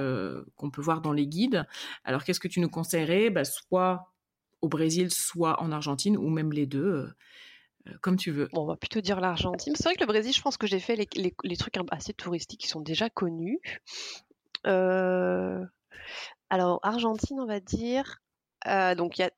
qu'on 0.56 0.70
peut 0.70 0.82
voir 0.82 1.00
dans 1.02 1.12
les 1.12 1.26
guides. 1.26 1.66
Alors, 2.04 2.24
qu'est-ce 2.24 2.40
que 2.40 2.48
tu 2.48 2.60
nous 2.60 2.70
conseillerais 2.70 3.30
bah, 3.30 3.44
Soit 3.44 4.12
au 4.60 4.68
Brésil, 4.68 5.10
soit 5.12 5.62
en 5.62 5.70
Argentine, 5.70 6.16
ou 6.16 6.28
même 6.30 6.52
les 6.52 6.66
deux, 6.66 7.08
comme 8.00 8.16
tu 8.16 8.30
veux. 8.30 8.48
On 8.52 8.64
va 8.64 8.76
plutôt 8.76 9.00
dire 9.00 9.20
l'Argentine. 9.20 9.74
C'est 9.76 9.84
vrai 9.84 9.94
que 9.94 10.00
le 10.00 10.06
Brésil, 10.06 10.32
je 10.32 10.42
pense 10.42 10.56
que 10.56 10.66
j'ai 10.66 10.80
fait 10.80 10.96
les, 10.96 11.56
trucs 11.56 11.76
assez 11.90 12.12
touristiques 12.12 12.60
qui 12.60 12.68
sont 12.68 12.80
déjà 12.80 13.10
connus. 13.10 13.60
Euh, 14.66 15.64
Alors, 16.50 16.80
Argentine, 16.82 17.40
on 17.40 17.46
va 17.46 17.60
dire. 17.60 18.20
euh, 18.66 18.94
donc, 18.94 19.18
il 19.18 19.22
y 19.22 19.24
a. 19.24 19.30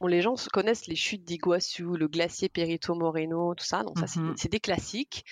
Bon, 0.00 0.06
les 0.08 0.22
gens 0.22 0.36
se 0.36 0.48
connaissent 0.48 0.86
les 0.86 0.96
chutes 0.96 1.24
d'Iguassou, 1.24 1.94
le 1.96 2.08
glacier 2.08 2.48
Perito 2.48 2.94
Moreno, 2.94 3.54
tout 3.54 3.64
ça. 3.64 3.82
Donc, 3.84 3.98
ça, 3.98 4.06
Mhm. 4.20 4.34
c'est 4.36 4.50
des 4.50 4.60
classiques. 4.60 5.24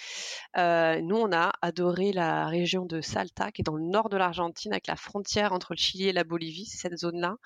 Euh, 0.56 1.00
nous, 1.02 1.16
on 1.16 1.32
a 1.32 1.52
adoré 1.62 2.12
la 2.12 2.46
région 2.46 2.86
de 2.86 3.00
Salta, 3.00 3.50
qui 3.52 3.62
est 3.62 3.64
dans 3.64 3.76
le 3.76 3.84
nord 3.84 4.08
de 4.08 4.16
l'Argentine, 4.16 4.72
avec 4.72 4.86
la 4.86 4.96
frontière 4.96 5.52
entre 5.52 5.72
le 5.74 5.78
Chili 5.78 6.08
et 6.08 6.12
la 6.12 6.24
Bolivie. 6.24 6.64
C'est 6.66 6.78
cette 6.88 6.98
zone-là. 6.98 7.36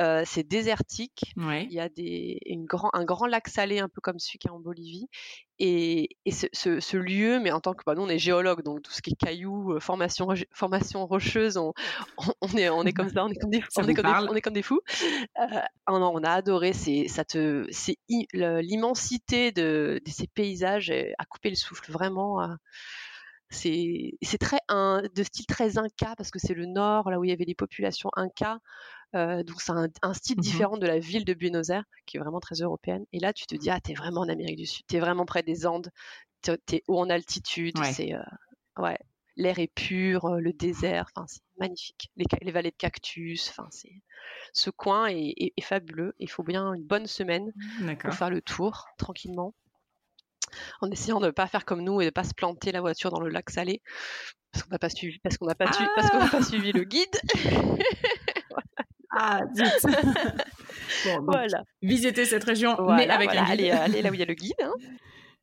Euh, 0.00 0.22
c'est 0.26 0.42
désertique. 0.46 1.32
Ouais. 1.36 1.64
Il 1.64 1.72
y 1.72 1.80
a 1.80 1.88
des, 1.88 2.38
une 2.46 2.64
grand, 2.66 2.90
un 2.92 3.04
grand 3.04 3.26
lac 3.26 3.48
salé, 3.48 3.78
un 3.78 3.88
peu 3.88 4.00
comme 4.00 4.18
celui 4.18 4.38
qui 4.38 4.48
est 4.48 4.50
en 4.50 4.60
Bolivie. 4.60 5.08
Et, 5.58 6.16
et 6.26 6.32
ce, 6.32 6.46
ce- 6.52 6.80
ce 6.80 6.96
lieu, 6.98 7.40
mais 7.40 7.50
en 7.50 7.60
tant 7.60 7.72
que 7.72 7.82
bah, 7.86 7.94
nous, 7.94 8.02
on 8.02 8.08
est 8.08 8.18
géologue, 8.18 8.62
donc 8.62 8.82
tout 8.82 8.92
ce 8.92 9.00
qui 9.00 9.10
est 9.12 9.16
cailloux, 9.16 9.72
euh, 9.72 9.80
formation, 9.80 10.28
formation 10.52 11.06
rocheuse, 11.06 11.56
on, 11.56 11.72
on, 12.18 12.24
on 12.42 12.48
est, 12.58 12.68
on 12.68 12.82
est 12.84 12.92
comme 12.92 13.08
ça, 13.08 13.24
on 13.24 13.28
est 13.30 13.36
comme 13.36 13.50
des, 13.50 13.62
on 13.76 13.82
vous 13.82 13.90
est 13.90 13.94
comme 13.94 14.04
des, 14.04 14.12
parle? 14.12 14.28
on 14.30 14.34
est 14.34 14.42
comme 14.42 14.52
des 14.52 14.62
fous. 14.62 14.80
Euh, 15.40 15.46
non, 15.88 16.12
on 16.14 16.22
a 16.24 16.30
adoré. 16.30 16.72
C'est, 16.74 17.08
ça 17.08 17.24
te, 17.24 17.66
c'est 17.70 17.96
i- 18.08 18.26
le- 18.34 18.60
l'immensité 18.60 19.50
de, 19.52 20.00
de 20.04 20.10
ces 20.10 20.26
paysages 20.26 20.90
euh, 20.90 21.10
à 21.18 21.24
couper 21.24 21.50
le 21.50 21.56
souffle, 21.56 21.90
vraiment. 21.90 22.42
euh, 22.42 22.54
c'est, 23.48 24.14
c'est 24.22 24.38
très 24.38 24.58
un, 24.68 25.02
de 25.14 25.22
style 25.22 25.46
très 25.46 25.78
inca 25.78 26.14
parce 26.16 26.30
que 26.30 26.38
c'est 26.40 26.54
le 26.54 26.66
nord, 26.66 27.10
là 27.10 27.18
où 27.20 27.24
il 27.24 27.30
y 27.30 27.32
avait 27.32 27.44
les 27.44 27.54
populations 27.54 28.10
inca. 28.16 28.58
Euh, 29.16 29.42
donc 29.42 29.60
c'est 29.62 29.72
un, 29.72 29.88
un 30.02 30.12
style 30.14 30.36
Mhm. 30.36 30.42
différent 30.42 30.76
de 30.76 30.86
la 30.86 30.98
ville 30.98 31.24
de 31.24 31.32
Buenos 31.34 31.70
Aires, 31.70 31.84
qui 32.06 32.16
est 32.16 32.20
vraiment 32.20 32.38
très 32.40 32.56
européenne. 32.56 33.04
Et 33.12 33.18
là, 33.18 33.32
tu 33.32 33.46
te 33.46 33.54
dis, 33.56 33.70
ah, 33.70 33.80
t'es 33.80 33.94
vraiment 33.94 34.20
en 34.20 34.28
Amérique 34.28 34.58
du 34.58 34.66
Sud, 34.66 34.84
t'es 34.86 35.00
vraiment 35.00 35.24
près 35.24 35.42
des 35.42 35.66
Andes, 35.66 35.90
t'es, 36.42 36.82
haut 36.86 37.00
en 37.00 37.08
altitude, 37.10 37.78
Ouais. 37.78 37.92
c'est, 37.92 38.12
euh, 38.14 38.22
ouais, 38.78 38.98
l'air 39.36 39.58
est 39.58 39.72
pur, 39.74 40.28
le 40.36 40.52
désert, 40.52 41.06
enfin, 41.16 41.26
c'est 41.28 41.40
magnifique. 41.58 42.10
Les, 42.16 42.50
vallées 42.52 42.70
de 42.70 42.76
cactus, 42.76 43.48
enfin, 43.50 43.66
c'est, 43.70 44.02
ce 44.52 44.70
coin 44.70 45.06
est, 45.06 45.32
est- 45.36 45.52
est 45.56 45.62
fabuleux. 45.62 46.14
Il 46.18 46.30
faut 46.30 46.42
bien 46.42 46.72
une 46.74 46.84
bonne 46.84 47.06
semaine 47.06 47.52
pour 47.96 48.14
faire 48.14 48.30
le 48.30 48.42
tour 48.42 48.86
tranquillement, 48.98 49.54
en 50.80 50.90
essayant 50.90 51.20
de 51.20 51.26
ne 51.26 51.30
pas 51.32 51.46
faire 51.46 51.64
comme 51.64 51.80
nous 51.82 52.00
et 52.00 52.04
de 52.04 52.08
ne 52.08 52.12
pas 52.12 52.24
se 52.24 52.34
planter 52.34 52.70
la 52.72 52.80
voiture 52.80 53.10
dans 53.10 53.20
le 53.20 53.28
lac 53.30 53.48
salé, 53.50 53.80
parce 54.52 54.62
qu'on 54.64 54.70
n'a 54.70 54.78
pas 54.78 54.88
suivi, 54.90 55.18
parce 55.20 55.36
qu'on 55.38 55.46
n'a 55.46 55.54
pas, 55.54 55.70
suivi- 55.72 55.88
parce 55.96 56.10
qu'on 56.10 56.18
n'a 56.18 56.28
pas 56.28 56.42
suivi 56.42 56.72
le 56.72 56.84
guide. 56.84 57.16
Ah, 59.18 59.40
zut. 59.54 59.64
bon, 61.04 61.16
donc, 61.16 61.24
voilà. 61.26 61.62
visitez 61.82 62.24
cette 62.24 62.44
région, 62.44 62.76
mais 62.94 63.08
avec 63.08 63.28
voilà. 63.30 63.42
un 63.42 63.44
guide. 63.44 63.52
Allez, 63.52 63.70
euh, 63.70 63.82
allez 63.84 64.02
là 64.02 64.10
où 64.10 64.14
il 64.14 64.20
y 64.20 64.22
a 64.22 64.26
le 64.26 64.34
guide. 64.34 64.54
hein. 64.62 64.72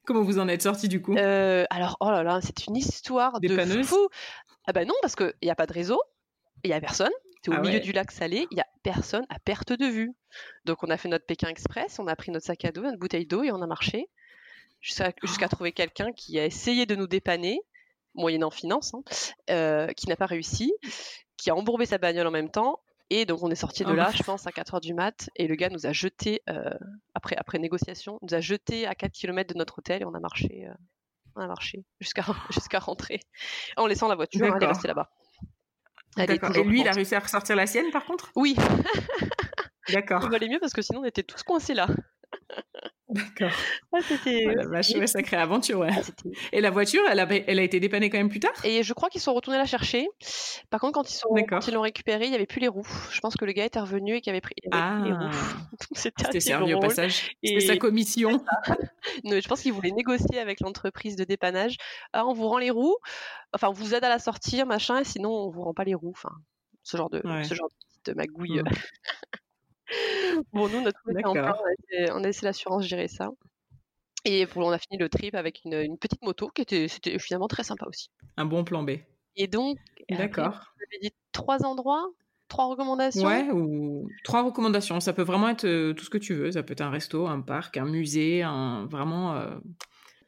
Comment 0.06 0.22
vous 0.22 0.38
en 0.40 0.48
êtes 0.50 0.62
sorti 0.64 0.88
du 0.90 1.02
coup? 1.02 1.16
Euh, 1.16 1.66
alors, 1.70 1.96
oh 2.02 2.10
là 2.12 2.24
là, 2.24 2.40
c'est 2.42 2.68
une 2.68 2.76
histoire 2.76 3.40
de 3.40 3.84
fou. 3.84 4.10
Ah 4.68 4.74
bah 4.74 4.86
non, 4.86 4.94
parce 5.02 5.16
qu'il 5.16 5.34
n'y 5.42 5.50
a 5.50 5.56
pas 5.56 5.66
de 5.66 5.74
réseau, 5.74 6.02
il 6.64 6.70
n'y 6.70 6.74
a 6.74 6.82
personne. 6.82 7.12
Tu 7.42 7.52
es 7.52 7.54
au 7.54 7.58
Ah 7.58 7.62
milieu 7.62 7.74
ouais. 7.76 7.80
du 7.82 7.92
lac 7.94 8.12
salé, 8.12 8.48
il 8.52 8.56
n'y 8.56 8.62
a 8.62 8.68
personne 8.84 9.26
à 9.30 9.40
perte 9.40 9.74
de 9.74 9.86
vue. 9.86 10.14
Donc 10.66 10.84
on 10.84 10.90
a 10.90 10.98
fait 10.98 11.10
notre 11.10 11.26
Pékin 11.26 11.48
Express, 11.50 12.00
on 12.00 12.08
a 12.08 12.16
pris 12.16 12.32
notre 12.32 12.46
sac 12.46 12.64
à 12.66 12.72
dos, 12.72 12.82
notre 12.84 12.98
bouteille 13.00 13.26
d'eau 13.26 13.44
et 13.44 13.52
on 13.52 13.62
a 13.62 13.68
marché 13.68 14.08
jusqu'à 14.82 15.14
Oh. 15.24 15.48
trouver 15.50 15.72
quelqu'un 15.72 16.12
qui 16.14 16.38
a 16.40 16.46
essayé 16.46 16.86
de 16.86 16.96
nous 16.96 17.08
dépanner, 17.08 17.62
moyennant 18.14 18.52
finance, 18.52 18.94
hein, 18.94 19.04
euh, 19.50 19.88
qui 19.88 20.08
n'a 20.08 20.16
pas 20.18 20.26
réussi, 20.26 20.74
qui 21.38 21.50
a 21.50 21.56
embourbé 21.56 21.86
sa 21.86 21.98
bagnole 21.98 22.28
en 22.28 22.32
même 22.32 22.50
temps. 22.52 22.80
Et 23.16 23.28
donc 23.28 23.44
on 23.44 23.52
est 23.52 23.56
sorti 23.56 23.84
de 23.84 23.92
Oh 23.92 23.94
là, 23.94 24.10
je 24.10 24.24
pense, 24.24 24.48
à 24.48 24.50
4h 24.50 24.82
du 24.82 24.96
mat. 24.96 25.30
Et 25.36 25.48
le 25.48 25.54
gars 25.54 25.70
nous 25.70 25.86
a 25.86 25.92
jeté, 25.92 26.42
euh, 26.50 26.74
après, 27.14 27.36
après 27.36 27.60
négociation, 27.60 28.18
nous 28.24 28.34
a 28.34 28.40
jeté 28.40 28.88
à 28.88 28.96
4 28.96 29.12
km 29.12 29.54
de 29.54 29.60
notre 29.60 29.78
hôtel 29.78 30.02
et 30.02 30.06
on 30.06 30.16
a 30.16 30.20
marché, 30.20 30.66
euh, 30.68 30.74
on 31.36 31.42
a 31.42 31.48
marché 31.48 31.86
jusqu'à 32.00 32.24
jusqu'à 32.50 32.80
rentrer. 32.80 33.20
En 33.78 33.86
laissant 33.86 34.08
la 34.08 34.16
voiture, 34.16 34.48
hein, 34.48 34.54
elle 34.58 34.64
est 34.64 34.66
restée 34.66 34.88
là-bas. 34.88 35.12
Et 36.18 36.64
lui, 36.64 36.82
il 36.82 36.88
a 36.88 36.92
réussi 36.92 37.14
à 37.14 37.20
ressortir 37.20 37.56
la 37.56 37.68
sienne 37.68 37.92
par 37.92 38.04
contre? 38.04 38.32
Oui, 38.36 38.56
D'accord. 39.90 40.22
il 40.24 40.32
valait 40.32 40.50
mieux 40.50 40.60
parce 40.60 40.74
que 40.74 40.82
sinon 40.82 41.02
on 41.02 41.06
était 41.06 41.22
tous 41.22 41.44
coincés 41.44 41.76
là. 41.76 41.86
D'accord. 43.14 43.52
Ah, 43.94 44.00
c'était... 44.02 44.48
Oh 44.50 44.70
vache, 44.70 44.90
ouais, 44.92 45.08
sacrée 45.08 45.38
aventure, 45.38 45.80
ouais. 45.80 45.90
ah, 45.92 46.02
Et 46.52 46.62
la 46.62 46.70
voiture, 46.72 47.02
elle 47.10 47.20
a, 47.20 47.28
elle 47.32 47.60
a 47.60 47.64
été 47.64 47.80
dépannée 47.80 48.10
quand 48.10 48.18
même 48.18 48.30
plus 48.30 48.40
tard? 48.40 48.54
Et 48.64 48.84
je 48.84 48.94
crois 48.94 49.10
qu'ils 49.10 49.22
sont 49.22 49.34
retournés 49.34 49.58
la 49.60 49.66
chercher. 49.66 50.08
Par 50.70 50.80
contre, 50.82 50.94
quand 50.94 51.10
ils, 51.10 51.14
sont, 51.16 51.34
D'accord. 51.34 51.60
quand 51.60 51.68
ils 51.68 51.74
l'ont 51.74 51.82
récupérée, 51.82 52.26
il 52.26 52.30
n'y 52.30 52.36
avait 52.36 52.46
plus 52.46 52.60
les 52.60 52.68
roues. 52.68 52.88
Je 53.12 53.20
pense 53.20 53.36
que 53.36 53.46
le 53.46 53.52
gars 53.52 53.66
était 53.66 53.80
revenu 53.80 54.16
et 54.16 54.22
qu'il 54.22 54.32
avait 54.32 54.42
pris 54.42 54.54
avait 54.64 54.70
pris 54.70 55.10
les 55.10 55.16
Ah, 55.16 55.26
roues. 55.26 55.32
Donc, 55.72 55.90
C'était 55.94 56.40
servi 56.40 56.74
au 56.74 56.80
passage. 56.80 57.32
Et- 57.44 57.60
C'était 57.60 57.74
sa 57.74 57.78
commission. 57.78 58.44
Non, 59.26 59.40
je 59.40 59.48
pense 59.50 59.62
qu'ils 59.62 59.74
voulaient 59.74 59.92
négocier 59.92 60.40
avec 60.40 60.62
l'entreprise 60.62 61.16
de 61.18 61.24
dépannage. 61.26 61.76
Ah, 62.14 62.26
on 62.26 62.34
vous 62.34 62.48
rend 62.48 62.58
les 62.58 62.70
roues, 62.72 62.96
enfin, 63.54 63.68
on 63.68 63.74
vous 63.74 63.94
aide 63.94 64.04
à 64.06 64.10
la 64.10 64.18
sortir, 64.18 64.66
machin, 64.66 65.00
et 65.00 65.04
sinon, 65.04 65.30
on 65.30 65.50
vous 65.50 65.62
rend 65.62 65.74
pas 65.74 65.84
les 65.84 65.94
roues. 65.94 66.14
Enfin, 66.16 66.32
ce 66.84 66.96
genre 66.98 67.10
de, 67.10 67.22
Ouais. 67.26 67.44
ce 67.44 67.54
genre 67.54 67.68
de 67.70 67.76
petite 68.02 68.16
magouille. 68.16 68.62
Mm. 68.62 68.64
bon, 70.54 70.68
nous, 70.70 70.82
notre 70.82 71.00
truc, 71.02 71.16
D'accord. 71.16 71.36
enfin, 71.38 71.54
on 72.14 72.24
a 72.24 72.28
laissé- 72.28 72.46
l'assurance 72.46 72.86
gérer 72.86 73.08
ça. 73.08 73.30
Et 74.26 74.46
pour, 74.48 74.66
on 74.66 74.72
a 74.72 74.78
fini 74.80 74.98
le 74.98 75.10
trip 75.10 75.36
avec 75.36 75.62
une, 75.66 75.74
une 75.74 75.98
petite 75.98 76.24
moto 76.24 76.50
qui 76.50 76.62
était, 76.62 76.88
finalement 77.20 77.48
très 77.48 77.64
sympa 77.64 77.86
aussi. 77.88 78.10
Un 78.38 78.46
bon 78.46 78.64
plan 78.64 78.84
B. 78.84 78.92
Et 79.36 79.48
donc, 79.48 79.78
D'accord. 80.10 80.74
vous 80.78 80.84
avez 80.92 81.10
dit 81.10 81.14
trois 81.34 81.66
endroits, 81.66 82.08
trois 82.48 82.68
recommandations. 82.68 83.28
Ouais, 83.28 83.50
ou 83.52 84.08
trois 84.24 84.44
recommandations. 84.44 85.00
Ça 85.02 85.12
peut 85.12 85.24
vraiment 85.24 85.50
être 85.50 85.66
euh, 85.66 85.94
tout 85.94 86.06
ce 86.06 86.10
que 86.10 86.18
tu 86.18 86.34
veux. 86.36 86.52
Ça 86.52 86.64
peut 86.64 86.72
être 86.74 86.82
un 86.82 86.90
resto, 86.92 87.28
un 87.28 87.42
parc, 87.42 87.76
un 87.78 87.86
musée, 87.86 88.44
un 88.44 88.86
vraiment. 88.86 89.36
euh, 89.36 89.58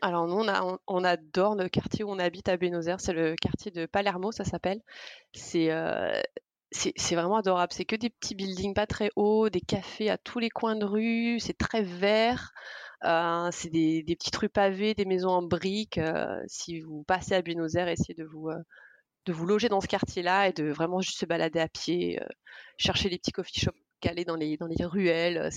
Alors 0.01 0.27
nous, 0.27 0.35
on, 0.35 0.47
a, 0.49 0.63
on, 0.63 0.77
on 0.87 1.03
adore 1.05 1.55
le 1.55 1.69
quartier 1.69 2.03
où 2.03 2.09
on 2.09 2.19
habite 2.19 2.49
à 2.49 2.57
Buenos 2.57 2.87
Aires. 2.87 2.99
C'est 2.99 3.13
le 3.13 3.35
quartier 3.35 3.71
de 3.71 3.85
Palermo, 3.85 4.31
ça 4.33 4.43
s'appelle. 4.43 4.81
C'est 5.33 5.71
euh, 5.71 6.19
c'est 6.71 7.15
vraiment 7.15 7.37
adorable. 7.37 7.73
C'est 7.73 7.85
que 7.85 7.95
des 7.95 8.09
petits 8.09 8.35
buildings 8.35 8.73
pas 8.73 8.87
très 8.87 9.11
hauts, 9.15 9.49
des 9.49 9.61
cafés 9.61 10.09
à 10.09 10.17
tous 10.17 10.39
les 10.39 10.49
coins 10.49 10.75
de 10.75 10.85
rue. 10.85 11.39
C'est 11.39 11.57
très 11.57 11.83
vert. 11.83 12.51
Euh, 13.03 13.49
c'est 13.51 13.69
des, 13.69 14.03
petites 14.03 14.35
rues 14.35 14.49
pavées, 14.49 14.93
des 14.93 15.05
maisons 15.05 15.29
en 15.29 15.43
briques. 15.43 15.97
Euh, 15.97 16.41
si 16.47 16.81
vous 16.81 17.03
passez 17.03 17.33
à 17.33 17.41
Buenos 17.41 17.75
Aires, 17.75 17.87
essayez 17.87 18.15
de 18.15 18.25
vous 18.25 18.49
euh, 18.49 18.57
de 19.25 19.33
vous 19.33 19.45
loger 19.45 19.69
dans 19.69 19.81
ce 19.81 19.87
quartier-là 19.87 20.49
et 20.49 20.53
de 20.53 20.65
vraiment 20.71 21.01
juste 21.01 21.19
se 21.19 21.25
balader 21.25 21.59
à 21.59 21.67
pied, 21.67 22.19
chercher 22.77 23.09
les 23.09 23.17
petits 23.17 23.31
coffee 23.31 23.59
shops 23.59 23.75
calés 23.99 24.25
dans 24.25 24.35
les 24.35 24.57
dans 24.57 24.67
les 24.67 24.85
ruelles. 24.85 25.49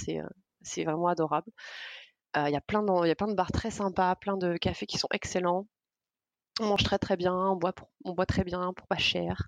C'est 0.63 0.85
vraiment 0.85 1.09
adorable. 1.09 1.51
Il 2.37 2.51
y 2.51 2.57
a 2.57 2.61
plein 2.61 2.83
de 2.83 3.35
bars 3.35 3.53
très 3.53 3.71
sympas, 3.71 4.17
plein 4.17 4.37
de 4.37 4.57
cafés 4.57 4.87
qui 4.87 4.99
sont 4.99 5.09
excellents. 5.13 5.67
On 6.61 6.67
mange 6.67 6.83
très 6.83 6.99
très 6.99 7.17
bien, 7.17 7.35
on 7.35 7.57
boit, 7.57 7.73
pour- 7.73 7.91
on 8.05 8.13
boit 8.13 8.27
très 8.27 8.45
bien 8.45 8.73
pour 8.75 8.87
pas 8.87 8.99
cher. 8.99 9.47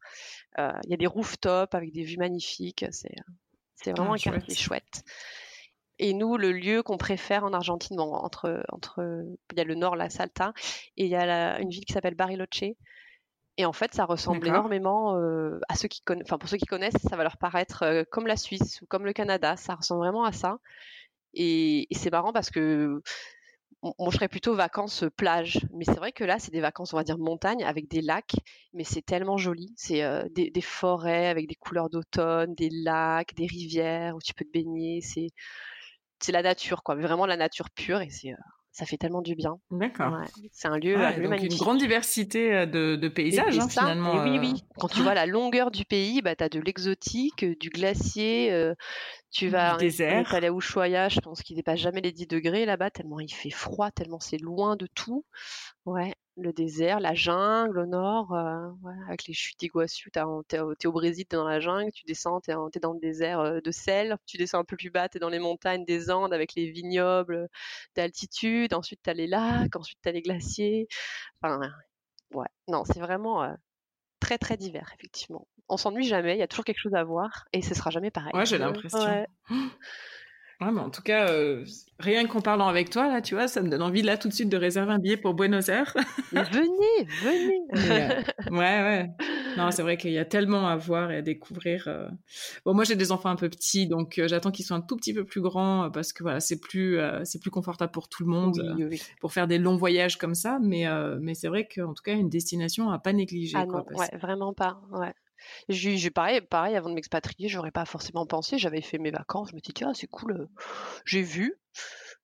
Euh, 0.58 0.72
Il 0.84 0.90
y 0.90 0.94
a 0.94 0.96
des 0.96 1.06
rooftops 1.06 1.74
avec 1.74 1.92
des 1.92 2.02
vues 2.02 2.18
magnifiques. 2.18 2.84
C'est, 2.90 3.14
c'est 3.76 3.92
vraiment 3.92 4.12
Ah, 4.12 4.14
un 4.14 4.18
quartier 4.18 4.54
chouette. 4.54 4.82
chouette. 4.94 5.04
Et 5.98 6.14
nous, 6.14 6.36
le 6.38 6.52
lieu 6.52 6.82
qu'on 6.82 6.96
préfère 6.96 7.44
en 7.44 7.52
Argentine, 7.52 7.96
bon, 7.96 8.14
entre, 8.14 8.64
entre, 8.70 9.22
il 9.52 9.58
y 9.58 9.60
a 9.60 9.64
le 9.64 9.74
nord, 9.74 9.96
la 9.96 10.08
Salta, 10.08 10.54
et 10.96 11.04
il 11.04 11.10
y 11.10 11.16
a 11.16 11.60
une 11.60 11.68
ville 11.68 11.84
qui 11.84 11.92
s'appelle 11.92 12.14
Bariloche. 12.14 12.62
Et 13.56 13.66
en 13.66 13.72
fait, 13.74 13.92
ça 13.92 14.06
ressemble 14.06 14.46
énormément 14.46 15.16
euh, 15.16 15.60
à 15.68 15.74
ceux 15.74 15.88
qui 15.88 16.00
connaissent. 16.00 16.26
Enfin, 16.26 16.38
pour 16.38 16.48
ceux 16.48 16.56
qui 16.56 16.64
connaissent, 16.64 16.96
ça 17.10 17.16
va 17.16 17.22
leur 17.22 17.36
paraître 17.36 17.82
euh, 17.82 18.04
comme 18.10 18.26
la 18.26 18.36
Suisse 18.36 18.80
ou 18.80 18.86
comme 18.86 19.04
le 19.04 19.12
Canada. 19.12 19.56
Ça 19.56 19.74
ressemble 19.74 20.00
vraiment 20.00 20.24
à 20.24 20.32
ça. 20.32 20.58
Et, 21.34 21.86
c'est 21.92 22.10
marrant 22.10 22.32
parce 22.32 22.50
que 22.50 23.02
moi, 23.82 23.94
je 24.10 24.16
serais 24.16 24.28
plutôt 24.28 24.54
vacances 24.54 25.04
euh, 25.04 25.10
plage. 25.10 25.60
Mais 25.72 25.84
c'est 25.84 25.96
vrai 25.96 26.12
que 26.12 26.24
là, 26.24 26.38
c'est 26.38 26.52
des 26.52 26.60
vacances, 26.60 26.92
on 26.92 26.96
va 26.96 27.04
dire 27.04 27.18
montagne, 27.18 27.64
avec 27.64 27.88
des 27.88 28.02
lacs. 28.02 28.36
Mais 28.72 28.84
c'est 28.84 29.02
tellement 29.02 29.36
joli. 29.36 29.72
C'est 29.76 30.02
des, 30.30 30.50
des, 30.50 30.60
forêts 30.60 31.28
avec 31.28 31.48
des 31.48 31.54
couleurs 31.54 31.90
d'automne, 31.90 32.54
des 32.54 32.70
lacs, 32.70 33.34
des 33.34 33.46
rivières 33.46 34.16
où 34.16 34.20
tu 34.20 34.34
peux 34.34 34.44
te 34.44 34.50
baigner. 34.50 35.00
C'est 35.00 35.28
c'est 36.20 36.32
la 36.32 36.42
nature, 36.42 36.82
quoi. 36.82 36.96
Vraiment 36.96 37.24
la 37.24 37.36
nature 37.36 37.70
pure. 37.70 38.02
Et 38.02 38.10
c'est 38.10 38.34
ça 38.72 38.86
fait 38.86 38.96
tellement 38.96 39.22
du 39.22 39.34
bien. 39.34 39.58
D'accord. 39.70 40.16
c'est 40.52 40.68
un 40.68 40.78
lieu, 40.78 40.96
ouais, 40.96 41.20
donc 41.20 41.42
Une 41.42 41.56
grande 41.56 41.78
diversité 41.78 42.54
euh, 42.54 42.66
de, 42.66 43.08
paysages, 43.08 43.58
hein, 43.58 43.68
finalement. 43.68 44.22
oui, 44.22 44.38
oui. 44.38 44.52
Euh. 44.56 44.74
Quand 44.78 44.88
tu 44.88 45.02
vois 45.02 45.14
la 45.14 45.26
longueur 45.26 45.70
du 45.70 45.84
pays, 45.84 46.22
bah, 46.22 46.36
tu 46.36 46.44
as 46.44 46.48
de 46.48 46.60
l'exotique, 46.60 47.44
du 47.44 47.68
glacier. 47.68 48.52
Euh, 48.52 48.74
tu 49.30 49.48
vas 49.48 49.76
désert. 49.76 50.34
aller 50.34 50.48
à 50.48 50.52
Ushuaia, 50.52 51.08
je 51.08 51.20
pense 51.20 51.42
qu'il 51.42 51.56
dépasse 51.56 51.78
jamais 51.78 52.00
les 52.00 52.12
10 52.12 52.26
degrés 52.26 52.66
là-bas, 52.66 52.90
tellement 52.90 53.20
il 53.20 53.32
fait 53.32 53.50
froid, 53.50 53.90
tellement 53.90 54.20
c'est 54.20 54.38
loin 54.38 54.76
de 54.76 54.86
tout. 54.86 55.24
Ouais, 55.86 56.14
le 56.36 56.52
désert, 56.52 57.00
la 57.00 57.14
jungle 57.14 57.78
au 57.78 57.86
nord, 57.86 58.32
euh, 58.34 58.70
avec 59.06 59.26
les 59.26 59.34
chutes 59.34 59.58
d'Iguassou. 59.60 60.10
Tu 60.10 60.56
es, 60.56 60.86
au 60.86 60.92
Brésil, 60.92 61.26
tu 61.28 61.36
es 61.36 61.38
dans 61.38 61.48
la 61.48 61.60
jungle, 61.60 61.92
tu 61.92 62.04
descends, 62.06 62.40
tu 62.40 62.50
es, 62.50 62.80
dans 62.80 62.92
le 62.92 63.00
désert 63.00 63.40
euh, 63.40 63.60
de 63.60 63.70
sel, 63.70 64.16
tu 64.26 64.36
descends 64.36 64.58
un 64.60 64.64
peu 64.64 64.76
plus 64.76 64.90
bas, 64.90 65.08
tu 65.08 65.18
es 65.18 65.20
dans 65.20 65.28
les 65.28 65.38
montagnes 65.38 65.84
des 65.84 66.10
Andes 66.10 66.32
avec 66.32 66.54
les 66.54 66.70
vignobles 66.70 67.48
d'altitude, 67.94 68.74
ensuite 68.74 69.00
tu 69.02 69.10
as 69.10 69.14
les 69.14 69.26
lacs, 69.26 69.76
ensuite 69.76 69.98
tu 70.02 70.08
as 70.08 70.12
les 70.12 70.22
glaciers. 70.22 70.88
Enfin, 71.42 71.60
ouais, 72.32 72.48
non, 72.68 72.84
c'est 72.84 73.00
vraiment 73.00 73.42
euh, 73.42 73.54
très 74.20 74.38
très 74.38 74.56
divers, 74.56 74.90
effectivement. 74.94 75.46
On 75.70 75.76
s'ennuie 75.76 76.04
jamais, 76.04 76.34
il 76.34 76.38
y 76.38 76.42
a 76.42 76.48
toujours 76.48 76.64
quelque 76.64 76.80
chose 76.80 76.94
à 76.94 77.04
voir 77.04 77.46
et 77.52 77.62
ce 77.62 77.74
sera 77.74 77.90
jamais 77.90 78.10
pareil. 78.10 78.32
Ouais, 78.34 78.44
j'ai 78.44 78.58
l'impression. 78.58 78.98
Ouais, 80.60 80.70
mais 80.72 80.80
en 80.80 80.90
tout 80.90 81.00
cas, 81.00 81.30
euh, 81.30 81.64
rien 81.98 82.26
qu'en 82.26 82.42
parlant 82.42 82.68
avec 82.68 82.90
toi, 82.90 83.08
là, 83.08 83.22
tu 83.22 83.34
vois, 83.34 83.48
ça 83.48 83.62
me 83.62 83.70
donne 83.70 83.80
envie, 83.80 84.02
là, 84.02 84.18
tout 84.18 84.28
de 84.28 84.34
suite, 84.34 84.50
de 84.50 84.58
réserver 84.58 84.92
un 84.92 84.98
billet 84.98 85.16
pour 85.16 85.32
Buenos 85.32 85.70
Aires. 85.70 85.96
venez, 86.32 87.08
venez 87.22 87.62
euh, 87.74 88.22
Ouais, 88.50 88.58
ouais. 88.58 89.10
Non, 89.56 89.70
c'est 89.70 89.80
vrai 89.80 89.96
qu'il 89.96 90.10
y 90.10 90.18
a 90.18 90.26
tellement 90.26 90.68
à 90.68 90.76
voir 90.76 91.10
et 91.12 91.16
à 91.16 91.22
découvrir. 91.22 91.84
Euh. 91.86 92.08
Bon, 92.66 92.74
moi, 92.74 92.84
j'ai 92.84 92.94
des 92.94 93.10
enfants 93.10 93.30
un 93.30 93.36
peu 93.36 93.48
petits, 93.48 93.86
donc 93.86 94.20
j'attends 94.26 94.50
qu'ils 94.50 94.66
soient 94.66 94.76
un 94.76 94.82
tout 94.82 94.96
petit 94.96 95.14
peu 95.14 95.24
plus 95.24 95.40
grands, 95.40 95.90
parce 95.90 96.12
que, 96.12 96.22
voilà, 96.22 96.40
c'est 96.40 96.60
plus, 96.60 96.98
c'est 97.24 97.40
plus 97.40 97.50
confortable 97.50 97.92
pour 97.92 98.10
tout 98.10 98.22
le 98.22 98.30
monde, 98.30 98.86
pour 99.20 99.32
faire 99.32 99.46
des 99.46 99.56
longs 99.56 99.76
voyages 99.76 100.18
comme 100.18 100.34
ça, 100.34 100.58
mais, 100.60 100.84
mais 101.20 101.32
c'est 101.32 101.48
vrai 101.48 101.66
qu'en 101.74 101.94
tout 101.94 102.02
cas, 102.02 102.12
une 102.12 102.28
destination 102.28 102.90
à 102.90 102.98
pas 102.98 103.14
négliger. 103.14 103.56
Ah 103.56 103.64
non, 103.64 103.82
ouais, 103.94 104.10
vraiment 104.18 104.52
pas, 104.52 104.82
ouais. 104.92 105.14
J'ai 105.68 106.10
pareil, 106.10 106.40
pareil, 106.40 106.76
avant 106.76 106.88
de 106.88 106.94
m'expatrier, 106.94 107.48
j'aurais 107.48 107.70
pas 107.70 107.84
forcément 107.84 108.26
pensé. 108.26 108.58
J'avais 108.58 108.82
fait 108.82 108.98
mes 108.98 109.10
vacances, 109.10 109.50
je 109.50 109.54
me 109.54 109.60
suis 109.62 109.72
dit, 109.72 109.84
ah, 109.84 109.92
c'est 109.94 110.06
cool, 110.06 110.32
euh, 110.32 110.46
j'ai 111.04 111.22
vu, 111.22 111.54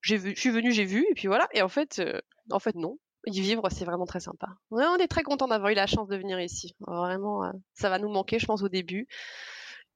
j'ai 0.03 0.17
vu, 0.17 0.35
je 0.35 0.41
suis 0.41 0.51
venue, 0.51 0.73
j'ai 0.73 0.85
vu, 0.85 1.07
et 1.11 1.15
puis 1.15 1.29
voilà. 1.29 1.49
Et 1.53 1.63
en 1.63 1.69
fait, 1.69 1.99
euh, 1.99 2.21
en 2.51 2.59
fait, 2.59 2.75
non. 2.75 2.99
Y 3.29 3.41
vivre, 3.41 3.69
c'est 3.71 3.85
vraiment 3.85 4.07
très 4.07 4.21
sympa. 4.21 4.47
on 4.71 4.97
est 4.99 5.09
très 5.09 5.25
content 5.25 5.49
d'avoir 5.49 5.73
eu 5.73 5.75
la 5.75 5.89
chance 5.89 6.07
de 6.07 6.17
venir 6.17 6.39
ici. 6.39 6.77
Vraiment, 6.87 7.45
euh, 7.45 7.51
ça 7.75 7.91
va 7.91 7.99
nous 7.99 8.09
manquer, 8.09 8.39
je 8.39 8.47
pense, 8.47 8.63
au 8.63 8.69
début. 8.69 9.09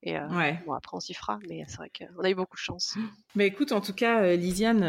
Et 0.02 0.18
bon, 0.18 0.72
après, 0.72 0.96
on 0.96 1.00
s'y 1.00 1.12
fera, 1.14 1.38
mais 1.46 1.62
c'est 1.68 1.76
vrai 1.76 1.92
qu'on 1.96 2.24
a 2.24 2.30
eu 2.30 2.34
beaucoup 2.34 2.56
de 2.56 2.60
chance. 2.60 2.96
Mais 3.36 3.46
écoute, 3.46 3.70
en 3.70 3.82
tout 3.82 3.92
cas, 3.92 4.34
Lisiane, 4.34 4.80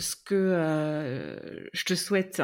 ce 0.00 0.16
que 0.16 1.68
je 1.72 1.84
te 1.84 1.94
souhaite, 1.94 2.42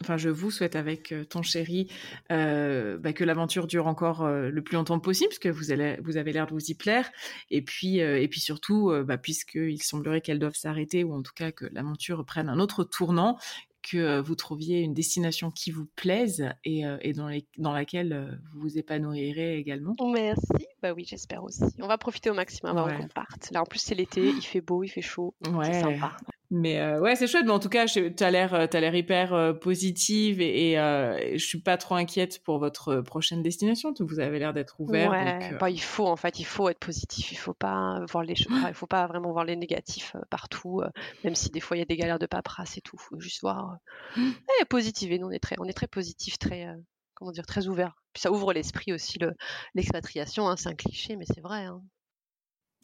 enfin 0.00 0.16
je 0.16 0.28
vous 0.28 0.50
souhaite 0.50 0.76
avec 0.76 1.12
euh, 1.12 1.24
ton 1.24 1.42
chéri 1.42 1.88
euh, 2.32 2.98
bah, 2.98 3.12
que 3.12 3.24
l'aventure 3.24 3.66
dure 3.66 3.86
encore 3.86 4.22
euh, 4.22 4.50
le 4.50 4.62
plus 4.62 4.74
longtemps 4.74 4.98
possible 4.98 5.28
parce 5.28 5.38
que 5.38 5.48
vous, 5.48 5.70
allez, 5.72 5.98
vous 6.02 6.16
avez 6.16 6.32
l'air 6.32 6.46
de 6.46 6.52
vous 6.52 6.70
y 6.70 6.74
plaire 6.74 7.10
et 7.50 7.62
puis 7.62 7.98
et 7.98 8.28
puis 8.28 8.40
surtout 8.40 8.92
bah, 9.04 9.18
puisqu'il 9.18 9.82
semblerait 9.82 10.20
qu'elles 10.20 10.38
doivent 10.38 10.56
s'arrêter 10.56 11.04
ou 11.04 11.14
en 11.14 11.22
tout 11.22 11.32
cas 11.34 11.52
que 11.52 11.66
l'aventure 11.72 12.24
prenne 12.24 12.48
un 12.48 12.58
autre 12.58 12.84
tournant 12.84 13.38
que 13.82 14.18
vous 14.20 14.34
trouviez 14.34 14.80
une 14.80 14.94
destination 14.94 15.50
qui 15.50 15.70
vous 15.70 15.86
plaise 15.94 16.48
et, 16.64 16.84
dans, 17.14 17.30
dans, 17.58 17.72
laquelle 17.72 18.40
vous 18.52 18.60
vous 18.62 18.78
épanouirez 18.78 19.58
également. 19.58 19.94
Merci, 20.12 20.66
bah 20.84 20.92
oui 20.92 21.06
j'espère 21.08 21.42
aussi. 21.42 21.62
On 21.80 21.86
va 21.86 21.96
profiter 21.96 22.28
au 22.28 22.34
maximum 22.34 22.76
avant 22.76 22.94
qu'on 22.94 23.08
parte. 23.08 23.50
Là 23.52 23.62
en 23.62 23.64
plus 23.64 23.78
c'est 23.78 23.94
l'été, 23.94 24.28
il 24.28 24.42
fait 24.42 24.60
beau, 24.60 24.82
il 24.84 24.88
fait 24.88 25.00
chaud, 25.00 25.34
ouais. 25.50 25.72
c'est 25.72 25.80
sympa. 25.80 26.14
Mais 26.50 26.78
euh, 26.78 27.00
ouais, 27.00 27.16
c'est 27.16 27.26
chouette. 27.26 27.46
Mais 27.46 27.52
en 27.52 27.58
tout 27.58 27.70
cas, 27.70 27.86
tu 27.86 28.12
as 28.20 28.30
l'air, 28.30 28.54
euh, 28.54 28.66
l'air 28.72 28.94
hyper 28.94 29.32
euh, 29.32 29.54
positive 29.54 30.40
et, 30.42 30.72
et 30.72 31.38
je 31.38 31.44
suis 31.44 31.60
pas 31.60 31.76
trop 31.78 31.94
inquiète 31.94 32.42
pour 32.44 32.58
votre 32.58 33.00
prochaine 33.00 33.42
destination. 33.42 33.94
Vous 33.98 34.20
avez 34.20 34.38
l'air 34.38 34.52
d'être 34.52 34.78
ouvert. 34.78 35.10
Ouais, 35.10 35.56
bah, 35.58 35.70
il 35.70 35.80
faut 35.80 36.06
en 36.06 36.16
fait, 36.16 36.38
il 36.38 36.44
faut 36.44 36.68
être 36.68 36.78
positif. 36.78 37.32
Il 37.32 37.38
faut 37.38 37.54
pas 37.54 38.04
voir 38.10 38.22
les, 38.22 38.34
il 38.68 38.74
faut 38.74 38.86
pas 38.86 39.06
vraiment 39.06 39.32
voir 39.32 39.44
les 39.44 39.56
négatifs 39.56 40.14
partout. 40.28 40.82
même 41.24 41.34
si 41.34 41.50
des 41.50 41.60
fois 41.60 41.76
il 41.78 41.80
y 41.80 41.82
a 41.82 41.86
des 41.86 41.96
galères 41.96 42.18
de 42.18 42.26
paperasse 42.26 42.76
et 42.76 42.82
tout, 42.82 42.98
faut 42.98 43.18
juste 43.18 43.40
voir. 43.40 43.78
Eh, 44.60 44.64
positiver. 44.66 45.18
Nous 45.18 45.26
on 45.26 45.30
est 45.30 45.40
très, 45.40 45.56
on 45.58 45.64
est 45.64 45.72
très 45.72 45.88
positif, 45.88 46.38
très, 46.38 46.68
comment 47.14 47.32
dire, 47.32 47.46
très 47.46 47.68
ouvert. 47.68 47.94
Puis 48.12 48.20
ça 48.20 48.32
ouvre 48.32 48.52
l'esprit 48.52 48.92
aussi 48.92 49.18
le, 49.18 49.32
l'expatriation. 49.74 50.48
Hein, 50.48 50.56
c'est 50.56 50.68
un 50.68 50.74
cliché, 50.74 51.16
mais 51.16 51.26
c'est 51.26 51.40
vrai. 51.40 51.64
Hein. 51.64 51.82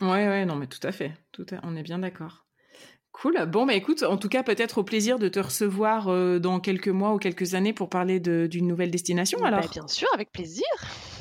Ouais, 0.01 0.27
ouais, 0.29 0.45
non, 0.47 0.57
mais 0.57 0.67
tout 0.67 0.85
à 0.87 0.93
fait. 0.93 1.13
Tout 1.33 1.47
on 1.63 1.77
est 1.77 1.83
bien 1.83 1.99
d'accord. 1.99 2.47
Cool. 3.13 3.45
Bon, 3.47 3.67
bah 3.67 3.75
écoute, 3.75 4.03
en 4.03 4.17
tout 4.17 4.29
cas, 4.29 4.43
peut-être 4.43 4.79
au 4.79 4.85
plaisir 4.85 5.19
de 5.19 5.29
te 5.29 5.41
recevoir 5.41 6.09
euh, 6.09 6.39
dans 6.39 6.61
quelques 6.61 6.89
mois 6.89 7.13
ou 7.13 7.19
quelques 7.19 7.55
années 7.55 7.73
pour 7.73 7.89
parler 7.89 8.21
d'une 8.21 8.67
nouvelle 8.67 8.91
destination. 8.91 9.39
Bah, 9.41 9.49
alors, 9.49 9.69
bien 9.69 9.89
sûr, 9.89 10.09
avec 10.15 10.31
plaisir. 10.33 10.65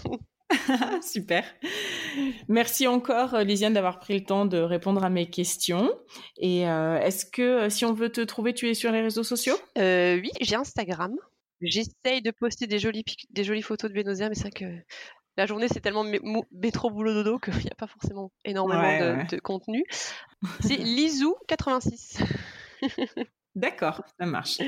Super. 1.02 1.44
Merci 2.48 2.88
encore, 2.88 3.36
euh, 3.36 3.44
Lisiane, 3.44 3.74
d'avoir 3.74 4.00
pris 4.00 4.18
le 4.18 4.24
temps 4.24 4.46
de 4.46 4.58
répondre 4.58 5.04
à 5.04 5.10
mes 5.10 5.30
questions. 5.30 5.92
Et 6.38 6.68
euh, 6.68 7.00
est-ce 7.00 7.26
que 7.26 7.70
si 7.70 7.86
on 7.86 7.94
veut 7.94 8.12
te 8.12 8.22
trouver, 8.22 8.54
tu 8.54 8.70
es 8.70 8.74
sur 8.74 8.92
les 8.92 9.02
réseaux 9.02 9.24
sociaux? 9.24 9.56
Oui, 9.76 10.32
j'ai 10.42 10.56
Instagram. 10.56 11.16
J'essaye 11.62 12.22
de 12.22 12.32
poster 12.32 12.68
des 12.68 12.80
jolies, 12.80 13.04
des 13.30 13.44
jolies 13.44 13.62
photos 13.62 13.90
de 13.90 13.96
Buenos 13.96 14.20
mais 14.20 14.36
c'est 14.36 14.42
vrai 14.42 14.52
que 14.52 14.66
la 15.40 15.46
journée, 15.46 15.70
c'est 15.70 15.80
tellement 15.80 16.04
métro 16.52 16.90
boulot 16.90 17.14
dodo 17.14 17.40
qu'il 17.40 17.54
n'y 17.64 17.72
a 17.72 17.76
pas 17.76 17.88
forcément 17.88 18.32
énormément 18.44 19.24
de, 19.26 19.40
contenu. 19.40 19.86
C'est 20.60 20.76
Lizou86. 20.76 22.22
D'accord, 23.56 24.04
ça 24.20 24.26
marche. 24.26 24.60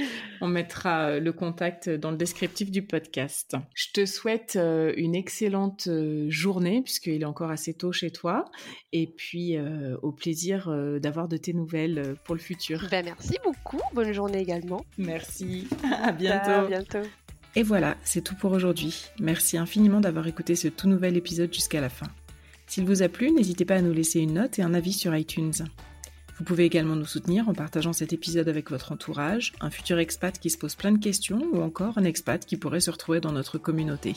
On 0.41 0.47
mettra 0.47 1.09
euh, 1.09 1.19
le 1.19 1.31
contact 1.31 1.89
dans 1.89 2.11
le 2.11 2.17
descriptif 2.17 2.71
du 2.71 2.81
podcast. 2.81 3.55
Je 3.75 3.91
te 3.93 4.05
souhaite 4.05 4.55
euh, 4.55 4.91
une 4.97 5.15
excellente 5.15 5.87
euh, 5.87 6.25
journée, 6.29 6.81
puisqu'il 6.81 7.21
est 7.21 7.25
encore 7.25 7.51
assez 7.51 7.73
tôt 7.73 7.91
chez 7.91 8.11
toi, 8.11 8.45
et 8.91 9.07
puis 9.07 9.57
au 10.01 10.11
plaisir 10.11 10.69
d'avoir 10.99 11.27
de 11.27 11.37
tes 11.37 11.53
nouvelles 11.53 12.15
pour 12.25 12.35
le 12.35 12.41
futur. 12.41 12.87
Ben, 12.89 13.05
merci 13.05 13.37
beaucoup, 13.43 13.81
bonne 13.93 14.11
journée 14.11 14.39
également. 14.39 14.85
Merci, 14.97 15.67
à 16.03 16.11
bientôt. 16.11 16.49
À 16.49 16.65
bientôt. 16.65 17.07
Et 17.55 17.63
voilà, 17.63 17.97
c'est 18.03 18.21
tout 18.21 18.35
pour 18.35 18.51
aujourd'hui. 18.51 19.05
Merci 19.19 19.57
infiniment 19.57 19.99
d'avoir 19.99 20.27
écouté 20.27 20.55
ce 20.55 20.67
tout 20.67 20.87
nouvel 20.87 21.17
épisode 21.17 21.53
jusqu'à 21.53 21.81
la 21.81 21.89
fin. 21.89 22.07
S'il 22.67 22.85
vous 22.85 23.03
a 23.03 23.09
plu, 23.09 23.31
n'hésitez 23.31 23.65
pas 23.65 23.75
à 23.75 23.81
nous 23.81 23.93
laisser 23.93 24.19
une 24.19 24.33
note 24.33 24.59
et 24.59 24.61
un 24.61 24.73
avis 24.73 24.93
sur 24.93 25.15
iTunes. 25.15 25.53
Vous 26.41 26.45
pouvez 26.45 26.65
également 26.65 26.95
nous 26.95 27.05
soutenir 27.05 27.47
en 27.49 27.53
partageant 27.53 27.93
cet 27.93 28.13
épisode 28.13 28.49
avec 28.49 28.71
votre 28.71 28.91
entourage, 28.91 29.53
un 29.61 29.69
futur 29.69 29.99
expat 29.99 30.39
qui 30.39 30.49
se 30.49 30.57
pose 30.57 30.73
plein 30.73 30.91
de 30.91 30.97
questions 30.97 31.39
ou 31.53 31.61
encore 31.61 31.99
un 31.99 32.03
expat 32.03 32.43
qui 32.43 32.57
pourrait 32.57 32.79
se 32.79 32.89
retrouver 32.89 33.19
dans 33.19 33.31
notre 33.31 33.59
communauté. 33.59 34.15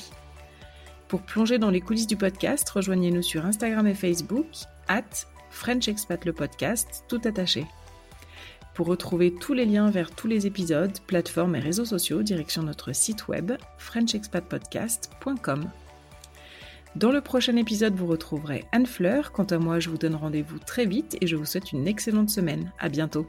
Pour 1.07 1.21
plonger 1.21 1.59
dans 1.59 1.69
les 1.69 1.83
coulisses 1.83 2.07
du 2.07 2.17
podcast, 2.17 2.67
rejoignez-nous 2.71 3.21
sur 3.21 3.45
Instagram 3.45 3.87
et 3.87 3.93
Facebook, 3.93 4.47
at 4.89 5.03
French 5.51 5.91
tout 7.09 7.21
attaché. 7.27 7.67
Pour 8.73 8.87
retrouver 8.87 9.35
tous 9.35 9.53
les 9.53 9.67
liens 9.67 9.91
vers 9.91 10.11
tous 10.11 10.27
les 10.27 10.47
épisodes, 10.47 10.99
plateformes 11.07 11.57
et 11.57 11.61
réseaux 11.61 11.85
sociaux, 11.85 12.23
direction 12.23 12.63
notre 12.63 12.95
site 12.95 13.29
web 13.29 13.53
frenchexpatpodcast.com. 13.77 15.69
Dans 16.97 17.11
le 17.11 17.21
prochain 17.21 17.57
épisode, 17.57 17.97
vous 17.97 18.07
retrouverez 18.07 18.65
Anne 18.71 18.87
Fleur. 18.87 19.33
Quant 19.33 19.45
à 19.45 19.59
moi, 19.59 19.81
je 19.81 19.91
vous 19.91 19.99
donne 19.99 20.15
rendez-vous 20.15 20.61
très 20.61 20.87
vite 20.87 21.17
et 21.21 21.27
je 21.27 21.35
vous 21.35 21.45
souhaite 21.45 21.73
une 21.73 21.89
excellente 21.89 22.31
semaine. 22.31 22.73
À 22.79 22.89
bientôt. 22.89 23.27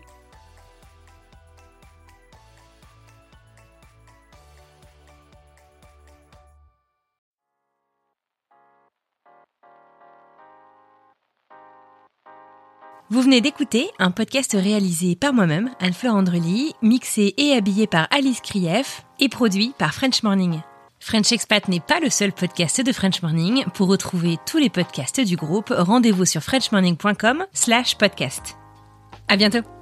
Vous 13.09 13.21
venez 13.21 13.41
d'écouter 13.41 13.89
un 13.97 14.11
podcast 14.11 14.53
réalisé 14.53 15.15
par 15.15 15.33
moi-même, 15.33 15.71
Anne-Fleur 15.79 16.15
Andrely, 16.15 16.73
mixé 16.81 17.33
et 17.37 17.53
habillé 17.53 17.87
par 17.87 18.07
Alice 18.11 18.41
Krief 18.41 19.05
et 19.19 19.29
produit 19.29 19.73
par 19.79 19.93
French 19.93 20.21
Morning. 20.21 20.61
French 21.05 21.31
Expat 21.31 21.67
n'est 21.67 21.79
pas 21.79 21.99
le 21.99 22.09
seul 22.09 22.31
podcast 22.31 22.81
de 22.81 22.91
French 22.91 23.21
Morning. 23.21 23.63
Pour 23.75 23.89
retrouver 23.89 24.37
tous 24.47 24.57
les 24.57 24.71
podcasts 24.71 25.21
du 25.21 25.35
groupe, 25.35 25.71
rendez-vous 25.71 26.25
sur 26.25 26.41
frenchmorning.com 26.41 27.45
slash 27.53 27.95
podcast. 27.95 28.57
À 29.27 29.37
bientôt. 29.37 29.74